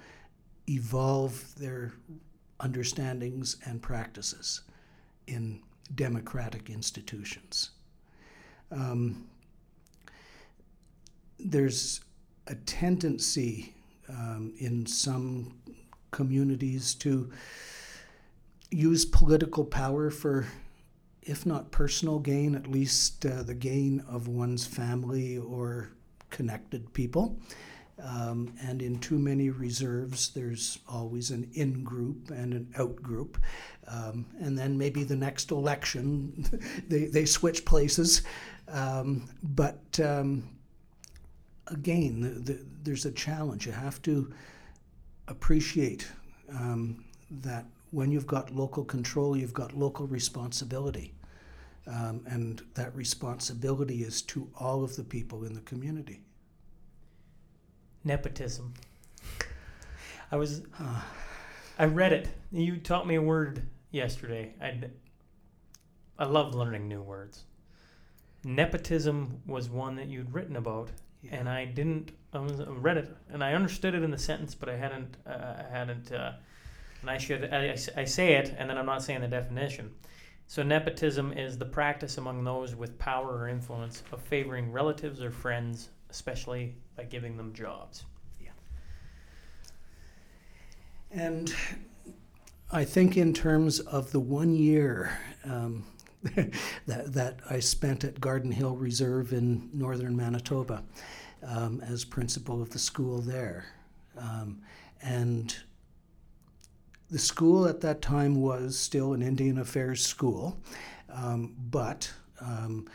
evolve 0.67 1.53
their 1.55 1.93
understandings 2.59 3.57
and 3.65 3.81
practices 3.81 4.61
in 5.27 5.61
democratic 5.95 6.69
institutions. 6.69 7.71
Um, 8.71 9.27
there's 11.39 12.01
a 12.47 12.55
tendency 12.55 13.73
um, 14.09 14.53
in 14.57 14.85
some 14.85 15.55
communities 16.11 16.93
to 16.95 17.31
use 18.69 19.05
political 19.05 19.65
power 19.65 20.09
for, 20.09 20.45
if 21.21 21.45
not 21.45 21.71
personal 21.71 22.19
gain, 22.19 22.55
at 22.55 22.67
least 22.67 23.25
uh, 23.25 23.43
the 23.43 23.53
gain 23.53 24.03
of 24.07 24.27
one's 24.27 24.65
family 24.65 25.37
or 25.37 25.89
connected 26.29 26.93
people. 26.93 27.37
Um, 28.03 28.53
and 28.61 28.81
in 28.81 28.97
too 28.99 29.19
many 29.19 29.49
reserves, 29.49 30.29
there's 30.29 30.79
always 30.89 31.29
an 31.29 31.49
in 31.53 31.83
group 31.83 32.31
and 32.31 32.53
an 32.53 32.73
out 32.77 32.95
group. 32.95 33.37
Um, 33.87 34.25
and 34.39 34.57
then 34.57 34.77
maybe 34.77 35.03
the 35.03 35.15
next 35.15 35.51
election, 35.51 36.45
they, 36.87 37.05
they 37.05 37.25
switch 37.25 37.63
places. 37.65 38.23
Um, 38.67 39.29
but 39.43 39.99
um, 40.03 40.49
again, 41.67 42.21
the, 42.21 42.53
the, 42.53 42.65
there's 42.83 43.05
a 43.05 43.11
challenge. 43.11 43.67
You 43.67 43.73
have 43.73 44.01
to 44.03 44.33
appreciate 45.31 46.07
um, 46.49 47.03
that 47.29 47.65
when 47.91 48.11
you've 48.11 48.27
got 48.27 48.53
local 48.53 48.83
control, 48.83 49.35
you've 49.35 49.53
got 49.53 49.75
local 49.75 50.07
responsibility. 50.07 51.13
Um, 51.87 52.21
and 52.27 52.61
that 52.75 52.95
responsibility 52.95 54.03
is 54.03 54.21
to 54.23 54.47
all 54.59 54.83
of 54.83 54.95
the 54.95 55.03
people 55.03 55.43
in 55.45 55.53
the 55.53 55.61
community. 55.61 56.21
Nepotism. 58.03 58.73
I 60.31 60.35
was, 60.35 60.61
I 61.77 61.85
read 61.85 62.13
it. 62.13 62.29
You 62.51 62.77
taught 62.77 63.07
me 63.07 63.15
a 63.15 63.21
word 63.21 63.67
yesterday. 63.91 64.53
I, 64.61 64.79
I 66.17 66.25
love 66.25 66.55
learning 66.55 66.87
new 66.87 67.01
words. 67.01 67.45
Nepotism 68.43 69.41
was 69.45 69.69
one 69.69 69.95
that 69.95 70.07
you'd 70.07 70.33
written 70.33 70.55
about, 70.55 70.89
yeah. 71.21 71.35
and 71.35 71.49
I 71.49 71.65
didn't. 71.65 72.11
I, 72.33 72.39
read 72.39 72.97
it 72.97 73.15
and 73.31 73.43
I 73.43 73.53
understood 73.53 73.93
it 73.93 74.03
in 74.03 74.11
the 74.11 74.17
sentence, 74.17 74.55
but 74.55 74.69
I 74.69 74.77
hadn't. 74.77 75.17
Uh, 75.25 75.63
I 75.69 75.77
hadn't. 75.77 76.11
Uh, 76.11 76.33
and 77.01 77.09
I 77.09 77.17
should. 77.17 77.53
I, 77.53 77.77
I 77.97 78.05
say 78.05 78.33
it, 78.33 78.55
and 78.57 78.69
then 78.69 78.77
I'm 78.77 78.85
not 78.85 79.03
saying 79.03 79.21
the 79.21 79.27
definition. 79.27 79.91
So 80.47 80.63
nepotism 80.63 81.31
is 81.33 81.57
the 81.57 81.65
practice 81.65 82.17
among 82.17 82.43
those 82.43 82.75
with 82.75 82.97
power 82.99 83.37
or 83.37 83.47
influence 83.47 84.03
of 84.11 84.21
favoring 84.21 84.71
relatives 84.71 85.21
or 85.21 85.31
friends, 85.31 85.89
especially 86.09 86.75
by 86.97 87.03
giving 87.03 87.37
them 87.37 87.53
jobs. 87.53 88.03
Yeah. 88.43 88.51
And 91.09 91.53
I 92.71 92.83
think 92.83 93.17
in 93.17 93.33
terms 93.33 93.79
of 93.79 94.11
the 94.11 94.19
one 94.19 94.53
year 94.53 95.17
um, 95.45 95.85
that 96.85 97.13
that 97.13 97.39
I 97.49 97.59
spent 97.59 98.03
at 98.03 98.19
Garden 98.19 98.51
Hill 98.51 98.75
Reserve 98.75 99.33
in 99.33 99.69
northern 99.73 100.15
Manitoba 100.15 100.83
um, 101.45 101.81
as 101.81 102.05
principal 102.05 102.61
of 102.61 102.69
the 102.69 102.79
school 102.79 103.19
there. 103.19 103.65
Um, 104.17 104.61
and 105.01 105.55
the 107.09 107.19
school 107.19 107.67
at 107.67 107.81
that 107.81 108.01
time 108.01 108.35
was 108.35 108.77
still 108.77 109.13
an 109.13 109.21
Indian 109.21 109.57
Affairs 109.57 110.05
school, 110.05 110.57
um, 111.09 111.55
but 111.69 112.11
um, 112.39 112.87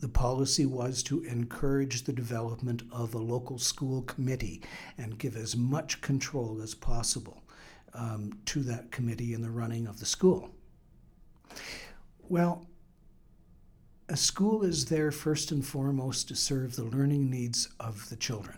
the 0.00 0.08
policy 0.08 0.64
was 0.64 1.02
to 1.04 1.22
encourage 1.24 2.04
the 2.04 2.12
development 2.12 2.82
of 2.92 3.14
a 3.14 3.18
local 3.18 3.58
school 3.58 4.02
committee 4.02 4.62
and 4.96 5.18
give 5.18 5.36
as 5.36 5.56
much 5.56 6.00
control 6.00 6.60
as 6.62 6.74
possible 6.74 7.42
um, 7.94 8.32
to 8.46 8.60
that 8.62 8.90
committee 8.90 9.34
in 9.34 9.42
the 9.42 9.50
running 9.50 9.86
of 9.86 9.98
the 9.98 10.06
school. 10.06 10.50
Well, 12.28 12.66
a 14.08 14.16
school 14.16 14.64
is 14.64 14.86
there 14.86 15.10
first 15.10 15.50
and 15.50 15.64
foremost 15.64 16.28
to 16.28 16.34
serve 16.34 16.76
the 16.76 16.84
learning 16.84 17.28
needs 17.28 17.68
of 17.78 18.08
the 18.08 18.16
children. 18.16 18.56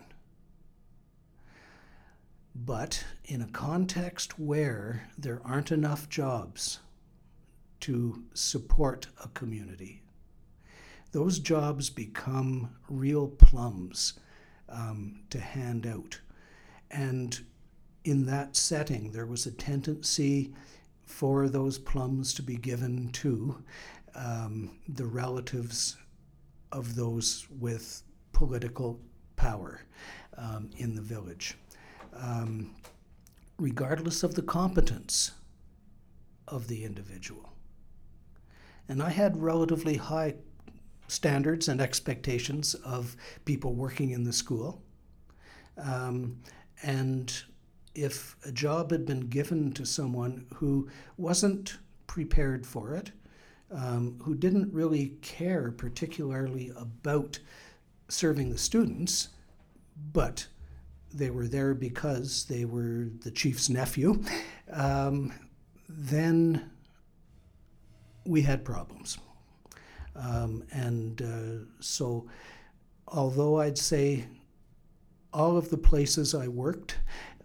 But 2.55 3.03
in 3.25 3.41
a 3.41 3.47
context 3.47 4.39
where 4.39 5.09
there 5.17 5.41
aren't 5.43 5.71
enough 5.71 6.07
jobs 6.09 6.79
to 7.81 8.23
support 8.33 9.07
a 9.23 9.27
community, 9.29 10.01
those 11.11 11.39
jobs 11.39 11.89
become 11.89 12.69
real 12.89 13.27
plums 13.27 14.13
um, 14.69 15.21
to 15.29 15.39
hand 15.39 15.85
out. 15.85 16.19
And 16.89 17.37
in 18.05 18.25
that 18.27 18.55
setting, 18.55 19.11
there 19.11 19.25
was 19.25 19.45
a 19.45 19.51
tendency 19.51 20.53
for 21.05 21.49
those 21.49 21.77
plums 21.77 22.33
to 22.33 22.41
be 22.41 22.55
given 22.55 23.09
to 23.09 23.61
um, 24.15 24.77
the 24.87 25.05
relatives 25.05 25.97
of 26.71 26.95
those 26.95 27.47
with 27.59 28.03
political 28.33 28.99
power 29.35 29.81
um, 30.37 30.69
in 30.77 30.95
the 30.95 31.01
village, 31.01 31.55
um, 32.15 32.75
regardless 33.57 34.23
of 34.23 34.35
the 34.35 34.41
competence 34.41 35.31
of 36.47 36.67
the 36.67 36.83
individual. 36.83 37.53
And 38.87 39.01
I 39.01 39.09
had 39.09 39.37
relatively 39.37 39.95
high 39.95 40.35
standards 41.07 41.67
and 41.67 41.81
expectations 41.81 42.73
of 42.73 43.15
people 43.45 43.73
working 43.73 44.11
in 44.11 44.23
the 44.23 44.33
school. 44.33 44.81
Um, 45.77 46.39
and 46.83 47.33
if 47.93 48.35
a 48.45 48.51
job 48.51 48.91
had 48.91 49.05
been 49.05 49.21
given 49.21 49.71
to 49.73 49.85
someone 49.85 50.45
who 50.55 50.89
wasn't 51.17 51.77
prepared 52.07 52.65
for 52.65 52.93
it, 52.93 53.11
um, 53.71 54.19
who 54.21 54.35
didn't 54.35 54.73
really 54.73 55.17
care 55.21 55.71
particularly 55.71 56.71
about 56.75 57.39
serving 58.09 58.49
the 58.51 58.57
students, 58.57 59.29
but 60.13 60.47
they 61.13 61.29
were 61.29 61.47
there 61.47 61.73
because 61.73 62.45
they 62.45 62.65
were 62.65 63.09
the 63.23 63.31
chief's 63.31 63.69
nephew, 63.69 64.21
um, 64.71 65.33
then 65.87 66.71
we 68.25 68.41
had 68.41 68.63
problems. 68.63 69.17
Um, 70.15 70.63
and 70.71 71.21
uh, 71.21 71.65
so, 71.79 72.27
although 73.07 73.59
I'd 73.59 73.77
say 73.77 74.25
all 75.33 75.57
of 75.57 75.69
the 75.69 75.77
places 75.77 76.35
I 76.35 76.47
worked 76.47 76.97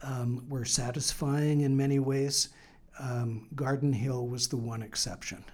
um, 0.03 0.45
were 0.49 0.65
satisfying 0.65 1.61
in 1.61 1.77
many 1.77 1.99
ways, 1.99 2.51
um, 2.99 3.49
Garden 3.55 3.93
Hill 3.93 4.27
was 4.27 4.49
the 4.49 4.57
one 4.57 4.83
exception. 4.83 5.45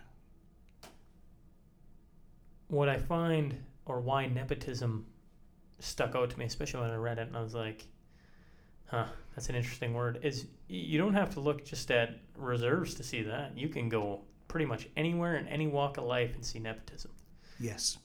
What 2.72 2.88
I 2.88 2.96
find, 2.96 3.54
or 3.84 4.00
why 4.00 4.24
nepotism 4.24 5.04
stuck 5.78 6.14
out 6.14 6.30
to 6.30 6.38
me, 6.38 6.46
especially 6.46 6.80
when 6.80 6.90
I 6.90 6.96
read 6.96 7.18
it, 7.18 7.28
and 7.28 7.36
I 7.36 7.42
was 7.42 7.52
like, 7.54 7.86
huh, 8.86 9.08
that's 9.34 9.50
an 9.50 9.56
interesting 9.56 9.92
word, 9.92 10.20
is 10.22 10.46
you 10.68 10.96
don't 10.96 11.12
have 11.12 11.34
to 11.34 11.40
look 11.40 11.66
just 11.66 11.90
at 11.90 12.18
reserves 12.34 12.94
to 12.94 13.02
see 13.02 13.22
that. 13.24 13.58
You 13.58 13.68
can 13.68 13.90
go 13.90 14.22
pretty 14.48 14.64
much 14.64 14.88
anywhere 14.96 15.36
in 15.36 15.46
any 15.48 15.66
walk 15.66 15.98
of 15.98 16.04
life 16.04 16.34
and 16.34 16.42
see 16.42 16.60
nepotism. 16.60 17.10
Yes. 17.60 17.98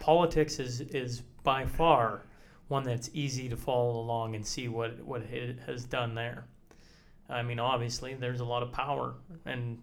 Politics 0.00 0.58
is, 0.58 0.80
is 0.80 1.20
by 1.44 1.64
far 1.64 2.22
one 2.66 2.82
that's 2.82 3.10
easy 3.14 3.48
to 3.48 3.56
follow 3.56 4.00
along 4.00 4.34
and 4.34 4.44
see 4.44 4.66
what 4.66 5.00
what 5.04 5.22
it 5.22 5.60
has 5.66 5.84
done 5.84 6.16
there. 6.16 6.46
I 7.28 7.42
mean, 7.42 7.60
obviously, 7.60 8.14
there's 8.14 8.40
a 8.40 8.44
lot 8.44 8.64
of 8.64 8.72
power 8.72 9.14
and 9.46 9.78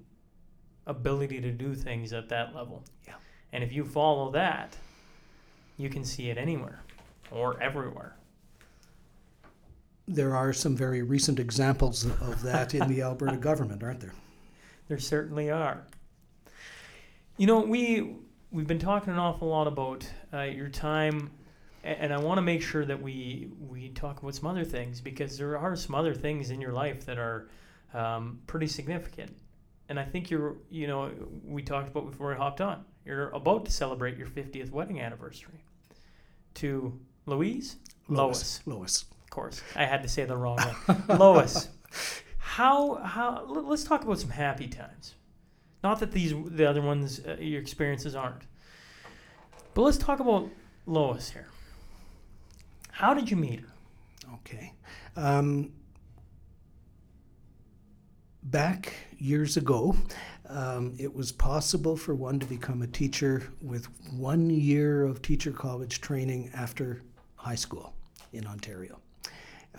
ability 0.85 1.39
to 1.39 1.51
do 1.51 1.75
things 1.75 2.11
at 2.11 2.27
that 2.27 2.53
level. 2.53 2.83
Yeah. 3.07 3.13
And 3.53 3.63
if 3.63 3.71
you 3.71 3.83
follow 3.85 4.31
that, 4.31 4.75
you 5.77 5.89
can 5.89 6.03
see 6.03 6.29
it 6.29 6.37
anywhere 6.37 6.81
or 7.31 7.61
everywhere. 7.61 8.15
there 10.07 10.35
are 10.35 10.53
some 10.53 10.75
very 10.75 11.01
recent 11.01 11.39
examples 11.39 12.05
of 12.05 12.41
that 12.43 12.73
in 12.75 12.87
the 12.87 13.01
Alberta 13.01 13.37
government, 13.37 13.83
aren't 13.83 13.99
there? 14.01 14.13
There 14.87 14.99
certainly 14.99 15.49
are. 15.49 15.83
You 17.37 17.47
know, 17.47 17.61
we 17.61 18.17
we've 18.51 18.67
been 18.67 18.77
talking 18.77 19.11
an 19.11 19.17
awful 19.17 19.47
lot 19.47 19.65
about 19.65 20.07
uh, 20.31 20.41
your 20.43 20.69
time, 20.69 21.31
and 21.83 22.13
I 22.13 22.17
want 22.19 22.37
to 22.37 22.43
make 22.43 22.61
sure 22.61 22.85
that 22.85 23.01
we 23.01 23.49
we 23.67 23.89
talk 23.89 24.21
about 24.21 24.35
some 24.35 24.47
other 24.47 24.63
things 24.63 25.01
because 25.01 25.39
there 25.39 25.57
are 25.57 25.75
some 25.75 25.95
other 25.95 26.13
things 26.13 26.51
in 26.51 26.61
your 26.61 26.71
life 26.71 27.03
that 27.07 27.17
are 27.17 27.49
um, 27.95 28.39
pretty 28.45 28.67
significant. 28.67 29.35
And 29.89 29.99
I 29.99 30.03
think 30.03 30.29
you're, 30.29 30.57
you 30.69 30.85
know, 30.85 31.09
we 31.43 31.63
talked 31.63 31.87
about 31.87 32.11
before 32.11 32.29
we 32.29 32.35
hopped 32.35 32.61
on. 32.61 32.85
You're 33.05 33.29
about 33.29 33.65
to 33.65 33.71
celebrate 33.71 34.17
your 34.17 34.27
50th 34.27 34.71
wedding 34.71 34.99
anniversary 34.99 35.63
to 36.55 36.99
Louise, 37.25 37.77
Lois. 38.07 38.61
Lois. 38.65 39.03
of 39.03 39.29
course. 39.29 39.61
I 39.75 39.85
had 39.85 40.01
to 40.03 40.09
say 40.09 40.25
the 40.25 40.37
wrong 40.37 40.57
one. 40.57 41.03
Lois. 41.19 41.69
How 42.37 42.95
how 42.95 43.45
let's 43.45 43.83
talk 43.83 44.03
about 44.03 44.19
some 44.19 44.29
happy 44.29 44.67
times. 44.67 45.15
Not 45.83 45.99
that 45.99 46.11
these 46.11 46.33
the 46.47 46.65
other 46.65 46.81
ones 46.81 47.21
uh, 47.27 47.37
your 47.39 47.61
experiences 47.61 48.15
aren't. 48.15 48.43
But 49.73 49.81
let's 49.83 49.97
talk 49.97 50.19
about 50.19 50.49
Lois 50.85 51.29
here. 51.29 51.49
How 52.91 53.13
did 53.13 53.29
you 53.29 53.35
meet 53.37 53.59
her? 53.59 53.73
Okay. 54.35 54.73
Um, 55.15 55.73
back 58.41 58.93
years 59.17 59.57
ago, 59.57 59.95
um, 60.49 60.93
it 60.97 61.13
was 61.13 61.31
possible 61.31 61.95
for 61.97 62.15
one 62.15 62.39
to 62.39 62.45
become 62.45 62.81
a 62.81 62.87
teacher 62.87 63.43
with 63.61 63.87
one 64.11 64.49
year 64.49 65.03
of 65.03 65.21
teacher 65.21 65.51
college 65.51 66.01
training 66.01 66.51
after 66.53 67.01
high 67.35 67.55
school 67.55 67.93
in 68.33 68.45
Ontario. 68.47 68.99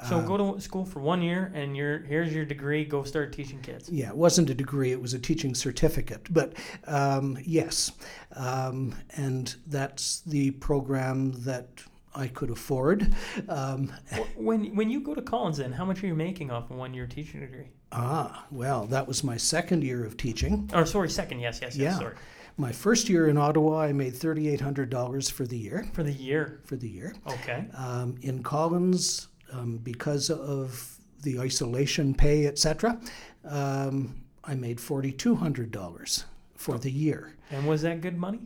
So 0.09 0.19
Um, 0.19 0.27
go 0.27 0.37
to 0.37 0.61
school 0.61 0.85
for 0.85 1.01
one 1.01 1.23
year 1.23 1.51
and 1.55 1.75
you're 1.75 2.01
here's 2.01 2.33
your 2.35 2.45
degree, 2.45 2.85
go 2.85 3.03
start 3.03 3.33
teaching 3.33 3.61
kids. 3.63 3.89
Yeah, 3.89 4.11
it 4.11 4.17
wasn't 4.17 4.51
a 4.51 4.55
degree, 4.55 4.93
it 4.93 5.01
was 5.01 5.15
a 5.15 5.19
teaching 5.19 5.55
certificate. 5.55 6.29
But 6.31 6.53
um, 6.87 7.39
yes, 7.47 7.93
um, 8.35 8.95
and 9.17 9.55
that's 9.67 10.21
the 10.21 10.51
program 10.51 11.33
that 11.45 11.69
I 12.15 12.29
could 12.29 12.51
afford. 12.51 13.15
Um, 13.49 13.91
When 14.37 14.77
when 14.77 14.91
you 14.91 15.01
go 15.01 15.15
to 15.15 15.23
Collins 15.23 15.57
then, 15.59 15.73
how 15.73 15.85
much 15.87 16.03
are 16.05 16.07
you 16.07 16.15
making 16.15 16.51
off 16.51 16.71
a 16.71 16.75
one 16.75 16.93
year 16.93 17.07
teaching 17.07 17.41
degree? 17.41 17.69
Ah, 17.93 18.47
well, 18.51 18.87
that 18.87 19.07
was 19.09 19.23
my 19.25 19.37
second 19.37 19.83
year 19.85 20.05
of 20.05 20.17
teaching. 20.17 20.71
Or 20.75 20.87
sorry, 20.87 21.11
second, 21.11 21.41
yes, 21.41 21.61
yes, 21.63 21.77
yes, 21.77 21.93
Yeah. 21.95 21.99
sorry. 21.99 22.17
My 22.59 22.73
first 22.73 23.09
year 23.11 23.29
in 23.29 23.37
Ottawa, 23.37 23.81
I 23.83 23.93
made 23.93 24.15
$3,800 24.15 25.31
for 25.31 25.47
the 25.47 25.59
year. 25.59 25.87
For 25.93 26.03
the 26.03 26.13
year. 26.13 26.61
For 26.65 26.77
the 26.77 26.89
year. 26.89 27.15
Okay. 27.27 27.67
Um, 27.77 28.17
in 28.23 28.43
Collins, 28.43 29.29
um, 29.53 29.77
because 29.79 30.31
of 30.31 30.97
the 31.23 31.39
isolation 31.39 32.15
pay, 32.15 32.47
etc., 32.47 32.99
um, 33.45 34.23
I 34.43 34.55
made 34.55 34.79
$4,200 34.79 36.25
for 36.55 36.79
the 36.79 36.91
year. 36.91 37.35
And 37.51 37.67
was 37.67 37.83
that 37.83 38.01
good 38.01 38.17
money? 38.17 38.41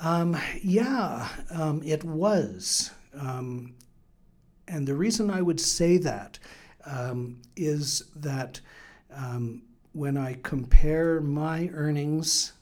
Um, 0.00 0.36
yeah, 0.62 1.28
um, 1.50 1.82
it 1.84 2.04
was. 2.04 2.92
Um, 3.14 3.74
and 4.68 4.86
the 4.86 4.94
reason 4.94 5.30
I 5.30 5.42
would 5.42 5.60
say 5.60 5.98
that 5.98 6.38
um, 6.86 7.40
is 7.56 8.04
that 8.16 8.60
um, 9.14 9.62
when 9.92 10.16
I 10.16 10.38
compare 10.42 11.20
my 11.20 11.70
earnings 11.72 12.52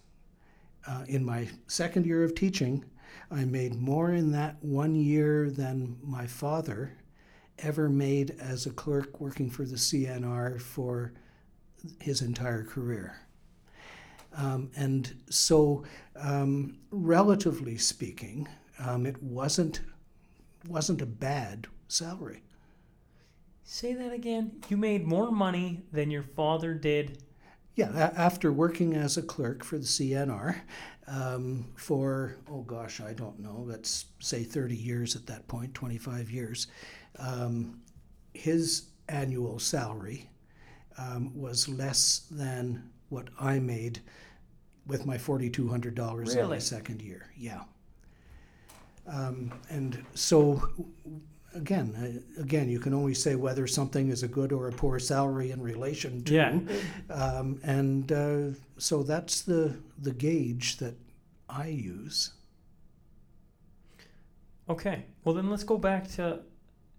uh, 0.86 1.04
in 1.06 1.24
my 1.24 1.48
second 1.66 2.06
year 2.06 2.24
of 2.24 2.34
teaching, 2.34 2.84
I 3.30 3.44
made 3.44 3.74
more 3.74 4.12
in 4.12 4.32
that 4.32 4.56
one 4.62 4.94
year 4.94 5.50
than 5.50 5.98
my 6.02 6.26
father 6.26 6.96
ever 7.58 7.88
made 7.88 8.36
as 8.40 8.66
a 8.66 8.70
clerk 8.70 9.20
working 9.20 9.50
for 9.50 9.64
the 9.64 9.76
CNR 9.76 10.60
for 10.60 11.12
his 12.00 12.22
entire 12.22 12.64
career. 12.64 13.16
Um, 14.36 14.70
and 14.76 15.14
so, 15.28 15.84
um, 16.16 16.78
relatively 16.90 17.76
speaking, 17.76 18.48
um, 18.78 19.06
it 19.06 19.22
wasn't 19.22 19.80
wasn't 20.68 21.00
a 21.00 21.06
bad 21.06 21.66
salary. 21.88 22.42
Say 23.70 23.92
that 23.92 24.14
again. 24.14 24.62
You 24.70 24.78
made 24.78 25.06
more 25.06 25.30
money 25.30 25.82
than 25.92 26.10
your 26.10 26.22
father 26.22 26.72
did. 26.72 27.18
Yeah, 27.74 28.12
after 28.16 28.50
working 28.50 28.94
as 28.94 29.18
a 29.18 29.22
clerk 29.22 29.62
for 29.62 29.76
the 29.76 29.84
CNR 29.84 30.56
um, 31.06 31.66
for 31.76 32.38
oh 32.50 32.62
gosh, 32.62 33.02
I 33.02 33.12
don't 33.12 33.38
know, 33.38 33.62
let's 33.66 34.06
say 34.20 34.42
thirty 34.42 34.74
years 34.74 35.14
at 35.16 35.26
that 35.26 35.46
point, 35.48 35.74
twenty 35.74 35.98
five 35.98 36.30
years, 36.30 36.68
um, 37.18 37.82
his 38.32 38.86
annual 39.10 39.58
salary 39.58 40.30
um, 40.96 41.38
was 41.38 41.68
less 41.68 42.26
than 42.30 42.88
what 43.10 43.28
I 43.38 43.58
made 43.58 44.00
with 44.86 45.04
my 45.04 45.18
forty 45.18 45.50
two 45.50 45.68
hundred 45.68 45.94
dollars 45.94 46.34
in 46.34 46.48
my 46.48 46.58
second 46.58 47.02
year. 47.02 47.30
Yeah. 47.36 47.64
Um, 49.06 49.52
and 49.68 50.02
so, 50.14 50.70
again, 51.54 52.22
uh, 52.38 52.40
again, 52.42 52.68
you 52.68 52.78
can 52.78 52.94
only 52.94 53.14
say 53.14 53.34
whether 53.34 53.66
something 53.66 54.08
is 54.08 54.22
a 54.22 54.28
good 54.28 54.52
or 54.52 54.68
a 54.68 54.72
poor 54.72 54.98
salary 54.98 55.50
in 55.50 55.60
relation 55.62 56.22
to. 56.24 56.34
Yeah. 56.34 56.58
Um, 57.10 57.60
and 57.62 58.12
uh, 58.12 58.38
so 58.78 59.02
that's 59.02 59.42
the 59.42 59.76
the 59.98 60.12
gauge 60.12 60.76
that 60.78 60.94
I 61.48 61.68
use. 61.68 62.32
Okay. 64.68 65.04
Well, 65.24 65.34
then 65.34 65.48
let's 65.50 65.64
go 65.64 65.78
back 65.78 66.10
to 66.12 66.40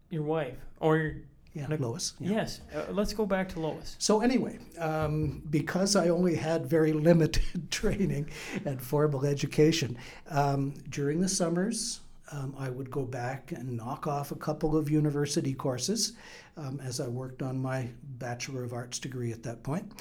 your 0.10 0.24
wife 0.24 0.58
or 0.80 0.98
your 0.98 1.14
Yeah, 1.54 1.68
Nic- 1.68 1.80
Lois. 1.80 2.14
yeah. 2.20 2.32
yes. 2.32 2.62
Uh, 2.74 2.86
let's 2.92 3.14
go 3.14 3.26
back 3.26 3.50
to 3.50 3.60
Lois. 3.60 3.96
So 4.00 4.22
anyway, 4.22 4.58
um, 4.80 5.44
because 5.50 5.96
I 5.96 6.10
only 6.10 6.36
had 6.36 6.66
very 6.66 6.94
limited 7.10 7.70
training 7.72 8.30
and 8.66 8.82
formal 8.82 9.26
education, 9.26 9.98
um, 10.30 10.74
during 10.90 11.22
the 11.22 11.30
summers 11.30 12.00
um, 12.32 12.56
I 12.58 12.70
would 12.70 12.92
go 12.92 13.04
back 13.04 13.52
and 13.52 13.76
knock 13.76 14.08
off 14.08 14.32
a 14.32 14.36
couple 14.36 14.78
of 14.78 14.90
university 14.90 15.54
courses 15.54 16.14
um, 16.58 16.80
as 16.84 17.00
I 17.00 17.08
worked 17.08 17.42
on 17.42 17.60
my 17.60 17.90
Bachelor 18.18 18.64
of 18.64 18.74
Arts 18.74 19.00
degree 19.00 19.32
at 19.32 19.44
that 19.44 19.64
point. 19.64 19.92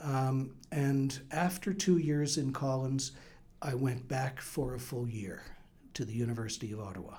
Um, 0.00 0.54
and 0.72 1.18
after 1.30 1.72
two 1.72 1.98
years 1.98 2.38
in 2.38 2.52
Collins, 2.52 3.12
I 3.62 3.74
went 3.74 4.06
back 4.08 4.40
for 4.40 4.74
a 4.74 4.78
full 4.78 5.08
year 5.08 5.42
to 5.94 6.04
the 6.04 6.12
University 6.12 6.72
of 6.72 6.80
Ottawa. 6.80 7.16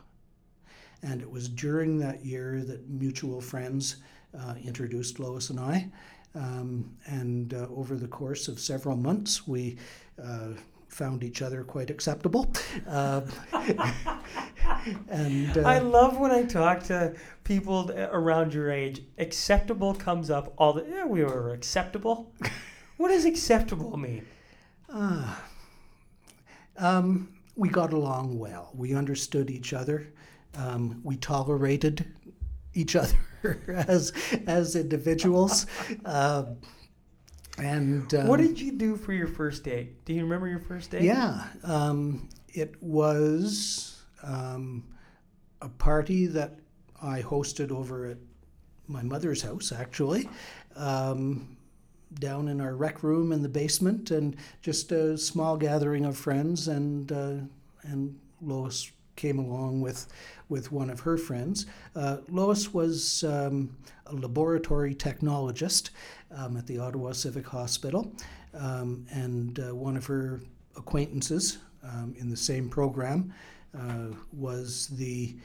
And 1.02 1.22
it 1.22 1.30
was 1.30 1.48
during 1.48 2.00
that 2.00 2.26
year 2.26 2.64
that 2.66 2.90
mutual 2.90 3.42
friends 3.42 3.98
uh, 4.38 4.56
introduced 4.64 5.20
Lois 5.20 5.50
and 5.50 5.60
I. 5.60 5.90
Um, 6.34 6.92
and 7.06 7.54
uh, 7.54 7.68
over 7.76 7.96
the 7.96 8.08
course 8.08 8.48
of 8.48 8.60
several 8.60 8.98
months, 8.98 9.48
we 9.48 9.78
uh, 10.22 10.50
found 10.96 11.24
each 11.24 11.42
other 11.42 11.64
quite 11.64 11.90
acceptable. 11.90 12.54
Um, 12.88 13.26
and 15.10 15.58
uh, 15.58 15.62
I 15.62 15.80
love 15.80 16.18
when 16.18 16.32
I 16.32 16.44
talk 16.44 16.84
to 16.84 17.14
people 17.44 17.92
around 17.92 18.54
your 18.54 18.72
age. 18.72 19.02
Acceptable 19.18 19.94
comes 19.94 20.30
up 20.30 20.54
all 20.58 20.72
the. 20.74 20.86
Yeah, 20.90 21.06
we 21.06 21.24
were 21.24 21.54
acceptable. 21.54 22.32
what 22.98 23.10
does 23.10 23.26
acceptable 23.26 23.98
mean? 23.98 24.26
Ah. 24.90 25.44
um, 26.78 27.30
we 27.58 27.68
got 27.68 27.92
along 27.92 28.40
well. 28.40 28.72
We 28.74 28.96
understood 28.96 29.50
each 29.50 29.74
other. 29.74 30.08
Um, 30.58 31.02
we 31.04 31.18
tolerated 31.18 32.06
each 32.74 32.96
other 32.96 33.18
as 33.68 34.14
as 34.48 34.76
individuals. 34.76 35.68
Um, 36.06 36.58
and 37.58 38.14
um, 38.14 38.28
what 38.28 38.40
did 38.40 38.60
you 38.60 38.72
do 38.72 38.96
for 38.96 39.14
your 39.14 39.28
first 39.28 39.64
date? 39.64 40.04
Do 40.06 40.14
you 40.14 40.24
remember 40.24 40.48
your 40.48 40.60
first 40.60 40.92
date? 40.92 41.04
Yeah, 41.04 41.46
um, 41.64 42.30
it 42.50 42.76
was 42.82 44.04
um, 44.24 44.84
a 45.62 45.70
party 45.70 46.28
that 46.28 46.60
I 47.02 47.22
hosted 47.22 47.72
over 47.72 48.08
at 48.08 48.18
my 48.88 49.04
mother's 49.04 49.42
house, 49.42 49.72
actually, 49.72 50.30
um, 50.76 51.58
down 52.16 52.48
in 52.48 52.62
our 52.62 52.76
rec 52.76 53.04
room 53.04 53.32
in 53.32 53.42
the 53.42 53.50
basement, 53.50 54.12
and 54.12 54.36
just 54.62 54.92
a 54.92 55.18
small 55.18 55.58
gathering 55.58 56.06
of 56.06 56.18
friends, 56.18 56.68
and 56.68 57.12
uh, 57.12 57.36
and 57.84 58.20
Lois 58.42 58.92
came 59.16 59.40
along 59.40 59.82
with 59.82 60.08
with 60.50 60.72
one 60.72 60.90
of 60.90 61.02
her 61.02 61.18
friends. 61.18 61.66
Uh, 61.96 62.18
Lois 62.30 62.74
was 62.74 63.24
um, 63.24 63.76
a 64.06 64.14
laboratory 64.14 64.94
technologist 64.94 65.90
um, 66.32 66.58
at 66.58 66.68
the 66.68 66.80
Ottawa 66.80 67.12
Civic 67.12 67.48
Hospital, 67.48 68.12
um, 68.54 69.06
and 69.12 69.60
uh, 69.60 69.76
one 69.76 69.98
of 69.98 70.06
her 70.06 70.42
acquaintances 70.78 71.58
um, 71.84 72.16
in 72.18 72.30
the 72.30 72.38
same 72.38 72.70
program 72.70 73.34
uh, 73.78 74.08
was 74.34 74.88
the 74.88 75.36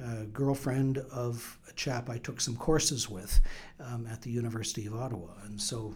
uh, 0.00 0.24
girlfriend 0.32 0.98
of 1.12 1.58
a 1.68 1.72
chap 1.72 2.08
I 2.08 2.18
took 2.18 2.40
some 2.40 2.56
courses 2.56 3.08
with 3.08 3.40
um, 3.80 4.06
at 4.06 4.22
the 4.22 4.30
University 4.30 4.86
of 4.86 4.94
Ottawa. 4.94 5.28
And 5.44 5.60
so, 5.60 5.94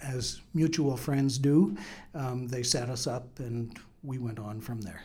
as 0.00 0.40
mutual 0.54 0.96
friends 0.96 1.38
do, 1.38 1.76
um, 2.14 2.46
they 2.46 2.62
set 2.62 2.88
us 2.88 3.08
up 3.08 3.40
and 3.40 3.76
we 4.04 4.18
went 4.18 4.38
on 4.38 4.60
from 4.60 4.80
there. 4.80 5.02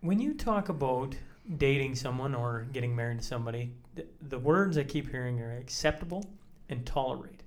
When 0.00 0.18
you 0.18 0.34
talk 0.34 0.68
about 0.68 1.14
dating 1.56 1.94
someone 1.94 2.34
or 2.34 2.66
getting 2.72 2.96
married 2.96 3.20
to 3.20 3.24
somebody, 3.24 3.72
the, 3.94 4.06
the 4.20 4.38
words 4.38 4.76
I 4.76 4.82
keep 4.82 5.08
hearing 5.08 5.40
are 5.40 5.56
acceptable 5.56 6.24
and 6.68 6.84
tolerate. 6.86 7.42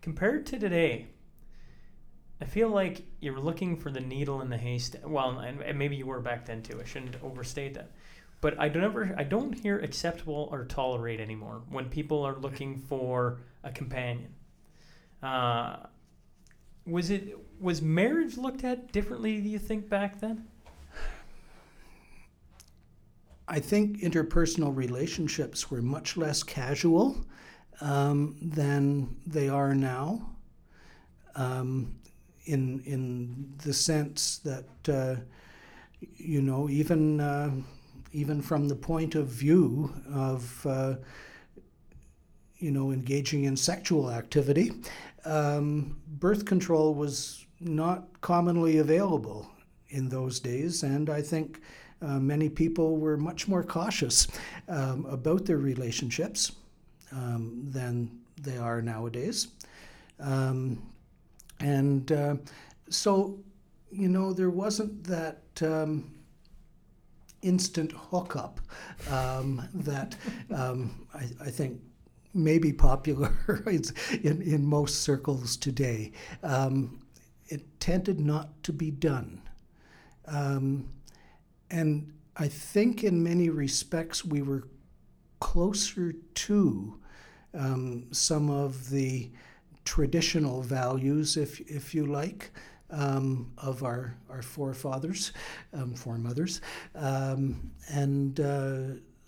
Compared 0.00 0.46
to 0.46 0.58
today, 0.58 1.08
I 2.40 2.44
feel 2.44 2.68
like 2.68 3.04
you're 3.20 3.38
looking 3.38 3.76
for 3.76 3.90
the 3.90 4.00
needle 4.00 4.40
in 4.40 4.50
the 4.50 4.56
haystack. 4.56 5.02
Well, 5.06 5.38
and, 5.38 5.78
maybe 5.78 5.96
you 5.96 6.06
were 6.06 6.20
back 6.20 6.44
then 6.44 6.62
too. 6.62 6.80
I 6.80 6.84
shouldn't 6.84 7.22
overstate 7.22 7.74
that. 7.74 7.92
But 8.40 8.58
I 8.58 8.68
don't 8.68 8.82
ever, 8.82 9.14
I 9.16 9.22
don't 9.22 9.52
hear 9.52 9.78
acceptable 9.78 10.48
or 10.50 10.64
tolerate 10.64 11.20
anymore 11.20 11.62
when 11.68 11.88
people 11.88 12.24
are 12.24 12.36
looking 12.40 12.78
for 12.78 13.38
a 13.62 13.70
companion. 13.70 14.34
Uh, 15.22 15.76
was 16.84 17.10
it 17.10 17.38
was 17.60 17.80
marriage 17.80 18.36
looked 18.36 18.64
at 18.64 18.90
differently? 18.90 19.40
Do 19.40 19.48
you 19.48 19.60
think 19.60 19.88
back 19.88 20.18
then? 20.18 20.48
I 23.46 23.60
think 23.60 23.98
interpersonal 23.98 24.74
relationships 24.74 25.70
were 25.70 25.82
much 25.82 26.16
less 26.16 26.42
casual 26.42 27.24
um, 27.82 28.36
than 28.40 29.14
they 29.26 29.48
are 29.48 29.74
now. 29.74 30.30
Um, 31.34 31.96
in 32.46 32.82
in 32.84 33.52
the 33.64 33.72
sense 33.72 34.38
that 34.38 34.88
uh, 34.88 35.16
you 36.16 36.42
know 36.42 36.68
even 36.68 37.20
uh, 37.20 37.50
even 38.12 38.40
from 38.40 38.68
the 38.68 38.74
point 38.74 39.14
of 39.14 39.26
view 39.26 39.92
of 40.12 40.66
uh, 40.66 40.94
you 42.58 42.70
know 42.70 42.92
engaging 42.92 43.44
in 43.44 43.56
sexual 43.56 44.10
activity, 44.10 44.72
um, 45.24 45.96
birth 46.06 46.44
control 46.44 46.94
was 46.94 47.46
not 47.60 48.20
commonly 48.20 48.78
available 48.78 49.48
in 49.88 50.08
those 50.08 50.40
days, 50.40 50.82
and 50.82 51.10
I 51.10 51.20
think. 51.20 51.60
Uh, 52.04 52.18
many 52.18 52.48
people 52.48 52.96
were 52.96 53.16
much 53.16 53.46
more 53.46 53.62
cautious 53.62 54.26
um, 54.68 55.06
about 55.06 55.44
their 55.44 55.58
relationships 55.58 56.50
um, 57.12 57.64
than 57.68 58.10
they 58.40 58.56
are 58.56 58.82
nowadays. 58.82 59.48
Um, 60.20 60.82
and 61.60 62.10
uh, 62.10 62.36
so, 62.88 63.38
you 63.90 64.08
know, 64.08 64.32
there 64.32 64.50
wasn't 64.50 65.04
that 65.04 65.42
um, 65.62 66.12
instant 67.42 67.92
hookup 67.92 68.60
um, 69.10 69.68
that 69.74 70.16
um, 70.54 71.06
I, 71.14 71.28
I, 71.40 71.50
think 71.50 71.80
may 72.34 72.58
be 72.58 72.72
popular 72.72 73.32
in, 74.22 74.42
in 74.42 74.64
most 74.64 75.02
circles 75.02 75.56
today. 75.56 76.12
Um, 76.42 77.00
it 77.48 77.80
tended 77.80 78.18
not 78.18 78.62
to 78.64 78.72
be 78.72 78.90
done. 78.90 79.42
Um, 80.26 80.88
and 81.70 82.12
I 82.36 82.48
think 82.48 83.04
in 83.04 83.22
many 83.22 83.50
respects 83.50 84.24
we 84.24 84.40
were 84.40 84.68
closer 85.40 86.12
to 86.12 87.01
um, 87.54 88.06
some 88.12 88.50
of 88.50 88.90
the 88.90 89.30
traditional 89.84 90.62
values, 90.62 91.36
if, 91.36 91.60
if 91.60 91.94
you 91.94 92.06
like, 92.06 92.50
um, 92.90 93.50
of 93.58 93.82
our, 93.82 94.16
our 94.30 94.42
forefathers, 94.42 95.32
um, 95.72 95.94
foremothers. 95.94 96.60
Um, 96.94 97.72
and 97.88 98.38
uh, 98.40 98.80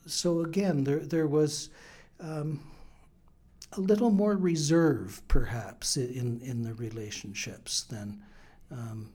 so, 0.06 0.40
again, 0.40 0.84
there, 0.84 1.00
there 1.00 1.26
was 1.26 1.70
um, 2.20 2.60
a 3.72 3.80
little 3.80 4.10
more 4.10 4.36
reserve, 4.36 5.22
perhaps, 5.28 5.96
in, 5.96 6.40
in 6.42 6.62
the 6.62 6.74
relationships 6.74 7.82
than 7.84 8.22
um, 8.70 9.10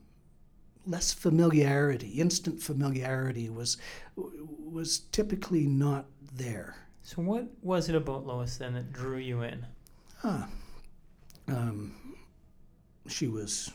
less 0.86 1.12
familiarity. 1.12 2.08
Instant 2.08 2.60
familiarity 2.60 3.48
was, 3.48 3.78
was 4.16 5.00
typically 5.12 5.66
not 5.66 6.06
there. 6.34 6.74
So, 7.02 7.22
what 7.22 7.48
was 7.62 7.88
it 7.88 7.94
about 7.94 8.26
Lois 8.26 8.56
then 8.56 8.74
that 8.74 8.92
drew 8.92 9.16
you 9.18 9.42
in? 9.42 9.66
Ah, 10.22 10.48
um, 11.48 11.94
she 13.08 13.26
was 13.26 13.70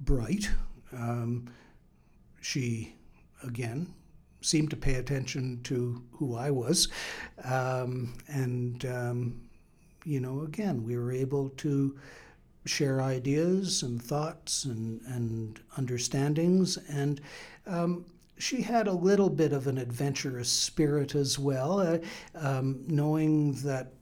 bright. 0.00 0.50
Um, 0.92 1.50
she, 2.40 2.94
again, 3.42 3.94
seemed 4.40 4.70
to 4.70 4.76
pay 4.76 4.94
attention 4.94 5.60
to 5.64 6.02
who 6.12 6.36
I 6.36 6.50
was. 6.50 6.88
Um, 7.44 8.14
and, 8.28 8.84
um, 8.86 9.40
you 10.04 10.20
know, 10.20 10.42
again, 10.42 10.84
we 10.84 10.96
were 10.96 11.12
able 11.12 11.50
to 11.50 11.98
share 12.64 13.02
ideas 13.02 13.82
and 13.82 14.02
thoughts 14.02 14.64
and, 14.64 15.00
and 15.06 15.60
understandings. 15.76 16.76
And 16.88 17.20
um, 17.66 18.04
she 18.38 18.62
had 18.62 18.86
a 18.86 18.92
little 18.92 19.30
bit 19.30 19.52
of 19.52 19.66
an 19.66 19.78
adventurous 19.78 20.48
spirit 20.48 21.14
as 21.14 21.38
well, 21.38 21.80
uh, 21.80 21.98
um, 22.34 22.84
knowing 22.86 23.52
that 23.62 23.92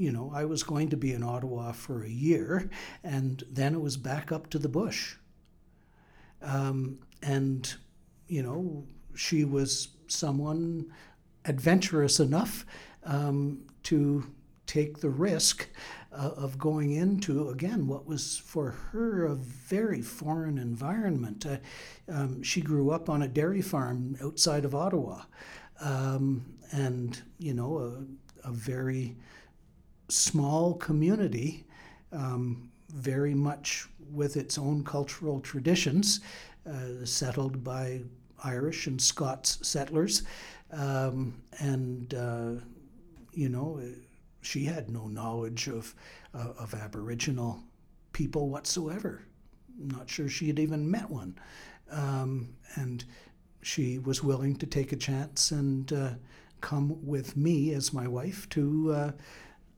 you 0.00 0.10
know, 0.10 0.32
I 0.34 0.46
was 0.46 0.62
going 0.62 0.88
to 0.88 0.96
be 0.96 1.12
in 1.12 1.22
Ottawa 1.22 1.72
for 1.72 2.02
a 2.02 2.08
year, 2.08 2.70
and 3.04 3.44
then 3.50 3.74
it 3.74 3.82
was 3.82 3.98
back 3.98 4.32
up 4.32 4.48
to 4.48 4.58
the 4.58 4.66
bush. 4.66 5.16
Um, 6.40 7.00
and, 7.22 7.70
you 8.26 8.42
know, 8.42 8.86
she 9.14 9.44
was 9.44 9.88
someone 10.06 10.90
adventurous 11.44 12.18
enough 12.18 12.64
um, 13.04 13.60
to 13.82 14.24
take 14.70 15.00
the 15.00 15.10
risk 15.10 15.68
uh, 16.12 16.30
of 16.36 16.58
going 16.58 16.92
into, 16.92 17.48
again, 17.48 17.86
what 17.86 18.06
was 18.06 18.38
for 18.38 18.70
her 18.92 19.26
a 19.26 19.34
very 19.34 20.02
foreign 20.02 20.58
environment. 20.58 21.44
Uh, 21.44 21.56
um, 22.08 22.42
she 22.42 22.60
grew 22.60 22.90
up 22.90 23.08
on 23.08 23.22
a 23.22 23.28
dairy 23.28 23.62
farm 23.62 24.16
outside 24.22 24.64
of 24.64 24.74
Ottawa. 24.74 25.22
Um, 25.80 26.44
and, 26.72 27.20
you 27.38 27.54
know, 27.54 27.78
a, 27.78 28.48
a 28.48 28.52
very 28.52 29.16
small 30.08 30.74
community, 30.74 31.64
um, 32.12 32.70
very 32.92 33.34
much 33.34 33.88
with 34.12 34.36
its 34.36 34.58
own 34.58 34.84
cultural 34.84 35.40
traditions, 35.40 36.20
uh, 36.66 37.04
settled 37.04 37.64
by 37.64 38.02
Irish 38.44 38.86
and 38.86 39.00
Scots 39.00 39.58
settlers. 39.66 40.22
Um, 40.72 41.34
and, 41.58 42.14
uh, 42.14 42.52
you 43.32 43.48
know, 43.48 43.80
she 44.40 44.64
had 44.64 44.90
no 44.90 45.06
knowledge 45.06 45.68
of, 45.68 45.94
uh, 46.34 46.52
of 46.58 46.74
Aboriginal 46.74 47.60
people 48.12 48.48
whatsoever. 48.48 49.22
Not 49.78 50.08
sure 50.08 50.28
she 50.28 50.48
had 50.48 50.58
even 50.58 50.90
met 50.90 51.08
one. 51.08 51.38
Um, 51.90 52.50
and 52.76 53.04
she 53.62 53.98
was 53.98 54.22
willing 54.22 54.56
to 54.56 54.66
take 54.66 54.92
a 54.92 54.96
chance 54.96 55.50
and 55.50 55.92
uh, 55.92 56.10
come 56.60 57.04
with 57.04 57.36
me 57.36 57.72
as 57.72 57.92
my 57.92 58.06
wife 58.06 58.48
to 58.50 58.92
uh, 58.92 59.12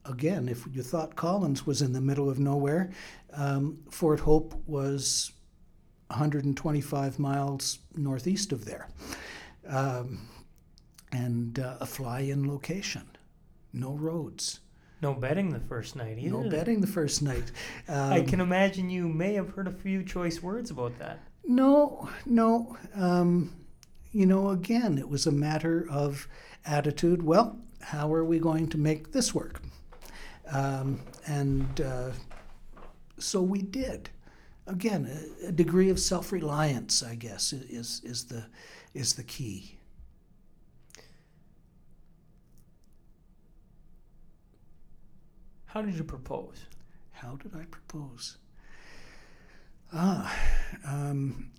again, 0.04 0.48
if 0.48 0.66
you 0.72 0.82
thought 0.82 1.16
Collins 1.16 1.66
was 1.66 1.82
in 1.82 1.92
the 1.92 2.00
middle 2.00 2.28
of 2.28 2.38
nowhere, 2.38 2.90
um, 3.32 3.78
Fort 3.90 4.20
Hope 4.20 4.54
was 4.66 5.32
125 6.08 7.18
miles 7.18 7.78
northeast 7.96 8.52
of 8.52 8.64
there. 8.64 8.88
Um, 9.66 10.28
and 11.12 11.58
uh, 11.58 11.76
a 11.80 11.86
fly 11.86 12.20
in 12.20 12.48
location, 12.48 13.06
no 13.72 13.92
roads. 13.92 14.60
No 15.00 15.14
betting 15.14 15.50
the 15.50 15.60
first 15.60 15.96
night 15.96 16.16
either. 16.18 16.30
No 16.30 16.48
betting 16.48 16.80
the 16.80 16.86
first 16.86 17.22
night. 17.22 17.50
Um, 17.88 18.12
I 18.12 18.22
can 18.22 18.40
imagine 18.40 18.88
you 18.88 19.08
may 19.08 19.34
have 19.34 19.50
heard 19.50 19.66
a 19.66 19.72
few 19.72 20.04
choice 20.04 20.40
words 20.40 20.70
about 20.70 20.98
that. 21.00 21.18
No, 21.44 22.08
no. 22.24 22.76
Um, 22.94 23.52
you 24.12 24.26
know, 24.26 24.50
again, 24.50 24.98
it 24.98 25.08
was 25.08 25.26
a 25.26 25.32
matter 25.32 25.86
of 25.90 26.28
attitude. 26.64 27.22
Well, 27.22 27.58
how 27.80 28.14
are 28.14 28.24
we 28.24 28.38
going 28.38 28.68
to 28.68 28.78
make 28.78 29.10
this 29.10 29.34
work? 29.34 29.60
Um, 30.50 31.00
and 31.26 31.80
uh, 31.80 32.10
so 33.18 33.42
we 33.42 33.62
did. 33.62 34.10
Again, 34.68 35.10
a, 35.42 35.48
a 35.48 35.52
degree 35.52 35.90
of 35.90 35.98
self-reliance, 35.98 37.02
I 37.02 37.16
guess, 37.16 37.52
is, 37.52 38.00
is, 38.04 38.24
the, 38.26 38.44
is 38.94 39.14
the 39.14 39.24
key. 39.24 39.78
How 45.72 45.80
did 45.80 45.94
you 45.94 46.04
propose? 46.04 46.66
How 47.12 47.36
did 47.36 47.56
I 47.56 47.64
propose? 47.64 48.36
Ah, 49.90 50.30
um, 50.86 51.50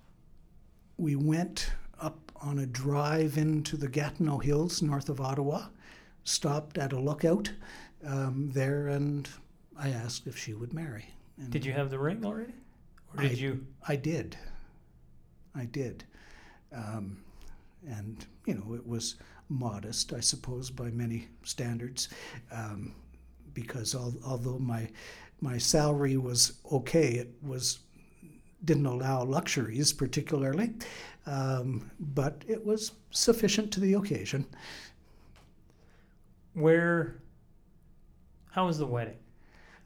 we 0.97 1.15
went 1.15 1.71
up 1.99 2.31
on 2.39 2.59
a 2.59 2.67
drive 2.67 3.39
into 3.39 3.75
the 3.75 3.87
Gatineau 3.87 4.37
Hills 4.37 4.83
north 4.83 5.09
of 5.09 5.19
Ottawa, 5.19 5.63
stopped 6.25 6.77
at 6.77 6.93
a 6.93 6.99
lookout, 6.99 7.51
um, 8.05 8.51
there, 8.53 8.89
and 8.89 9.27
I 9.75 9.89
asked 9.89 10.27
if 10.27 10.37
she 10.37 10.53
would 10.53 10.75
marry. 10.75 11.05
And 11.39 11.49
did 11.49 11.65
you 11.65 11.73
have 11.73 11.89
the 11.89 11.97
ring 11.97 12.23
already, 12.23 12.53
or 13.17 13.23
did 13.23 13.31
I, 13.31 13.33
you? 13.33 13.65
I 13.87 13.95
did. 13.95 14.37
I 15.55 15.65
did, 15.65 16.03
um, 16.71 17.17
and 17.87 18.23
you 18.45 18.53
know 18.53 18.75
it 18.75 18.85
was 18.85 19.15
modest, 19.49 20.13
I 20.13 20.19
suppose, 20.19 20.69
by 20.69 20.91
many 20.91 21.29
standards, 21.41 22.09
um, 22.51 22.93
because 23.53 23.95
al- 23.95 24.17
although 24.25 24.59
my 24.59 24.89
my 25.41 25.57
salary 25.57 26.17
was 26.17 26.53
okay, 26.71 27.13
it 27.15 27.33
was 27.41 27.79
didn't 28.63 28.85
allow 28.85 29.23
luxuries 29.23 29.91
particularly, 29.91 30.73
um, 31.25 31.91
but 31.99 32.43
it 32.47 32.65
was 32.65 32.93
sufficient 33.11 33.71
to 33.73 33.79
the 33.79 33.93
occasion. 33.93 34.45
Where? 36.53 37.21
How 38.51 38.67
was 38.67 38.77
the 38.77 38.85
wedding? 38.85 39.17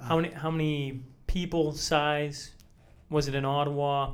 How 0.01 0.17
many? 0.17 0.29
How 0.33 0.51
many 0.51 1.03
people? 1.25 1.71
Size? 1.71 2.51
Was 3.09 3.27
it 3.27 3.35
in 3.35 3.45
Ottawa? 3.45 4.13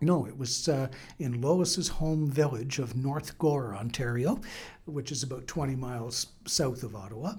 No, 0.00 0.26
it 0.26 0.38
was 0.38 0.68
uh, 0.68 0.88
in 1.18 1.40
Lois's 1.40 1.88
home 1.88 2.30
village 2.30 2.78
of 2.78 2.96
North 2.96 3.36
Gower, 3.36 3.74
Ontario, 3.74 4.40
which 4.88 5.12
is 5.12 5.22
about 5.22 5.46
20 5.46 5.76
miles 5.76 6.28
south 6.46 6.82
of 6.82 6.96
Ottawa. 6.96 7.34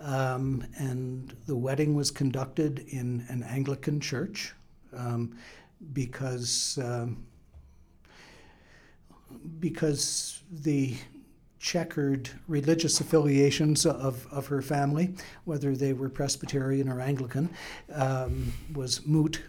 Um, 0.00 0.64
and 0.78 1.34
the 1.46 1.56
wedding 1.56 1.94
was 1.94 2.10
conducted 2.10 2.80
in 2.88 3.24
an 3.28 3.42
Anglican 3.42 4.00
church 4.00 4.54
um, 4.96 5.36
because 5.92 6.78
um, 6.82 7.24
because 9.58 10.42
the 10.50 10.96
checkered 11.58 12.30
religious 12.46 13.00
affiliations 13.00 13.84
of, 13.86 14.26
of 14.32 14.46
her 14.46 14.62
family, 14.62 15.14
whether 15.44 15.74
they 15.74 15.92
were 15.92 16.08
Presbyterian 16.08 16.88
or 16.88 17.00
Anglican, 17.00 17.50
um, 17.92 18.52
was 18.74 19.04
moot 19.04 19.42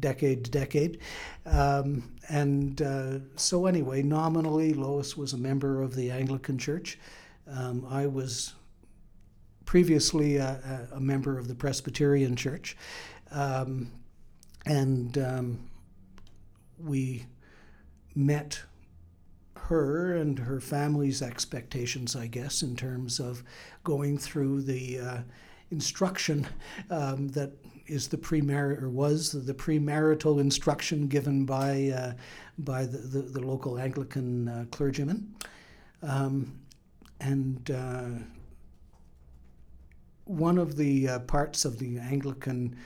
decade 0.00 0.44
to 0.44 0.50
decade. 0.50 0.98
Um, 1.46 2.12
and 2.28 2.80
uh, 2.82 3.18
so, 3.36 3.66
anyway, 3.66 4.02
nominally, 4.02 4.74
Lois 4.74 5.16
was 5.16 5.32
a 5.32 5.38
member 5.38 5.82
of 5.82 5.94
the 5.94 6.10
Anglican 6.10 6.58
Church. 6.58 6.98
Um, 7.48 7.86
I 7.88 8.06
was 8.06 8.54
previously 9.64 10.36
a, 10.36 10.88
a, 10.92 11.00
member 11.00 11.38
of 11.38 11.46
the 11.46 11.54
Presbyterian 11.54 12.34
Church. 12.34 12.76
Um, 13.30 13.92
and 14.66 15.16
um, 15.18 15.70
we 16.78 17.26
met 18.14 18.62
her 19.56 20.16
and 20.16 20.38
her 20.38 20.60
family's 20.60 21.22
expectations, 21.22 22.16
I 22.16 22.26
guess, 22.26 22.62
in 22.62 22.74
terms 22.76 23.20
of 23.20 23.44
going 23.84 24.18
through 24.18 24.62
the 24.62 24.98
uh, 24.98 25.18
instruction 25.70 26.48
um, 26.90 27.28
that 27.28 27.52
is 27.90 28.08
the 28.08 28.16
premar 28.16 28.80
or 28.80 28.88
was 28.88 29.32
the 29.32 29.54
premarital 29.54 30.40
instruction 30.40 31.08
given 31.08 31.44
by 31.44 31.88
uh, 31.88 32.12
by 32.58 32.86
the, 32.86 32.98
the, 32.98 33.22
the, 33.22 33.40
local 33.40 33.78
Anglican 33.78 34.48
uh, 34.48 34.64
clergyman, 34.70 35.34
um, 36.02 36.58
and 37.20 37.70
uh, 37.70 38.08
one 40.24 40.58
of 40.58 40.76
the 40.76 41.08
uh, 41.08 41.18
parts 41.20 41.64
of 41.64 41.78
the 41.78 41.98
Anglican 41.98 42.76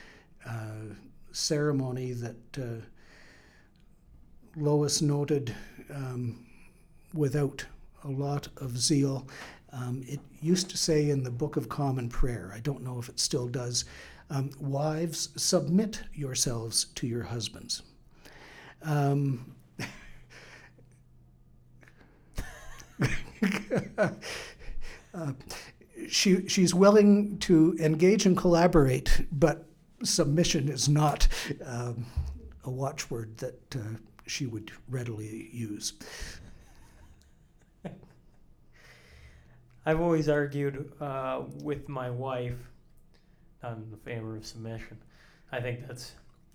uh, 0.47 0.95
ceremony 1.31 2.13
that 2.13 2.57
uh, 2.57 2.83
Lois 4.55 5.01
noted 5.01 5.53
um, 5.93 6.45
without 7.13 7.65
a 8.03 8.09
lot 8.09 8.47
of 8.57 8.77
zeal. 8.77 9.27
Um, 9.71 10.03
it 10.07 10.19
used 10.41 10.69
to 10.69 10.77
say 10.77 11.09
in 11.09 11.23
the 11.23 11.31
Book 11.31 11.57
of 11.57 11.67
Common 11.67 12.07
Prayer, 12.07 12.51
I 12.55 12.59
don't 12.61 12.81
know 12.81 12.97
if 12.97 13.09
it 13.09 13.19
still 13.19 13.47
does, 13.47 13.85
um, 14.29 14.51
wives, 14.59 15.29
submit 15.35 16.03
yourselves 16.13 16.85
to 16.95 17.07
your 17.07 17.23
husbands. 17.23 17.83
Um, 18.83 19.55
uh, 25.13 25.33
she, 26.07 26.47
she's 26.47 26.73
willing 26.73 27.37
to 27.39 27.77
engage 27.79 28.25
and 28.25 28.37
collaborate, 28.37 29.25
but 29.31 29.67
submission 30.03 30.69
is 30.69 30.87
not 30.89 31.27
um, 31.65 32.05
a 32.63 32.69
watchword 32.69 33.37
that 33.37 33.75
uh, 33.75 33.79
she 34.27 34.45
would 34.45 34.71
readily 34.89 35.49
use. 35.51 35.93
I've 39.87 40.01
always 40.01 40.27
argued 40.29 40.91
uh, 40.99 41.43
with 41.61 41.87
my 41.87 42.09
wife 42.09 42.57
on 43.65 43.87
the 43.91 43.97
favor 43.97 44.35
of 44.35 44.45
submission. 44.45 44.97
I 45.51 45.59
think 45.61 45.87
that's. 45.87 46.13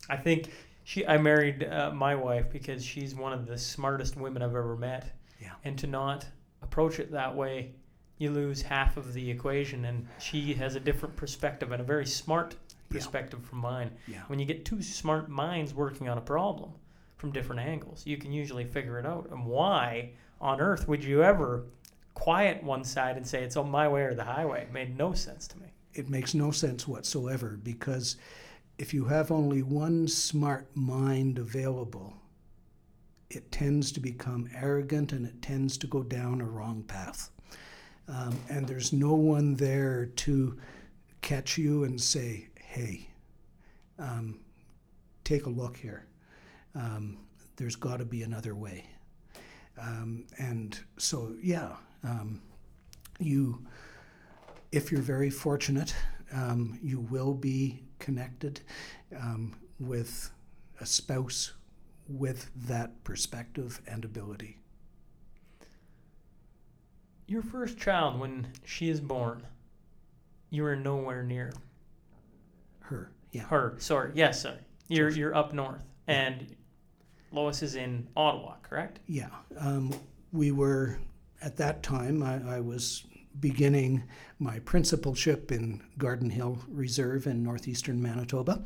I 0.09 0.16
think 0.16 0.51
she. 0.85 1.07
I 1.07 1.19
married 1.19 1.65
uh, 1.65 1.91
my 1.93 2.15
wife 2.15 2.51
because 2.51 2.85
she's 2.85 3.15
one 3.15 3.32
of 3.32 3.47
the 3.47 3.59
smartest 3.59 4.16
women 4.16 4.43
I've 4.43 4.51
ever 4.51 4.77
met. 4.77 5.15
Yeah. 5.41 5.53
And 5.65 5.78
to 5.78 5.87
not 5.87 6.27
approach 6.62 6.99
it 6.99 7.11
that 7.12 7.35
way, 7.35 7.73
you 8.19 8.31
lose 8.31 8.62
half 8.62 8.97
of 8.97 9.15
the 9.15 9.31
equation. 9.31 9.87
And 9.87 10.07
she 10.19 10.55
has 10.55 10.74
a 10.74 10.81
different 10.81 11.16
perspective 11.16 11.73
and 11.73 11.81
a 11.81 11.85
very 11.85 12.07
smart 12.07 12.55
perspective 12.89 13.41
yeah. 13.43 13.49
from 13.49 13.59
mine. 13.59 13.91
Yeah. 14.07 14.23
When 14.27 14.39
you 14.39 14.45
get 14.45 14.65
two 14.65 14.82
smart 14.82 15.28
minds 15.28 15.74
working 15.74 16.09
on 16.09 16.19
a 16.19 16.23
problem 16.23 16.73
from 17.16 17.32
different 17.32 17.62
angles, 17.62 18.07
you 18.07 18.16
can 18.16 18.32
usually 18.32 18.65
figure 18.65 18.99
it 18.99 19.07
out. 19.07 19.28
And 19.31 19.47
why 19.47 20.11
on 20.41 20.61
earth 20.61 20.89
would 20.89 21.03
you 21.03 21.23
ever 21.23 21.65
quiet 22.15 22.62
one 22.62 22.85
side 22.85 23.16
and 23.16 23.27
say 23.27 23.43
it's 23.43 23.57
on 23.57 23.70
my 23.70 23.89
way 23.89 24.03
or 24.03 24.15
the 24.15 24.24
highway? 24.24 24.62
It 24.62 24.73
made 24.73 24.97
no 24.97 25.12
sense 25.15 25.49
to 25.49 25.59
me. 25.59 25.69
It 25.94 26.08
makes 26.08 26.34
no 26.34 26.50
sense 26.50 26.86
whatsoever 26.86 27.58
because 27.62 28.16
if 28.78 28.94
you 28.94 29.04
have 29.04 29.30
only 29.30 29.62
one 29.62 30.08
smart 30.08 30.68
mind 30.74 31.38
available, 31.38 32.14
it 33.28 33.52
tends 33.52 33.92
to 33.92 34.00
become 34.00 34.48
arrogant 34.54 35.12
and 35.12 35.26
it 35.26 35.42
tends 35.42 35.76
to 35.78 35.86
go 35.86 36.02
down 36.02 36.40
a 36.40 36.44
wrong 36.46 36.82
path. 36.82 37.30
Um, 38.08 38.36
and 38.48 38.66
there's 38.66 38.92
no 38.92 39.14
one 39.14 39.54
there 39.54 40.06
to 40.06 40.58
catch 41.22 41.56
you 41.58 41.84
and 41.84 42.00
say, 42.00 42.48
hey, 42.58 43.08
um, 43.98 44.40
take 45.24 45.46
a 45.46 45.50
look 45.50 45.76
here. 45.76 46.06
Um, 46.74 47.18
there's 47.56 47.76
got 47.76 47.98
to 47.98 48.04
be 48.04 48.22
another 48.22 48.54
way. 48.54 48.86
Um, 49.80 50.24
and 50.38 50.78
so, 50.96 51.34
yeah, 51.42 51.76
um, 52.02 52.40
you, 53.18 53.64
if 54.72 54.92
you're 54.92 55.01
very 55.01 55.30
fortunate, 55.30 55.94
um, 56.32 56.78
you 56.82 57.01
will 57.01 57.34
be 57.34 57.82
connected 57.98 58.60
um, 59.16 59.56
with 59.78 60.30
a 60.80 60.86
spouse 60.86 61.52
with 62.09 62.51
that 62.66 63.02
perspective 63.05 63.80
and 63.86 64.05
ability. 64.05 64.59
Your 67.26 67.42
first 67.42 67.78
child, 67.78 68.18
when 68.18 68.48
she 68.64 68.90
is 68.90 69.01
born, 69.01 69.47
you 70.51 70.64
are 70.64 70.74
nowhere 70.74 71.22
near 71.22 71.52
her. 72.80 73.12
Yeah. 73.30 73.42
Her. 73.44 73.76
Sorry. 73.78 74.10
Yes, 74.14 74.42
sir. 74.42 74.59
You're 74.88 75.10
you're 75.10 75.36
up 75.36 75.52
north, 75.52 75.84
and 76.09 76.56
Lois 77.30 77.62
is 77.62 77.76
in 77.76 78.09
Ottawa, 78.16 78.56
correct? 78.62 78.98
Yeah. 79.06 79.28
Um, 79.56 79.94
we 80.32 80.51
were 80.51 80.98
at 81.40 81.56
that 81.59 81.84
time. 81.84 82.24
I, 82.24 82.56
I, 82.56 82.60
was 82.60 83.05
beginning 83.40 84.02
my 84.38 84.58
principalship 84.60 85.52
in 85.52 85.82
Garden 85.98 86.30
Hill 86.30 86.58
Reserve 86.68 87.26
in 87.26 87.42
northeastern 87.42 88.00
Manitoba 88.00 88.62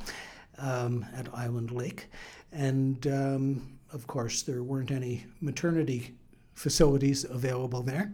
um, 0.58 1.06
at 1.14 1.32
Island 1.34 1.70
Lake, 1.70 2.08
and 2.52 3.06
um, 3.06 3.78
of 3.92 4.06
course 4.06 4.42
there 4.42 4.62
weren't 4.62 4.90
any 4.90 5.26
maternity 5.40 6.14
facilities 6.54 7.24
available 7.24 7.82
there. 7.82 8.12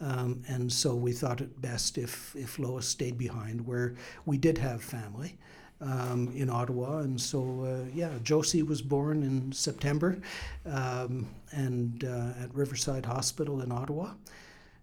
Um, 0.00 0.42
and 0.48 0.72
so 0.72 0.96
we 0.96 1.12
thought 1.12 1.40
it 1.40 1.60
best 1.62 1.96
if, 1.96 2.34
if 2.34 2.58
Lois 2.58 2.88
stayed 2.88 3.16
behind 3.16 3.64
where 3.64 3.94
we 4.26 4.36
did 4.36 4.58
have 4.58 4.82
family 4.82 5.38
um, 5.80 6.32
in 6.34 6.50
Ottawa. 6.50 6.98
And 6.98 7.20
so, 7.20 7.62
uh, 7.64 7.90
yeah, 7.94 8.10
Josie 8.24 8.64
was 8.64 8.82
born 8.82 9.22
in 9.22 9.52
September 9.52 10.18
um, 10.66 11.28
and 11.52 12.04
uh, 12.04 12.42
at 12.42 12.52
Riverside 12.52 13.06
Hospital 13.06 13.60
in 13.60 13.70
Ottawa. 13.70 14.14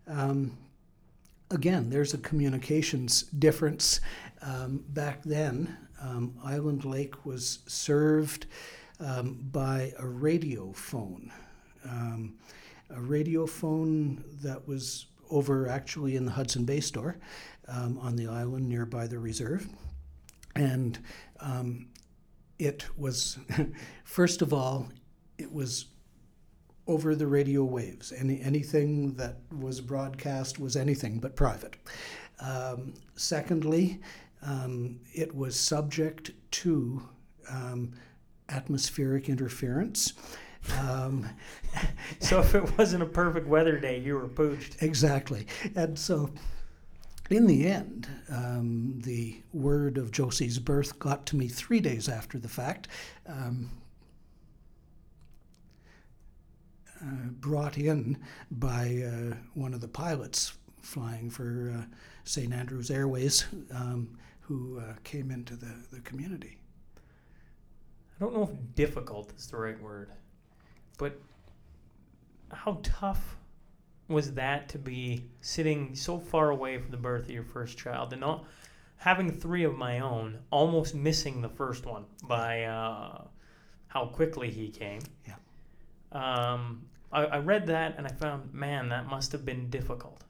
Um, 0.08 0.58
again, 1.52 1.90
there's 1.90 2.14
a 2.14 2.18
communications 2.20 3.24
difference. 3.24 4.02
Um, 4.42 4.84
back 4.90 5.24
then, 5.24 5.78
um, 6.02 6.36
Island 6.44 6.86
Lake 6.86 7.26
was 7.26 7.60
served 7.68 8.46
by 9.52 9.94
a 9.98 10.06
radio 10.06 10.72
phone 10.74 11.32
a 12.90 13.02
radio 13.02 13.46
phone 13.46 14.24
that 14.42 14.68
was 14.68 15.08
over 15.30 15.68
actually 15.68 16.16
in 16.16 16.26
the 16.26 16.32
Hudson 16.32 16.66
Bay 16.66 16.80
store 16.80 17.18
um, 17.68 17.98
on 18.00 18.16
the 18.16 18.28
island 18.28 18.68
nearby 18.68 19.08
the 19.08 19.20
reserve. 19.20 19.68
And 20.56 20.98
um, 21.40 21.90
it 22.58 22.86
was, 22.98 23.38
first 24.04 24.42
of 24.42 24.54
all, 24.54 24.90
it 25.38 25.52
was 25.52 25.86
over 26.90 27.14
the 27.14 27.28
radio 27.28 27.64
waves. 27.64 28.12
Any, 28.12 28.42
anything 28.42 29.14
that 29.14 29.38
was 29.60 29.80
broadcast 29.80 30.60
was 30.60 30.76
anything 30.76 31.20
but 31.20 31.36
private. 31.36 31.76
Um, 32.42 32.96
secondly, 33.16 34.00
um, 34.42 35.00
it 35.14 35.36
was 35.36 35.56
subject 35.56 36.32
to 36.52 37.08
um, 37.48 37.92
atmospheric 38.50 39.30
interference. 39.30 40.14
Um, 40.80 41.30
so 42.20 42.40
if 42.40 42.56
it 42.56 42.78
wasn't 42.78 43.04
a 43.04 43.08
perfect 43.08 43.48
weather 43.48 43.78
day, 43.80 44.00
you 44.00 44.16
were 44.16 44.28
pooched. 44.28 44.82
Exactly. 44.82 45.46
And 45.76 45.98
so 45.98 46.32
in 47.30 47.46
the 47.46 47.68
end, 47.68 48.08
um, 48.32 49.00
the 49.04 49.44
word 49.54 50.00
of 50.00 50.12
Josie's 50.12 50.58
birth 50.58 50.98
got 50.98 51.28
to 51.28 51.36
me 51.36 51.48
three 51.48 51.80
days 51.82 52.10
after 52.10 52.40
the 52.40 52.50
fact. 52.50 52.88
Um, 53.28 53.70
uh, 56.89 56.89
brought 57.40 57.78
in 57.78 58.18
by 58.52 59.04
uh, 59.06 59.36
one 59.54 59.74
of 59.74 59.82
the 59.82 59.88
pilots 59.88 60.54
flying 60.82 61.30
for 61.30 61.74
uh, 61.78 61.84
St. 62.24 62.54
Andrews 62.54 62.92
Airways 62.92 63.46
um, 63.74 64.18
who 64.42 64.80
uh, 64.80 64.94
came 65.04 65.32
into 65.32 65.56
the, 65.56 65.74
the 65.92 66.00
community. 66.02 66.58
I 68.20 68.24
don't 68.24 68.34
know 68.34 68.44
if 68.44 68.76
difficult 68.76 69.32
is 69.38 69.48
the 69.48 69.58
right 69.58 69.80
word, 69.82 70.12
but 70.98 71.20
how 72.52 72.80
tough 72.84 73.38
was 74.08 74.34
that 74.34 74.68
to 74.70 74.80
be 74.80 75.24
sitting 75.42 75.96
so 75.96 76.20
far 76.20 76.50
away 76.50 76.80
from 76.80 76.92
the 76.92 76.98
birth 76.98 77.26
of 77.26 77.32
your 77.32 77.44
first 77.44 77.78
child 77.78 78.12
and 78.12 78.22
not 78.22 78.44
having 78.98 79.32
three 79.32 79.64
of 79.64 79.78
my 79.78 80.00
own, 80.00 80.40
almost 80.52 80.96
missing 80.96 81.42
the 81.42 81.50
first 81.50 81.86
one 81.86 82.06
by 82.24 82.64
uh, 82.64 83.22
how 83.88 84.06
quickly 84.08 84.50
he 84.50 84.70
came. 84.70 85.02
Yeah. 85.28 85.36
Um, 86.12 86.86
I, 87.12 87.26
I 87.26 87.38
read 87.40 87.68
that 87.68 87.96
and 87.98 88.08
I 88.08 88.12
found, 88.12 88.54
man, 88.54 88.90
that 88.90 89.08
must 89.08 89.32
have 89.32 89.46
been 89.46 89.70
difficult. 89.70 90.22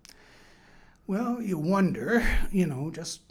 Well, 1.08 1.42
you 1.42 1.58
wonder, 1.58 2.24
you 2.52 2.68
know, 2.68 2.92
just 2.92 3.22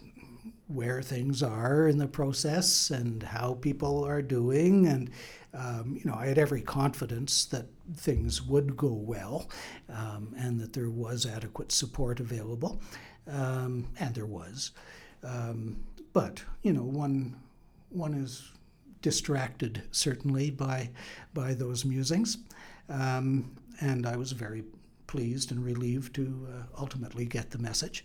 where 0.66 1.00
things 1.00 1.42
are 1.42 1.88
in 1.88 1.96
the 1.98 2.06
process 2.06 2.90
and 2.90 3.22
how 3.22 3.54
people 3.54 4.04
are 4.04 4.20
doing. 4.20 4.86
And, 4.86 5.10
um, 5.54 5.96
you 5.98 6.10
know, 6.10 6.16
I 6.16 6.26
had 6.26 6.38
every 6.38 6.60
confidence 6.60 7.46
that 7.46 7.66
things 7.96 8.42
would 8.42 8.76
go 8.76 8.92
well 8.92 9.48
um, 9.88 10.34
and 10.36 10.60
that 10.60 10.74
there 10.74 10.90
was 10.90 11.24
adequate 11.24 11.72
support 11.72 12.20
available. 12.20 12.80
Um, 13.26 13.86
and 13.98 14.14
there 14.14 14.26
was. 14.26 14.72
Um, 15.24 15.76
but, 16.12 16.42
you 16.62 16.72
know, 16.72 16.82
one, 16.82 17.36
one 17.90 18.14
is 18.14 18.52
distracted 19.02 19.82
certainly 19.90 20.50
by, 20.50 20.90
by 21.34 21.54
those 21.54 21.84
musings. 21.84 22.38
Um, 22.88 23.56
and 23.80 24.06
I 24.06 24.16
was 24.16 24.32
very 24.32 24.64
pleased 25.06 25.52
and 25.52 25.64
relieved 25.64 26.14
to 26.16 26.46
uh, 26.50 26.80
ultimately 26.80 27.24
get 27.24 27.50
the 27.50 27.58
message. 27.58 28.04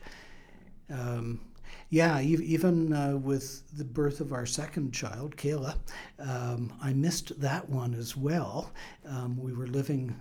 Um, 0.89 1.41
yeah, 1.89 2.19
even 2.21 2.93
uh, 2.93 3.17
with 3.17 3.63
the 3.77 3.83
birth 3.83 4.19
of 4.19 4.33
our 4.33 4.45
second 4.45 4.93
child, 4.93 5.35
Kayla, 5.37 5.75
um, 6.19 6.73
I 6.81 6.93
missed 6.93 7.39
that 7.39 7.69
one 7.69 7.93
as 7.93 8.17
well. 8.17 8.71
Um, 9.07 9.37
we 9.37 9.53
were 9.53 9.67
living 9.67 10.15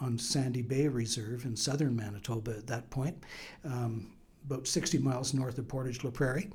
on 0.00 0.18
Sandy 0.18 0.62
Bay 0.62 0.88
Reserve 0.88 1.44
in 1.44 1.56
southern 1.56 1.94
Manitoba 1.94 2.52
at 2.52 2.66
that 2.66 2.90
point, 2.90 3.16
um, 3.64 4.12
about 4.46 4.66
60 4.66 4.98
miles 4.98 5.32
north 5.32 5.58
of 5.58 5.68
Portage 5.68 6.02
la 6.02 6.10
Prairie. 6.10 6.50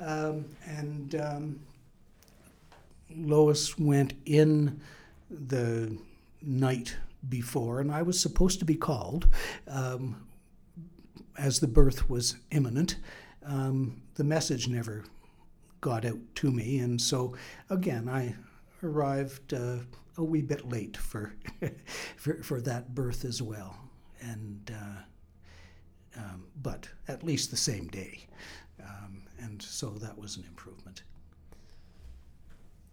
Um, 0.00 0.44
and 0.66 1.14
um, 1.14 1.60
Lois 3.16 3.78
went 3.78 4.14
in 4.24 4.80
the 5.30 5.96
night 6.42 6.96
before, 7.28 7.80
and 7.80 7.92
I 7.92 8.02
was 8.02 8.18
supposed 8.20 8.58
to 8.60 8.64
be 8.64 8.74
called 8.74 9.28
um, 9.68 10.26
as 11.38 11.60
the 11.60 11.68
birth 11.68 12.08
was 12.08 12.36
imminent. 12.50 12.96
Um, 13.44 14.02
the 14.14 14.24
message 14.24 14.68
never 14.68 15.04
got 15.80 16.04
out 16.04 16.18
to 16.36 16.50
me, 16.50 16.78
and 16.78 17.00
so 17.00 17.34
again, 17.68 18.08
I 18.08 18.34
arrived 18.82 19.54
uh, 19.54 19.76
a 20.16 20.24
wee 20.24 20.42
bit 20.42 20.68
late 20.68 20.96
for, 20.96 21.34
for, 22.16 22.42
for 22.42 22.60
that 22.60 22.94
birth 22.94 23.24
as 23.24 23.40
well, 23.40 23.76
and 24.20 24.72
uh, 24.74 26.20
um, 26.20 26.46
but 26.62 26.88
at 27.08 27.22
least 27.22 27.50
the 27.50 27.56
same 27.56 27.88
day, 27.88 28.20
um, 28.82 29.22
and 29.38 29.62
so 29.62 29.90
that 29.90 30.18
was 30.18 30.36
an 30.36 30.44
improvement. 30.44 31.02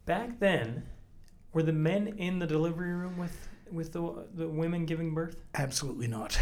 Back 0.08 0.40
then, 0.40 0.84
were 1.54 1.62
the 1.62 1.74
men 1.74 2.08
in 2.18 2.40
the 2.40 2.48
delivery 2.48 2.94
room 2.94 3.18
with 3.18 3.48
with 3.72 3.92
the 3.94 4.26
the 4.34 4.48
women 4.48 4.86
giving 4.86 5.14
birth? 5.14 5.44
Absolutely 5.54 6.08
not. 6.08 6.40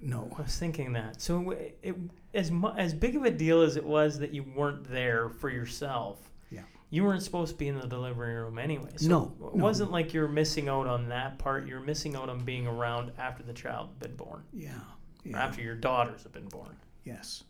No. 0.00 0.30
I 0.38 0.42
was 0.42 0.56
thinking 0.58 0.92
that. 0.92 1.20
So 1.22 1.52
it, 1.52 1.78
it 1.82 1.96
as 2.34 2.50
mu- 2.50 2.74
as 2.76 2.92
big 2.92 3.16
of 3.16 3.24
a 3.24 3.30
deal 3.30 3.62
as 3.62 3.76
it 3.76 3.84
was 3.84 4.18
that 4.18 4.32
you 4.34 4.44
weren't 4.54 4.84
there 4.90 5.30
for 5.30 5.48
yourself. 5.48 6.18
Yeah. 6.50 6.60
You 6.90 7.02
weren't 7.04 7.22
supposed 7.22 7.52
to 7.54 7.58
be 7.58 7.68
in 7.68 7.78
the 7.80 7.86
delivery 7.86 8.34
room 8.34 8.58
anyway. 8.58 8.90
So 8.96 9.08
No, 9.08 9.32
It 9.48 9.56
no. 9.56 9.64
wasn't 9.64 9.90
like 9.92 10.12
you 10.12 10.20
were 10.20 10.28
missing 10.28 10.68
out 10.68 10.86
on 10.86 11.08
that 11.08 11.38
part. 11.38 11.66
You're 11.66 11.80
missing 11.80 12.14
out 12.14 12.28
on 12.28 12.40
being 12.44 12.66
around 12.66 13.12
after 13.18 13.42
the 13.42 13.54
child 13.54 13.88
had 13.88 13.98
been 14.00 14.16
born, 14.16 14.42
Yeah. 14.52 14.68
or 14.74 15.30
yeah. 15.30 15.42
after 15.42 15.62
your 15.62 15.74
daughters 15.74 16.22
have 16.24 16.32
been 16.32 16.48
born. 16.48 16.76
Yes. 17.04 17.44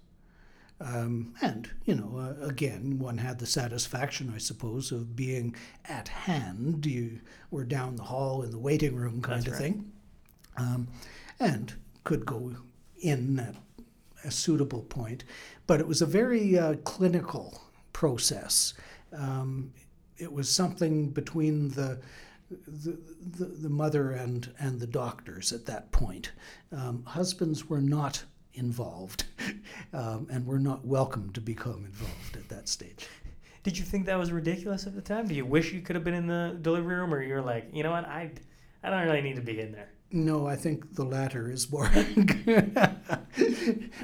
Um, 0.81 1.35
and, 1.41 1.71
you 1.87 1.95
know, 1.95 2.19
uh, 2.19 2.47
again, 2.47 2.99
one 2.99 3.19
had 3.19 3.39
the 3.39 3.47
satisfaction, 3.47 4.33
I 4.35 4.39
suppose, 4.39 4.93
of 4.93 5.17
being 5.17 5.55
at 5.87 6.09
hand. 6.09 6.85
You 6.85 7.21
were 7.51 7.65
down 7.65 7.97
the 7.97 8.03
hall 8.03 8.43
in 8.43 8.51
the 8.51 8.59
waiting 8.59 8.95
room 8.95 9.23
kind 9.23 9.43
That's 9.43 9.47
of 9.47 9.53
right. 9.55 9.63
thing. 9.63 9.93
Um, 10.59 10.89
and 11.41 11.73
could 12.05 12.27
go 12.27 12.53
in 13.01 13.39
at 13.39 13.55
a 14.25 14.31
suitable 14.31 14.83
point. 14.83 15.25
But 15.67 15.81
it 15.81 15.89
was 15.89 16.03
a 16.03 16.07
very 16.07 16.59
uh, 16.59 16.75
clinical 16.85 17.63
process. 17.93 18.75
Um, 19.17 19.73
it 20.19 20.33
was 20.33 20.51
something 20.51 21.11
between 21.11 21.71
the 21.71 21.99
the, 22.49 22.97
the, 23.39 23.45
the 23.47 23.69
mother 23.69 24.13
and, 24.13 24.53
and 24.61 24.79
the 24.79 24.87
doctors 24.87 25.53
at 25.53 25.67
that 25.67 25.91
point. 25.91 26.31
Um, 26.71 27.03
husbands 27.05 27.69
were 27.69 27.81
not 27.81 28.23
involved 28.57 29.25
um, 29.93 30.27
and 30.31 30.47
were 30.47 30.59
not 30.59 30.85
welcome 30.87 31.31
to 31.33 31.41
become 31.41 31.85
involved 31.85 32.37
at 32.37 32.49
that 32.49 32.69
stage. 32.69 33.07
Did 33.63 33.79
you 33.79 33.85
think 33.85 34.07
that 34.07 34.19
was 34.19 34.33
ridiculous 34.33 34.87
at 34.87 34.95
the 34.95 35.03
time? 35.03 35.27
Do 35.27 35.35
you 35.35 35.45
wish 35.45 35.73
you 35.73 35.81
could 35.81 35.97
have 35.97 36.05
been 36.05 36.15
in 36.15 36.27
the 36.27 36.57
delivery 36.63 36.97
room, 36.97 37.13
or 37.13 37.23
you're 37.23 37.43
like, 37.43 37.69
you 37.73 37.83
know 37.83 37.91
what, 37.91 38.05
I, 38.05 38.31
I 38.83 38.91
don't 38.91 39.05
really 39.05 39.23
need 39.23 39.37
to 39.37 39.43
be 39.43 39.61
in 39.61 39.73
there. 39.73 39.89
No, 40.13 40.47
I 40.47 40.55
think 40.55 40.95
the 40.95 41.05
latter 41.05 41.51
is 41.51 41.71
more 41.71 41.91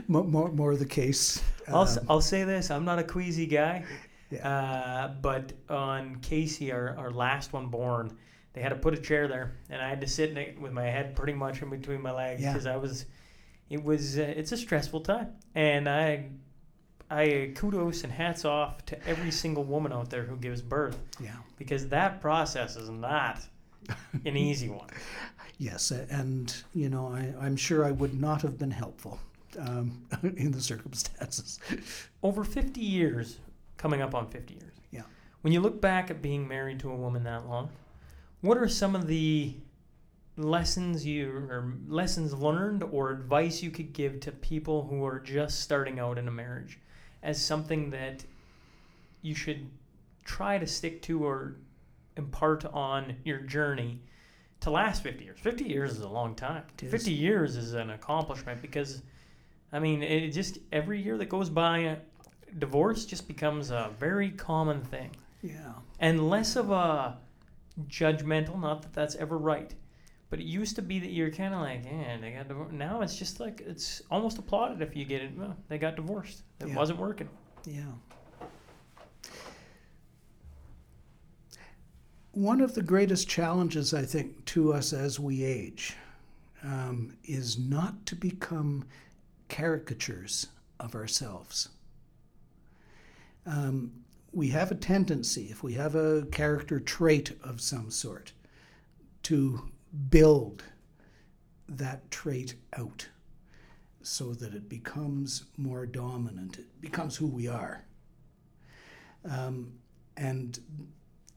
more, 0.09 0.51
more, 0.51 0.77
the 0.77 0.87
case. 0.87 1.43
I'll, 1.69 1.83
Um, 1.83 1.99
I'll 2.09 2.21
say 2.21 2.45
this: 2.45 2.71
I'm 2.71 2.85
not 2.85 2.99
a 2.99 3.05
queasy 3.05 3.47
guy, 3.47 3.85
Yeah. 4.31 4.49
uh, 4.49 5.15
but 5.23 5.53
on 5.69 6.17
Casey, 6.17 6.73
our, 6.73 6.97
our 6.99 7.11
last 7.13 7.53
one 7.53 7.69
born, 7.69 8.17
they 8.53 8.61
had 8.61 8.71
to 8.71 8.77
put 8.77 8.95
a 8.95 9.01
chair 9.01 9.29
there, 9.29 9.53
and 9.71 9.81
I 9.81 9.89
had 9.89 10.01
to 10.01 10.09
sit 10.09 10.31
in 10.31 10.37
it 10.37 10.61
with 10.61 10.73
my 10.73 10.85
head 10.85 11.15
pretty 11.15 11.35
much 11.35 11.63
in 11.63 11.71
between 11.71 12.03
my 12.03 12.11
legs 12.13 12.43
Yeah. 12.43 12.53
because 12.53 12.67
I 12.67 12.77
was. 12.77 13.07
It 13.73 13.83
was. 13.83 14.19
Uh, 14.19 14.35
it's 14.37 14.53
a 14.53 14.57
stressful 14.59 15.01
time, 15.01 15.29
and 15.55 15.89
I, 15.89 16.27
I 17.11 17.53
kudos 17.55 18.05
and 18.05 18.13
hats 18.13 18.45
off 18.45 18.85
to 18.87 19.09
every 19.09 19.31
single 19.31 19.65
woman 19.65 19.95
out 19.95 20.11
there 20.11 20.25
who 20.25 20.37
gives 20.37 20.61
birth 20.61 20.99
yeah. 21.19 21.37
because 21.57 21.89
that 21.89 22.21
process 22.21 22.77
is 22.77 22.91
not 22.91 23.41
an 24.27 24.37
easy 24.37 24.69
one. 24.69 24.89
Yes, 25.59 25.93
and 25.93 26.53
you 26.75 26.89
know, 26.89 27.07
I, 27.07 27.33
I'm 27.41 27.55
sure 27.55 27.85
I 27.85 27.93
would 27.93 28.21
not 28.21 28.43
have 28.43 28.59
been 28.59 28.73
helpful 28.73 29.21
um, 29.61 30.03
in 30.37 30.51
the 30.51 30.61
circumstances. 30.61 31.61
over 32.21 32.43
50 32.43 32.81
years, 32.81 33.39
coming 33.77 34.03
up 34.03 34.13
on 34.13 34.29
50 34.29 34.55
years. 34.55 34.73
Yeah. 34.91 35.03
When 35.43 35.53
you 35.53 35.61
look 35.61 35.81
back 35.81 36.11
at 36.11 36.21
being 36.21 36.49
married 36.49 36.81
to 36.81 36.91
a 36.91 36.97
woman 36.97 37.23
that 37.25 37.47
long, 37.47 37.69
what 38.41 38.59
are 38.59 38.67
some 38.67 38.97
of 38.97 39.07
the 39.07 39.55
lessons 40.37 41.05
you 41.05 41.31
or 41.51 41.75
lessons 41.89 42.33
learned 42.33 42.83
or 42.83 43.11
advice 43.11 43.63
you 43.63 43.71
could 43.71 43.93
give 43.93 44.21
to 44.21 44.33
people 44.33 44.87
who 44.87 45.05
are 45.05 45.21
just 45.21 45.61
starting 45.61 45.99
out 45.99 46.19
in 46.19 46.27
a 46.27 46.31
marriage 46.31 46.79
as 47.23 47.41
something 47.41 47.91
that 47.91 48.25
you 49.21 49.35
should 49.35 49.69
try 50.25 50.59
to 50.59 50.67
stick 50.67 51.03
to 51.03 51.25
or 51.25 51.57
impart 52.17 52.65
on 52.67 53.15
your 53.25 53.39
journey 53.39 54.01
to 54.61 54.71
last 54.71 55.03
50 55.03 55.25
years. 55.25 55.39
50 55.41 55.65
years 55.65 55.93
is 55.93 56.01
a 56.01 56.09
long 56.09 56.35
time. 56.35 56.63
50 56.79 57.13
years 57.13 57.57
is 57.57 57.75
an 57.75 57.91
accomplishment 57.91 58.63
because 58.63 59.03
i 59.73 59.79
mean 59.79 60.03
it 60.03 60.31
just 60.31 60.59
every 60.71 61.01
year 61.01 61.17
that 61.17 61.31
goes 61.31 61.49
by 61.49 61.97
divorce 62.59 63.07
just 63.07 63.27
becomes 63.27 63.71
a 63.71 63.91
very 63.99 64.31
common 64.31 64.81
thing. 64.81 65.11
Yeah, 65.43 65.73
and 65.99 66.29
less 66.29 66.57
of 66.57 66.71
a 66.71 67.19
judgmental 67.89 68.61
not 68.61 68.83
that 68.83 68.93
that's 68.93 69.15
ever 69.17 69.39
right 69.39 69.75
but 70.33 70.41
it 70.41 70.47
used 70.47 70.77
to 70.77 70.81
be 70.81 70.99
that 70.99 71.11
you're 71.11 71.31
kind 71.31 71.53
of 71.53 71.61
like 71.61 71.85
yeah 71.85 72.17
they 72.19 72.31
got 72.31 72.49
divorced 72.49 72.73
now 72.73 73.03
it's 73.03 73.19
just 73.19 73.39
like 73.39 73.61
it's 73.67 74.01
almost 74.11 74.39
applauded 74.39 74.81
if 74.81 74.97
you 74.97 75.05
get 75.05 75.21
it 75.21 75.31
well, 75.37 75.55
they 75.69 75.77
got 75.77 75.95
divorced 75.95 76.43
it 76.59 76.69
Yeah. 76.69 76.75
wasn't 76.75 76.99
working 76.99 77.29
yeah. 77.67 77.93
One 82.33 82.61
of 82.61 82.75
the 82.75 82.83
greatest 82.83 83.29
challenges, 83.29 83.93
I 83.93 84.05
think, 84.05 84.45
to 84.47 84.73
us 84.73 84.93
as 84.93 85.21
we 85.21 85.45
age 85.45 85.95
um, 86.65 87.15
is 87.25 87.59
not 87.59 88.05
to 88.07 88.17
become 88.17 88.85
caricatures 89.49 90.49
of 90.81 90.95
ourselves. 90.95 91.69
Um, 93.47 93.93
we 94.33 94.49
have 94.49 94.71
a 94.73 94.75
tendency, 94.75 95.49
if 95.51 95.63
we 95.63 95.75
have 95.75 95.95
a 95.95 96.27
character 96.33 96.81
trait 96.81 97.39
of 97.45 97.61
some 97.61 97.91
sort, 97.91 98.33
to 99.25 99.71
build 100.11 100.65
that 101.69 102.11
trait 102.11 102.55
out. 102.77 103.09
so 104.03 104.33
that 104.35 104.55
it 104.55 104.69
becomes 104.69 105.45
more 105.57 105.87
dominant. 105.87 106.59
It 106.59 106.81
becomes 106.81 107.17
who 107.17 107.27
we 107.27 107.49
are. 107.49 107.85
Um, 109.29 109.73
and 110.17 110.59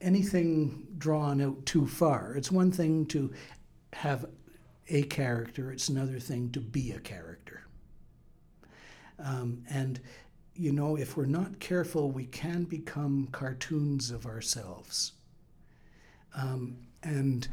anything 0.02 0.88
drawn 0.98 1.42
out 1.42 1.66
too 1.66 1.88
far, 1.88 2.36
it's 2.36 2.52
one 2.52 2.72
thing 2.72 3.06
to 3.08 3.32
have 3.94 4.26
a 4.88 5.04
character, 5.04 5.72
it's 5.72 5.90
another 5.90 6.20
thing 6.20 6.52
to 6.52 6.60
be 6.60 6.92
a 6.92 7.00
character. 7.00 7.68
Um, 9.20 9.64
and, 9.70 10.00
you 10.56 10.72
know, 10.72 10.98
if 10.98 11.16
we're 11.16 11.26
not 11.26 11.60
careful, 11.60 12.12
we 12.12 12.26
can 12.26 12.66
become 12.66 13.30
cartoons 13.32 14.12
of 14.12 14.26
ourselves. 14.26 15.14
Um, 16.36 16.78
and 17.02 17.48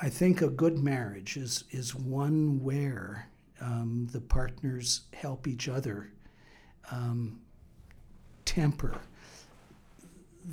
I 0.00 0.08
think 0.08 0.42
a 0.42 0.48
good 0.48 0.78
marriage 0.78 1.36
is, 1.36 1.64
is 1.70 1.94
one 1.94 2.62
where 2.62 3.28
um, 3.60 4.06
the 4.12 4.20
partners 4.20 5.02
help 5.12 5.48
each 5.48 5.68
other 5.68 6.12
um, 6.92 7.40
temper 8.44 8.98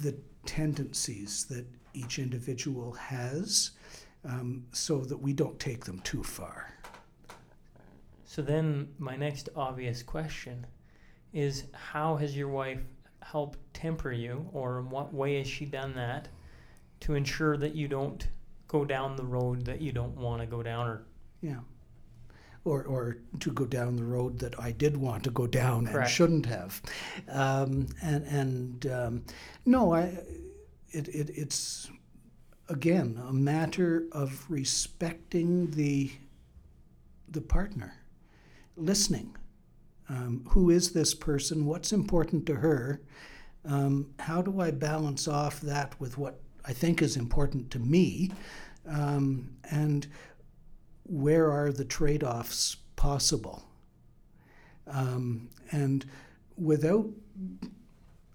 the 0.02 0.16
tendencies 0.46 1.46
that 1.46 1.66
each 1.94 2.20
individual 2.20 2.92
has 2.94 3.72
um, 4.26 4.66
so 4.72 5.00
that 5.00 5.18
we 5.18 5.32
don't 5.32 5.60
take 5.60 5.86
them 5.86 6.00
too 6.00 6.24
far. 6.24 6.74
So 8.26 8.42
then, 8.42 8.90
my 8.98 9.16
next 9.16 9.50
obvious 9.56 10.04
question 10.04 10.66
is 11.32 11.66
how 11.74 12.18
has 12.18 12.36
your 12.36 12.50
wife 12.50 12.82
helped 13.22 13.60
temper 13.74 14.12
you, 14.12 14.50
or 14.52 14.80
in 14.80 14.90
what 14.90 15.14
way 15.14 15.38
has 15.38 15.48
she 15.48 15.66
done 15.66 15.94
that 15.96 16.28
to 17.02 17.14
ensure 17.14 17.56
that 17.58 17.76
you 17.76 17.88
don't 17.88 18.28
go 18.68 18.86
down 18.86 19.16
the 19.16 19.24
road 19.24 19.66
that 19.66 19.82
you 19.82 19.92
don't 19.92 20.16
want 20.16 20.42
to 20.42 20.48
go 20.48 20.64
down? 20.64 20.88
Or 20.88 21.06
Yeah. 21.42 21.60
Or, 22.64 22.84
or 22.84 23.18
to 23.42 23.52
go 23.52 23.66
down 23.66 23.96
the 23.96 24.04
road 24.04 24.40
that 24.40 24.60
I 24.60 24.72
did 24.72 24.98
want 24.98 25.24
to 25.26 25.30
go 25.30 25.46
down 25.46 25.86
and 25.88 26.08
shouldn't 26.08 26.48
have. 26.48 26.82
Um, 27.30 27.88
and 28.02 28.26
and 28.26 28.86
um, 28.88 29.24
no, 29.68 29.94
I, 29.94 30.18
it, 30.90 31.08
it, 31.10 31.30
it's 31.36 31.92
again 32.68 33.22
a 33.28 33.34
matter 33.34 34.06
of 34.12 34.46
respecting 34.50 35.70
the 35.72 36.12
the 37.28 37.42
partner, 37.42 37.94
listening. 38.76 39.36
Um, 40.10 40.46
who 40.50 40.72
is 40.72 40.92
this 40.92 41.14
person? 41.14 41.66
What's 41.66 41.92
important 41.92 42.46
to 42.48 42.56
her? 42.56 43.02
Um, 43.64 44.14
how 44.20 44.42
do 44.42 44.60
I 44.62 44.72
balance 44.72 45.28
off 45.28 45.62
that 45.62 46.00
with 46.00 46.18
what 46.18 46.40
I 46.68 46.74
think 46.74 47.02
is 47.02 47.18
important 47.18 47.72
to 47.72 47.80
me? 47.80 48.32
Um, 48.88 49.50
and 49.72 50.08
where 51.04 51.52
are 51.52 51.72
the 51.72 51.86
trade 51.86 52.24
offs 52.24 52.78
possible? 52.96 53.64
Um, 54.88 55.50
and 55.72 56.06
without 56.58 57.08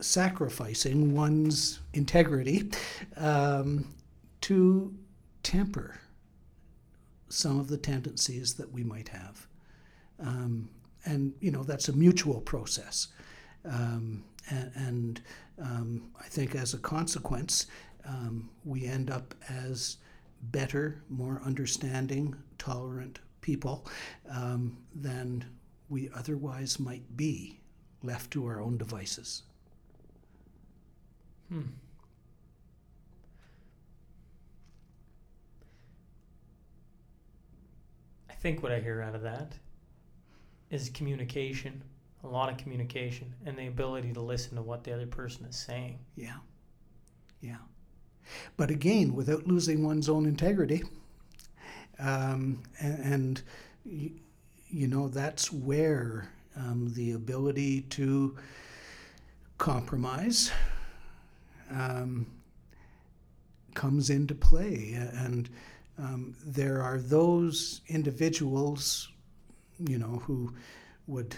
sacrificing 0.00 1.14
one's 1.14 1.80
integrity 1.92 2.70
um, 3.16 3.94
to 4.40 4.94
temper 5.42 6.00
some 7.28 7.60
of 7.60 7.68
the 7.68 7.76
tendencies 7.76 8.54
that 8.54 8.70
we 8.72 8.82
might 8.82 9.08
have. 9.08 9.46
Um, 10.18 10.68
and, 11.04 11.32
you 11.40 11.50
know, 11.50 11.62
that's 11.62 11.88
a 11.88 11.92
mutual 11.92 12.40
process. 12.40 13.08
Um, 13.64 14.24
and 14.48 14.72
and 14.74 15.20
um, 15.60 16.10
I 16.18 16.24
think 16.24 16.54
as 16.54 16.74
a 16.74 16.78
consequence, 16.78 17.66
um, 18.04 18.50
we 18.64 18.86
end 18.86 19.10
up 19.10 19.34
as 19.48 19.98
better, 20.42 21.02
more 21.08 21.40
understanding, 21.44 22.34
tolerant 22.58 23.18
people 23.40 23.86
um, 24.30 24.76
than 24.94 25.44
we 25.88 26.10
otherwise 26.14 26.78
might 26.78 27.16
be 27.16 27.58
left 28.02 28.30
to 28.30 28.46
our 28.46 28.60
own 28.60 28.78
devices. 28.78 29.42
Hmm. 31.48 31.62
I 38.28 38.32
think 38.34 38.62
what 38.62 38.72
I 38.72 38.80
hear 38.80 39.02
out 39.02 39.14
of 39.14 39.22
that 39.22 39.54
is 40.70 40.88
communication, 40.90 41.82
a 42.24 42.28
lot 42.28 42.50
of 42.50 42.56
communication, 42.56 43.34
and 43.44 43.58
the 43.58 43.66
ability 43.66 44.12
to 44.12 44.20
listen 44.20 44.56
to 44.56 44.62
what 44.62 44.84
the 44.84 44.94
other 44.94 45.06
person 45.06 45.44
is 45.44 45.56
saying. 45.56 45.98
Yeah. 46.16 46.36
Yeah. 47.40 47.56
But 48.56 48.70
again, 48.70 49.14
without 49.14 49.46
losing 49.46 49.84
one's 49.84 50.08
own 50.08 50.26
integrity. 50.26 50.82
Um, 51.98 52.62
and, 52.78 52.98
and 53.04 53.42
you 53.84 54.86
know, 54.88 55.08
that's 55.08 55.52
where 55.52 56.28
um, 56.56 56.92
the 56.94 57.12
ability 57.12 57.82
to 57.82 58.36
compromise 59.58 60.50
um, 61.70 62.26
comes 63.74 64.10
into 64.10 64.34
play. 64.34 64.92
And 64.94 65.48
um, 65.98 66.34
there 66.44 66.82
are 66.82 66.98
those 66.98 67.82
individuals, 67.88 69.08
you 69.78 69.98
know, 69.98 70.22
who 70.24 70.54
would 71.06 71.34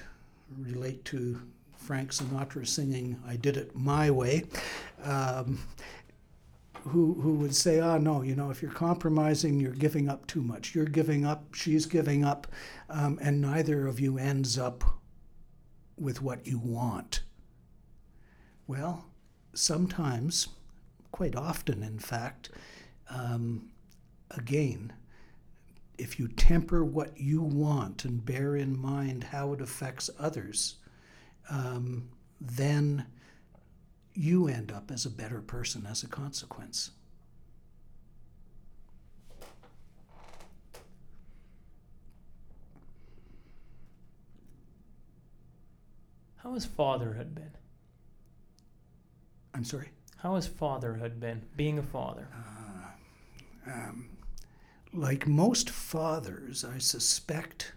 relate 0.59 1.05
to 1.07 1.41
Frank 1.77 2.13
Sinatra 2.13 2.67
singing 2.67 3.21
"I 3.27 3.37
Did 3.37 3.57
It 3.57 3.75
My 3.75 4.11
Way," 4.11 4.45
um, 5.03 5.59
who 6.81 7.15
who 7.21 7.35
would 7.35 7.55
say, 7.55 7.81
"Ah, 7.81 7.99
no, 7.99 8.23
you 8.23 8.35
know, 8.35 8.51
if 8.51 8.63
you're 8.63 8.71
compromising, 8.73 9.61
you're 9.61 9.73
giving 9.73 10.09
up 10.09 10.27
too 10.27 10.43
much. 10.43 10.75
You're 10.75 10.85
giving 10.85 11.25
up. 11.25 11.55
She's 11.55 11.87
giving 11.87 12.25
up, 12.25 12.47
um, 12.89 13.19
and 13.23 13.41
neither 13.41 13.87
of 13.87 14.01
you 14.01 14.19
ends 14.19 14.59
up 14.59 14.85
with 15.97 16.23
what 16.23 16.47
you 16.47 16.59
want." 16.59 17.23
Well, 18.67 19.07
sometimes, 19.55 20.49
quite 21.13 21.37
often, 21.37 21.83
in 21.83 21.99
fact, 21.99 22.51
um, 23.11 23.71
again, 24.31 24.93
if 25.99 26.19
you 26.19 26.29
temper 26.29 26.85
what 26.85 27.19
you 27.19 27.43
want 27.43 28.05
and 28.05 28.25
bear 28.25 28.57
in 28.57 28.77
mind 28.79 29.25
how 29.25 29.53
it 29.53 29.61
affects 29.61 30.11
others, 30.19 30.77
um, 31.51 32.09
then 32.41 33.07
you 34.15 34.49
end 34.49 34.71
up 34.71 34.91
as 34.91 35.07
a 35.07 35.11
better 35.11 35.41
person 35.41 35.87
as 35.89 36.03
a 36.03 36.09
consequence. 36.09 36.91
How 46.37 46.55
has 46.55 46.67
fatherhood 46.67 47.35
been? 47.35 47.53
I'm 49.55 49.65
sorry. 49.65 49.91
How 50.17 50.35
has 50.35 50.47
fatherhood 50.47 51.21
been? 51.21 51.43
Being 51.57 51.79
a 51.79 51.83
father. 51.83 52.27
Um, 53.67 54.09
like 54.93 55.27
most 55.27 55.71
fathers, 55.71 56.65
I 56.65 56.79
suspect, 56.79 57.73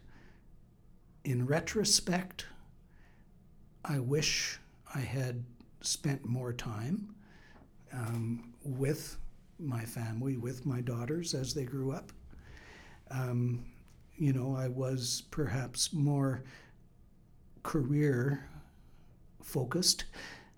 in 1.24 1.45
retrospect, 1.45 2.48
I 3.84 3.99
wish 3.99 4.60
I 4.94 4.99
had 4.99 5.44
spent 5.86 6.26
more 6.26 6.53
time 6.53 7.16
um, 7.94 8.53
with 8.64 9.18
my 9.60 9.84
family, 9.86 10.38
with 10.38 10.66
my 10.66 10.82
daughters 10.82 11.34
as 11.34 11.53
they 11.53 11.64
grew 11.64 11.91
up. 11.91 12.12
Um, 13.12 13.66
you 14.18 14.34
know, 14.34 14.56
I 14.56 14.68
was 14.68 15.24
perhaps 15.32 15.94
more 15.94 16.44
career 17.64 18.48
focused 19.41 20.06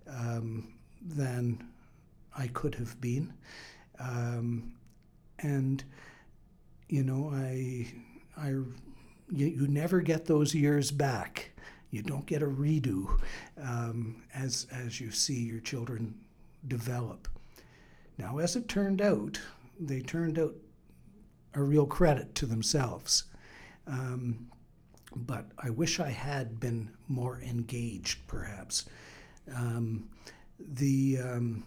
um, 0.10 0.74
than 1.02 1.68
I 2.38 2.48
could 2.48 2.76
have 2.76 3.00
been. 3.02 3.34
Um, 4.00 4.74
and 5.40 5.84
you 6.90 7.04
know 7.04 7.30
i 7.34 7.86
i 8.38 8.48
you, 8.50 9.46
you 9.48 9.68
never 9.68 10.02
get 10.02 10.26
those 10.26 10.56
years 10.56 10.92
back 10.92 11.52
you 11.92 12.02
don't 12.02 12.26
get 12.26 12.42
a 12.42 12.48
redo 12.48 13.20
um, 13.62 14.24
as 14.34 14.68
as 14.72 15.00
you 15.00 15.12
see 15.12 15.40
your 15.40 15.60
children 15.60 16.16
develop. 16.68 17.28
Now 18.18 18.40
as 18.40 18.56
it 18.56 18.68
turned 18.68 19.02
out 19.02 19.40
they 19.80 20.02
turned 20.02 20.40
out 20.40 20.56
a 21.54 21.62
real 21.62 21.86
credit 21.86 22.36
to 22.36 22.46
themselves. 22.46 23.26
Um, 23.86 24.48
but 25.16 25.46
i 25.58 25.70
wish 25.70 26.00
i 26.00 26.10
had 26.10 26.60
been 26.60 26.90
more 27.08 27.40
engaged 27.42 28.20
perhaps. 28.28 28.86
Um, 29.56 30.10
the 30.60 31.20
um, 31.24 31.64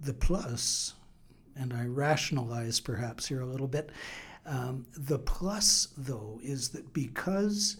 the 0.00 0.14
plus, 0.14 0.94
and 1.56 1.72
I 1.72 1.84
rationalize 1.84 2.80
perhaps 2.80 3.26
here 3.26 3.40
a 3.40 3.46
little 3.46 3.66
bit, 3.66 3.90
um, 4.48 4.86
the 4.96 5.18
plus, 5.18 5.88
though, 5.96 6.40
is 6.42 6.70
that 6.70 6.94
because 6.94 7.76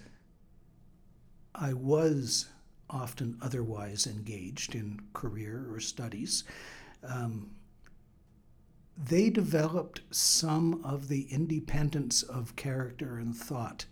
I 1.55 1.73
was 1.73 2.47
often 2.91 3.39
otherwise 3.41 4.07
engaged 4.07 4.75
in 4.75 5.01
career 5.15 5.67
or 5.73 5.81
studies, 5.81 6.45
um, 7.03 7.51
they 9.03 9.31
developed 9.31 10.03
some 10.11 10.85
of 10.85 11.09
the 11.09 11.23
independence 11.31 12.23
of 12.23 12.55
character 12.57 13.17
and 13.17 13.35
thought 13.35 13.87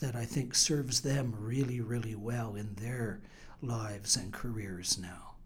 that 0.00 0.14
I 0.14 0.26
think 0.26 0.54
serves 0.54 1.00
them 1.00 1.34
really, 1.38 1.80
really 1.80 2.16
well 2.16 2.54
in 2.54 2.74
their 2.74 3.22
lives 3.62 4.16
and 4.16 4.30
careers 4.32 4.98
now. 4.98 5.36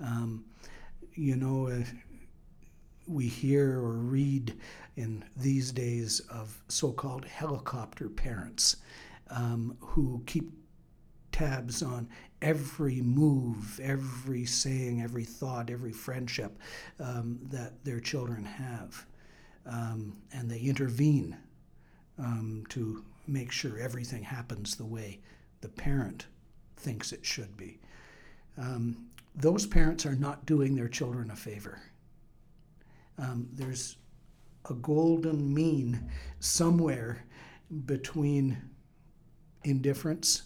Um, 0.00 0.46
you 1.14 1.36
know, 1.36 1.66
uh, 1.66 1.84
we 3.10 3.26
hear 3.26 3.78
or 3.78 3.92
read 3.92 4.54
in 4.96 5.24
these 5.36 5.72
days 5.72 6.20
of 6.30 6.62
so 6.68 6.92
called 6.92 7.24
helicopter 7.24 8.08
parents 8.08 8.76
um, 9.30 9.76
who 9.80 10.22
keep 10.26 10.50
tabs 11.32 11.82
on 11.82 12.08
every 12.42 13.00
move, 13.00 13.80
every 13.82 14.44
saying, 14.44 15.02
every 15.02 15.24
thought, 15.24 15.70
every 15.70 15.92
friendship 15.92 16.58
um, 16.98 17.38
that 17.50 17.84
their 17.84 18.00
children 18.00 18.44
have. 18.44 19.06
Um, 19.66 20.16
and 20.32 20.50
they 20.50 20.60
intervene 20.60 21.36
um, 22.18 22.64
to 22.70 23.04
make 23.26 23.52
sure 23.52 23.78
everything 23.78 24.22
happens 24.22 24.76
the 24.76 24.84
way 24.84 25.20
the 25.60 25.68
parent 25.68 26.26
thinks 26.76 27.12
it 27.12 27.24
should 27.24 27.56
be. 27.56 27.78
Um, 28.58 29.06
those 29.34 29.66
parents 29.66 30.06
are 30.06 30.16
not 30.16 30.46
doing 30.46 30.74
their 30.74 30.88
children 30.88 31.30
a 31.30 31.36
favor. 31.36 31.80
Um, 33.20 33.48
there's 33.52 33.96
a 34.68 34.74
golden 34.74 35.52
mean 35.52 36.10
somewhere 36.38 37.24
between 37.86 38.60
indifference 39.64 40.42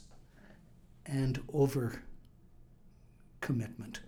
and 1.07 1.41
over 1.53 2.03
commitment 3.41 4.01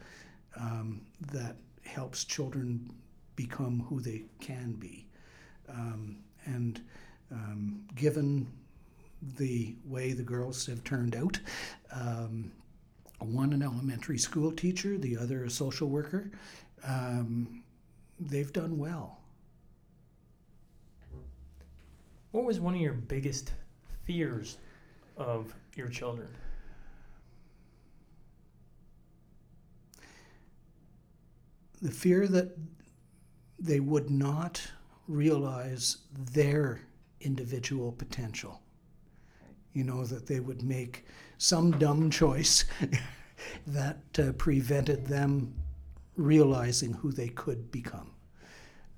um, 0.58 1.02
that 1.32 1.56
helps 1.84 2.24
children 2.24 2.90
become 3.36 3.84
who 3.88 4.00
they 4.00 4.24
can 4.40 4.72
be. 4.72 5.06
Um, 5.68 6.18
and 6.44 6.80
um, 7.30 7.84
given 7.94 8.46
the 9.36 9.76
way 9.84 10.12
the 10.12 10.22
girls 10.22 10.66
have 10.66 10.82
turned 10.84 11.14
out, 11.14 11.38
um, 11.92 12.52
one 13.18 13.52
an 13.52 13.62
elementary 13.62 14.18
school 14.18 14.52
teacher, 14.52 14.98
the 14.98 15.16
other 15.16 15.44
a 15.44 15.50
social 15.50 15.88
worker, 15.88 16.30
um, 16.84 17.62
they've 18.20 18.52
done 18.52 18.78
well. 18.78 19.20
What 22.32 22.44
was 22.44 22.60
one 22.60 22.74
of 22.74 22.80
your 22.80 22.92
biggest 22.92 23.52
fears 24.04 24.58
of 25.16 25.54
your 25.74 25.88
children? 25.88 26.28
The 31.80 31.90
fear 31.90 32.26
that 32.28 32.56
they 33.58 33.80
would 33.80 34.10
not 34.10 34.62
realize 35.08 35.98
their 36.32 36.80
individual 37.20 37.92
potential. 37.92 38.60
You 39.72 39.84
know, 39.84 40.04
that 40.04 40.26
they 40.26 40.40
would 40.40 40.62
make 40.62 41.04
some 41.38 41.72
dumb 41.72 42.10
choice 42.10 42.64
that 43.66 43.98
uh, 44.18 44.32
prevented 44.32 45.06
them 45.06 45.54
realizing 46.16 46.92
who 46.94 47.12
they 47.12 47.28
could 47.28 47.70
become. 47.70 48.12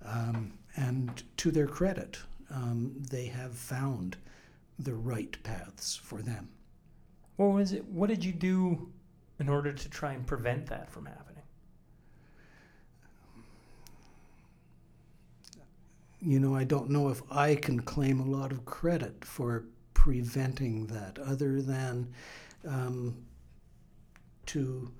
Um, 0.04 0.58
and 0.76 1.22
to 1.38 1.50
their 1.50 1.66
credit, 1.66 2.18
um, 2.50 2.94
they 3.10 3.26
have 3.26 3.54
found 3.54 4.16
the 4.78 4.94
right 4.94 5.36
paths 5.42 5.96
for 5.96 6.22
them. 6.22 6.48
What 7.36 7.52
was 7.52 7.72
it? 7.72 7.84
What 7.86 8.08
did 8.08 8.24
you 8.24 8.32
do 8.32 8.88
in 9.38 9.48
order 9.48 9.72
to 9.72 9.90
try 9.90 10.12
and 10.12 10.26
prevent 10.26 10.66
that 10.66 10.90
from 10.90 11.06
happening? 11.06 11.42
You 16.20 16.40
know, 16.40 16.54
I 16.54 16.64
don't 16.64 16.90
know 16.90 17.08
if 17.10 17.22
I 17.30 17.54
can 17.54 17.80
claim 17.80 18.18
a 18.20 18.24
lot 18.24 18.50
of 18.50 18.64
credit 18.64 19.24
for 19.24 19.64
preventing 19.94 20.86
that, 20.88 21.18
other 21.18 21.62
than 21.62 22.12
um, 22.66 23.16
to 24.46 24.90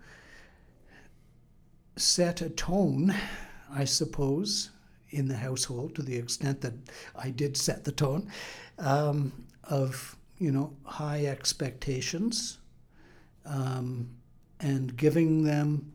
set 1.98 2.40
a 2.40 2.50
tone, 2.50 3.14
I 3.70 3.84
suppose, 3.84 4.70
in 5.10 5.28
the 5.28 5.36
household 5.36 5.94
to 5.94 6.02
the 6.02 6.16
extent 6.16 6.60
that 6.60 6.74
I 7.16 7.30
did 7.30 7.56
set 7.56 7.84
the 7.84 7.92
tone 7.92 8.30
um, 8.78 9.32
of 9.64 10.16
you 10.38 10.52
know 10.52 10.76
high 10.84 11.26
expectations 11.26 12.58
um, 13.44 14.10
and 14.60 14.96
giving 14.96 15.44
them 15.44 15.92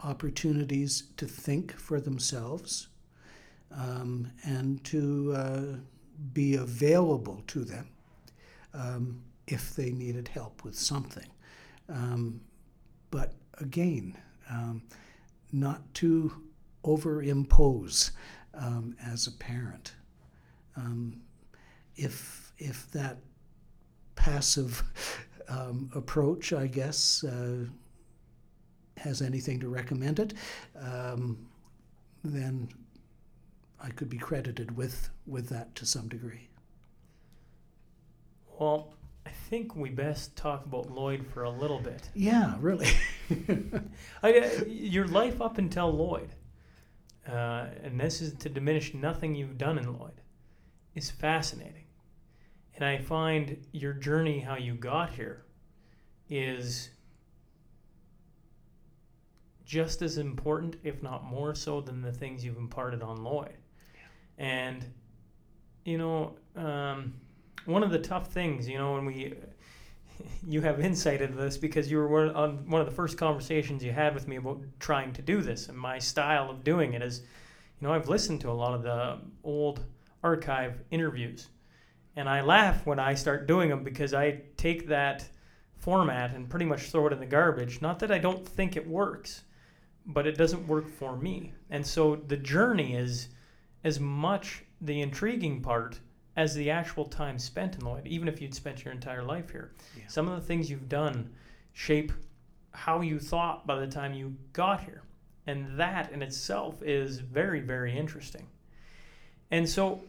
opportunities 0.00 1.04
to 1.16 1.26
think 1.26 1.72
for 1.72 2.00
themselves 2.00 2.88
um, 3.72 4.30
and 4.44 4.82
to 4.84 5.32
uh, 5.36 5.76
be 6.32 6.56
available 6.56 7.42
to 7.46 7.64
them 7.64 7.88
um, 8.72 9.22
if 9.46 9.74
they 9.74 9.90
needed 9.90 10.28
help 10.28 10.64
with 10.64 10.78
something. 10.78 11.28
Um, 11.88 12.40
but 13.10 13.34
again, 13.58 14.16
um, 14.50 14.82
not 15.54 15.94
to 15.94 16.32
overimpose 16.84 18.10
um, 18.54 18.96
as 19.04 19.26
a 19.28 19.32
parent. 19.32 19.94
Um, 20.76 21.20
if 21.96 22.52
if 22.58 22.90
that 22.90 23.18
passive 24.16 24.82
um, 25.48 25.90
approach, 25.94 26.52
I 26.52 26.66
guess, 26.66 27.22
uh, 27.24 27.66
has 28.96 29.22
anything 29.22 29.60
to 29.60 29.68
recommend 29.68 30.18
it, 30.18 30.34
um, 30.80 31.46
then 32.24 32.68
I 33.80 33.90
could 33.90 34.08
be 34.08 34.18
credited 34.18 34.76
with 34.76 35.10
with 35.26 35.48
that 35.50 35.74
to 35.76 35.86
some 35.86 36.08
degree. 36.08 36.48
Well, 38.58 38.94
think 39.50 39.76
we 39.76 39.90
best 39.90 40.36
talk 40.36 40.64
about 40.64 40.90
Lloyd 40.90 41.26
for 41.26 41.44
a 41.44 41.50
little 41.50 41.78
bit. 41.78 42.08
Yeah, 42.14 42.56
really. 42.60 42.88
I, 44.22 44.38
uh, 44.38 44.64
your 44.66 45.06
life 45.06 45.40
up 45.40 45.58
until 45.58 45.90
Lloyd, 45.90 46.30
uh, 47.28 47.66
and 47.82 48.00
this 48.00 48.20
is 48.20 48.34
to 48.34 48.48
diminish 48.48 48.94
nothing 48.94 49.34
you've 49.34 49.58
done 49.58 49.78
in 49.78 49.98
Lloyd, 49.98 50.20
is 50.94 51.10
fascinating. 51.10 51.84
And 52.76 52.84
I 52.84 52.98
find 52.98 53.56
your 53.72 53.92
journey, 53.92 54.40
how 54.40 54.56
you 54.56 54.74
got 54.74 55.10
here, 55.10 55.44
is 56.28 56.90
just 59.64 60.02
as 60.02 60.18
important, 60.18 60.76
if 60.82 61.02
not 61.02 61.24
more 61.24 61.54
so, 61.54 61.80
than 61.80 62.02
the 62.02 62.12
things 62.12 62.44
you've 62.44 62.56
imparted 62.56 63.02
on 63.02 63.22
Lloyd. 63.22 63.56
And, 64.38 64.84
you 65.84 65.98
know, 65.98 66.34
um, 66.56 67.14
one 67.66 67.82
of 67.82 67.90
the 67.90 67.98
tough 67.98 68.28
things, 68.28 68.68
you 68.68 68.78
know, 68.78 68.94
when 68.94 69.06
we, 69.06 69.34
you 70.46 70.60
have 70.60 70.80
insight 70.80 71.22
into 71.22 71.36
this 71.36 71.56
because 71.56 71.90
you 71.90 71.98
were 71.98 72.32
on 72.34 72.68
one 72.68 72.80
of 72.80 72.86
the 72.86 72.94
first 72.94 73.18
conversations 73.18 73.82
you 73.82 73.92
had 73.92 74.14
with 74.14 74.28
me 74.28 74.36
about 74.36 74.60
trying 74.78 75.12
to 75.14 75.22
do 75.22 75.40
this, 75.40 75.68
and 75.68 75.78
my 75.78 75.98
style 75.98 76.50
of 76.50 76.64
doing 76.64 76.94
it 76.94 77.02
is, 77.02 77.20
you 77.80 77.86
know, 77.86 77.94
I've 77.94 78.08
listened 78.08 78.40
to 78.42 78.50
a 78.50 78.52
lot 78.52 78.74
of 78.74 78.82
the 78.82 79.18
old 79.42 79.84
archive 80.22 80.82
interviews, 80.90 81.48
and 82.16 82.28
I 82.28 82.42
laugh 82.42 82.86
when 82.86 82.98
I 82.98 83.14
start 83.14 83.48
doing 83.48 83.68
them 83.68 83.82
because 83.82 84.14
I 84.14 84.42
take 84.56 84.86
that 84.88 85.28
format 85.76 86.34
and 86.34 86.48
pretty 86.48 86.64
much 86.64 86.90
throw 86.90 87.06
it 87.06 87.12
in 87.12 87.20
the 87.20 87.26
garbage. 87.26 87.82
Not 87.82 87.98
that 87.98 88.10
I 88.10 88.18
don't 88.18 88.46
think 88.46 88.76
it 88.76 88.86
works, 88.86 89.42
but 90.06 90.26
it 90.26 90.38
doesn't 90.38 90.66
work 90.66 90.88
for 90.88 91.16
me. 91.16 91.52
And 91.70 91.86
so 91.86 92.16
the 92.16 92.36
journey 92.36 92.94
is 92.94 93.28
as 93.82 94.00
much 94.00 94.64
the 94.80 95.00
intriguing 95.00 95.60
part 95.60 96.00
as 96.36 96.54
the 96.54 96.70
actual 96.70 97.04
time 97.04 97.38
spent 97.38 97.76
in 97.76 97.84
Lloyd, 97.84 98.06
even 98.06 98.28
if 98.28 98.40
you'd 98.40 98.54
spent 98.54 98.84
your 98.84 98.92
entire 98.92 99.22
life 99.22 99.50
here. 99.50 99.72
Yeah. 99.96 100.04
Some 100.08 100.28
of 100.28 100.34
the 100.40 100.46
things 100.46 100.70
you've 100.70 100.88
done 100.88 101.30
shape 101.72 102.12
how 102.74 103.00
you 103.00 103.18
thought 103.18 103.66
by 103.66 103.78
the 103.78 103.86
time 103.86 104.12
you 104.12 104.34
got 104.52 104.82
here. 104.82 105.02
And 105.46 105.78
that 105.78 106.10
in 106.12 106.22
itself 106.22 106.82
is 106.82 107.20
very, 107.20 107.60
very 107.60 107.96
interesting. 107.96 108.46
And 109.50 109.68
so 109.68 110.02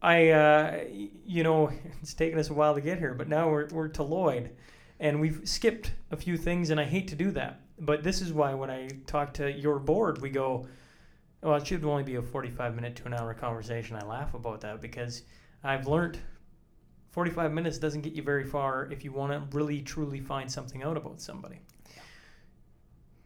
I, 0.00 0.30
uh, 0.30 0.84
you 1.26 1.42
know, 1.42 1.70
it's 2.02 2.14
taken 2.14 2.38
us 2.38 2.50
a 2.50 2.54
while 2.54 2.74
to 2.74 2.80
get 2.80 2.98
here, 2.98 3.14
but 3.14 3.28
now 3.28 3.50
we're, 3.50 3.68
we're 3.68 3.88
to 3.88 4.02
Lloyd. 4.02 4.50
And 4.98 5.20
we've 5.20 5.40
skipped 5.44 5.92
a 6.10 6.16
few 6.16 6.36
things, 6.36 6.70
and 6.70 6.78
I 6.78 6.84
hate 6.84 7.08
to 7.08 7.16
do 7.16 7.30
that. 7.32 7.60
But 7.78 8.02
this 8.02 8.20
is 8.20 8.32
why 8.32 8.52
when 8.52 8.70
I 8.70 8.88
talk 9.06 9.32
to 9.34 9.50
your 9.50 9.78
board, 9.78 10.20
we 10.20 10.28
go, 10.28 10.66
well, 11.42 11.56
it 11.56 11.66
should 11.66 11.84
only 11.84 12.02
be 12.02 12.16
a 12.16 12.22
45 12.22 12.74
minute 12.74 12.96
to 12.96 13.06
an 13.06 13.14
hour 13.14 13.32
conversation. 13.32 13.96
I 13.96 14.04
laugh 14.04 14.34
about 14.34 14.60
that 14.60 14.82
because 14.82 15.22
I've 15.62 15.86
learned 15.86 16.18
45 17.10 17.52
minutes 17.52 17.78
doesn't 17.78 18.02
get 18.02 18.14
you 18.14 18.22
very 18.22 18.44
far 18.44 18.88
if 18.90 19.04
you 19.04 19.12
want 19.12 19.32
to 19.32 19.56
really 19.56 19.82
truly 19.82 20.20
find 20.20 20.50
something 20.50 20.82
out 20.82 20.96
about 20.96 21.20
somebody. 21.20 21.60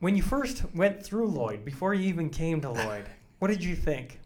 When 0.01 0.17
you 0.17 0.23
first 0.23 0.65
went 0.75 1.03
through 1.03 1.29
Lloyd, 1.29 1.65
before 1.65 1.95
you 1.95 2.09
even 2.09 2.31
came 2.31 2.61
to 2.63 2.71
Lloyd, 2.71 3.07
what 3.39 3.49
did 3.49 3.63
you 3.63 3.77
think? 3.77 4.21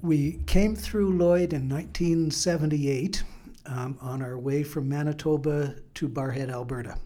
We 0.00 0.40
came 0.46 0.74
through 0.74 1.16
Lloyd 1.16 1.52
in 1.52 1.68
1978 1.68 3.22
um, 3.66 3.96
on 4.00 4.22
our 4.22 4.38
way 4.38 4.62
from 4.62 4.88
Manitoba 4.88 5.76
to 5.94 6.08
Barrhead, 6.08 6.50
Alberta. 6.50 6.96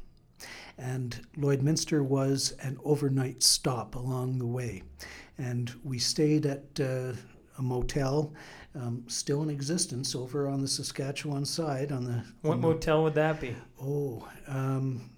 And 0.78 1.20
Lloydminster 1.36 2.04
was 2.04 2.52
an 2.62 2.78
overnight 2.84 3.42
stop 3.42 3.94
along 3.94 4.38
the 4.38 4.46
way. 4.46 4.82
and 5.38 5.72
we 5.84 5.98
stayed 5.98 6.46
at 6.46 6.64
uh, 6.80 7.12
a 7.58 7.62
motel, 7.62 8.32
um, 8.78 9.04
still 9.08 9.42
in 9.42 9.50
existence, 9.50 10.14
over 10.14 10.48
on 10.48 10.62
the 10.62 10.68
Saskatchewan 10.68 11.44
side. 11.44 11.92
On 11.92 12.04
the 12.04 12.24
What 12.42 12.54
on 12.54 12.60
motel 12.60 13.02
would 13.02 13.14
that 13.14 13.40
be? 13.40 13.56
Oh, 13.82 14.26
um, 14.46 15.10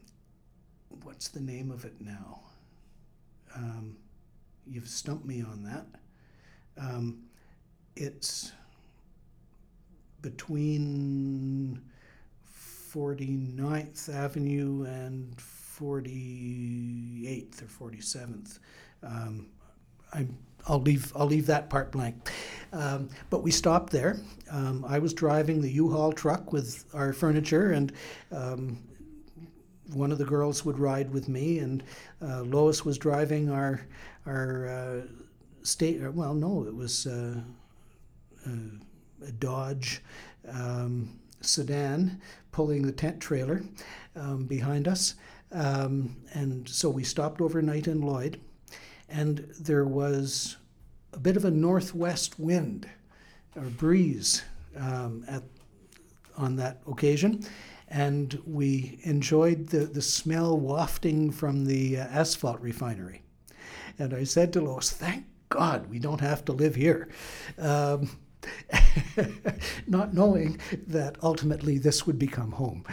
what's 1.02 1.28
the 1.28 1.40
name 1.40 1.70
of 1.70 1.84
it 1.84 2.00
now? 2.00 2.40
Um, 3.54 3.98
you've 4.66 4.88
stumped 4.88 5.26
me 5.26 5.42
on 5.42 5.62
that. 5.64 5.86
Um, 6.78 7.24
it's 7.96 8.52
between 10.22 11.82
49th 12.92 14.12
Avenue 14.12 14.84
and 14.84 15.36
48th 15.36 17.62
or 17.62 17.90
47th. 17.90 18.58
Um, 19.02 19.48
I, 20.12 20.26
I'll 20.66 20.80
leave 20.80 21.12
I'll 21.16 21.26
leave 21.26 21.46
that 21.46 21.70
part 21.70 21.92
blank. 21.92 22.30
Um, 22.72 23.08
but 23.30 23.42
we 23.42 23.50
stopped 23.50 23.92
there. 23.92 24.20
Um, 24.50 24.84
I 24.86 24.98
was 24.98 25.12
driving 25.12 25.60
the 25.60 25.70
U-Haul 25.70 26.12
truck 26.12 26.52
with 26.52 26.84
our 26.94 27.12
furniture, 27.12 27.72
and 27.72 27.92
um, 28.30 28.78
one 29.92 30.12
of 30.12 30.18
the 30.18 30.24
girls 30.24 30.64
would 30.64 30.78
ride 30.78 31.12
with 31.12 31.28
me, 31.28 31.58
and 31.58 31.82
uh, 32.22 32.42
Lois 32.42 32.84
was 32.84 32.98
driving 32.98 33.50
our 33.50 33.80
our 34.26 34.68
uh, 34.68 35.00
state. 35.62 36.00
Well, 36.12 36.34
no, 36.34 36.64
it 36.64 36.74
was 36.74 37.06
uh, 37.06 37.40
a 39.26 39.32
Dodge 39.32 40.02
um, 40.48 41.18
sedan 41.40 42.20
pulling 42.52 42.82
the 42.82 42.92
tent 42.92 43.20
trailer 43.20 43.62
um, 44.16 44.46
behind 44.46 44.88
us. 44.88 45.14
Um, 45.52 46.16
and 46.32 46.68
so 46.68 46.88
we 46.88 47.04
stopped 47.04 47.40
overnight 47.40 47.88
in 47.88 48.00
Lloyd, 48.00 48.40
and 49.10 49.38
there 49.58 49.84
was 49.84 50.56
a 51.12 51.18
bit 51.18 51.36
of 51.36 51.44
a 51.44 51.50
northwest 51.50 52.38
wind 52.38 52.88
or 53.56 53.62
breeze 53.62 54.42
um, 54.76 55.24
at, 55.28 55.42
on 56.36 56.56
that 56.56 56.80
occasion. 56.86 57.44
And 57.88 58.40
we 58.46 59.00
enjoyed 59.02 59.66
the, 59.66 59.78
the 59.78 60.02
smell 60.02 60.56
wafting 60.56 61.32
from 61.32 61.64
the 61.64 61.98
uh, 61.98 62.04
asphalt 62.04 62.60
refinery. 62.60 63.22
And 63.98 64.14
I 64.14 64.24
said 64.24 64.52
to 64.52 64.60
Lois, 64.60 64.90
Thank 64.90 65.24
God 65.48 65.90
we 65.90 65.98
don't 65.98 66.20
have 66.20 66.44
to 66.44 66.52
live 66.52 66.76
here. 66.76 67.08
Um, 67.58 68.16
not 69.86 70.14
knowing 70.14 70.58
that 70.86 71.16
ultimately 71.22 71.78
this 71.78 72.06
would 72.06 72.18
become 72.18 72.52
home. 72.52 72.84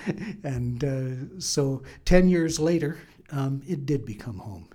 And 0.43 0.83
uh, 0.83 1.39
so 1.39 1.83
10 2.05 2.27
years 2.27 2.59
later, 2.59 2.97
um, 3.31 3.61
it 3.67 3.85
did 3.85 4.03
become 4.03 4.39
home. 4.39 4.67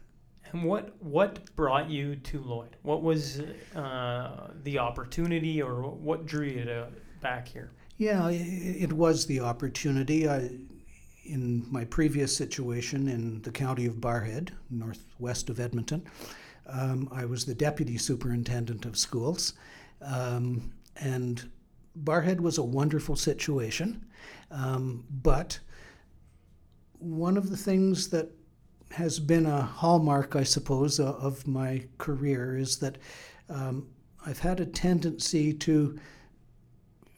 What 0.53 0.95
what 1.03 1.55
brought 1.57 1.89
you 1.89 2.17
to 2.17 2.41
Lloyd? 2.41 2.77
What 2.83 3.03
was 3.03 3.41
uh, 3.75 4.51
the 4.63 4.79
opportunity, 4.79 5.63
or 5.63 5.83
what 5.83 6.27
drew 6.27 6.47
you 6.47 6.65
to 6.65 6.89
back 7.21 7.49
here? 7.49 7.71
Yeah, 7.97 8.29
it 8.31 8.93
was 8.93 9.27
the 9.27 9.41
opportunity. 9.41 10.29
I, 10.29 10.51
in 11.25 11.65
my 11.71 11.85
previous 11.85 12.37
situation 12.37 13.09
in 13.09 13.41
the 13.43 13.51
county 13.51 13.87
of 13.87 13.95
Barrhead, 13.95 14.51
northwest 14.71 15.49
of 15.49 15.61
Edmonton, 15.61 16.03
um, 16.67 17.09
I 17.13 17.25
was 17.25 17.45
the 17.45 17.55
deputy 17.55 17.97
superintendent 17.97 18.85
of 18.85 18.99
schools. 18.99 19.55
Um, 20.01 20.73
and 20.97 21.49
Barrhead 22.05 22.41
was 22.41 22.59
a 22.59 22.63
wonderful 22.63 23.17
situation. 23.17 24.05
Um, 24.51 25.05
but 25.23 25.59
one 26.99 27.37
of 27.37 27.51
the 27.51 27.57
things 27.57 28.09
that 28.09 28.31
has 28.93 29.19
been 29.19 29.47
a 29.47 29.63
hallmark, 29.63 30.37
I 30.37 30.43
suppose, 30.43 31.01
uh, 31.01 31.13
of 31.15 31.47
my 31.47 31.85
career 31.99 32.57
is 32.57 32.79
that 32.79 32.99
um, 33.49 33.89
I've 34.27 34.41
had 34.41 34.61
a 34.61 34.67
tendency 34.67 35.53
to 35.55 35.99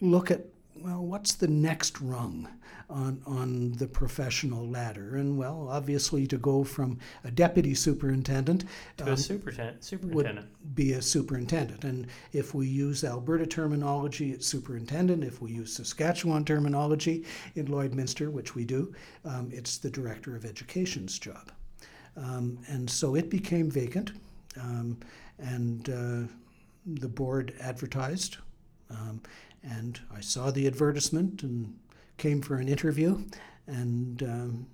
look 0.01 0.31
at, 0.31 0.47
well, 0.77 1.05
what's 1.05 1.35
the 1.35 1.49
next 1.49 2.01
rung? 2.01 2.49
on, 2.91 3.21
on 3.27 3.73
the 3.73 3.87
professional 3.87 4.67
ladder. 4.69 5.17
And 5.17 5.37
well, 5.37 5.69
obviously, 5.71 6.27
to 6.29 6.39
go 6.39 6.65
from 6.65 6.99
a 7.25 7.31
deputy 7.31 7.75
superintendent 7.75 8.65
to 8.99 9.05
um, 9.05 9.13
a 9.13 9.17
superintendent, 9.17 9.85
superintendent 9.85 10.47
would 10.63 10.75
be 10.75 10.93
a 10.93 11.03
superintendent. 11.03 11.85
And 11.85 12.07
if 12.33 12.55
we 12.55 12.67
use 12.67 13.05
Alberta 13.05 13.47
terminology, 13.47 14.33
it's 14.33 14.47
superintendent. 14.47 15.25
If 15.25 15.41
we 15.41 15.53
use 15.53 15.75
Saskatchewan 15.75 16.45
terminology 16.45 17.25
in 17.55 17.67
Lloydminster, 17.67 18.31
which 18.31 18.55
we 18.55 18.65
do, 18.65 18.95
um, 19.25 19.51
it's 19.53 19.79
the 19.79 19.91
director 19.91 20.37
of 20.37 20.45
education's 20.45 21.19
job. 21.19 21.51
Um, 22.17 22.59
and 22.69 22.89
so 22.89 23.15
it 23.15 23.31
became 23.31 23.71
vacant, 23.71 24.13
um, 24.61 24.99
and 25.39 25.89
uh, 25.89 26.33
the 26.87 27.09
board 27.09 27.55
advertised. 27.61 28.37
Um, 28.91 29.21
and 29.63 30.01
I 30.15 30.21
saw 30.21 30.51
the 30.51 30.67
advertisement 30.67 31.43
and 31.43 31.75
came 32.19 32.41
for 32.43 32.57
an 32.57 32.69
interview, 32.69 33.25
and 33.67 34.23
um, 34.23 34.67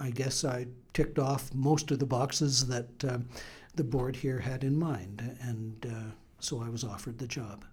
I 0.00 0.10
guess 0.10 0.44
I 0.44 0.66
ticked 0.94 1.18
off 1.18 1.52
most 1.52 1.90
of 1.90 1.98
the 1.98 2.06
boxes 2.06 2.66
that 2.68 3.04
uh, 3.04 3.18
the 3.74 3.84
board 3.84 4.16
here 4.16 4.38
had 4.38 4.64
in 4.64 4.78
mind, 4.78 5.36
and 5.42 5.86
uh, 5.86 6.14
so 6.38 6.62
I 6.62 6.68
was 6.68 6.84
offered 6.84 7.18
the 7.18 7.26
job. 7.26 7.64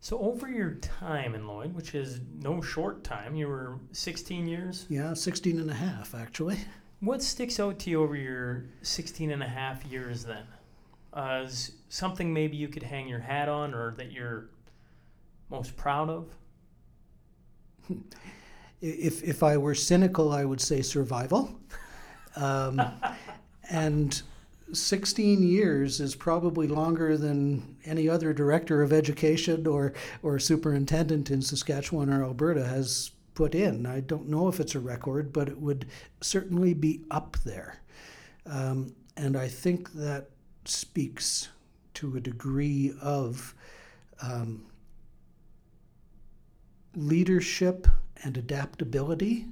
So 0.00 0.18
over 0.20 0.48
your 0.48 0.74
time 0.74 1.34
in 1.34 1.48
Lloyd, 1.48 1.74
which 1.74 1.94
is 1.94 2.20
no 2.40 2.60
short 2.60 3.02
time, 3.02 3.34
you 3.34 3.48
were 3.48 3.78
16 3.92 4.46
years? 4.46 4.86
Yeah, 4.88 5.14
16 5.14 5.58
and 5.58 5.70
a 5.70 5.74
half 5.74 6.14
actually. 6.14 6.58
What 7.00 7.22
sticks 7.22 7.60
out 7.60 7.78
to 7.80 7.90
you 7.90 8.02
over 8.02 8.16
your 8.16 8.64
16 8.82 9.30
and 9.30 9.42
a 9.42 9.48
half 9.48 9.84
years 9.84 10.24
then? 10.24 10.44
Uh, 11.12 11.42
is 11.44 11.72
something 11.88 12.32
maybe 12.32 12.56
you 12.56 12.68
could 12.68 12.82
hang 12.82 13.08
your 13.08 13.20
hat 13.20 13.48
on 13.48 13.74
or 13.74 13.94
that 13.96 14.12
you're 14.12 14.46
most 15.50 15.76
proud 15.76 16.08
of? 16.08 16.28
if, 18.80 19.22
if 19.22 19.42
I 19.42 19.56
were 19.56 19.74
cynical, 19.74 20.32
I 20.32 20.44
would 20.44 20.60
say 20.60 20.82
survival. 20.82 21.58
Um, 22.38 22.82
and 23.70 24.20
16 24.72 25.42
years 25.42 26.00
is 26.00 26.14
probably 26.14 26.68
longer 26.68 27.16
than 27.16 27.76
any 27.86 28.10
other 28.10 28.34
director 28.34 28.82
of 28.82 28.92
education 28.92 29.66
or, 29.66 29.94
or 30.22 30.38
superintendent 30.38 31.30
in 31.30 31.40
Saskatchewan 31.40 32.12
or 32.12 32.22
Alberta 32.22 32.66
has 32.66 33.12
put 33.36 33.54
in. 33.54 33.86
I 33.86 34.00
don't 34.00 34.28
know 34.28 34.48
if 34.48 34.58
it's 34.58 34.74
a 34.74 34.80
record, 34.80 35.32
but 35.32 35.48
it 35.48 35.60
would 35.60 35.86
certainly 36.20 36.74
be 36.74 37.02
up 37.10 37.36
there. 37.44 37.80
Um, 38.46 38.96
and 39.16 39.36
I 39.36 39.46
think 39.46 39.92
that 39.92 40.30
speaks 40.64 41.48
to 41.94 42.16
a 42.16 42.20
degree 42.20 42.94
of 43.00 43.54
um, 44.20 44.64
leadership 46.96 47.86
and 48.24 48.36
adaptability. 48.36 49.46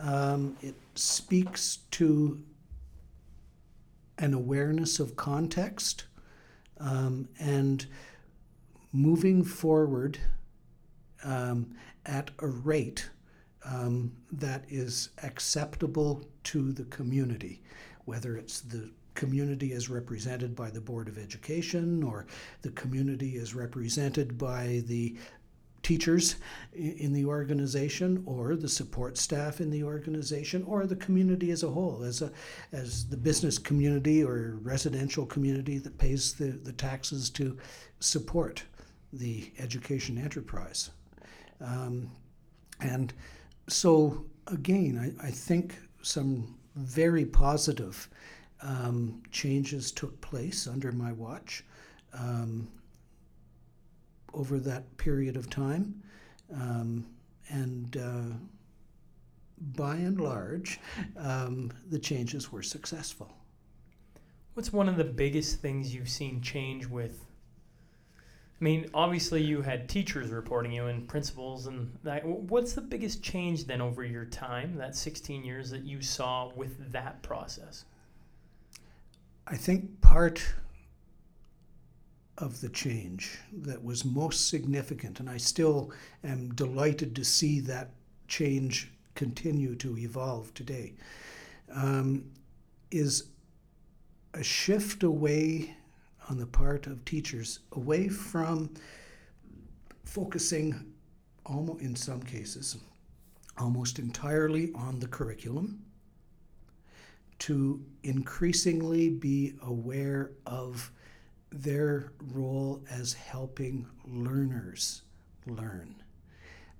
Um, 0.00 0.56
it 0.62 0.74
speaks 0.94 1.78
to 1.92 2.42
an 4.18 4.32
awareness 4.32 4.98
of 4.98 5.16
context 5.16 6.04
um, 6.80 7.28
and 7.38 7.86
moving 8.92 9.44
forward 9.44 10.18
um, 11.24 11.74
at 12.06 12.30
a 12.38 12.46
rate 12.46 13.08
um, 13.64 14.12
that 14.32 14.64
is 14.68 15.10
acceptable 15.22 16.24
to 16.44 16.72
the 16.72 16.84
community, 16.84 17.62
whether 18.04 18.36
it's 18.36 18.60
the 18.60 18.90
community 19.14 19.72
is 19.72 19.88
represented 19.88 20.54
by 20.54 20.70
the 20.70 20.80
Board 20.80 21.08
of 21.08 21.18
Education 21.18 22.02
or 22.02 22.26
the 22.62 22.70
community 22.70 23.36
is 23.36 23.54
represented 23.54 24.38
by 24.38 24.82
the 24.86 25.16
teachers 25.82 26.36
in 26.74 27.12
the 27.12 27.24
organization 27.24 28.22
or 28.26 28.56
the 28.56 28.68
support 28.68 29.16
staff 29.16 29.60
in 29.60 29.70
the 29.70 29.84
organization 29.84 30.64
or 30.64 30.84
the 30.84 30.96
community 30.96 31.52
as 31.52 31.62
a 31.62 31.70
whole 31.70 32.02
as 32.02 32.22
a 32.22 32.32
as 32.72 33.08
the 33.08 33.16
business 33.16 33.56
community 33.56 34.24
or 34.24 34.58
residential 34.62 35.24
community 35.24 35.78
that 35.78 35.96
pays 35.96 36.34
the, 36.34 36.46
the 36.46 36.72
taxes 36.72 37.30
to 37.30 37.56
support 38.00 38.64
the 39.12 39.52
education 39.60 40.18
enterprise 40.18 40.90
um, 41.60 42.10
and 42.80 43.12
so 43.68 44.24
again 44.46 45.16
I, 45.20 45.26
I 45.26 45.30
think 45.30 45.76
some 46.02 46.56
very 46.76 47.24
positive 47.24 48.08
um, 48.62 49.22
changes 49.30 49.90
took 49.90 50.20
place 50.20 50.66
under 50.66 50.92
my 50.92 51.12
watch 51.12 51.64
um, 52.12 52.68
over 54.34 54.58
that 54.60 54.96
period 54.96 55.36
of 55.36 55.50
time. 55.50 56.02
Um, 56.52 57.06
and 57.48 57.96
uh, 57.96 58.36
by 59.76 59.96
and 59.96 60.20
large, 60.20 60.80
um, 61.16 61.72
the 61.88 61.98
changes 61.98 62.52
were 62.52 62.62
successful. 62.62 63.32
What's 64.54 64.72
one 64.72 64.88
of 64.88 64.96
the 64.96 65.04
biggest 65.04 65.60
things 65.60 65.94
you've 65.94 66.08
seen 66.08 66.40
change 66.40 66.86
with? 66.86 67.25
I 68.58 68.64
mean, 68.64 68.88
obviously 68.94 69.42
you 69.42 69.60
had 69.60 69.86
teachers 69.86 70.30
reporting 70.30 70.72
you 70.72 70.86
and 70.86 71.06
principals, 71.06 71.66
and 71.66 71.92
that. 72.04 72.24
What's 72.24 72.72
the 72.72 72.80
biggest 72.80 73.22
change 73.22 73.66
then 73.66 73.82
over 73.82 74.02
your 74.02 74.24
time, 74.24 74.76
that 74.76 74.96
16 74.96 75.44
years 75.44 75.70
that 75.70 75.84
you 75.84 76.00
saw 76.00 76.50
with 76.54 76.92
that 76.92 77.22
process? 77.22 77.84
I 79.46 79.56
think 79.56 80.00
part 80.00 80.54
of 82.38 82.60
the 82.62 82.70
change 82.70 83.38
that 83.52 83.82
was 83.82 84.04
most 84.04 84.48
significant, 84.48 85.20
and 85.20 85.28
I 85.28 85.36
still 85.36 85.92
am 86.24 86.54
delighted 86.54 87.14
to 87.16 87.24
see 87.24 87.60
that 87.60 87.90
change 88.26 88.90
continue 89.14 89.74
to 89.76 89.98
evolve 89.98 90.52
today, 90.54 90.94
um, 91.74 92.24
is 92.90 93.24
a 94.34 94.42
shift 94.42 95.02
away 95.02 95.74
on 96.28 96.38
the 96.38 96.46
part 96.46 96.86
of 96.86 97.04
teachers 97.04 97.60
away 97.72 98.08
from 98.08 98.70
focusing 100.04 100.92
almost 101.44 101.80
in 101.80 101.94
some 101.94 102.22
cases 102.22 102.76
almost 103.58 103.98
entirely 103.98 104.70
on 104.74 104.98
the 104.98 105.06
curriculum 105.06 105.82
to 107.38 107.82
increasingly 108.02 109.10
be 109.10 109.54
aware 109.62 110.32
of 110.46 110.90
their 111.50 112.12
role 112.32 112.82
as 112.90 113.12
helping 113.12 113.86
learners 114.06 115.02
learn. 115.46 115.94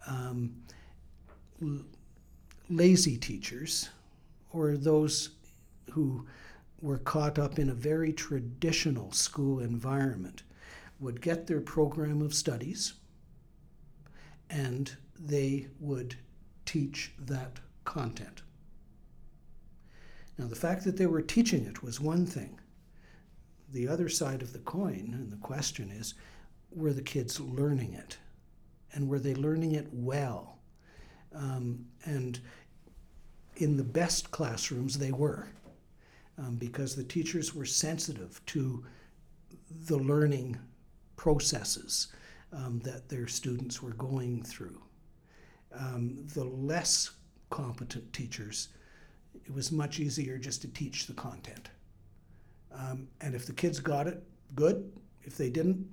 Um, 0.07 0.57
l- 1.63 1.85
lazy 2.69 3.17
teachers, 3.17 3.91
or 4.53 4.77
those 4.77 5.31
who 5.93 6.27
were 6.81 6.99
caught 6.99 7.39
up 7.39 7.59
in 7.59 7.71
a 7.71 7.75
very 7.75 8.13
traditional 8.13 9.13
school 9.13 9.61
environment, 9.61 10.43
would 11.01 11.21
get 11.21 11.47
their 11.47 11.61
program 11.61 12.23
of 12.23 12.35
studies 12.35 12.95
and 14.51 14.97
they 15.19 15.67
would 15.81 16.17
teach 16.65 17.13
that 17.19 17.59
content. 17.85 18.43
Now, 20.39 20.47
the 20.47 20.57
fact 20.57 20.85
that 20.85 20.97
they 20.97 21.07
were 21.07 21.23
teaching 21.23 21.65
it 21.65 21.83
was 21.83 22.01
one 22.01 22.27
thing. 22.27 22.61
The 23.73 23.89
other 23.89 24.09
side 24.09 24.43
of 24.43 24.53
the 24.53 24.59
coin, 24.61 25.11
and 25.15 25.33
the 25.33 25.39
question 25.39 25.91
is 25.91 26.15
were 26.71 26.93
the 26.93 27.03
kids 27.03 27.41
learning 27.41 27.95
it? 27.95 28.19
And 28.93 29.09
were 29.09 29.19
they 29.19 29.35
learning 29.35 29.73
it 29.73 29.89
well? 29.93 30.59
Um, 31.35 31.87
and 32.05 32.39
in 33.57 33.77
the 33.77 33.85
best 33.85 34.31
classrooms, 34.31 34.99
they 34.99 35.13
were, 35.13 35.49
um, 36.39 36.57
because 36.57 36.95
the 36.95 37.05
teachers 37.05 37.55
were 37.55 37.65
sensitive 37.65 38.45
to 38.47 38.85
the 39.87 39.97
learning 39.97 40.59
processes 41.17 42.09
um, 42.53 42.81
that 42.85 43.09
their 43.09 43.27
students 43.27 43.83
were 43.83 43.95
going 43.95 44.43
through. 44.43 44.81
Um, 45.79 46.27
the 46.35 46.45
less 46.45 47.11
competent 47.51 48.13
teachers, 48.13 48.69
it 49.35 49.53
was 49.53 49.73
much 49.73 50.01
easier 50.01 50.39
just 50.39 50.63
to 50.63 50.69
teach 50.69 51.07
the 51.07 51.15
content. 51.15 51.71
Um, 52.73 53.09
and 53.21 53.35
if 53.35 53.47
the 53.47 53.53
kids 53.53 53.81
got 53.81 54.07
it, 54.07 54.23
good. 54.55 54.91
If 55.23 55.37
they 55.37 55.51
didn't, 55.51 55.87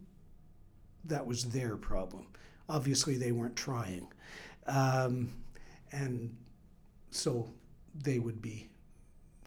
that 1.06 1.26
was 1.26 1.46
their 1.46 1.76
problem. 1.76 2.28
Obviously, 2.70 3.18
they 3.18 3.32
weren't 3.32 3.56
trying. 3.56 4.08
Um, 4.68 5.34
and 5.92 6.36
so 7.12 7.50
they 7.94 8.20
would 8.20 8.42
be 8.42 8.70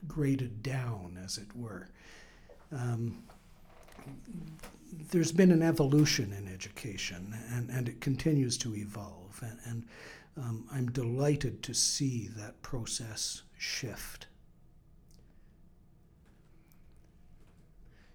graded 0.09 0.63
down, 0.63 1.19
as 1.23 1.39
it 1.39 1.49
were. 1.55 1.89
Um, 2.73 3.23
there's 5.11 5.33
been 5.33 5.51
an 5.51 5.63
evolution 5.63 6.33
in 6.33 6.53
education, 6.53 7.35
and, 7.51 7.71
and 7.71 7.89
it 7.89 8.01
continues 8.01 8.57
to 8.59 8.75
evolve. 8.75 9.41
And, 9.43 9.59
and 9.65 9.85
um, 10.37 10.69
I'm 10.73 10.91
delighted 10.91 11.63
to 11.65 11.75
see 11.75 12.29
that 12.37 12.61
process 12.63 13.43
shift. 13.59 14.27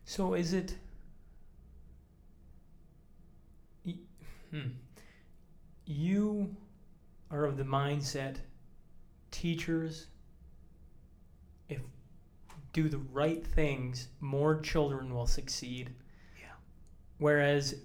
So 0.05 0.33
is 0.33 0.53
it? 0.53 0.75
Hmm. 4.51 4.67
You 5.85 6.53
are 7.31 7.45
of 7.45 7.55
the 7.55 7.63
mindset 7.63 8.35
teachers 9.31 10.07
do 12.73 12.89
the 12.89 12.97
right 12.97 13.45
things, 13.45 14.07
more 14.19 14.59
children 14.59 15.13
will 15.13 15.27
succeed. 15.27 15.89
Yeah. 16.39 16.53
Whereas 17.17 17.75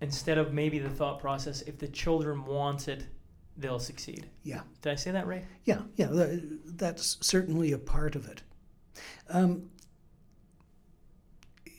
instead 0.00 0.38
of 0.38 0.52
maybe 0.52 0.78
the 0.78 0.90
thought 0.90 1.18
process, 1.18 1.62
if 1.62 1.78
the 1.78 1.88
children 1.88 2.44
want 2.44 2.88
it, 2.88 3.06
they'll 3.56 3.80
succeed. 3.80 4.28
Yeah. 4.44 4.60
Did 4.82 4.92
I 4.92 4.94
say 4.94 5.10
that 5.10 5.26
right? 5.26 5.44
Yeah, 5.64 5.82
yeah, 5.96 6.08
that's 6.64 7.18
certainly 7.20 7.72
a 7.72 7.78
part 7.78 8.14
of 8.16 8.28
it. 8.28 8.42
Um, 9.28 9.70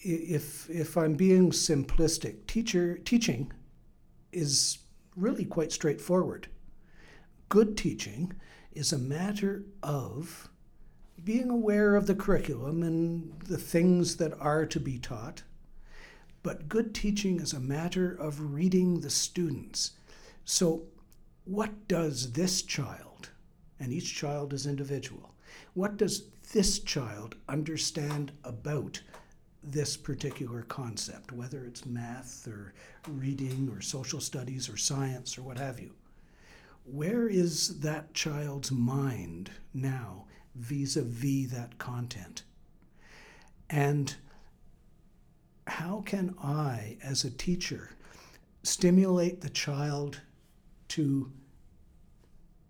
if 0.02 0.70
if 0.70 0.98
I'm 0.98 1.16
being 1.16 1.52
simplistic, 1.52 2.48
teacher 2.48 2.98
teaching 2.98 3.52
is 4.32 4.80
really 5.16 5.46
quite 5.46 5.72
straightforward. 5.72 6.48
Good 7.50 7.76
teaching 7.76 8.34
is 8.72 8.94
a 8.94 8.98
matter 8.98 9.64
of 9.82 10.50
being 11.24 11.50
aware 11.50 11.96
of 11.96 12.08
the 12.08 12.16
curriculum 12.16 12.84
and 12.84 13.40
the 13.42 13.58
things 13.58 14.18
that 14.18 14.34
are 14.40 14.66
to 14.66 14.80
be 14.80 15.00
taught. 15.00 15.44
But 16.44 16.70
good 16.70 16.96
teaching 16.96 17.40
is 17.40 17.54
a 17.54 17.60
matter 17.60 18.12
of 18.12 18.54
reading 18.54 19.02
the 19.02 19.10
students. 19.10 19.92
So, 20.46 20.84
what 21.46 21.88
does 21.88 22.34
this 22.34 22.62
child, 22.62 23.30
and 23.80 23.92
each 23.92 24.16
child 24.16 24.54
is 24.54 24.66
individual, 24.66 25.34
what 25.74 25.98
does 25.98 26.24
this 26.54 26.80
child 26.80 27.36
understand 27.48 28.32
about 28.44 29.02
this 29.64 29.98
particular 29.98 30.62
concept, 30.64 31.32
whether 31.32 31.66
it's 31.66 31.86
math 31.86 32.48
or 32.48 32.74
reading 33.08 33.70
or 33.72 33.82
social 33.82 34.22
studies 34.22 34.70
or 34.70 34.78
science 34.78 35.38
or 35.38 35.42
what 35.42 35.58
have 35.58 35.80
you? 35.80 35.92
Where 36.86 37.28
is 37.28 37.80
that 37.82 38.14
child's 38.14 38.72
mind 38.72 39.52
now 39.74 40.26
vis 40.56 40.96
a 40.96 41.02
vis 41.02 41.52
that 41.52 41.78
content? 41.78 42.44
And 43.70 44.16
how 45.68 46.02
can 46.06 46.36
I, 46.42 46.98
as 47.04 47.24
a 47.24 47.30
teacher, 47.30 47.92
stimulate 48.64 49.42
the 49.42 49.50
child 49.50 50.22
to 50.90 51.32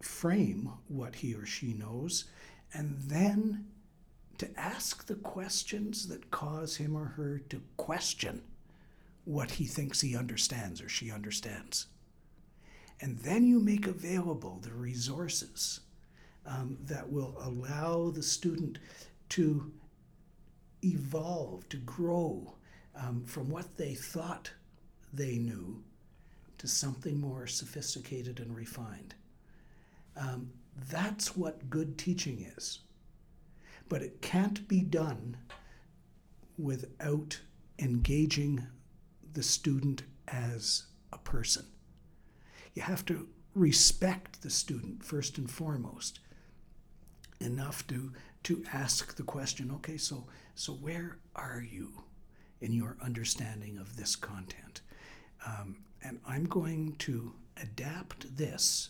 frame 0.02 0.72
what 0.88 1.16
he 1.16 1.34
or 1.34 1.46
she 1.46 1.74
knows 1.74 2.26
and 2.74 2.96
then 3.00 3.66
to 4.38 4.50
ask 4.58 5.06
the 5.06 5.16
questions 5.16 6.08
that 6.08 6.32
cause 6.32 6.78
him 6.78 6.96
or 6.96 7.06
her 7.06 7.40
to 7.50 7.62
question 7.78 8.42
what 9.26 9.52
he 9.52 9.66
thinks 9.66 10.02
he 10.02 10.16
understands 10.16 10.82
or 10.82 10.90
she 10.90 11.12
understands? 11.12 11.88
And 13.02 13.18
then 13.20 13.46
you 13.46 13.60
make 13.60 13.88
available 13.88 14.60
the 14.62 14.74
resources 14.74 15.82
um, 16.50 16.78
that 16.86 17.10
will 17.10 17.36
allow 17.42 18.10
the 18.10 18.24
student 18.24 18.80
to 19.30 19.72
evolve, 20.84 21.70
to 21.70 21.78
grow 21.78 22.56
um, 22.96 23.24
from 23.26 23.50
what 23.50 23.78
they 23.78 23.94
thought 23.94 24.52
they 25.14 25.38
knew 25.38 25.84
to 26.58 26.68
something 26.68 27.20
more 27.20 27.48
sophisticated 27.48 28.40
and 28.40 28.56
refined. 28.56 29.14
Um, 30.18 30.52
that's 30.90 31.38
what 31.38 31.70
good 31.70 31.98
teaching 31.98 32.52
is. 32.58 32.80
But 33.88 34.02
it 34.02 34.22
can't 34.22 34.68
be 34.68 34.82
done 34.82 35.38
without 36.58 37.40
engaging 37.78 38.68
the 39.34 39.44
student 39.44 40.04
as 40.28 40.88
a 41.14 41.18
person. 41.18 41.66
You 42.74 42.82
have 42.82 43.06
to 43.06 43.28
respect 43.56 44.42
the 44.42 44.50
student 44.50 45.04
first 45.04 45.38
and 45.38 45.50
foremost 45.50 46.20
enough 47.40 47.86
to 47.88 48.12
to 48.44 48.64
ask 48.74 49.16
the 49.16 49.24
question 49.24 49.72
okay 49.72 49.98
so 49.98 50.26
so 50.56 50.74
where 50.74 51.18
are 51.36 51.64
you 51.70 52.04
in 52.62 52.74
your 52.74 52.98
understanding 53.02 53.78
of 53.78 53.96
this 53.96 54.16
content? 54.16 54.82
Um, 55.46 55.78
and 56.04 56.20
i'm 56.28 56.46
going 56.46 56.96
to 57.00 57.34
adapt 57.62 58.36
this 58.38 58.90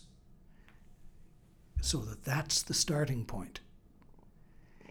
so 1.80 1.98
that 1.98 2.24
that's 2.24 2.62
the 2.62 2.74
starting 2.74 3.24
point. 3.24 3.60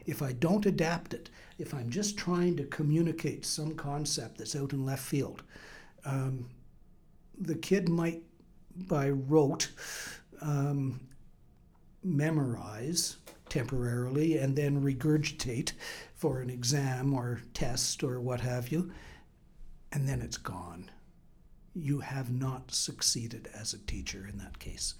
If 0.05 0.21
i 0.21 0.31
don't 0.33 0.65
adapt 0.65 1.13
it 1.13 1.29
if 1.57 1.73
i'm 1.73 1.89
just 1.89 2.17
trying 2.17 2.55
to 2.57 2.63
communicate 2.65 3.45
some 3.45 3.75
concept 3.75 4.37
that's 4.37 4.55
out 4.55 4.73
in 4.73 4.85
left 4.85 5.03
field 5.03 5.43
um, 6.05 6.49
the 7.39 7.55
kid 7.55 7.89
might 7.89 8.21
by 8.87 9.09
rote 9.09 9.69
um, 10.41 10.99
memorize 12.03 13.17
temporarily 13.49 14.37
and 14.37 14.55
then 14.55 14.81
regurgitate 14.81 15.73
for 16.13 16.41
an 16.41 16.49
exam 16.49 17.13
or 17.13 17.41
test 17.53 18.03
or 18.03 18.19
what 18.19 18.41
have 18.41 18.71
you, 18.71 18.91
and 19.91 20.07
then 20.07 20.21
it's 20.21 20.37
gone. 20.37 20.89
You 21.73 21.99
have 21.99 22.31
not 22.31 22.71
succeeded 22.73 23.49
as 23.53 23.73
a 23.73 23.79
teacher 23.79 24.27
in 24.27 24.37
that 24.39 24.59
case. 24.59 24.95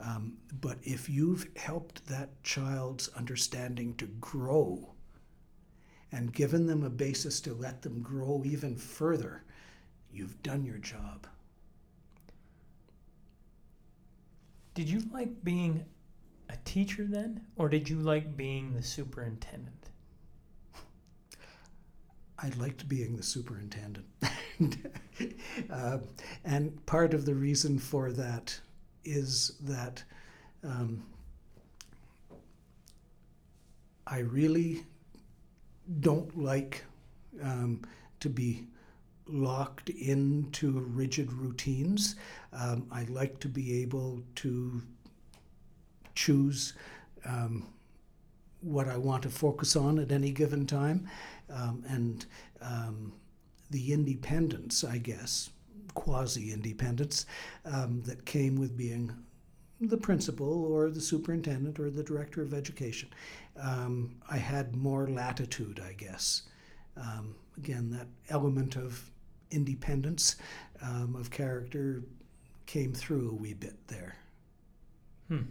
Um, 0.00 0.38
but 0.60 0.78
if 0.82 1.08
you've 1.08 1.46
helped 1.56 2.06
that 2.06 2.42
child's 2.42 3.08
understanding 3.08 3.94
to 3.96 4.06
grow 4.06 4.94
and 6.12 6.32
given 6.32 6.66
them 6.66 6.82
a 6.82 6.90
basis 6.90 7.40
to 7.42 7.54
let 7.54 7.82
them 7.82 8.00
grow 8.00 8.42
even 8.44 8.76
further, 8.76 9.44
you've 10.12 10.42
done 10.42 10.64
your 10.64 10.78
job. 10.78 11.26
Did 14.74 14.88
you 14.88 15.02
like 15.12 15.44
being 15.44 15.84
a 16.50 16.56
teacher 16.64 17.06
then, 17.08 17.40
or 17.56 17.68
did 17.68 17.88
you 17.88 17.96
like 17.96 18.36
being 18.36 18.74
the 18.74 18.82
superintendent? 18.82 19.88
I 22.42 22.50
liked 22.58 22.88
being 22.88 23.16
the 23.16 23.22
superintendent. 23.22 24.06
uh, 25.70 25.98
and 26.44 26.84
part 26.86 27.14
of 27.14 27.26
the 27.26 27.34
reason 27.34 27.78
for 27.78 28.10
that 28.12 28.58
is 29.04 29.52
that 29.60 30.02
um, 30.64 31.02
I 34.06 34.20
really 34.20 34.84
don't 36.00 36.36
like 36.36 36.84
um, 37.42 37.82
to 38.20 38.28
be 38.28 38.66
locked 39.26 39.90
into 39.90 40.80
rigid 40.80 41.32
routines. 41.32 42.16
Um, 42.52 42.86
I 42.90 43.04
like 43.04 43.38
to 43.40 43.48
be 43.48 43.82
able 43.82 44.22
to 44.36 44.82
choose 46.20 46.74
um, 47.24 47.66
what 48.60 48.88
I 48.88 48.98
want 48.98 49.22
to 49.22 49.30
focus 49.30 49.74
on 49.74 49.98
at 49.98 50.12
any 50.12 50.30
given 50.30 50.66
time. 50.66 51.08
Um, 51.48 51.82
and 51.88 52.26
um, 52.60 53.14
the 53.70 53.92
independence, 53.92 54.84
I 54.84 54.98
guess, 54.98 55.48
quasi 55.94 56.52
independence, 56.52 57.24
um, 57.64 58.02
that 58.02 58.26
came 58.26 58.56
with 58.56 58.76
being 58.76 59.12
the 59.80 59.96
principal 59.96 60.66
or 60.66 60.90
the 60.90 61.00
superintendent 61.00 61.80
or 61.80 61.88
the 61.88 62.02
director 62.02 62.42
of 62.42 62.52
education. 62.52 63.08
Um, 63.58 64.16
I 64.28 64.36
had 64.36 64.76
more 64.76 65.08
latitude, 65.08 65.80
I 65.82 65.94
guess. 65.94 66.42
Um, 66.98 67.34
again, 67.56 67.90
that 67.92 68.08
element 68.28 68.76
of 68.76 69.10
independence, 69.50 70.36
of 70.82 71.30
character, 71.30 72.02
came 72.66 72.92
through 72.92 73.30
a 73.30 73.34
wee 73.34 73.54
bit 73.54 73.76
there. 73.88 74.16
Hmm. 75.28 75.42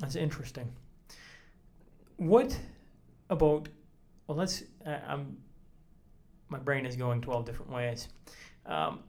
That's 0.00 0.16
interesting. 0.16 0.72
What 2.16 2.58
about? 3.30 3.68
Well, 4.26 4.38
let's. 4.38 4.62
Uh, 4.86 4.98
I'm. 5.06 5.36
My 6.48 6.58
brain 6.58 6.86
is 6.86 6.96
going 6.96 7.20
twelve 7.20 7.44
different 7.44 7.72
ways. 7.72 8.08
Um, 8.66 9.00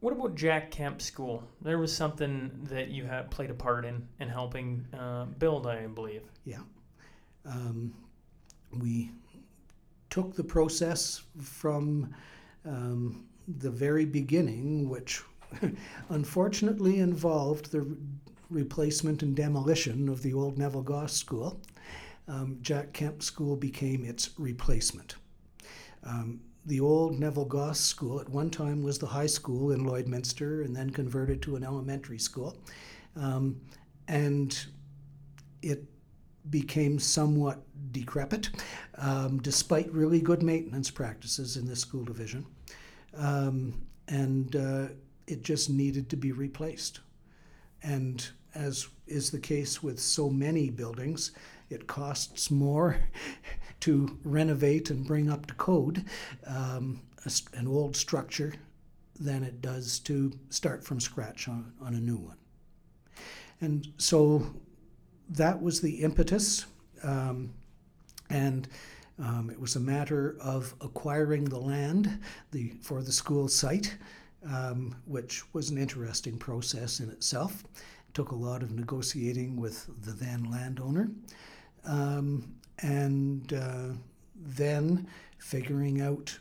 what 0.00 0.12
about 0.12 0.34
Jack 0.34 0.70
Kemp 0.70 1.00
School? 1.00 1.42
There 1.62 1.78
was 1.78 1.94
something 1.94 2.50
that 2.64 2.88
you 2.88 3.04
had 3.04 3.30
played 3.30 3.50
a 3.50 3.54
part 3.54 3.84
in 3.84 4.06
in 4.20 4.28
helping 4.28 4.86
uh, 4.98 5.24
build, 5.24 5.66
I 5.66 5.86
believe. 5.86 6.22
Yeah. 6.44 6.60
Um, 7.46 7.94
we 8.72 9.10
took 10.10 10.34
the 10.34 10.44
process 10.44 11.22
from 11.40 12.14
um, 12.66 13.24
the 13.58 13.70
very 13.70 14.04
beginning, 14.04 14.88
which 14.88 15.22
unfortunately 16.08 17.00
involved 17.00 17.70
the 17.72 17.96
replacement 18.54 19.22
and 19.22 19.34
demolition 19.34 20.08
of 20.08 20.22
the 20.22 20.32
old 20.32 20.56
Neville 20.56 20.82
Goss 20.82 21.12
School. 21.12 21.60
Um, 22.28 22.58
Jack 22.62 22.92
Kemp 22.92 23.22
School 23.22 23.56
became 23.56 24.04
its 24.04 24.30
replacement. 24.38 25.16
Um, 26.04 26.40
the 26.66 26.80
old 26.80 27.18
Neville 27.18 27.44
Goss 27.44 27.80
School 27.80 28.20
at 28.20 28.28
one 28.28 28.48
time 28.48 28.82
was 28.82 28.98
the 28.98 29.06
high 29.06 29.26
school 29.26 29.72
in 29.72 29.84
Lloydminster 29.84 30.64
and 30.64 30.74
then 30.74 30.88
converted 30.90 31.42
to 31.42 31.56
an 31.56 31.64
elementary 31.64 32.18
school. 32.18 32.56
Um, 33.16 33.60
and 34.08 34.66
it 35.60 35.84
became 36.50 36.98
somewhat 36.98 37.62
decrepit, 37.92 38.50
um, 38.96 39.40
despite 39.40 39.92
really 39.92 40.20
good 40.20 40.42
maintenance 40.42 40.90
practices 40.90 41.56
in 41.56 41.66
the 41.66 41.76
school 41.76 42.04
division. 42.04 42.46
Um, 43.16 43.74
and 44.08 44.56
uh, 44.56 44.86
it 45.26 45.42
just 45.42 45.70
needed 45.70 46.08
to 46.10 46.16
be 46.16 46.32
replaced. 46.32 47.00
And 47.82 48.26
as 48.54 48.88
is 49.06 49.30
the 49.30 49.38
case 49.38 49.82
with 49.82 49.98
so 49.98 50.30
many 50.30 50.70
buildings, 50.70 51.32
it 51.70 51.86
costs 51.86 52.50
more 52.50 52.96
to 53.80 54.18
renovate 54.24 54.90
and 54.90 55.06
bring 55.06 55.30
up 55.30 55.46
to 55.46 55.54
code 55.54 56.04
um, 56.46 57.00
a, 57.26 57.32
an 57.58 57.66
old 57.66 57.96
structure 57.96 58.52
than 59.20 59.42
it 59.42 59.60
does 59.60 59.98
to 60.00 60.32
start 60.50 60.84
from 60.84 61.00
scratch 61.00 61.48
on, 61.48 61.72
on 61.80 61.94
a 61.94 62.00
new 62.00 62.16
one. 62.16 62.36
And 63.60 63.86
so 63.98 64.44
that 65.30 65.60
was 65.60 65.80
the 65.80 66.02
impetus. 66.02 66.66
Um, 67.02 67.52
and 68.30 68.68
um, 69.18 69.50
it 69.50 69.60
was 69.60 69.76
a 69.76 69.80
matter 69.80 70.36
of 70.40 70.74
acquiring 70.80 71.44
the 71.44 71.58
land 71.58 72.20
the, 72.50 72.72
for 72.82 73.02
the 73.02 73.12
school 73.12 73.48
site, 73.48 73.96
um, 74.50 74.96
which 75.06 75.42
was 75.54 75.70
an 75.70 75.78
interesting 75.78 76.36
process 76.36 77.00
in 77.00 77.10
itself. 77.10 77.64
Took 78.14 78.30
a 78.30 78.36
lot 78.36 78.62
of 78.62 78.70
negotiating 78.72 79.56
with 79.56 79.88
the 80.04 80.12
then 80.12 80.50
landowner. 80.50 81.10
Um, 81.84 82.54
and 82.78 83.52
uh, 83.52 83.94
then 84.34 85.06
figuring 85.38 86.00
out 86.00 86.38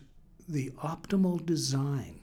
the 0.47 0.69
optimal 0.71 1.45
design 1.45 2.19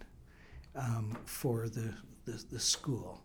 um, 0.76 1.16
for 1.24 1.68
the, 1.68 1.94
the, 2.24 2.42
the 2.50 2.58
school, 2.58 3.22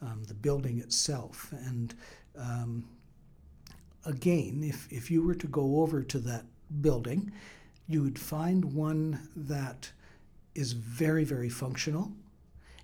um, 0.00 0.22
the 0.28 0.34
building 0.34 0.78
itself. 0.78 1.52
And 1.66 1.94
um, 2.38 2.84
again, 4.04 4.62
if, 4.64 4.90
if 4.90 5.10
you 5.10 5.24
were 5.24 5.34
to 5.34 5.46
go 5.46 5.80
over 5.80 6.02
to 6.02 6.18
that 6.20 6.44
building, 6.80 7.32
you 7.88 8.02
would 8.02 8.18
find 8.18 8.64
one 8.64 9.28
that 9.36 9.90
is 10.54 10.72
very, 10.72 11.24
very 11.24 11.48
functional. 11.48 12.12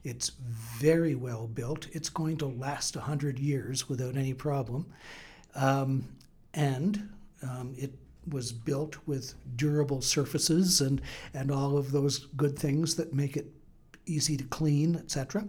It's 0.04 0.30
very 0.78 1.14
well 1.14 1.46
built. 1.46 1.88
It's 1.92 2.08
going 2.08 2.36
to 2.38 2.46
last 2.46 2.96
100 2.96 3.38
years 3.38 3.88
without 3.88 4.16
any 4.16 4.34
problem. 4.34 4.86
Um, 5.54 6.08
and 6.54 7.08
um, 7.42 7.74
it 7.76 7.92
was 8.30 8.52
built 8.52 8.96
with 9.06 9.34
durable 9.56 10.02
surfaces 10.02 10.80
and, 10.80 11.00
and 11.34 11.50
all 11.50 11.76
of 11.76 11.92
those 11.92 12.26
good 12.36 12.58
things 12.58 12.94
that 12.96 13.14
make 13.14 13.36
it 13.36 13.46
easy 14.06 14.36
to 14.36 14.44
clean, 14.44 14.96
etc. 14.96 15.46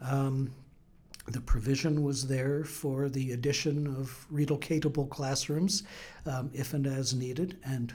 Um, 0.00 0.52
the 1.28 1.40
provision 1.40 2.02
was 2.02 2.26
there 2.26 2.64
for 2.64 3.08
the 3.08 3.32
addition 3.32 3.86
of 3.86 4.26
relocatable 4.32 5.08
classrooms 5.08 5.84
um, 6.26 6.50
if 6.52 6.74
and 6.74 6.86
as 6.86 7.14
needed, 7.14 7.58
and 7.64 7.94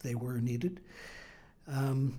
they 0.00 0.14
were 0.14 0.40
needed. 0.40 0.80
Um, 1.68 2.18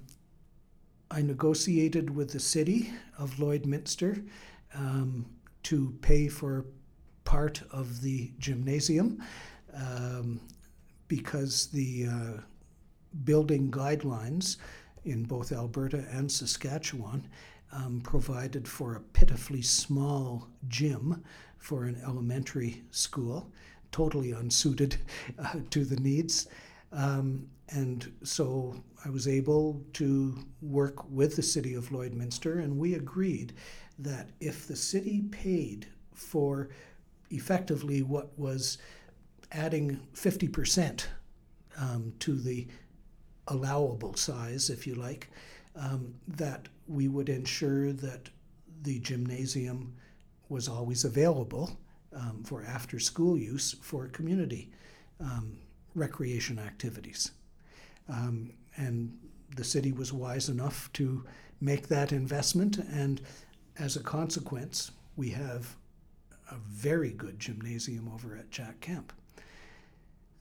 I 1.11 1.22
negotiated 1.22 2.10
with 2.15 2.31
the 2.31 2.40
city 2.40 2.91
of 3.18 3.36
Lloydminster 3.36 4.27
um, 4.76 5.26
to 5.64 5.98
pay 6.02 6.27
for 6.27 6.65
part 7.23 7.64
of 7.72 8.02
the 8.02 8.31
gymnasium 8.38 9.23
um, 9.73 10.40
because 11.07 11.68
the 11.68 12.07
uh, 12.07 12.41
building 13.23 13.72
guidelines 13.72 14.57
in 15.06 15.23
both 15.23 15.52
Alberta 15.52 16.06
and 16.11 16.31
Saskatchewan 16.31 17.27
um, 17.72 18.02
provided 18.02 18.68
for 18.68 18.95
a 18.95 18.99
pitifully 18.99 19.61
small 19.61 20.48
gym 20.68 21.23
for 21.57 21.86
an 21.86 21.99
elementary 22.03 22.84
school, 22.91 23.52
totally 23.91 24.31
unsuited 24.31 24.98
uh, 25.40 25.56
to 25.72 25.86
the 25.86 25.98
needs. 25.98 26.48
Um, 26.91 27.48
and 27.69 28.11
so 28.23 28.76
I 29.05 29.09
was 29.09 29.27
able 29.27 29.81
to 29.93 30.38
work 30.61 31.09
with 31.09 31.35
the 31.35 31.41
city 31.43 31.73
of 31.73 31.89
Lloydminster, 31.89 32.61
and 32.61 32.77
we 32.77 32.95
agreed 32.95 33.53
that 33.97 34.30
if 34.39 34.67
the 34.67 34.76
city 34.76 35.21
paid 35.31 35.88
for 36.13 36.69
effectively 37.30 38.01
what 38.01 38.38
was 38.38 38.77
adding 39.51 39.99
50% 40.13 41.05
um, 41.77 42.13
to 42.19 42.35
the 42.35 42.67
allowable 43.47 44.15
size, 44.15 44.69
if 44.69 44.85
you 44.85 44.95
like, 44.95 45.30
um, 45.76 46.13
that 46.27 46.67
we 46.88 47.07
would 47.07 47.30
ensure 47.30 47.93
that 47.93 48.30
the 48.81 48.99
gymnasium 48.99 49.93
was 50.49 50.67
always 50.67 51.05
available 51.05 51.77
um, 52.15 52.43
for 52.43 52.63
after 52.63 52.99
school 52.99 53.38
use 53.38 53.76
for 53.81 54.07
community 54.07 54.71
um, 55.19 55.57
recreation 55.95 56.59
activities. 56.59 57.31
Um, 58.07 58.53
and 58.80 59.15
the 59.56 59.64
city 59.64 59.91
was 59.91 60.11
wise 60.11 60.49
enough 60.49 60.91
to 60.93 61.23
make 61.61 61.88
that 61.89 62.11
investment, 62.11 62.77
and 62.77 63.22
as 63.77 63.95
a 63.95 64.03
consequence, 64.03 64.91
we 65.15 65.30
have 65.30 65.76
a 66.51 66.56
very 66.68 67.11
good 67.11 67.39
gymnasium 67.39 68.10
over 68.14 68.35
at 68.35 68.49
Jack 68.49 68.80
Kemp. 68.80 69.14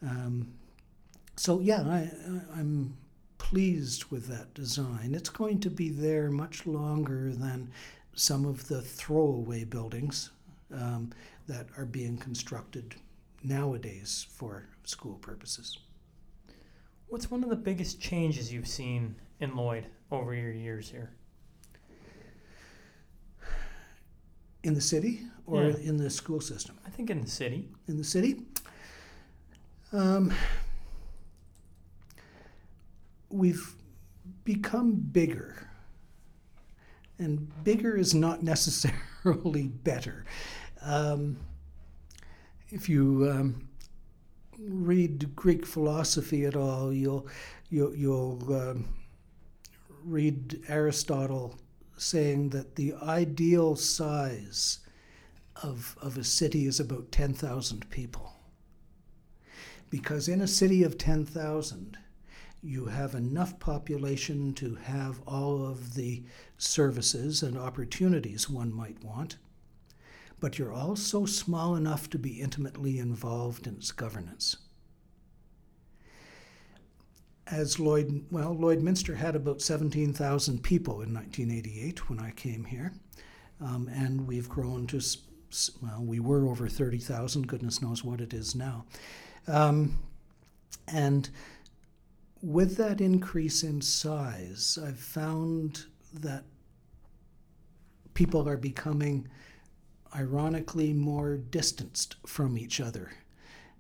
Um, 0.03 0.53
so 1.37 1.61
yeah, 1.61 1.83
I, 1.83 2.11
am 2.59 2.97
pleased 3.39 4.07
with 4.07 4.27
that 4.29 4.55
design. 4.55 5.15
It's 5.15 5.29
going 5.29 5.61
to 5.61 5.71
be 5.71 5.91
there 5.91 6.31
much 6.31 6.67
longer 6.67 7.33
than 7.33 7.71
some 8.15 8.45
of 8.45 8.69
the 8.69 8.83
throwaway 8.83 9.65
buildings 9.65 10.31
um, 10.75 11.11
that 11.47 11.67
are 11.77 11.85
being 11.85 12.17
constructed 12.17 12.95
nowadays 13.43 14.27
for 14.31 14.67
school 14.85 15.15
purposes. 15.15 15.79
What's 17.09 17.31
one 17.31 17.43
of 17.43 17.49
the 17.51 17.57
biggest 17.57 18.01
changes 18.01 18.53
you've 18.53 18.69
seen 18.69 19.15
in 19.41 19.57
Lloyd 19.57 19.87
over 20.11 20.35
your 20.35 20.53
years 20.53 20.91
here? 20.91 21.11
In 24.63 24.75
the 24.75 24.81
city 24.81 25.23
or 25.47 25.65
Yeah. 25.71 25.77
in 25.79 25.97
the 25.97 26.11
school 26.11 26.41
system? 26.41 26.77
I 26.87 26.91
think 26.91 27.11
in 27.11 27.21
the 27.21 27.29
city. 27.31 27.69
In 27.87 27.97
the 27.97 28.05
city? 28.05 28.43
Um, 29.93 30.33
we've 33.31 33.75
become 34.45 34.95
bigger. 34.95 35.67
And 37.19 37.51
bigger 37.65 37.97
is 37.97 38.15
not 38.15 38.43
necessarily 38.55 39.69
better. 39.69 40.25
Um, 40.83 41.39
if 42.71 42.89
you 42.89 43.31
um, 43.31 43.68
read 44.59 45.35
Greek 45.37 45.65
philosophy 45.65 46.45
at 46.45 46.57
all, 46.57 46.93
you'll 46.93 47.27
you'll, 47.71 47.95
you'll 47.95 48.55
um, 48.55 48.89
read 50.05 50.61
Aristotle 50.69 51.59
saying 51.97 52.51
that 52.51 52.77
the 52.77 52.95
ideal 53.03 53.77
size 53.77 54.81
of, 55.63 55.97
of 56.01 56.17
a 56.17 56.25
city 56.25 56.67
is 56.67 56.81
about 56.81 57.11
10,000 57.11 57.91
people. 57.91 58.33
Because 59.91 60.29
in 60.29 60.41
a 60.41 60.47
city 60.47 60.83
of 60.83 60.99
10,000, 60.99 61.99
you 62.63 62.87
have 62.87 63.15
enough 63.15 63.59
population 63.59 64.53
to 64.55 64.75
have 64.77 65.21
all 65.27 65.67
of 65.67 65.95
the 65.95 66.23
services 66.57 67.43
and 67.43 67.57
opportunities 67.57 68.49
one 68.49 68.73
might 68.73 69.03
want, 69.03 69.37
but 70.41 70.59
you're 70.59 70.73
also 70.73 71.25
small 71.25 71.75
enough 71.75 72.09
to 72.11 72.19
be 72.19 72.41
intimately 72.41 72.99
involved 72.99 73.67
in 73.67 73.75
its 73.75 73.93
governance. 73.93 74.57
As 77.47 77.81
Lloyd, 77.81 78.27
well, 78.31 78.55
Lloydminster 78.55 79.17
had 79.17 79.35
about 79.35 79.63
17,000 79.63 80.63
people 80.63 81.01
in 81.01 81.15
1988 81.15 82.09
when 82.09 82.21
I 82.21 82.31
came 82.33 82.65
here, 82.65 82.93
um, 83.61 83.89
and 83.93 84.27
we've 84.27 84.49
grown 84.49 84.87
to, 84.89 85.01
well, 85.83 86.05
we 86.05 86.21
were 86.21 86.47
over 86.47 86.69
30,000, 86.69 87.49
goodness 87.49 87.81
knows 87.81 88.05
what 88.05 88.21
it 88.21 88.35
is 88.35 88.55
now. 88.55 88.85
Um, 89.47 89.99
and 90.87 91.29
with 92.43 92.77
that 92.77 93.01
increase 93.01 93.63
in 93.63 93.81
size, 93.81 94.79
I've 94.83 95.01
found 95.01 95.87
that 96.13 96.45
people 98.15 98.49
are 98.49 98.57
becoming 98.57 99.29
ironically 100.15 100.93
more 100.93 101.37
distanced 101.37 102.17
from 102.27 102.59
each 102.59 102.81
other, 102.81 103.11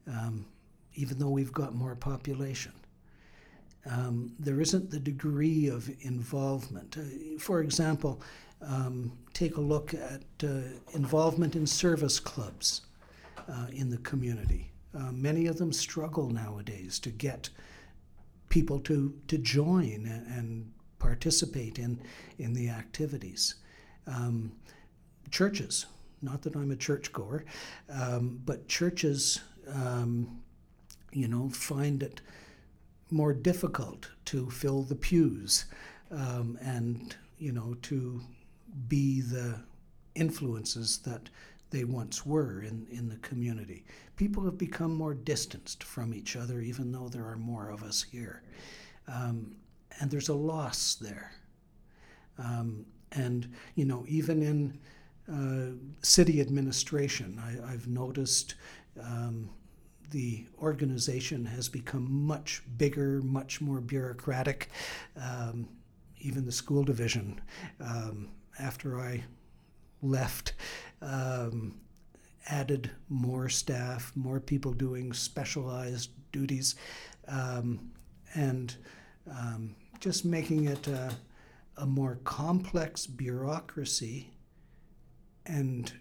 um, 0.06 0.46
even 0.94 1.18
though 1.18 1.30
we've 1.30 1.52
got 1.52 1.74
more 1.74 1.94
population. 1.94 2.72
Um, 3.90 4.32
there 4.38 4.60
isn't 4.60 4.90
the 4.90 4.98
degree 4.98 5.68
of 5.68 5.88
involvement. 6.00 6.96
Uh, 6.98 7.38
for 7.38 7.60
example, 7.60 8.20
um, 8.60 9.12
take 9.32 9.56
a 9.56 9.60
look 9.60 9.94
at 9.94 10.22
uh, 10.42 10.60
involvement 10.92 11.56
in 11.56 11.66
service 11.66 12.18
clubs 12.20 12.82
uh, 13.48 13.66
in 13.72 13.88
the 13.88 13.98
community. 13.98 14.70
Uh, 14.94 15.12
many 15.12 15.46
of 15.46 15.58
them 15.58 15.72
struggle 15.72 16.28
nowadays 16.28 16.98
to 16.98 17.10
get 17.10 17.48
people 18.48 18.80
to, 18.80 19.14
to 19.28 19.38
join 19.38 20.06
and, 20.06 20.26
and 20.26 20.72
participate 20.98 21.78
in, 21.78 22.00
in 22.38 22.52
the 22.52 22.68
activities. 22.68 23.56
Um, 24.06 24.52
churches, 25.30 25.86
not 26.22 26.42
that 26.42 26.56
I'm 26.56 26.70
a 26.70 26.76
churchgoer, 26.76 27.44
um, 27.90 28.40
but 28.44 28.68
churches, 28.68 29.40
um, 29.72 30.40
you 31.12 31.28
know, 31.28 31.48
find 31.48 32.02
it 32.02 32.20
more 33.10 33.32
difficult 33.32 34.10
to 34.26 34.50
fill 34.50 34.82
the 34.82 34.94
pews 34.94 35.66
um, 36.10 36.58
and, 36.60 37.16
you 37.38 37.52
know, 37.52 37.74
to 37.82 38.20
be 38.88 39.20
the 39.20 39.58
influences 40.14 40.98
that 40.98 41.30
they 41.70 41.84
once 41.84 42.24
were 42.24 42.62
in, 42.62 42.86
in 42.90 43.08
the 43.08 43.16
community. 43.16 43.84
People 44.16 44.44
have 44.44 44.58
become 44.58 44.94
more 44.94 45.14
distanced 45.14 45.84
from 45.84 46.14
each 46.14 46.36
other, 46.36 46.60
even 46.60 46.92
though 46.92 47.08
there 47.08 47.26
are 47.26 47.36
more 47.36 47.70
of 47.70 47.82
us 47.82 48.02
here. 48.02 48.42
Um, 49.06 49.56
and 50.00 50.10
there's 50.10 50.28
a 50.28 50.34
loss 50.34 50.96
there. 50.96 51.32
Um, 52.38 52.86
and, 53.12 53.52
you 53.74 53.84
know, 53.84 54.04
even 54.08 54.42
in 54.42 54.78
uh, 55.30 55.72
city 56.02 56.40
administration, 56.40 57.40
I, 57.44 57.70
have 57.70 57.86
noticed 57.86 58.54
um, 59.02 59.50
the 60.10 60.46
organization 60.60 61.44
has 61.44 61.68
become 61.68 62.10
much 62.10 62.62
bigger, 62.78 63.20
much 63.22 63.60
more 63.60 63.80
bureaucratic. 63.80 64.70
Um, 65.20 65.68
even 66.20 66.44
the 66.44 66.52
school 66.52 66.82
division, 66.82 67.40
um, 67.80 68.30
after 68.58 68.98
I 68.98 69.24
left, 70.02 70.54
um, 71.02 71.74
added 72.48 72.90
more 73.08 73.48
staff, 73.48 74.12
more 74.14 74.40
people 74.40 74.72
doing 74.72 75.12
specialized 75.12 76.10
duties, 76.32 76.74
um, 77.28 77.90
and 78.34 78.74
um, 79.30 79.74
just 80.00 80.24
making 80.24 80.64
it 80.64 80.86
a, 80.88 81.12
a 81.76 81.86
more 81.86 82.18
complex 82.24 83.06
bureaucracy. 83.06 84.30
And 85.48 85.92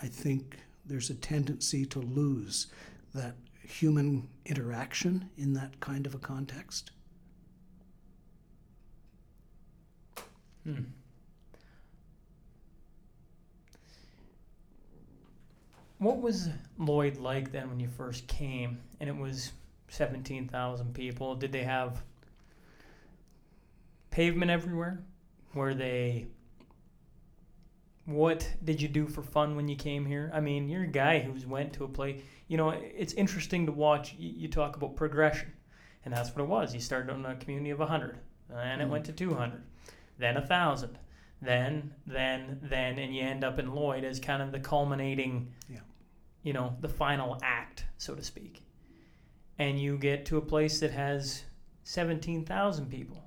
I 0.00 0.06
think 0.06 0.56
there's 0.86 1.10
a 1.10 1.14
tendency 1.14 1.84
to 1.86 1.98
lose 1.98 2.68
that 3.14 3.34
human 3.62 4.28
interaction 4.46 5.28
in 5.36 5.52
that 5.54 5.78
kind 5.80 6.06
of 6.06 6.14
a 6.14 6.18
context. 6.18 6.92
Hmm. 10.64 10.84
What 15.98 16.20
was 16.20 16.48
Lloyd 16.78 17.18
like 17.18 17.52
then 17.52 17.68
when 17.70 17.78
you 17.78 17.88
first 17.88 18.26
came 18.26 18.78
and 18.98 19.08
it 19.08 19.16
was 19.16 19.52
17,000 19.88 20.94
people? 20.94 21.36
Did 21.36 21.52
they 21.52 21.62
have 21.62 22.02
pavement 24.10 24.50
everywhere? 24.50 24.98
Were 25.54 25.74
they. 25.74 26.26
What 28.04 28.52
did 28.64 28.82
you 28.82 28.88
do 28.88 29.06
for 29.06 29.22
fun 29.22 29.54
when 29.54 29.68
you 29.68 29.76
came 29.76 30.04
here? 30.04 30.30
I 30.34 30.40
mean, 30.40 30.68
you're 30.68 30.82
a 30.82 30.88
guy 30.88 31.20
who's 31.20 31.46
went 31.46 31.72
to 31.74 31.84
a 31.84 31.88
place. 31.88 32.20
You 32.48 32.56
know, 32.56 32.70
it's 32.70 33.12
interesting 33.14 33.66
to 33.66 33.72
watch. 33.72 34.14
You 34.18 34.48
talk 34.48 34.76
about 34.76 34.96
progression, 34.96 35.52
and 36.04 36.12
that's 36.12 36.30
what 36.34 36.42
it 36.42 36.48
was. 36.48 36.74
You 36.74 36.80
started 36.80 37.12
on 37.12 37.24
a 37.24 37.36
community 37.36 37.70
of 37.70 37.78
100, 37.80 38.18
and 38.50 38.82
it 38.82 38.88
Mhm. 38.88 38.90
went 38.90 39.04
to 39.06 39.12
200, 39.12 39.62
then 40.18 40.36
1,000, 40.36 40.98
then, 41.40 41.94
then, 42.06 42.58
then, 42.62 42.98
and 42.98 43.14
you 43.14 43.22
end 43.22 43.44
up 43.44 43.58
in 43.58 43.72
Lloyd 43.72 44.04
as 44.04 44.18
kind 44.18 44.42
of 44.42 44.50
the 44.52 44.60
culminating 44.60 45.52
Yeah. 45.68 45.80
you 46.42 46.52
know, 46.52 46.76
the 46.80 46.88
final 46.88 47.38
act, 47.42 47.86
so 47.98 48.16
to 48.16 48.22
speak. 48.22 48.64
And 49.58 49.78
you 49.78 49.96
get 49.96 50.26
to 50.26 50.38
a 50.38 50.42
place 50.42 50.80
that 50.80 50.90
has 50.90 51.44
17,000 51.84 52.86
people. 52.90 53.21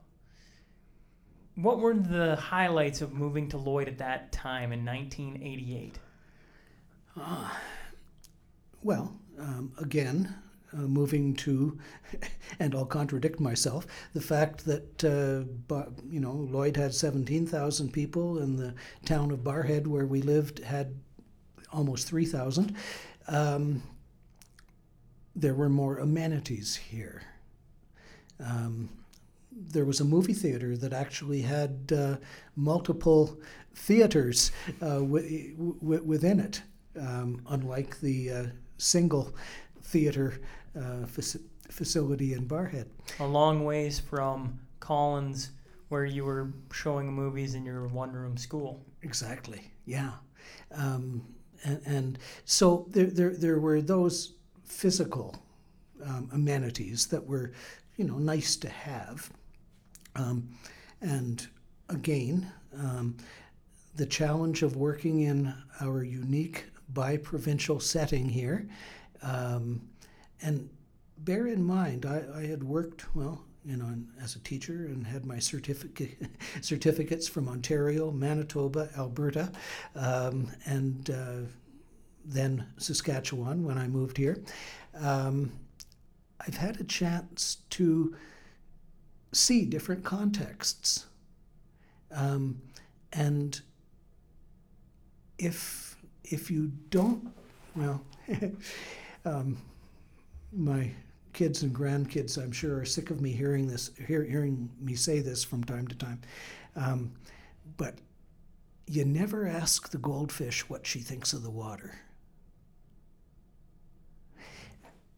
What 1.55 1.79
were 1.79 1.93
the 1.93 2.35
highlights 2.35 3.01
of 3.01 3.13
moving 3.13 3.47
to 3.49 3.57
Lloyd 3.57 3.87
at 3.87 3.97
that 3.99 4.31
time 4.31 4.73
in 4.73 4.85
1988? 4.85 5.99
Well, 8.83 9.15
um, 9.39 9.71
again, 9.79 10.35
uh, 10.73 10.81
moving 10.81 11.33
to, 11.37 11.79
and 12.59 12.75
I'll 12.75 12.85
contradict 12.85 13.39
myself, 13.39 13.87
the 14.13 14.21
fact 14.21 14.65
that 14.65 15.03
uh, 15.03 15.47
Bar- 15.67 15.87
you 16.09 16.19
know 16.19 16.33
Lloyd 16.33 16.75
had 16.75 16.93
17,000 16.93 17.91
people, 17.93 18.39
and 18.39 18.59
the 18.59 18.73
town 19.05 19.31
of 19.31 19.39
Barrhead, 19.39 19.87
where 19.87 20.05
we 20.05 20.21
lived, 20.21 20.59
had 20.59 20.93
almost 21.71 22.07
3,000. 22.07 22.75
Um, 23.27 23.81
there 25.35 25.53
were 25.53 25.69
more 25.69 25.97
amenities 25.97 26.75
here. 26.75 27.23
Um, 28.39 28.89
there 29.55 29.85
was 29.85 30.01
a 30.01 30.05
movie 30.05 30.33
theater 30.33 30.75
that 30.77 30.93
actually 30.93 31.41
had 31.41 31.91
uh, 31.95 32.17
multiple 32.55 33.39
theaters 33.73 34.51
uh, 34.81 34.99
w- 34.99 35.75
w- 35.81 36.03
within 36.03 36.39
it, 36.39 36.61
um, 36.99 37.41
unlike 37.49 37.99
the 38.01 38.31
uh, 38.31 38.45
single 38.77 39.33
theater 39.81 40.41
uh, 40.75 41.05
faci- 41.05 41.41
facility 41.69 42.33
in 42.33 42.45
Barrhead. 42.47 42.87
A 43.19 43.25
long 43.25 43.63
ways 43.63 43.99
from 43.99 44.59
Collins, 44.79 45.51
where 45.89 46.05
you 46.05 46.25
were 46.25 46.53
showing 46.71 47.11
movies 47.11 47.55
in 47.55 47.65
your 47.65 47.87
one 47.87 48.11
room 48.11 48.37
school. 48.37 48.85
Exactly. 49.03 49.71
Yeah. 49.85 50.11
Um, 50.71 51.23
and, 51.63 51.81
and 51.85 52.19
so 52.43 52.87
there, 52.89 53.05
there, 53.05 53.35
there 53.35 53.59
were 53.59 53.81
those 53.81 54.33
physical 54.63 55.35
um, 56.03 56.29
amenities 56.33 57.07
that 57.07 57.25
were, 57.25 57.53
you 57.97 58.05
know, 58.05 58.17
nice 58.17 58.55
to 58.57 58.69
have. 58.69 59.31
Um, 60.15 60.49
and 61.01 61.47
again, 61.89 62.51
um, 62.77 63.17
the 63.95 64.05
challenge 64.05 64.63
of 64.63 64.75
working 64.75 65.21
in 65.21 65.53
our 65.81 66.03
unique 66.03 66.65
bi-provincial 66.89 67.79
setting 67.79 68.27
here. 68.27 68.67
Um, 69.21 69.81
and 70.41 70.69
bear 71.19 71.47
in 71.47 71.63
mind, 71.63 72.05
I, 72.05 72.23
I, 72.35 72.45
had 72.45 72.63
worked, 72.63 73.15
well, 73.15 73.43
you 73.63 73.77
know, 73.77 73.95
as 74.21 74.35
a 74.35 74.39
teacher 74.39 74.85
and 74.85 75.07
had 75.07 75.25
my 75.25 75.39
certificate, 75.39 76.17
certificates 76.61 77.27
from 77.27 77.47
Ontario, 77.47 78.11
Manitoba, 78.11 78.89
Alberta, 78.97 79.51
um, 79.95 80.51
and 80.65 81.09
uh, 81.09 81.49
then 82.25 82.65
Saskatchewan 82.77 83.63
when 83.63 83.77
I 83.77 83.87
moved 83.87 84.17
here. 84.17 84.43
Um, 84.99 85.51
I've 86.45 86.57
had 86.57 86.79
a 86.79 86.83
chance 86.83 87.57
to 87.71 88.15
see 89.35 89.65
different 89.65 90.03
contexts. 90.03 91.05
Um, 92.11 92.61
and 93.13 93.59
if 95.37 95.97
if 96.23 96.49
you 96.49 96.71
don't, 96.89 97.31
well, 97.75 98.01
um, 99.25 99.57
my 100.51 100.91
kids 101.33 101.61
and 101.63 101.75
grandkids, 101.75 102.41
I'm 102.41 102.51
sure, 102.51 102.79
are 102.79 102.85
sick 102.85 103.11
of 103.11 103.21
me 103.21 103.31
hearing 103.31 103.67
this, 103.67 103.91
hear, 104.07 104.23
hearing 104.23 104.69
me 104.79 104.95
say 104.95 105.19
this 105.19 105.43
from 105.43 105.63
time 105.63 105.87
to 105.89 105.95
time. 105.95 106.21
Um, 106.75 107.11
but 107.77 107.95
you 108.87 109.05
never 109.05 109.45
ask 109.45 109.89
the 109.89 109.97
goldfish 109.97 110.67
what 110.69 110.87
she 110.87 110.99
thinks 110.99 111.33
of 111.33 111.43
the 111.43 111.49
water. 111.51 111.99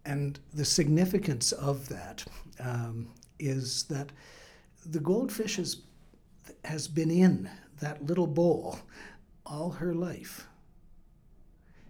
And 0.05 0.39
the 0.53 0.65
significance 0.65 1.51
of 1.51 1.87
that 1.89 2.25
um, 2.59 3.09
is 3.39 3.83
that 3.83 4.11
the 4.85 4.99
goldfish 4.99 5.59
is, 5.59 5.81
has 6.65 6.87
been 6.87 7.11
in 7.11 7.49
that 7.79 8.05
little 8.05 8.27
bowl 8.27 8.79
all 9.45 9.71
her 9.71 9.93
life. 9.93 10.47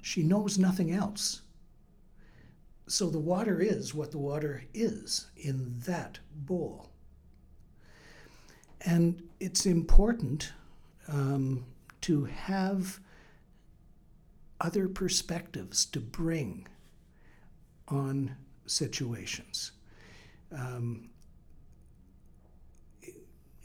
She 0.02 0.24
knows 0.24 0.57
nothing 0.57 0.91
else. 0.91 1.41
So 2.88 3.10
the 3.10 3.19
water 3.19 3.60
is 3.60 3.94
what 3.94 4.11
the 4.11 4.18
water 4.18 4.64
is 4.74 5.28
in 5.36 5.74
that 5.86 6.19
bowl. 6.34 6.90
And 8.82 9.22
it's 9.40 9.65
important 9.65 10.53
um, 11.10 11.65
to 12.02 12.26
have 12.26 12.99
other 14.61 14.88
perspectives 14.88 15.86
to 15.88 15.99
bring 15.99 16.68
on 17.88 18.36
situations. 18.65 19.72
Um, 20.52 21.10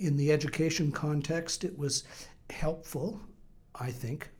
in 0.03 0.17
the 0.17 0.33
education 0.33 0.91
context, 0.91 1.65
it 1.65 1.79
was 1.79 2.05
helpful, 2.51 3.21
I 3.75 3.91
think, 3.91 4.31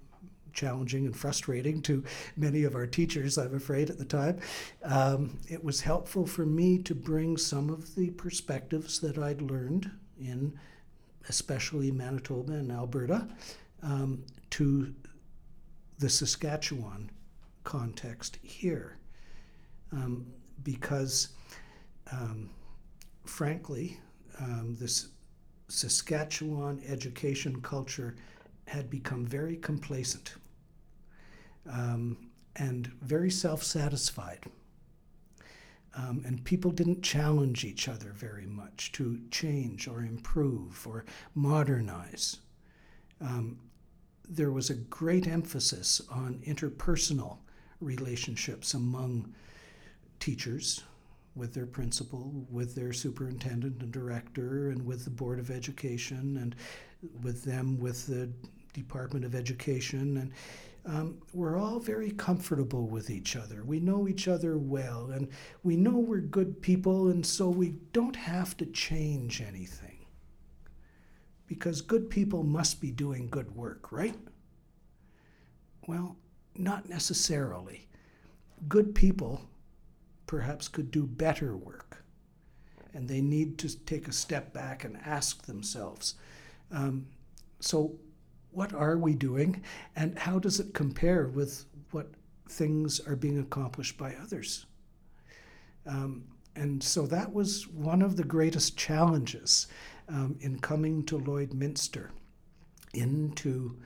challenging 0.53 1.07
and 1.07 1.17
frustrating 1.17 1.81
to 1.83 2.05
many 2.37 2.65
of 2.65 2.75
our 2.75 2.87
teachers, 2.87 3.39
I'm 3.39 3.55
afraid, 3.55 3.89
at 3.89 3.97
the 3.97 4.05
time. 4.05 4.41
Um, 4.85 5.39
it 5.49 5.63
was 5.63 5.81
helpful 5.81 6.27
for 6.27 6.45
me 6.45 6.79
to 6.79 6.95
bring 6.95 7.37
some 7.37 7.71
of 7.71 7.95
the 7.95 8.11
perspectives 8.11 8.99
that 9.01 9.19
I'd 9.19 9.41
learned 9.41 9.91
in, 10.21 10.59
especially 11.29 11.91
Manitoba 11.91 12.53
and 12.55 12.73
Alberta, 12.73 13.29
um, 13.83 14.25
to 14.51 14.93
the 15.99 16.11
Saskatchewan 16.11 17.11
context 17.65 18.39
here 18.43 18.99
um, 19.93 20.27
because, 20.65 21.29
um, 22.11 22.51
frankly, 23.25 23.99
um, 24.41 24.77
this 24.81 25.09
Saskatchewan 25.73 26.83
education 26.87 27.63
culture 27.63 28.15
had 28.67 28.91
become 28.91 29.25
very 29.25 29.57
complacent 29.57 30.35
um, 31.67 32.29
and 32.57 32.89
very 33.01 33.31
self 33.31 33.63
satisfied. 33.63 34.45
Um, 35.95 36.23
and 36.27 36.45
people 36.45 36.71
didn't 36.71 37.03
challenge 37.03 37.65
each 37.65 37.89
other 37.89 38.13
very 38.13 38.45
much 38.45 38.93
to 38.93 39.21
change 39.31 39.89
or 39.89 40.01
improve 40.01 40.87
or 40.87 41.07
modernize. 41.35 42.37
Um, 43.21 43.59
there 44.29 44.53
was 44.53 44.69
a 44.69 44.75
great 44.75 45.27
emphasis 45.27 46.03
on 46.11 46.43
interpersonal 46.47 47.39
relationships 47.81 48.75
among 48.75 49.35
teachers 50.21 50.83
with 51.35 51.55
their 51.55 51.67
principal, 51.67 52.47
with 52.51 52.75
their 52.75 52.93
superintendent 52.93 53.83
and 53.83 53.93
director, 53.93 54.71
and 54.71 54.85
with 54.85 55.05
the 55.05 55.11
Board 55.11 55.39
of 55.39 55.51
Education, 55.51 56.37
and 56.37 56.55
with 57.23 57.43
them 57.43 57.79
with 57.79 58.07
the 58.07 58.31
Department 58.73 59.25
of 59.25 59.35
Education. 59.35 60.17
And 60.19 60.33
um, 60.85 61.19
we're 61.33 61.59
all 61.59 61.79
very 61.79 62.11
comfortable 62.11 62.87
with 62.87 63.09
each 63.09 63.37
other. 63.37 63.63
We 63.65 63.81
know 63.81 64.09
each 64.09 64.29
other 64.29 64.59
well, 64.59 65.11
and 65.13 65.29
we 65.63 65.77
know 65.77 65.93
we're 65.93 66.21
good 66.21 66.61
people, 66.61 67.09
and 67.09 67.25
so 67.25 67.49
we 67.49 67.77
don't 67.93 68.17
have 68.17 68.57
to 68.59 68.67
change 68.67 69.41
anything. 69.41 70.07
Because 71.47 71.81
good 71.81 72.11
people 72.11 72.43
must 72.43 72.81
be 72.81 72.91
doing 72.91 73.29
good 73.29 73.55
work, 73.55 73.93
right? 73.93 74.17
Well, 75.87 76.17
not 76.57 76.89
necessarily. 76.89 77.89
Good 78.69 78.95
people 78.95 79.49
perhaps 80.33 80.67
could 80.67 80.91
do 80.91 81.05
better 81.05 81.55
work. 81.55 82.03
And 82.95 83.07
they 83.07 83.21
need 83.21 83.59
to 83.59 83.85
take 83.85 84.09
a 84.09 84.13
step 84.13 84.55
back 84.55 84.83
and 84.83 84.97
ask 85.05 85.43
themselves 85.43 86.15
um, 86.71 87.07
so, 87.61 87.99
what 88.51 88.73
are 88.73 88.97
we 88.97 89.13
doing, 89.13 89.63
and 89.95 90.19
how 90.19 90.39
does 90.39 90.59
it 90.59 90.73
compare 90.73 91.27
with 91.27 91.67
what 91.91 92.09
things 92.49 92.99
are 93.01 93.15
being 93.15 93.41
accomplished 93.41 93.99
by 93.99 94.15
others? 94.15 94.65
Um, 95.87 96.25
and 96.57 96.83
so 96.83 97.07
that 97.09 97.31
was 97.31 97.69
one 97.69 98.01
of 98.01 98.17
the 98.17 98.25
greatest 98.25 98.79
challenges 98.79 99.67
um, 100.09 100.39
in 100.41 100.59
coming 100.61 101.05
to 101.05 101.19
Lloydminster 101.19 102.09
into 102.95 103.77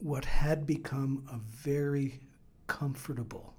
what 0.00 0.24
had 0.24 0.66
become 0.66 1.24
a 1.32 1.38
very 1.38 2.18
comfortable 2.66 3.54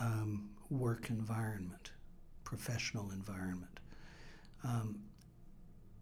um, 0.00 0.50
work 0.70 1.10
environment, 1.10 1.92
professional 2.44 3.10
environment, 3.10 3.80
um, 4.64 4.98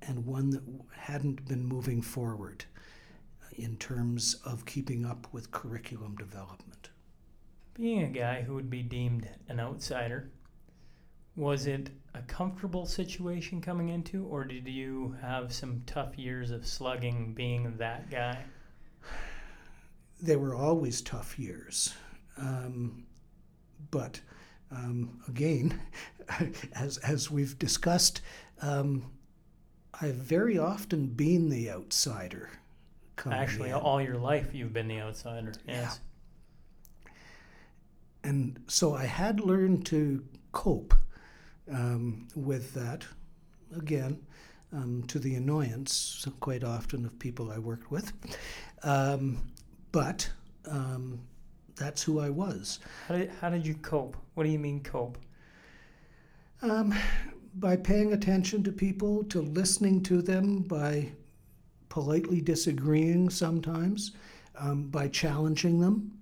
and 0.03 0.25
one 0.25 0.51
that 0.51 0.63
hadn't 0.97 1.47
been 1.49 1.65
moving 1.65 2.03
forward 2.03 2.65
in 3.53 3.77
terms 3.77 4.35
of 4.45 4.65
keeping 4.67 5.05
up 5.05 5.27
with 5.33 5.51
curriculum 5.51 6.15
development. 6.17 6.91
Being 7.75 8.03
a 8.03 8.09
guy 8.09 8.43
who 8.43 8.55
would 8.55 8.71
be 8.71 8.83
deemed 8.83 9.29
an 9.49 9.61
outsider, 9.61 10.31
was 11.37 11.67
it 11.67 11.91
a 12.15 12.23
comfortable 12.23 12.87
situation 12.87 13.61
coming 13.61 13.91
into, 13.91 14.25
or 14.25 14.45
did 14.45 14.67
you 14.67 15.15
have 15.21 15.53
some 15.53 15.83
tough 15.87 16.19
years 16.19 16.51
of 16.51 16.67
slugging 16.67 17.35
being 17.35 17.77
that 17.77 18.11
guy? 18.11 18.43
They 20.21 20.37
were 20.37 20.55
always 20.55 21.03
tough 21.03 21.39
years. 21.39 21.95
Um, 22.39 23.05
but 23.91 24.21
um, 24.71 25.21
again, 25.29 25.81
as, 26.75 26.99
as 26.99 27.31
we've 27.31 27.59
discussed, 27.59 28.21
um, 28.63 29.11
I've 30.01 30.15
very 30.15 30.59
often 30.59 31.07
been 31.07 31.49
the 31.49 31.71
outsider. 31.71 32.51
Actually, 33.31 33.71
in. 33.71 33.77
all 33.77 34.01
your 34.01 34.19
life 34.19 34.49
you've 34.53 34.75
been 34.75 34.89
the 34.89 35.01
outsider. 35.01 35.55
Yes. 35.67 36.01
Yeah. 37.05 37.11
And 38.25 38.63
so 38.67 38.95
I 38.95 39.05
had 39.07 39.41
learned 39.41 39.87
to 39.87 40.23
cope 40.53 40.95
um, 41.73 42.29
with 42.35 42.75
that. 42.75 43.05
Again, 43.77 44.21
um, 44.73 45.05
to 45.09 45.19
the 45.19 45.35
annoyance 45.35 46.27
quite 46.41 46.65
often 46.65 47.05
of 47.05 47.19
people 47.19 47.51
I 47.51 47.59
worked 47.59 47.91
with. 47.91 48.13
Um, 48.83 49.53
but 49.93 50.29
um, 50.69 51.21
that's 51.77 52.03
who 52.03 52.21
I 52.21 52.31
was. 52.31 52.81
How 53.07 53.17
did, 53.17 53.31
how 53.41 53.51
did 53.51 53.67
you 53.67 53.75
cope? 53.75 54.17
What 54.35 54.45
do 54.45 54.51
you 54.51 54.59
mean 54.59 54.83
cope? 54.83 55.19
Um, 56.63 56.95
by 57.55 57.77
paying 57.77 58.13
attention 58.13 58.63
to 58.65 58.73
people, 58.73 59.25
to 59.25 59.43
listening 59.43 60.03
to 60.05 60.23
them, 60.23 60.63
by 60.63 61.13
politely 61.89 62.41
disagreeing 62.41 63.31
sometimes, 63.31 64.13
um, 64.59 64.89
by 64.89 65.09
challenging 65.09 65.81
them, 65.81 66.13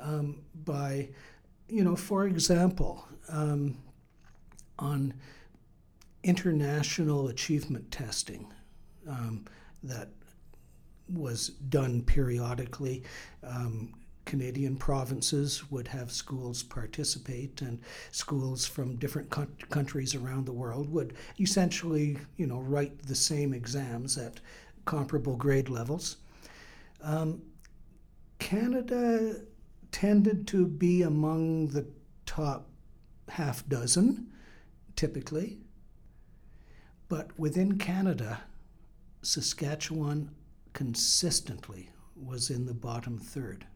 um, 0.00 0.40
by, 0.64 1.08
you 1.68 1.84
know, 1.84 1.96
for 1.96 2.26
example, 2.26 3.06
um, 3.28 3.76
on 4.78 5.14
international 6.22 7.28
achievement 7.28 7.90
testing 7.90 8.52
um, 9.08 9.44
that 9.82 10.08
was 11.12 11.48
done 11.48 12.02
periodically 12.02 13.02
um, 13.42 13.92
Canadian 14.28 14.76
provinces 14.76 15.70
would 15.70 15.88
have 15.88 16.12
schools 16.12 16.62
participate, 16.62 17.62
and 17.62 17.80
schools 18.10 18.66
from 18.66 18.96
different 18.96 19.30
co- 19.30 19.46
countries 19.70 20.14
around 20.14 20.44
the 20.44 20.52
world 20.52 20.92
would 20.92 21.14
essentially, 21.40 22.18
you 22.36 22.46
know, 22.46 22.60
write 22.60 23.06
the 23.06 23.14
same 23.14 23.54
exams 23.54 24.18
at 24.18 24.38
comparable 24.84 25.34
grade 25.34 25.70
levels. 25.70 26.18
Um, 27.00 27.40
Canada 28.38 29.36
tended 29.92 30.46
to 30.48 30.66
be 30.66 31.02
among 31.02 31.68
the 31.68 31.86
top 32.26 32.68
half 33.30 33.66
dozen, 33.66 34.30
typically. 34.94 35.56
But 37.08 37.30
within 37.38 37.78
Canada, 37.78 38.42
Saskatchewan 39.22 40.32
consistently 40.74 41.88
was 42.14 42.50
in 42.50 42.66
the 42.66 42.74
bottom 42.74 43.18
third 43.18 43.66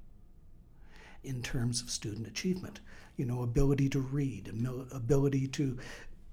in 1.25 1.43
terms 1.43 1.83
of 1.83 1.91
student 1.91 2.27
achievement. 2.27 2.81
You 3.17 3.27
know, 3.27 3.43
ability 3.43 3.89
to 3.91 4.01
read, 4.01 4.49
ability 4.93 5.49
to 5.49 5.79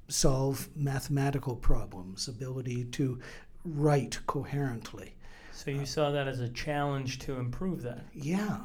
solve 0.07 0.70
mathematical 0.76 1.56
problems, 1.56 2.28
ability 2.28 2.86
to 2.86 3.20
write 3.66 4.20
coherently. 4.26 5.16
So 5.52 5.72
you 5.72 5.86
saw 5.86 6.11
that 6.11 6.28
as 6.28 6.40
a 6.40 6.49
challenge 6.49 7.20
to 7.20 7.34
improve 7.34 7.82
that? 7.84 8.06
Yeah. 8.14 8.60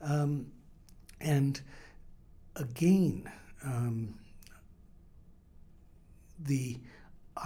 Um, 0.00 0.46
and 1.20 1.60
again, 2.56 3.30
um, 3.64 4.14
the 6.38 6.80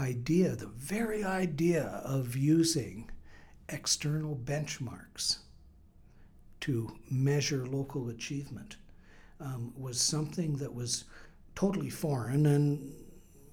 idea, 0.00 0.56
the 0.56 0.66
very 0.66 1.22
idea 1.22 2.00
of 2.04 2.36
using 2.36 3.10
external 3.68 4.34
benchmarks 4.34 5.38
to 6.60 6.90
measure 7.10 7.66
local 7.66 8.08
achievement 8.08 8.76
um, 9.40 9.72
was 9.76 10.00
something 10.00 10.56
that 10.56 10.72
was 10.72 11.04
totally 11.54 11.90
foreign 11.90 12.46
and 12.46 12.92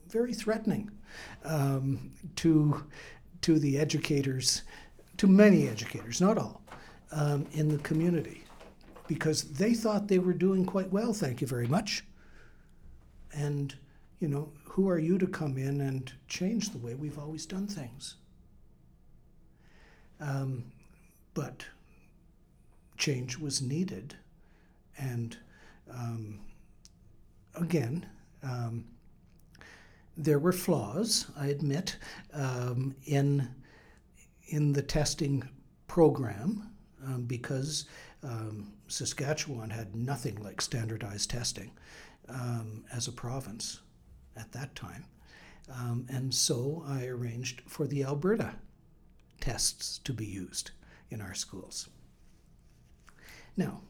very 0.07 0.33
threatening 0.33 0.89
um, 1.45 2.11
to, 2.35 2.83
to 3.41 3.59
the 3.59 3.77
educators, 3.77 4.63
to 5.17 5.27
many 5.27 5.67
educators, 5.67 6.21
not 6.21 6.37
all, 6.37 6.61
um, 7.11 7.45
in 7.53 7.67
the 7.67 7.77
community, 7.79 8.43
because 9.07 9.43
they 9.53 9.73
thought 9.73 10.07
they 10.07 10.19
were 10.19 10.33
doing 10.33 10.65
quite 10.65 10.91
well, 10.91 11.13
thank 11.13 11.41
you 11.41 11.47
very 11.47 11.67
much. 11.67 12.03
And, 13.33 13.75
you 14.19 14.27
know, 14.27 14.51
who 14.63 14.89
are 14.89 14.99
you 14.99 15.17
to 15.17 15.27
come 15.27 15.57
in 15.57 15.81
and 15.81 16.11
change 16.27 16.69
the 16.69 16.77
way 16.77 16.95
we've 16.95 17.19
always 17.19 17.45
done 17.45 17.67
things? 17.67 18.15
Um, 20.19 20.63
but 21.33 21.65
change 23.03 23.37
was 23.37 23.61
needed. 23.61 24.15
And 24.97 25.35
um, 25.91 26.39
again, 27.53 28.05
um, 28.41 28.85
there 30.15 30.39
were 30.39 30.53
flaws, 30.53 31.25
I 31.35 31.47
admit, 31.47 31.97
um, 32.33 32.95
in, 33.05 33.49
in 34.47 34.71
the 34.71 34.81
testing 34.81 35.43
program 35.87 36.69
um, 37.05 37.23
because 37.23 37.87
um, 38.23 38.71
Saskatchewan 38.87 39.69
had 39.69 39.93
nothing 39.93 40.41
like 40.41 40.61
standardized 40.61 41.29
testing 41.29 41.71
um, 42.29 42.85
as 42.93 43.09
a 43.09 43.11
province 43.11 43.81
at 44.37 44.53
that 44.53 44.75
time. 44.75 45.03
and 46.07 46.33
so 46.33 46.85
I 46.87 47.07
arranged 47.07 47.63
for 47.67 47.85
the 47.85 48.03
Alberta 48.05 48.55
tests 49.41 49.99
to 50.05 50.13
be 50.13 50.25
used 50.25 50.71
in 51.09 51.19
our 51.19 51.33
schools. 51.33 51.89
Now, 53.55 53.81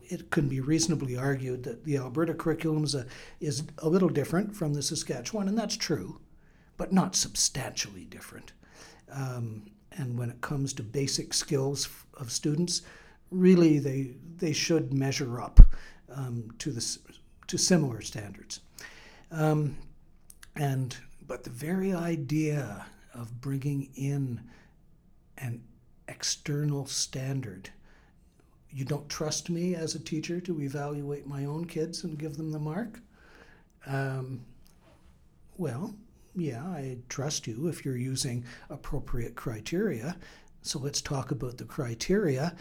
it 0.00 0.30
can 0.30 0.48
be 0.48 0.60
reasonably 0.60 1.16
argued 1.16 1.64
that 1.64 1.84
the 1.84 1.98
Alberta 1.98 2.34
curriculum 2.34 2.84
is 2.84 2.94
a, 2.94 3.06
is 3.40 3.64
a 3.78 3.88
little 3.88 4.08
different 4.08 4.56
from 4.56 4.74
the 4.74 4.82
Saskatchewan, 4.82 5.48
and 5.48 5.58
that's 5.58 5.76
true, 5.76 6.20
but 6.76 6.92
not 6.92 7.14
substantially 7.14 8.04
different. 8.04 8.52
Um, 9.10 9.70
and 9.92 10.18
when 10.18 10.30
it 10.30 10.40
comes 10.40 10.72
to 10.74 10.82
basic 10.82 11.34
skills 11.34 11.88
of 12.14 12.30
students, 12.30 12.82
really 13.30 13.78
they, 13.78 14.14
they 14.36 14.52
should 14.52 14.94
measure 14.94 15.40
up 15.40 15.60
um, 16.14 16.50
to, 16.58 16.70
the, 16.70 16.98
to 17.46 17.58
similar 17.58 18.00
standards. 18.00 18.60
Um, 19.30 19.76
and, 20.56 20.96
but 21.26 21.44
the 21.44 21.50
very 21.50 21.92
idea 21.92 22.86
of 23.12 23.40
bringing 23.40 23.90
in 23.94 24.40
an 25.36 25.62
external 26.06 26.86
standard 26.86 27.70
you 28.70 28.84
don't 28.84 29.08
trust 29.08 29.50
me 29.50 29.74
as 29.74 29.94
a 29.94 29.98
teacher 29.98 30.40
to 30.40 30.60
evaluate 30.60 31.26
my 31.26 31.44
own 31.44 31.64
kids 31.64 32.04
and 32.04 32.18
give 32.18 32.36
them 32.36 32.50
the 32.50 32.58
mark? 32.58 33.00
Um, 33.86 34.44
well, 35.56 35.94
yeah, 36.36 36.62
I 36.62 36.98
trust 37.08 37.46
you 37.46 37.68
if 37.68 37.84
you're 37.84 37.96
using 37.96 38.44
appropriate 38.70 39.34
criteria. 39.34 40.16
So 40.62 40.78
let's 40.78 41.00
talk 41.00 41.30
about 41.30 41.56
the 41.56 41.64
criteria. 41.64 42.54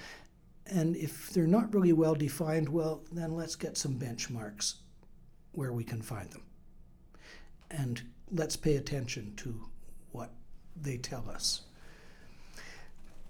And 0.66 0.96
if 0.96 1.30
they're 1.30 1.48
not 1.48 1.74
really 1.74 1.94
well 1.94 2.16
defined, 2.16 2.70
well, 2.70 3.04
then 3.12 3.36
let's 3.36 3.56
get 3.56 3.78
some 3.78 4.00
benchmarks 4.00 4.76
where 5.52 5.74
we 5.74 5.84
can 5.84 6.02
find 6.02 6.32
them. 6.32 6.44
And 7.70 8.02
let's 8.32 8.56
pay 8.56 8.78
attention 8.78 9.34
to 9.38 9.62
what 10.12 10.32
they 10.82 10.98
tell 10.98 11.30
us. 11.30 11.62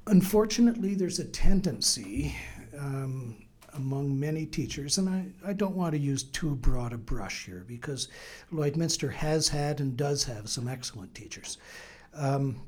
Unfortunately, 0.05 0.95
there's 0.95 1.19
a 1.19 1.25
tendency 1.25 2.35
um, 2.79 3.45
among 3.73 4.19
many 4.19 4.45
teachers, 4.45 4.97
and 4.97 5.09
I, 5.09 5.25
I 5.45 5.53
don't 5.53 5.75
want 5.75 5.93
to 5.93 5.99
use 5.99 6.23
too 6.23 6.55
broad 6.55 6.93
a 6.93 6.97
brush 6.97 7.45
here 7.45 7.63
because 7.67 8.07
Lloydminster 8.51 9.11
has 9.11 9.47
had 9.47 9.79
and 9.79 9.97
does 9.97 10.23
have 10.23 10.49
some 10.49 10.67
excellent 10.67 11.13
teachers. 11.13 11.57
Um, 12.13 12.61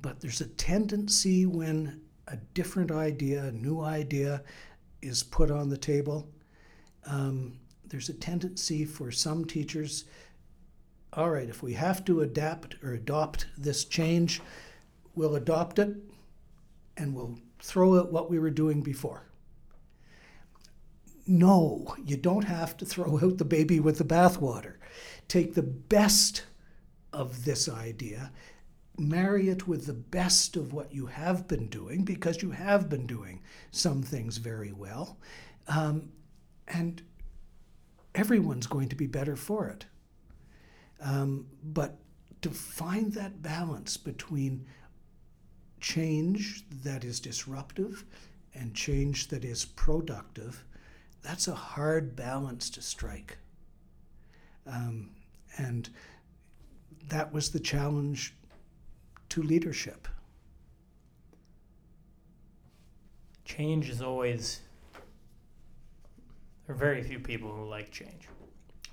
but 0.00 0.20
there's 0.20 0.40
a 0.40 0.46
tendency 0.46 1.46
when 1.46 2.00
a 2.28 2.36
different 2.54 2.92
idea, 2.92 3.44
a 3.44 3.52
new 3.52 3.80
idea, 3.80 4.42
is 5.02 5.22
put 5.22 5.50
on 5.50 5.68
the 5.68 5.78
table, 5.78 6.28
um, 7.06 7.58
there's 7.86 8.08
a 8.08 8.14
tendency 8.14 8.84
for 8.84 9.10
some 9.10 9.44
teachers 9.44 10.04
all 11.12 11.30
right, 11.30 11.48
if 11.48 11.62
we 11.62 11.72
have 11.74 12.04
to 12.04 12.20
adapt 12.20 12.76
or 12.84 12.92
adopt 12.92 13.46
this 13.58 13.84
change, 13.84 14.40
we'll 15.14 15.34
adopt 15.34 15.78
it 15.78 15.96
and 16.96 17.14
we'll 17.14 17.38
throw 17.62 17.98
out 17.98 18.12
what 18.12 18.30
we 18.30 18.38
were 18.38 18.50
doing 18.50 18.82
before. 18.82 19.26
No, 21.26 21.94
you 22.04 22.16
don't 22.16 22.44
have 22.44 22.76
to 22.78 22.84
throw 22.84 23.18
out 23.20 23.38
the 23.38 23.44
baby 23.44 23.78
with 23.78 23.98
the 23.98 24.04
bathwater. 24.04 24.74
Take 25.28 25.54
the 25.54 25.62
best 25.62 26.44
of 27.12 27.44
this 27.44 27.68
idea, 27.68 28.32
marry 28.98 29.48
it 29.48 29.68
with 29.68 29.86
the 29.86 29.92
best 29.92 30.56
of 30.56 30.72
what 30.72 30.92
you 30.92 31.06
have 31.06 31.46
been 31.46 31.68
doing, 31.68 32.04
because 32.04 32.42
you 32.42 32.50
have 32.50 32.88
been 32.88 33.06
doing 33.06 33.42
some 33.70 34.02
things 34.02 34.38
very 34.38 34.72
well, 34.72 35.18
um, 35.68 36.10
and 36.68 37.02
everyone's 38.14 38.66
going 38.66 38.88
to 38.88 38.96
be 38.96 39.06
better 39.06 39.36
for 39.36 39.68
it. 39.68 39.86
Um, 41.00 41.46
but 41.62 41.98
to 42.42 42.50
find 42.50 43.12
that 43.12 43.42
balance 43.42 43.96
between 43.96 44.66
change 45.80 46.64
that 46.84 47.04
is 47.04 47.20
disruptive 47.20 48.04
and 48.54 48.74
change 48.74 49.28
that 49.28 49.44
is 49.44 49.64
productive, 49.64 50.64
that's 51.22 51.48
a 51.48 51.54
hard 51.54 52.16
balance 52.16 52.70
to 52.70 52.82
strike. 52.82 53.38
Um, 54.66 55.10
and 55.56 55.88
that 57.08 57.32
was 57.32 57.50
the 57.50 57.60
challenge 57.60 58.34
to 59.30 59.42
leadership. 59.42 60.08
Change 63.44 63.88
is 63.88 64.00
always, 64.00 64.60
there 66.66 66.74
are 66.74 66.78
very 66.78 67.02
few 67.02 67.18
people 67.18 67.52
who 67.52 67.68
like 67.68 67.90
change. 67.90 68.28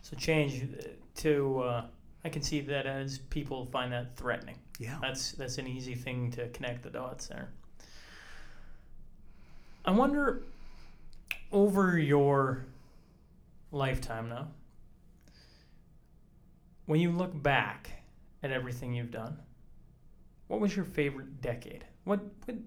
So, 0.02 0.16
change 0.16 0.64
uh, 0.64 0.88
to, 1.18 1.60
uh, 1.60 1.86
I 2.24 2.30
can 2.30 2.42
see 2.42 2.62
that 2.62 2.86
as 2.86 3.20
people 3.20 3.68
find 3.68 3.92
that 3.94 4.16
threatening. 4.16 4.58
Yeah. 4.80 4.98
That's 5.02 5.32
that's 5.34 5.58
an 5.58 5.68
easy 5.68 5.96
thing 5.96 6.32
to 6.32 6.48
connect 6.50 6.84
the 6.84 6.90
dots 6.90 7.28
there. 7.28 7.50
I 9.86 9.92
wonder 9.92 10.44
over 11.52 11.98
your 11.98 12.66
lifetime 13.72 14.30
now, 14.30 14.50
when 16.86 17.00
you 17.00 17.12
look 17.12 17.42
back 17.42 17.90
at 18.44 18.52
everything 18.52 18.94
you've 18.94 19.12
done, 19.12 19.38
what 20.48 20.60
was 20.60 20.76
your 20.76 20.86
favorite 20.86 21.42
decade? 21.42 21.86
What 22.04 22.20
what 22.46 22.58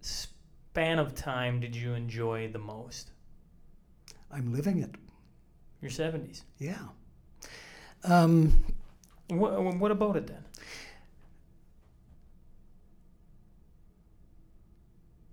span 0.00 0.98
of 0.98 1.14
time 1.14 1.60
did 1.60 1.74
you 1.74 1.94
enjoy 1.94 2.48
the 2.48 2.58
most? 2.58 3.10
I'm 4.30 4.52
living 4.52 4.78
it. 4.78 4.94
Your 5.80 5.90
70s. 5.90 6.42
Yeah. 6.58 6.74
Um, 8.04 8.64
what, 9.28 9.62
what 9.76 9.90
about 9.90 10.16
it 10.16 10.26
then? 10.26 10.44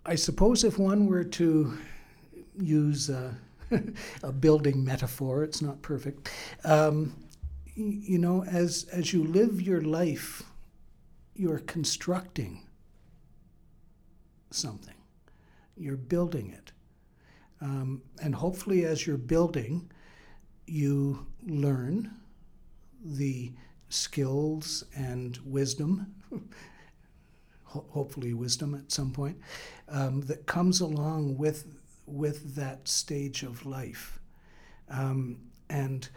I 0.06 0.16
suppose 0.16 0.64
if 0.64 0.78
one 0.78 1.08
were 1.08 1.24
to 1.24 1.78
use 2.60 3.10
a, 3.10 3.36
a 4.24 4.32
building 4.32 4.84
metaphor. 4.84 5.44
It's 5.44 5.62
not 5.62 5.82
perfect. 5.82 6.30
Um, 6.64 7.16
you 7.76 8.20
know, 8.20 8.44
as 8.44 8.86
as 8.92 9.14
you 9.14 9.24
live 9.24 9.62
your 9.62 9.82
life, 9.82 10.44
you're 11.36 11.60
constructing 11.60 12.68
something. 14.52 14.94
You're 15.76 15.98
building 15.98 16.52
it, 16.52 16.72
um, 17.62 18.04
and 18.22 18.36
hopefully, 18.36 18.86
as 18.86 19.08
you're 19.08 19.18
building, 19.18 19.90
you 20.68 21.26
learn 21.48 22.12
the 23.04 23.52
skills 23.90 24.84
and 24.96 25.38
wisdom. 25.44 26.14
hopefully, 27.64 28.36
wisdom 28.36 28.76
at 28.76 28.92
some 28.92 29.12
point 29.12 29.40
um, 29.94 30.22
that 30.22 30.46
comes 30.46 30.82
along 30.82 31.38
with 31.38 31.66
with 32.06 32.56
that 32.56 32.86
stage 32.86 33.44
of 33.44 33.66
life, 33.66 34.20
um, 34.90 35.38
and 35.70 36.10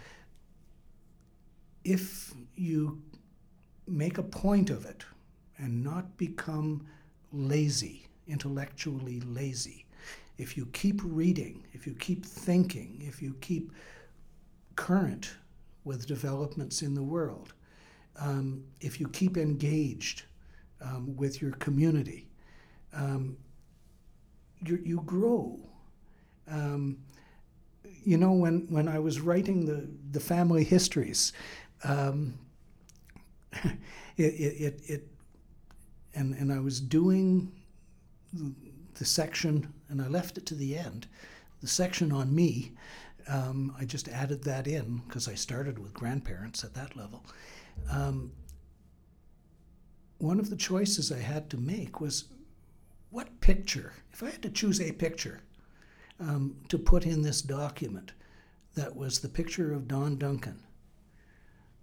if 1.85 2.35
you 2.57 3.01
make 3.87 4.19
a 4.19 4.23
point 4.23 4.71
of 4.71 4.85
it 4.85 5.05
and 5.59 5.85
not 5.85 6.17
become 6.17 6.85
lazy, 7.33 8.09
intellectually 8.27 9.21
lazy, 9.21 9.87
if 10.39 10.57
you 10.57 10.67
keep 10.73 11.01
reading, 11.05 11.65
if 11.73 11.87
you 11.87 11.95
keep 11.95 12.27
thinking, 12.27 13.01
if 13.07 13.23
you 13.23 13.35
keep 13.41 13.71
current 14.75 15.35
with 15.85 16.07
developments 16.07 16.83
in 16.83 16.95
the 16.95 17.03
world, 17.03 17.53
um, 18.19 18.65
if 18.81 18.99
you 18.99 19.07
keep 19.09 19.37
engaged 19.37 20.25
um, 20.81 21.15
with 21.17 21.41
your 21.41 21.53
community, 21.53 22.29
um, 22.93 23.37
you, 24.65 24.81
you 24.85 25.03
grow. 25.05 25.59
Um, 26.49 26.99
you 28.05 28.17
know, 28.17 28.33
when, 28.33 28.67
when 28.71 28.89
I 28.89 28.99
was 28.99 29.21
writing 29.21 29.67
the, 29.67 29.89
the 30.13 30.21
family 30.21 30.65
histories, 30.65 31.33
um, 31.85 32.39
it, 33.53 33.75
it, 34.17 34.23
it, 34.61 34.81
it, 34.87 35.09
and, 36.15 36.35
and 36.35 36.53
I 36.53 36.61
was 36.61 36.81
doing 36.81 37.53
the 38.95 39.05
section, 39.05 39.73
and 39.89 40.01
I 40.01 40.07
left 40.07 40.39
it 40.39 40.47
to 40.47 40.55
the 40.55 40.77
end, 40.79 41.07
the 41.61 41.67
section 41.67 42.13
on 42.13 42.35
me. 42.35 42.73
Um, 43.29 43.75
I 43.79 43.85
just 43.85 44.09
added 44.09 44.45
that 44.45 44.67
in 44.67 45.03
because 45.07 45.29
I 45.29 45.35
started 45.35 45.79
with 45.79 45.93
grandparents 45.93 46.65
at 46.65 46.75
that 46.75 46.97
level. 46.97 47.25
Um, 47.91 48.33
one 50.19 50.39
of 50.39 50.49
the 50.49 50.57
choices 50.57 51.13
I 51.13 51.19
had 51.19 51.51
to 51.51 51.57
make 51.57 52.01
was 52.01 52.25
what 53.17 53.41
picture, 53.41 53.95
if 54.13 54.23
I 54.23 54.29
had 54.29 54.43
to 54.43 54.51
choose 54.51 54.79
a 54.79 54.93
picture 54.93 55.41
um, 56.21 56.55
to 56.69 56.77
put 56.77 57.07
in 57.07 57.23
this 57.23 57.41
document 57.41 58.13
that 58.75 58.95
was 58.95 59.21
the 59.21 59.29
picture 59.31 59.73
of 59.73 59.89
Don 59.89 60.19
Duncan, 60.19 60.63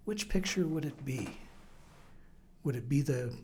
which 0.04 0.28
picture 0.28 0.64
would 0.64 0.84
it 0.84 1.04
be? 1.04 1.28
Would 2.62 2.76
it 2.76 2.88
be 2.88 3.02
the 3.02 3.34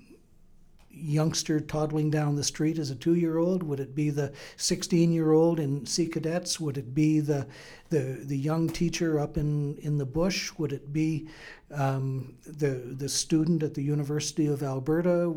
youngster 0.88 1.58
toddling 1.58 2.12
down 2.12 2.36
the 2.36 2.44
street 2.44 2.78
as 2.78 2.90
a 2.90 2.94
two 2.94 3.16
year 3.16 3.38
old? 3.38 3.64
Would 3.64 3.80
it 3.80 3.92
be 3.92 4.10
the 4.10 4.32
16 4.56 5.12
year 5.12 5.32
old 5.32 5.58
in 5.58 5.84
Sea 5.84 6.06
Cadets? 6.06 6.60
Would 6.60 6.78
it 6.78 6.94
be 6.94 7.18
the, 7.18 7.48
the, 7.88 8.20
the 8.22 8.38
young 8.38 8.68
teacher 8.68 9.18
up 9.18 9.36
in, 9.36 9.76
in 9.78 9.98
the 9.98 10.06
bush? 10.06 10.52
Would 10.58 10.72
it 10.72 10.92
be 10.92 11.26
um, 11.74 12.36
the, 12.46 12.94
the 12.96 13.08
student 13.08 13.64
at 13.64 13.74
the 13.74 13.82
University 13.82 14.46
of 14.46 14.62
Alberta? 14.62 15.34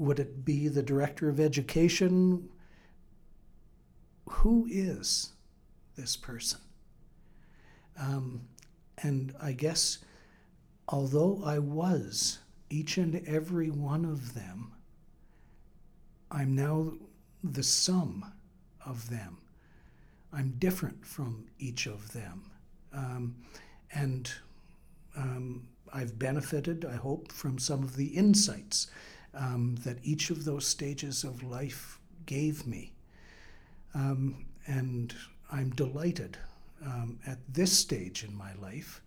Would 0.00 0.18
it 0.18 0.46
be 0.46 0.68
the 0.68 0.82
director 0.82 1.28
of 1.28 1.38
education? 1.38 2.48
Who 4.30 4.66
is 4.66 5.34
this 5.94 6.16
person? 6.16 6.60
Um, 7.98 8.40
and 9.02 9.34
I 9.42 9.52
guess, 9.52 9.98
although 10.88 11.42
I 11.44 11.58
was 11.58 12.38
each 12.70 12.96
and 12.96 13.22
every 13.28 13.68
one 13.68 14.06
of 14.06 14.32
them, 14.32 14.72
I'm 16.30 16.54
now 16.56 16.94
the 17.44 17.62
sum 17.62 18.24
of 18.86 19.10
them. 19.10 19.36
I'm 20.32 20.54
different 20.58 21.04
from 21.04 21.44
each 21.58 21.84
of 21.84 22.14
them. 22.14 22.50
Um, 22.94 23.36
and 23.92 24.32
um, 25.14 25.68
I've 25.92 26.18
benefited, 26.18 26.86
I 26.86 26.96
hope, 26.96 27.30
from 27.30 27.58
some 27.58 27.82
of 27.82 27.96
the 27.96 28.06
insights 28.06 28.90
um, 29.34 29.76
that 29.84 29.98
each 30.02 30.30
of 30.30 30.44
those 30.44 30.66
stages 30.66 31.24
of 31.24 31.42
life 31.42 31.98
gave 32.26 32.66
me. 32.66 32.92
Um, 33.94 34.46
and 34.66 35.14
I'm 35.50 35.70
delighted 35.70 36.36
um, 36.84 37.18
at 37.26 37.38
this 37.52 37.72
stage 37.72 38.24
in 38.24 38.36
my 38.36 38.54
life 38.54 39.00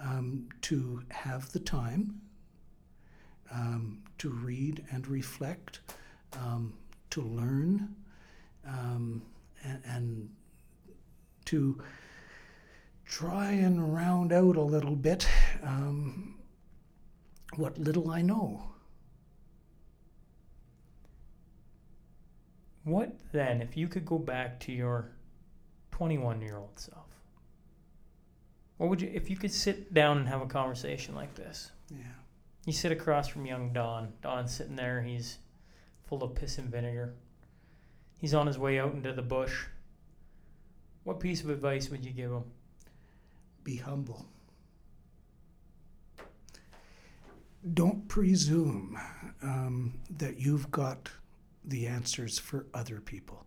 um, 0.00 0.48
to 0.62 1.02
have 1.10 1.50
the 1.52 1.60
time 1.60 2.20
um, 3.52 4.02
to 4.18 4.30
read 4.30 4.84
and 4.90 5.06
reflect, 5.06 5.80
um, 6.34 6.74
to 7.10 7.22
learn, 7.22 7.94
and, 8.64 9.22
and, 9.86 10.28
to 11.44 11.78
try 13.04 13.50
and 13.50 13.94
round 13.94 14.32
out 14.32 14.56
a 14.56 14.62
little 14.62 14.96
bit 14.96 15.28
um, 15.62 16.34
what 17.56 17.78
little 17.78 18.10
I 18.10 18.22
know. 18.22 18.73
What 22.84 23.12
then, 23.32 23.62
if 23.62 23.76
you 23.76 23.88
could 23.88 24.04
go 24.04 24.18
back 24.18 24.60
to 24.60 24.72
your 24.72 25.10
21 25.92 26.42
year 26.42 26.58
old 26.58 26.78
self? 26.78 27.06
What 28.76 28.90
would 28.90 29.00
you, 29.00 29.10
if 29.12 29.30
you 29.30 29.36
could 29.36 29.52
sit 29.52 29.94
down 29.94 30.18
and 30.18 30.28
have 30.28 30.42
a 30.42 30.46
conversation 30.46 31.14
like 31.14 31.34
this? 31.34 31.70
Yeah. 31.90 31.98
You 32.66 32.72
sit 32.72 32.92
across 32.92 33.28
from 33.28 33.46
young 33.46 33.72
Don. 33.72 34.12
Don's 34.22 34.52
sitting 34.52 34.76
there. 34.76 35.02
He's 35.02 35.38
full 36.06 36.22
of 36.22 36.34
piss 36.34 36.58
and 36.58 36.70
vinegar. 36.70 37.14
He's 38.18 38.34
on 38.34 38.46
his 38.46 38.58
way 38.58 38.78
out 38.78 38.92
into 38.92 39.12
the 39.12 39.22
bush. 39.22 39.66
What 41.04 41.20
piece 41.20 41.42
of 41.42 41.50
advice 41.50 41.90
would 41.90 42.04
you 42.04 42.12
give 42.12 42.30
him? 42.30 42.44
Be 43.62 43.76
humble. 43.76 44.26
Don't 47.72 48.06
presume 48.08 48.98
um, 49.42 49.94
that 50.18 50.38
you've 50.38 50.70
got 50.70 51.10
the 51.64 51.86
answers 51.86 52.38
for 52.38 52.66
other 52.74 53.00
people. 53.00 53.46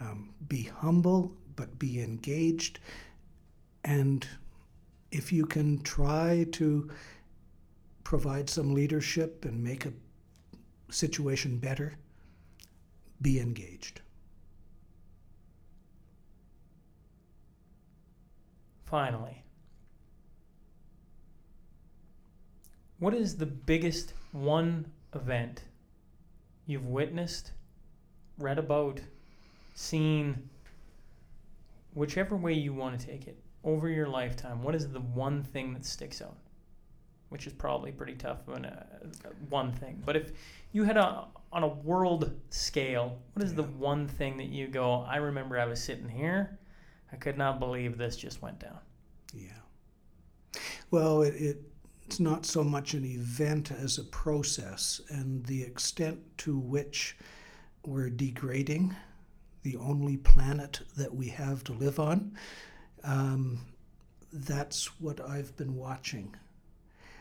Um, 0.00 0.34
be 0.48 0.64
humble, 0.64 1.32
but 1.56 1.78
be 1.78 2.00
engaged. 2.02 2.80
And 3.84 4.26
if 5.10 5.32
you 5.32 5.46
can 5.46 5.82
try 5.82 6.46
to 6.52 6.90
provide 8.02 8.50
some 8.50 8.74
leadership 8.74 9.44
and 9.44 9.62
make 9.62 9.86
a 9.86 9.92
situation 10.90 11.58
better, 11.58 11.94
be 13.20 13.40
engaged. 13.40 14.00
Finally, 18.84 19.42
what 22.98 23.14
is 23.14 23.36
the 23.36 23.46
biggest 23.46 24.12
one 24.32 24.86
event 25.14 25.62
you've 26.66 26.86
witnessed, 26.86 27.52
read 28.38 28.58
about, 28.58 29.00
seen, 29.74 30.48
whichever 31.94 32.36
way 32.36 32.52
you 32.52 32.72
want 32.72 32.98
to 32.98 33.06
take 33.06 33.26
it, 33.26 33.38
over 33.62 33.88
your 33.88 34.08
lifetime, 34.08 34.62
what 34.62 34.74
is 34.74 34.88
the 34.90 35.00
one 35.00 35.42
thing 35.42 35.72
that 35.74 35.84
sticks 35.84 36.20
out? 36.20 36.36
Which 37.30 37.46
is 37.46 37.52
probably 37.52 37.90
pretty 37.90 38.14
tough 38.14 38.48
on 38.48 38.64
a, 38.64 38.86
uh, 39.24 39.28
one 39.48 39.72
thing. 39.72 40.02
But 40.04 40.16
if 40.16 40.32
you 40.72 40.84
had 40.84 40.96
a 40.96 41.26
on 41.52 41.62
a 41.62 41.68
world 41.68 42.32
scale, 42.50 43.18
what 43.32 43.44
is 43.44 43.52
yeah. 43.52 43.56
the 43.56 43.62
one 43.62 44.06
thing 44.06 44.36
that 44.36 44.48
you 44.48 44.66
go? 44.66 45.04
I 45.08 45.16
remember 45.16 45.58
I 45.58 45.64
was 45.64 45.82
sitting 45.82 46.08
here, 46.08 46.58
I 47.12 47.16
could 47.16 47.38
not 47.38 47.58
believe 47.60 47.96
this 47.96 48.16
just 48.16 48.42
went 48.42 48.58
down. 48.58 48.78
Yeah. 49.32 50.60
Well, 50.90 51.22
it, 51.22 51.34
it 51.34 51.62
it's 52.06 52.20
not 52.20 52.44
so 52.44 52.62
much 52.62 52.94
an 52.94 53.04
event 53.04 53.72
as 53.72 53.98
a 53.98 54.04
process, 54.04 55.00
and 55.08 55.44
the 55.46 55.62
extent 55.62 56.18
to 56.38 56.58
which 56.58 57.16
we're 57.86 58.10
degrading 58.10 58.94
the 59.62 59.76
only 59.76 60.18
planet 60.18 60.80
that 60.96 61.14
we 61.14 61.28
have 61.28 61.64
to 61.64 61.72
live 61.72 61.98
on. 61.98 62.36
Um, 63.02 63.60
that's 64.32 65.00
what 65.00 65.20
I've 65.20 65.56
been 65.56 65.74
watching 65.74 66.34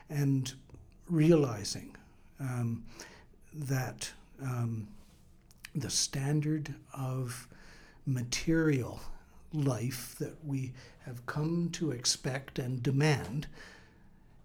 and 0.09 0.53
realizing 1.09 1.95
um, 2.39 2.83
that 3.53 4.11
um, 4.41 4.87
the 5.73 5.89
standard 5.89 6.73
of 6.93 7.47
material 8.05 8.99
life 9.53 10.15
that 10.19 10.43
we 10.43 10.73
have 11.05 11.25
come 11.25 11.69
to 11.73 11.91
expect 11.91 12.59
and 12.59 12.83
demand 12.83 13.47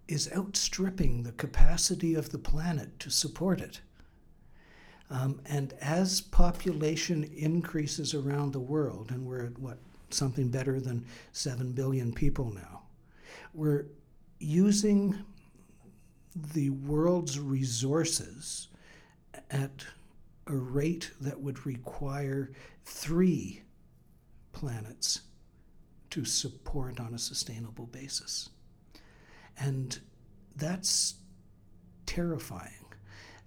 is 0.08 0.30
outstripping 0.34 1.22
the 1.22 1.32
capacity 1.32 2.14
of 2.14 2.30
the 2.30 2.38
planet 2.38 2.98
to 2.98 3.10
support 3.10 3.60
it. 3.60 3.80
Um, 5.10 5.40
and 5.46 5.74
as 5.80 6.20
population 6.20 7.24
increases 7.36 8.14
around 8.14 8.52
the 8.52 8.60
world, 8.60 9.10
and 9.10 9.26
we're 9.26 9.46
at 9.46 9.58
what, 9.58 9.78
something 10.10 10.48
better 10.48 10.80
than 10.80 11.04
7 11.32 11.72
billion 11.72 12.12
people 12.12 12.52
now, 12.52 12.82
we're 13.54 13.86
using 14.38 15.18
the 16.54 16.70
world's 16.70 17.38
resources 17.38 18.68
at 19.50 19.84
a 20.46 20.56
rate 20.56 21.10
that 21.20 21.40
would 21.40 21.66
require 21.66 22.52
three 22.84 23.62
planets 24.52 25.20
to 26.10 26.24
support 26.24 27.00
on 27.00 27.14
a 27.14 27.18
sustainable 27.18 27.86
basis. 27.86 28.48
And 29.60 29.98
that's 30.56 31.14
terrifying. 32.06 32.72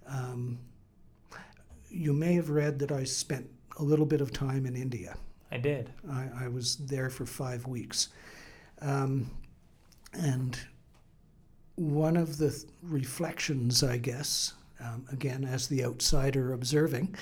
Um, 0.07 0.59
you 1.89 2.13
may 2.13 2.33
have 2.33 2.49
read 2.49 2.79
that 2.79 2.91
I 2.91 3.03
spent 3.03 3.49
a 3.77 3.83
little 3.83 4.05
bit 4.05 4.21
of 4.21 4.31
time 4.31 4.65
in 4.65 4.75
India. 4.75 5.17
I 5.51 5.57
did. 5.57 5.91
I, 6.09 6.29
I 6.41 6.47
was 6.47 6.77
there 6.77 7.09
for 7.09 7.25
five 7.25 7.67
weeks. 7.67 8.09
Um, 8.81 9.29
and 10.13 10.57
one 11.75 12.17
of 12.17 12.37
the 12.37 12.51
th- 12.51 12.63
reflections, 12.81 13.83
I 13.83 13.97
guess, 13.97 14.53
um, 14.79 15.05
again, 15.11 15.43
as 15.43 15.67
the 15.67 15.83
outsider 15.83 16.53
observing, 16.53 17.15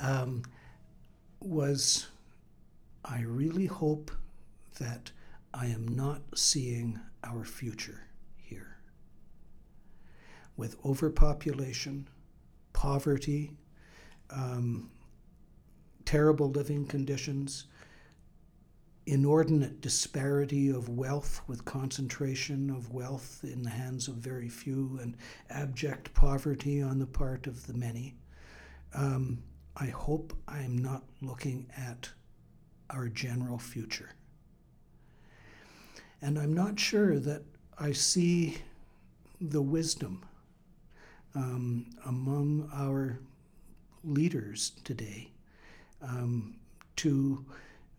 um, 0.00 0.42
was 1.40 2.08
I 3.04 3.20
really 3.20 3.66
hope 3.66 4.10
that 4.78 5.12
I 5.52 5.66
am 5.66 5.86
not 5.86 6.22
seeing 6.34 6.98
our 7.22 7.44
future. 7.44 8.03
With 10.56 10.76
overpopulation, 10.84 12.08
poverty, 12.72 13.52
um, 14.30 14.90
terrible 16.04 16.50
living 16.50 16.86
conditions, 16.86 17.66
inordinate 19.06 19.80
disparity 19.80 20.70
of 20.70 20.88
wealth 20.88 21.42
with 21.46 21.64
concentration 21.64 22.70
of 22.70 22.92
wealth 22.92 23.40
in 23.42 23.62
the 23.62 23.70
hands 23.70 24.08
of 24.08 24.14
very 24.14 24.48
few 24.48 24.98
and 25.02 25.16
abject 25.50 26.12
poverty 26.14 26.80
on 26.80 26.98
the 26.98 27.06
part 27.06 27.46
of 27.46 27.66
the 27.66 27.74
many. 27.74 28.14
Um, 28.94 29.42
I 29.76 29.86
hope 29.86 30.32
I'm 30.48 30.78
not 30.78 31.02
looking 31.20 31.66
at 31.76 32.08
our 32.90 33.08
general 33.08 33.58
future. 33.58 34.10
And 36.22 36.38
I'm 36.38 36.54
not 36.54 36.78
sure 36.78 37.18
that 37.18 37.42
I 37.78 37.92
see 37.92 38.58
the 39.40 39.60
wisdom 39.60 40.24
um, 41.34 41.86
among 42.06 42.70
our 42.74 43.18
leaders 44.04 44.72
today 44.84 45.28
um, 46.02 46.54
to 46.96 47.44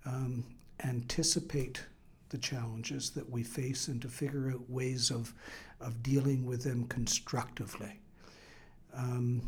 um, 0.06 0.44
anticipate 0.84 1.84
the 2.30 2.38
challenges 2.38 3.12
that 3.12 3.30
we 3.30 3.44
face 3.44 3.88
and 3.88 4.02
to 4.02 4.08
figure 4.08 4.52
out 4.52 4.70
ways 4.70 5.12
of, 5.12 5.34
of 5.80 6.02
dealing 6.04 6.46
with 6.46 6.64
them 6.64 6.86
constructively. 6.88 8.00
Um, 8.96 9.48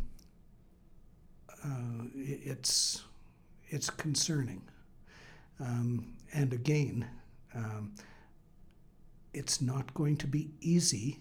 uh, 1.64 2.06
it's, 2.16 3.04
it's 3.70 3.90
concerning. 3.90 4.62
Um, 5.60 6.14
and 6.34 6.54
again, 6.54 7.08
um, 7.56 7.94
it's 9.34 9.62
not 9.62 9.94
going 9.94 10.18
to 10.18 10.28
be 10.28 10.50
easy 10.62 11.20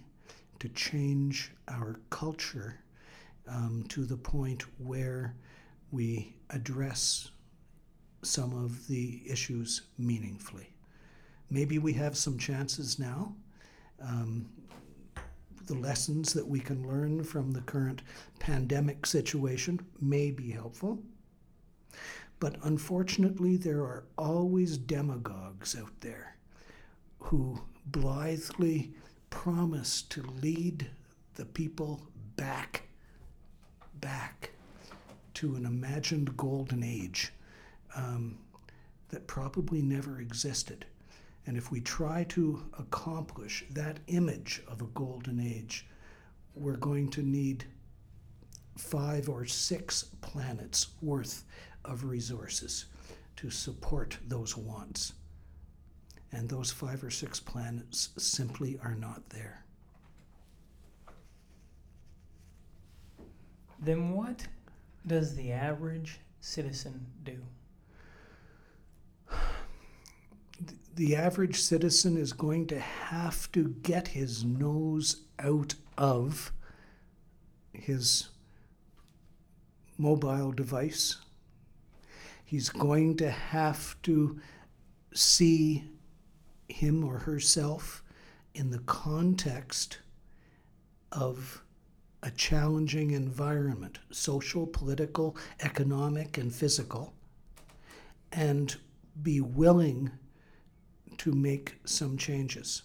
to 0.61 0.69
change 0.71 1.53
our 1.69 2.01
culture 2.11 2.81
um, 3.49 3.85
to 3.89 4.05
the 4.05 4.17
point 4.17 4.65
where 4.79 5.35
we 5.93 6.35
address 6.51 7.31
some 8.23 8.53
of 8.53 8.87
the 8.89 9.23
issues 9.27 9.83
meaningfully. 9.99 10.73
Maybe 11.51 11.79
we 11.79 11.93
have 11.95 12.17
some 12.17 12.39
chances 12.39 12.99
now. 12.99 13.35
Um, 14.03 14.49
the 15.67 15.75
lessons 15.75 16.33
that 16.33 16.47
we 16.47 16.61
can 16.61 16.87
learn 16.89 17.25
from 17.25 17.53
the 17.53 17.61
current 17.63 18.03
pandemic 18.39 19.07
situation 19.07 19.81
may 20.01 20.31
be 20.31 20.51
helpful. 20.51 20.99
But 22.39 22.57
unfortunately, 22.65 23.57
there 23.57 23.81
are 23.81 24.05
always 24.19 24.77
demagogues 24.77 25.77
out 25.77 26.01
there 26.01 26.37
who 27.19 27.61
blithely 27.87 28.93
promise 29.37 30.01
to 30.01 30.23
lead 30.43 30.89
the 31.35 31.45
people 31.45 32.01
back, 32.37 32.85
back 34.01 34.51
to 35.35 35.55
an 35.57 35.67
imagined 35.67 36.35
golden 36.39 36.83
age 36.83 37.33
um, 37.95 38.39
that 39.11 39.27
probably 39.27 39.83
never 39.83 40.21
existed. 40.21 40.87
And 41.45 41.55
if 41.55 41.71
we 41.71 41.83
try 41.83 42.25
to 42.31 42.65
accomplish 42.79 43.63
that 43.71 43.99
image 44.07 44.63
of 44.67 44.81
a 44.81 44.87
golden 44.95 45.39
age, 45.39 45.87
we're 46.55 46.79
going 46.79 47.11
to 47.11 47.23
need 47.23 47.67
five 48.79 49.29
or 49.29 49.45
six 49.45 50.05
planets 50.23 50.89
worth 51.03 51.45
of 51.85 52.05
resources 52.05 52.87
to 53.37 53.51
support 53.51 54.17
those 54.27 54.57
wants. 54.57 55.13
And 56.33 56.49
those 56.49 56.71
five 56.71 57.03
or 57.03 57.11
six 57.11 57.41
planets 57.41 58.11
simply 58.19 58.79
are 58.83 58.95
not 58.95 59.31
there. 59.31 59.65
Then 63.79 64.13
what 64.13 64.47
does 65.07 65.37
the 65.37 65.53
average 65.53 66.21
citizen 66.41 67.07
do? 67.25 67.39
The 70.95 71.15
average 71.15 71.61
citizen 71.61 72.17
is 72.17 72.33
going 72.33 72.67
to 72.69 72.81
have 72.81 73.53
to 73.53 73.69
get 73.83 74.09
his 74.09 74.45
nose 74.45 75.23
out 75.39 75.75
of 75.99 76.53
his 77.73 78.31
mobile 79.99 80.53
device. 80.53 81.17
He's 82.45 82.71
going 82.71 83.19
to 83.19 83.31
have 83.31 84.01
to 84.03 84.41
see 85.13 85.85
him 86.77 87.03
or 87.03 87.17
herself 87.17 88.03
in 88.55 88.71
the 88.71 88.81
context 88.81 89.99
of 91.11 91.63
a 92.23 92.31
challenging 92.33 93.13
environment 93.13 93.99
social, 94.11 94.67
political, 94.67 95.37
economic, 95.61 96.37
and 96.37 96.55
physical 96.55 97.15
and 98.31 98.77
be 99.23 99.41
willing 99.41 100.11
to 101.17 101.33
make 101.33 101.77
some 101.87 102.19
changes. 102.19 102.83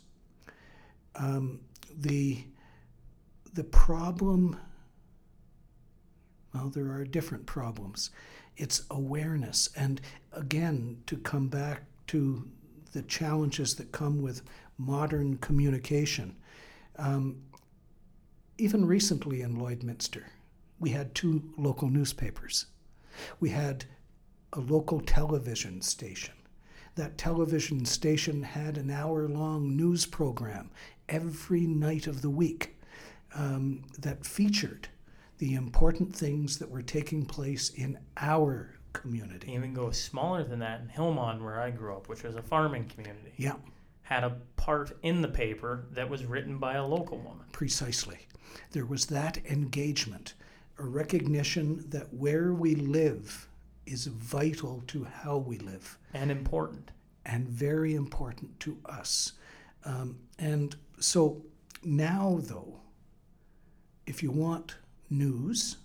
Um, 1.15 1.59
the, 1.93 2.45
the 3.53 3.65
problem, 3.65 4.57
well, 6.53 6.69
there 6.69 6.89
are 6.93 7.03
different 7.03 7.45
problems. 7.45 8.11
It's 8.55 8.83
awareness. 8.89 9.67
And 9.75 9.99
again, 10.31 11.03
to 11.07 11.17
come 11.17 11.49
back 11.49 11.83
to 12.07 12.47
the 12.91 13.01
challenges 13.03 13.75
that 13.75 13.91
come 13.91 14.21
with 14.21 14.41
modern 14.77 15.37
communication. 15.37 16.35
Um, 16.97 17.41
even 18.57 18.85
recently 18.85 19.41
in 19.41 19.57
Lloydminster, 19.57 20.23
we 20.79 20.89
had 20.91 21.15
two 21.15 21.43
local 21.57 21.89
newspapers. 21.89 22.65
We 23.39 23.49
had 23.49 23.85
a 24.53 24.59
local 24.59 24.99
television 24.99 25.81
station. 25.81 26.33
That 26.95 27.17
television 27.17 27.85
station 27.85 28.43
had 28.43 28.77
an 28.77 28.91
hour 28.91 29.27
long 29.27 29.75
news 29.77 30.05
program 30.05 30.69
every 31.07 31.65
night 31.65 32.07
of 32.07 32.21
the 32.21 32.29
week 32.29 32.77
um, 33.33 33.83
that 33.99 34.25
featured 34.25 34.89
the 35.37 35.53
important 35.55 36.15
things 36.15 36.59
that 36.59 36.69
were 36.69 36.81
taking 36.81 37.25
place 37.25 37.69
in 37.69 37.97
our 38.17 38.75
community. 38.93 39.51
Even 39.53 39.73
go 39.73 39.91
smaller 39.91 40.43
than 40.43 40.59
that 40.59 40.81
in 40.81 40.87
Hillmond, 40.87 41.41
where 41.41 41.59
I 41.59 41.69
grew 41.71 41.95
up, 41.95 42.09
which 42.09 42.23
was 42.23 42.35
a 42.35 42.41
farming 42.41 42.85
community. 42.85 43.33
Yeah. 43.37 43.55
Had 44.03 44.23
a 44.23 44.37
part 44.55 44.97
in 45.03 45.21
the 45.21 45.27
paper 45.27 45.85
that 45.91 46.09
was 46.09 46.25
written 46.25 46.57
by 46.57 46.75
a 46.75 46.85
local 46.85 47.17
woman. 47.17 47.45
Precisely. 47.51 48.19
There 48.71 48.85
was 48.85 49.05
that 49.07 49.39
engagement, 49.45 50.33
a 50.77 50.83
recognition 50.83 51.85
that 51.89 52.13
where 52.13 52.53
we 52.53 52.75
live 52.75 53.47
is 53.85 54.07
vital 54.07 54.83
to 54.87 55.05
how 55.05 55.37
we 55.37 55.57
live. 55.59 55.97
And 56.13 56.31
important. 56.31 56.91
And 57.25 57.47
very 57.47 57.95
important 57.95 58.59
to 58.61 58.77
us. 58.85 59.33
Um, 59.85 60.17
and 60.39 60.75
so 60.99 61.41
now, 61.83 62.39
though, 62.41 62.79
if 64.05 64.21
you 64.21 64.31
want 64.31 64.75
news, 65.09 65.77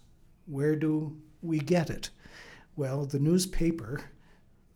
where 0.46 0.76
do 0.76 1.16
we 1.42 1.58
get 1.58 1.90
it? 1.90 2.10
Well, 2.76 3.06
the 3.06 3.18
newspaper, 3.18 4.02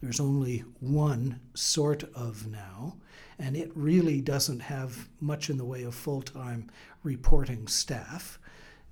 there's 0.01 0.21
only 0.21 0.65
one 0.81 1.39
sort 1.53 2.05
of 2.15 2.47
now, 2.47 2.97
and 3.39 3.55
it 3.55 3.71
really 3.75 4.23
doesn't 4.23 4.61
have 4.61 5.09
much 5.21 5.51
in 5.51 5.59
the 5.59 5.67
way 5.67 5.83
of 5.83 5.95
full 5.95 6.23
time 6.23 6.71
reporting 7.03 7.67
staff. 7.67 8.39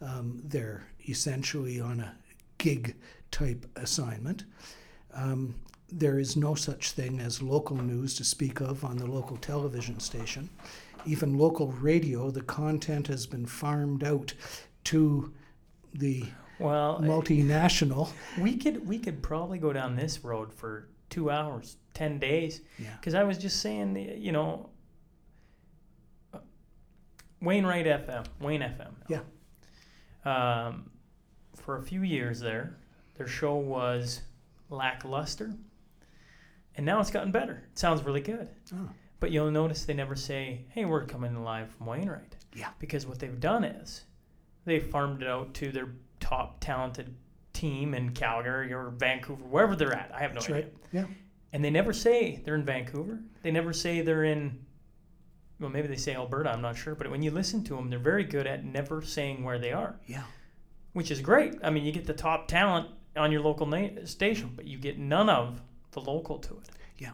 Um, 0.03 0.43
they're 0.45 0.87
essentially 1.09 1.81
on 1.81 2.01
a 2.01 2.15
gig 2.59 2.97
type 3.31 3.65
assignment. 3.77 4.45
Um, 5.15 5.55
there 5.91 6.19
is 6.19 6.37
no 6.37 6.55
such 6.55 6.93
thing 6.93 7.19
as 7.19 7.41
local 7.41 7.77
news 7.77 8.15
to 8.17 8.25
speak 8.25 8.61
of 8.61 8.85
on 8.85 8.99
the 8.99 9.07
local 9.07 9.39
television 9.39 10.01
station. 10.01 10.51
Even 11.07 11.39
local 11.39 11.69
radio, 11.69 12.31
the 12.31 12.43
content 12.43 13.07
has 13.07 13.27
been 13.27 13.47
farmed 13.47 14.05
out 14.05 14.35
to 14.85 15.33
the 15.95 16.27
Well, 16.59 17.01
multinational. 17.03 18.11
we 18.39 18.57
could 18.57 18.87
we 18.87 18.99
could 18.99 19.23
probably 19.23 19.59
go 19.59 19.73
down 19.73 19.97
this 19.97 20.25
road 20.25 20.53
for 20.53 20.89
two 21.11 21.31
hours, 21.31 21.77
ten 21.95 22.19
days. 22.19 22.61
Yeah. 22.79 22.95
Because 22.99 23.15
I 23.15 23.25
was 23.25 23.39
just 23.39 23.61
saying, 23.61 23.97
you 24.21 24.33
know, 24.33 24.71
uh, 26.35 26.39
Wainwright 27.41 27.87
FM, 27.87 28.27
Wayne 28.41 28.61
FM. 28.63 28.93
Yeah. 29.09 29.21
Um, 30.25 30.91
for 31.55 31.77
a 31.79 31.83
few 31.83 32.03
years 32.03 32.41
there, 32.41 32.77
their 33.17 33.27
show 33.29 33.55
was 33.57 34.23
lackluster, 34.71 35.55
and 36.77 36.85
now 36.85 37.01
it's 37.01 37.11
gotten 37.11 37.31
better. 37.33 37.65
It 37.73 37.79
sounds 37.79 38.03
really 38.03 38.21
good. 38.21 38.49
Oh, 38.75 38.91
But 39.21 39.31
you'll 39.31 39.51
notice 39.51 39.85
they 39.85 39.95
never 39.95 40.17
say, 40.17 40.65
"Hey, 40.71 40.85
we're 40.85 41.05
coming 41.07 41.43
live 41.45 41.71
from 41.71 41.87
Wainwright." 41.87 42.37
Yeah. 42.55 42.71
Because 42.79 43.07
what 43.07 43.19
they've 43.21 43.39
done 43.41 43.65
is 43.65 44.05
they 44.65 44.81
farmed 44.81 45.23
it 45.23 45.29
out 45.29 45.55
to 45.55 45.71
their 45.71 45.89
top 46.29 46.61
talented 46.61 47.15
team 47.53 47.95
in 47.95 48.11
Calgary 48.11 48.73
or 48.73 48.91
Vancouver, 48.91 49.43
wherever 49.45 49.75
they're 49.75 49.93
at. 49.95 50.11
I 50.15 50.21
have 50.21 50.31
no 50.33 50.41
that's 50.41 50.51
idea. 50.51 50.63
right. 50.65 50.75
Yeah. 50.93 51.05
And 51.53 51.65
they 51.65 51.71
never 51.71 51.93
say 51.93 52.43
they're 52.45 52.55
in 52.55 52.65
Vancouver. 52.65 53.21
They 53.43 53.51
never 53.51 53.73
say 53.73 54.03
they're 54.03 54.25
in. 54.25 54.65
Well, 55.59 55.71
maybe 55.71 55.89
they 55.89 55.97
say 55.97 56.15
Alberta. 56.15 56.51
I'm 56.51 56.61
not 56.61 56.77
sure. 56.77 56.95
But 56.95 57.11
when 57.11 57.23
you 57.23 57.31
listen 57.31 57.65
to 57.65 57.75
them, 57.75 57.89
they're 57.91 57.99
very 57.99 58.25
good 58.25 58.47
at 58.47 58.65
never 58.65 59.03
saying 59.03 59.43
where 59.43 59.59
they 59.59 59.73
are, 59.73 59.99
Yeah. 60.07 60.23
which 60.93 61.11
is 61.11 61.21
great. 61.21 61.55
I 61.65 61.71
mean, 61.71 61.85
you 61.85 61.91
get 61.91 62.07
the 62.07 62.13
top 62.13 62.47
talent 62.49 62.89
on 63.17 63.33
your 63.33 63.41
local 63.41 63.67
na- 63.67 64.05
station, 64.05 64.53
but 64.55 64.67
you 64.67 64.79
get 64.79 64.99
none 64.99 65.29
of 65.29 65.61
the 65.93 66.01
local 66.01 66.39
to 66.39 66.55
it. 66.59 66.69
Yeah. 66.99 67.11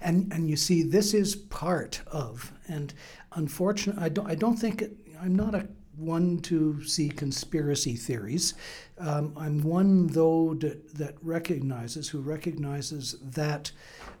And 0.00 0.32
and 0.32 0.48
you 0.48 0.56
see, 0.56 0.82
this 0.82 1.12
is 1.12 1.34
part 1.36 2.00
of, 2.06 2.52
and 2.68 2.94
unfortunately, 3.32 4.02
I 4.02 4.08
don't 4.08 4.30
I 4.30 4.34
don't 4.36 4.56
think 4.56 4.80
it, 4.80 4.96
I'm 5.20 5.34
not 5.34 5.54
a 5.54 5.66
one 5.96 6.38
to 6.40 6.82
see 6.84 7.08
conspiracy 7.08 7.96
theories. 7.96 8.54
Um, 8.98 9.32
I'm 9.36 9.62
one 9.62 10.08
though 10.08 10.54
that, 10.54 10.94
that 10.94 11.14
recognizes 11.22 12.08
who 12.08 12.20
recognizes 12.20 13.16
that 13.22 13.70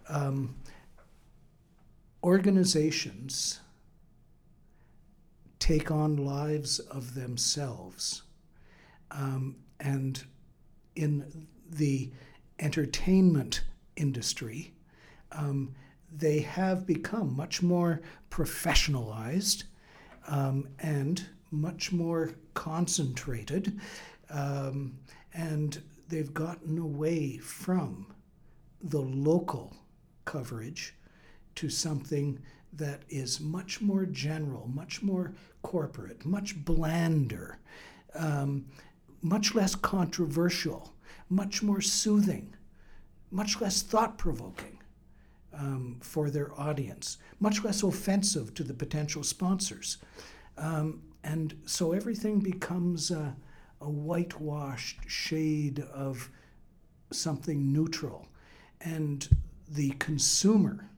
um, 0.08 0.54
organizations 2.22 3.60
take 5.58 5.90
on 5.90 6.16
lives 6.16 6.78
of 6.78 7.14
themselves, 7.14 8.22
um, 9.10 9.56
and 9.80 10.22
in 10.94 11.46
the 11.70 12.10
entertainment 12.58 13.62
industry 13.96 14.72
um, 15.32 15.74
they 16.12 16.40
have 16.40 16.86
become 16.86 17.34
much 17.34 17.62
more 17.62 18.00
professionalized 18.30 19.64
um, 20.28 20.68
and 20.78 21.26
much 21.54 21.92
more 21.92 22.34
concentrated, 22.54 23.80
um, 24.30 24.98
and 25.32 25.82
they've 26.08 26.34
gotten 26.34 26.78
away 26.78 27.38
from 27.38 28.06
the 28.82 29.00
local 29.00 29.74
coverage 30.24 30.94
to 31.54 31.68
something 31.68 32.38
that 32.72 33.02
is 33.08 33.40
much 33.40 33.80
more 33.80 34.04
general, 34.04 34.68
much 34.68 35.02
more 35.02 35.32
corporate, 35.62 36.24
much 36.26 36.56
blander, 36.64 37.58
um, 38.14 38.66
much 39.22 39.54
less 39.54 39.74
controversial, 39.74 40.92
much 41.28 41.62
more 41.62 41.80
soothing, 41.80 42.54
much 43.30 43.60
less 43.60 43.82
thought 43.82 44.18
provoking 44.18 44.78
um, 45.56 45.98
for 46.00 46.30
their 46.30 46.58
audience, 46.60 47.18
much 47.40 47.64
less 47.64 47.82
offensive 47.82 48.54
to 48.54 48.64
the 48.64 48.74
potential 48.74 49.22
sponsors. 49.22 49.98
Um, 50.58 51.02
and 51.24 51.58
so 51.64 51.92
everything 51.92 52.40
becomes 52.40 53.10
a, 53.10 53.34
a 53.80 53.88
whitewashed 53.88 54.98
shade 55.08 55.80
of 55.92 56.30
something 57.10 57.72
neutral. 57.72 58.28
And 58.82 59.26
the 59.68 59.90
consumer 59.92 60.90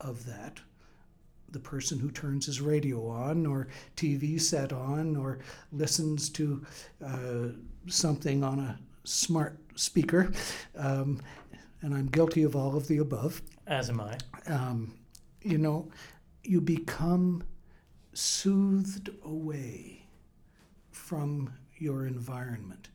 of 0.00 0.24
that, 0.26 0.60
the 1.50 1.58
person 1.60 1.98
who 1.98 2.10
turns 2.10 2.46
his 2.46 2.60
radio 2.60 3.06
on 3.06 3.44
or 3.46 3.68
TV 3.96 4.40
set 4.40 4.72
on 4.72 5.14
or 5.14 5.38
listens 5.72 6.30
to 6.30 6.64
uh, 7.04 7.48
something 7.86 8.42
on 8.42 8.58
a 8.60 8.78
smart 9.04 9.58
speaker, 9.76 10.32
um, 10.76 11.20
and 11.82 11.94
I'm 11.94 12.06
guilty 12.06 12.42
of 12.44 12.56
all 12.56 12.76
of 12.76 12.88
the 12.88 12.98
above, 12.98 13.42
As 13.66 13.90
am 13.90 14.00
I. 14.00 14.16
um, 14.46 14.94
you 15.42 15.58
know, 15.58 15.90
you 16.42 16.60
become 16.62 17.42
soothed 18.16 19.10
away 19.24 20.06
from 20.90 21.52
your 21.76 22.06
environment. 22.06 22.88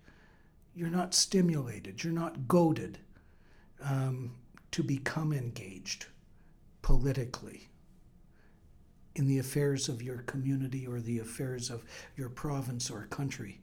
You're 0.75 0.89
not 0.89 1.13
stimulated, 1.13 2.03
you're 2.03 2.13
not 2.13 2.47
goaded 2.47 2.99
um, 3.83 4.35
to 4.71 4.83
become 4.83 5.33
engaged 5.33 6.05
politically 6.81 7.67
in 9.15 9.27
the 9.27 9.39
affairs 9.39 9.89
of 9.89 10.01
your 10.01 10.19
community 10.19 10.87
or 10.87 11.01
the 11.01 11.19
affairs 11.19 11.69
of 11.69 11.83
your 12.15 12.29
province 12.29 12.89
or 12.89 13.05
country. 13.07 13.59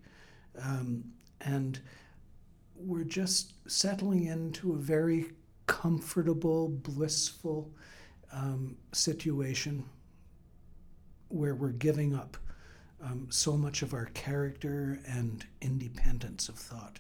Um, 0.60 1.05
and 1.41 1.81
we're 2.75 3.05
just 3.05 3.55
settling 3.70 4.26
into 4.26 4.75
a 4.75 4.76
very 4.76 5.33
comfortable, 5.67 6.68
blissful 6.68 7.70
um, 8.33 8.76
situation 8.93 9.85
where 11.29 11.55
we're 11.55 11.71
giving 11.71 12.15
up 12.15 12.37
um, 13.03 13.27
so 13.31 13.57
much 13.57 13.83
of 13.83 13.93
our 13.95 14.07
character 14.07 14.99
and 15.07 15.45
independence 15.61 16.49
of 16.49 16.57
thought. 16.57 16.99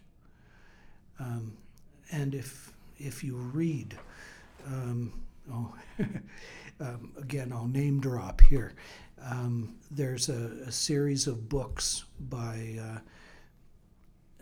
Um, 1.18 1.56
and 2.12 2.34
if 2.34 2.72
if 2.98 3.22
you 3.22 3.36
read, 3.36 3.96
um, 4.66 5.12
oh, 5.52 5.72
um, 6.80 7.12
again, 7.18 7.52
I'll 7.52 7.68
name 7.68 8.00
drop 8.00 8.40
here. 8.40 8.74
Um, 9.22 9.76
there's 9.90 10.28
a, 10.28 10.50
a 10.66 10.72
series 10.72 11.26
of 11.26 11.48
books 11.48 12.04
by 12.20 12.78
uh, 12.80 12.98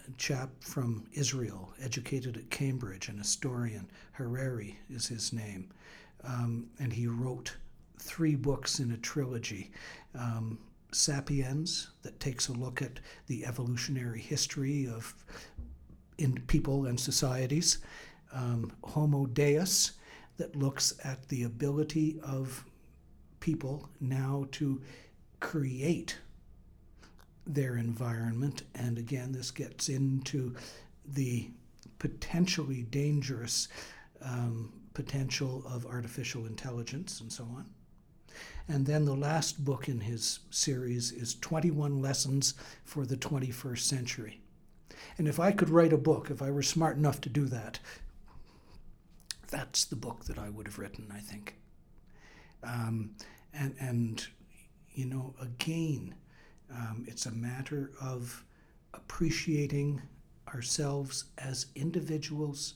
a 0.06 0.10
chap 0.18 0.50
from 0.60 1.06
Israel, 1.12 1.72
educated 1.82 2.36
at 2.36 2.50
Cambridge, 2.50 3.08
an 3.08 3.18
historian. 3.18 3.88
Harari 4.12 4.78
is 4.90 5.06
his 5.06 5.32
name. 5.32 5.70
Um, 6.24 6.68
and 6.78 6.92
he 6.92 7.06
wrote 7.06 7.56
three 8.04 8.34
books 8.34 8.80
in 8.80 8.92
a 8.92 8.96
trilogy 8.98 9.72
um, 10.14 10.58
Sapiens, 10.92 11.88
that 12.02 12.20
takes 12.20 12.48
a 12.48 12.52
look 12.52 12.80
at 12.80 13.00
the 13.26 13.44
evolutionary 13.44 14.20
history 14.20 14.86
of 14.86 15.14
in 16.18 16.40
people 16.46 16.86
and 16.86 17.00
societies, 17.00 17.78
um, 18.32 18.70
Homo 18.84 19.26
Deus, 19.26 19.92
that 20.36 20.54
looks 20.54 20.94
at 21.02 21.28
the 21.28 21.42
ability 21.42 22.20
of 22.22 22.64
people 23.40 23.88
now 24.00 24.46
to 24.52 24.80
create 25.40 26.16
their 27.46 27.76
environment. 27.76 28.62
And 28.74 28.96
again, 28.96 29.32
this 29.32 29.50
gets 29.50 29.88
into 29.88 30.54
the 31.04 31.50
potentially 31.98 32.84
dangerous 32.84 33.68
um, 34.22 34.72
potential 34.94 35.64
of 35.66 35.86
artificial 35.86 36.46
intelligence 36.46 37.20
and 37.20 37.32
so 37.32 37.44
on. 37.44 37.66
And 38.66 38.86
then 38.86 39.04
the 39.04 39.14
last 39.14 39.64
book 39.64 39.88
in 39.88 40.00
his 40.00 40.40
series 40.50 41.12
is 41.12 41.34
21 41.34 42.00
Lessons 42.00 42.54
for 42.84 43.04
the 43.04 43.16
21st 43.16 43.80
Century. 43.80 44.40
And 45.18 45.28
if 45.28 45.38
I 45.38 45.52
could 45.52 45.68
write 45.68 45.92
a 45.92 45.98
book, 45.98 46.30
if 46.30 46.40
I 46.40 46.50
were 46.50 46.62
smart 46.62 46.96
enough 46.96 47.20
to 47.22 47.28
do 47.28 47.44
that, 47.46 47.78
that's 49.50 49.84
the 49.84 49.96
book 49.96 50.24
that 50.24 50.38
I 50.38 50.48
would 50.48 50.66
have 50.66 50.78
written, 50.78 51.12
I 51.14 51.18
think. 51.18 51.56
Um, 52.62 53.10
and, 53.52 53.74
and, 53.78 54.26
you 54.94 55.06
know, 55.06 55.34
again, 55.40 56.14
um, 56.72 57.04
it's 57.06 57.26
a 57.26 57.30
matter 57.30 57.92
of 58.00 58.44
appreciating 58.94 60.00
ourselves 60.52 61.24
as 61.38 61.66
individuals 61.74 62.74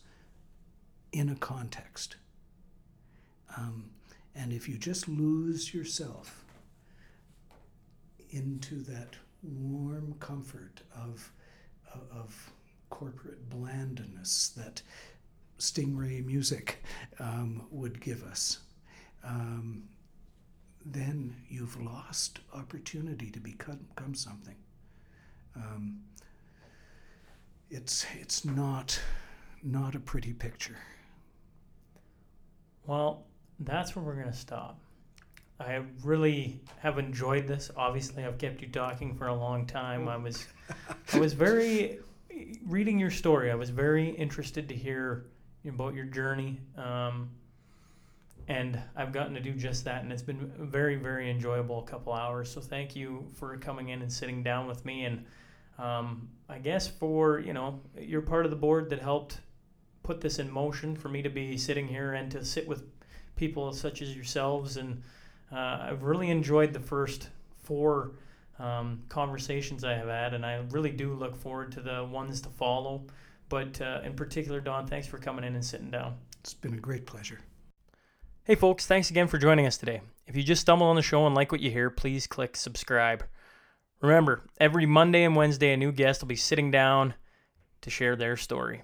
in 1.13 1.31
a 1.31 1.37
context. 1.37 2.17
Um, 3.57 3.91
and 4.39 4.53
if 4.53 4.69
you 4.69 4.79
just 4.79 5.09
lose 5.09 5.75
yourself 5.75 6.45
into 8.31 8.77
that 8.83 9.17
warm 9.43 10.15
comfort 10.21 10.81
of, 10.95 11.33
of, 12.13 12.53
corporate 12.91 13.51
blandness 13.51 14.49
that 14.57 14.81
stingray 15.59 16.25
music 16.25 16.83
um, 17.21 17.67
would 17.71 18.01
give 18.01 18.25
us, 18.25 18.61
um, 19.23 19.83
then 20.87 21.37
you've 21.51 21.79
lost 21.83 22.39
opportunity 22.55 23.31
to 23.31 23.39
become, 23.41 23.79
become 23.95 24.15
something. 24.15 24.55
Um, 25.55 26.01
it's 27.71 28.07
it's 28.19 28.47
not 28.47 28.99
not 29.63 29.95
a 29.95 30.01
pretty 30.01 30.33
picture. 30.33 30.79
Well, 32.87 33.27
that's 33.61 33.97
where 33.97 34.05
we're 34.05 34.15
going 34.15 34.31
to 34.31 34.37
stop. 34.37 34.79
I 35.61 35.83
really 36.05 36.61
have 36.79 36.99
enjoyed 36.99 37.49
this. 37.49 37.71
Obviously, 37.77 38.25
I've 38.25 38.39
kept 38.39 38.63
you 38.63 38.69
talking 38.69 39.15
for 39.17 39.27
a 39.27 39.35
long 39.35 39.67
time. 39.67 40.09
I 40.09 40.17
was, 40.17 40.47
I 41.13 41.19
was 41.19 41.33
very 41.33 41.99
reading 42.65 42.99
your 42.99 43.11
story. 43.11 43.51
I 43.51 43.57
was 43.57 43.71
very 43.71 44.11
interested 44.11 44.69
to 44.69 44.75
hear 44.75 45.27
about 45.67 45.95
your 45.95 46.05
journey, 46.05 46.61
um, 46.77 47.29
and 48.47 48.81
I've 48.95 49.13
gotten 49.13 49.35
to 49.35 49.41
do 49.41 49.53
just 49.53 49.85
that. 49.85 50.05
And 50.05 50.13
it's 50.13 50.23
been 50.23 50.53
very, 50.59 50.95
very 50.95 51.29
enjoyable. 51.29 51.81
A 51.81 51.87
couple 51.87 52.13
hours. 52.13 52.51
So 52.51 52.61
thank 52.61 52.95
you 52.95 53.27
for 53.35 53.57
coming 53.57 53.89
in 53.89 54.01
and 54.01 54.13
sitting 54.13 54.45
down 54.45 54.69
with 54.69 54.85
me. 54.85 55.07
And 55.07 55.25
um, 55.77 56.29
I 56.49 56.59
guess 56.59 56.87
for 56.87 57.41
you 57.41 57.53
know, 57.53 57.81
you're 57.99 58.23
part 58.23 58.45
of 58.45 58.51
the 58.51 58.57
board 58.57 58.91
that 58.91 59.03
helped 59.03 59.41
put 60.05 60.21
this 60.21 60.39
in 60.39 60.51
motion 60.51 60.95
for 60.95 61.09
me 61.09 61.21
to 61.21 61.29
be 61.29 61.59
sitting 61.59 61.89
here 61.89 62.15
and 62.15 62.31
to 62.31 62.45
sit 62.45 62.67
with 62.67 62.85
people 63.39 63.73
such 63.73 64.03
as 64.03 64.15
yourselves 64.15 64.77
and 64.77 65.03
uh, 65.53 65.79
I've 65.81 66.03
really 66.03 66.31
enjoyed 66.31 66.73
the 66.73 66.81
first 66.81 67.29
four 67.63 68.13
um, 68.59 69.03
conversations 69.09 69.85
I 69.85 69.95
have 69.95 70.09
had, 70.09 70.35
and 70.35 70.45
I 70.45 70.63
really 70.71 70.91
do 70.91 71.15
look 71.15 71.37
forward 71.37 71.73
to 71.73 71.81
the 71.81 72.05
ones 72.05 72.41
to 72.43 72.49
follow. 72.49 73.03
But 73.49 73.81
uh, 73.81 74.01
in 74.05 74.15
particular, 74.15 74.61
Don, 74.61 74.87
thanks 74.87 75.07
for 75.07 75.19
coming 75.19 75.45
in 75.45 75.55
and 75.55 75.65
sitting 75.65 75.91
down. 75.91 76.17
It's 76.41 76.55
been 76.55 76.75
a 76.75 76.79
great 76.79 77.07
pleasure. 77.07 77.39
Hey, 78.45 78.55
folks, 78.55 78.87
thanks 78.87 79.11
again 79.11 79.29
for 79.29 79.39
joining 79.39 79.67
us 79.67 79.79
today. 79.79 80.01
If 80.27 80.37
you 80.37 80.43
just 80.43 80.63
stumble 80.63 80.87
on 80.87 80.97
the 80.97 81.03
show 81.03 81.27
and 81.27 81.35
like 81.35 81.53
what 81.53 81.61
you 81.61 81.71
hear, 81.71 81.91
please 81.91 82.27
click 82.27 82.57
subscribe. 82.57 83.25
Remember, 84.01 84.43
every 84.61 84.87
Monday 84.87 85.25
and 85.25 85.35
Wednesday, 85.35 85.73
a 85.73 85.77
new 85.77 85.93
guest 85.93 86.21
will 86.21 86.29
be 86.29 86.37
sitting 86.37 86.71
down 86.71 87.15
to 87.81 87.91
share 87.91 88.17
their 88.17 88.37
story. 88.37 88.83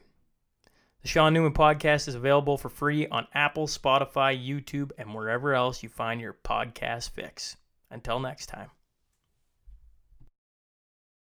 The 1.04 1.10
Shawn 1.10 1.34
Newman 1.34 1.52
podcast 1.52 2.08
is 2.08 2.14
available 2.14 2.56
for 2.56 2.70
free 2.70 3.06
on 3.08 3.26
Apple, 3.34 3.66
Spotify, 3.66 4.34
YouTube, 4.42 4.92
and 4.96 5.14
wherever 5.14 5.52
else 5.52 5.82
you 5.82 5.90
find 5.90 6.18
your 6.18 6.32
podcast 6.32 7.10
fix. 7.10 7.58
Until 7.90 8.18
next 8.20 8.46
time. 8.46 8.70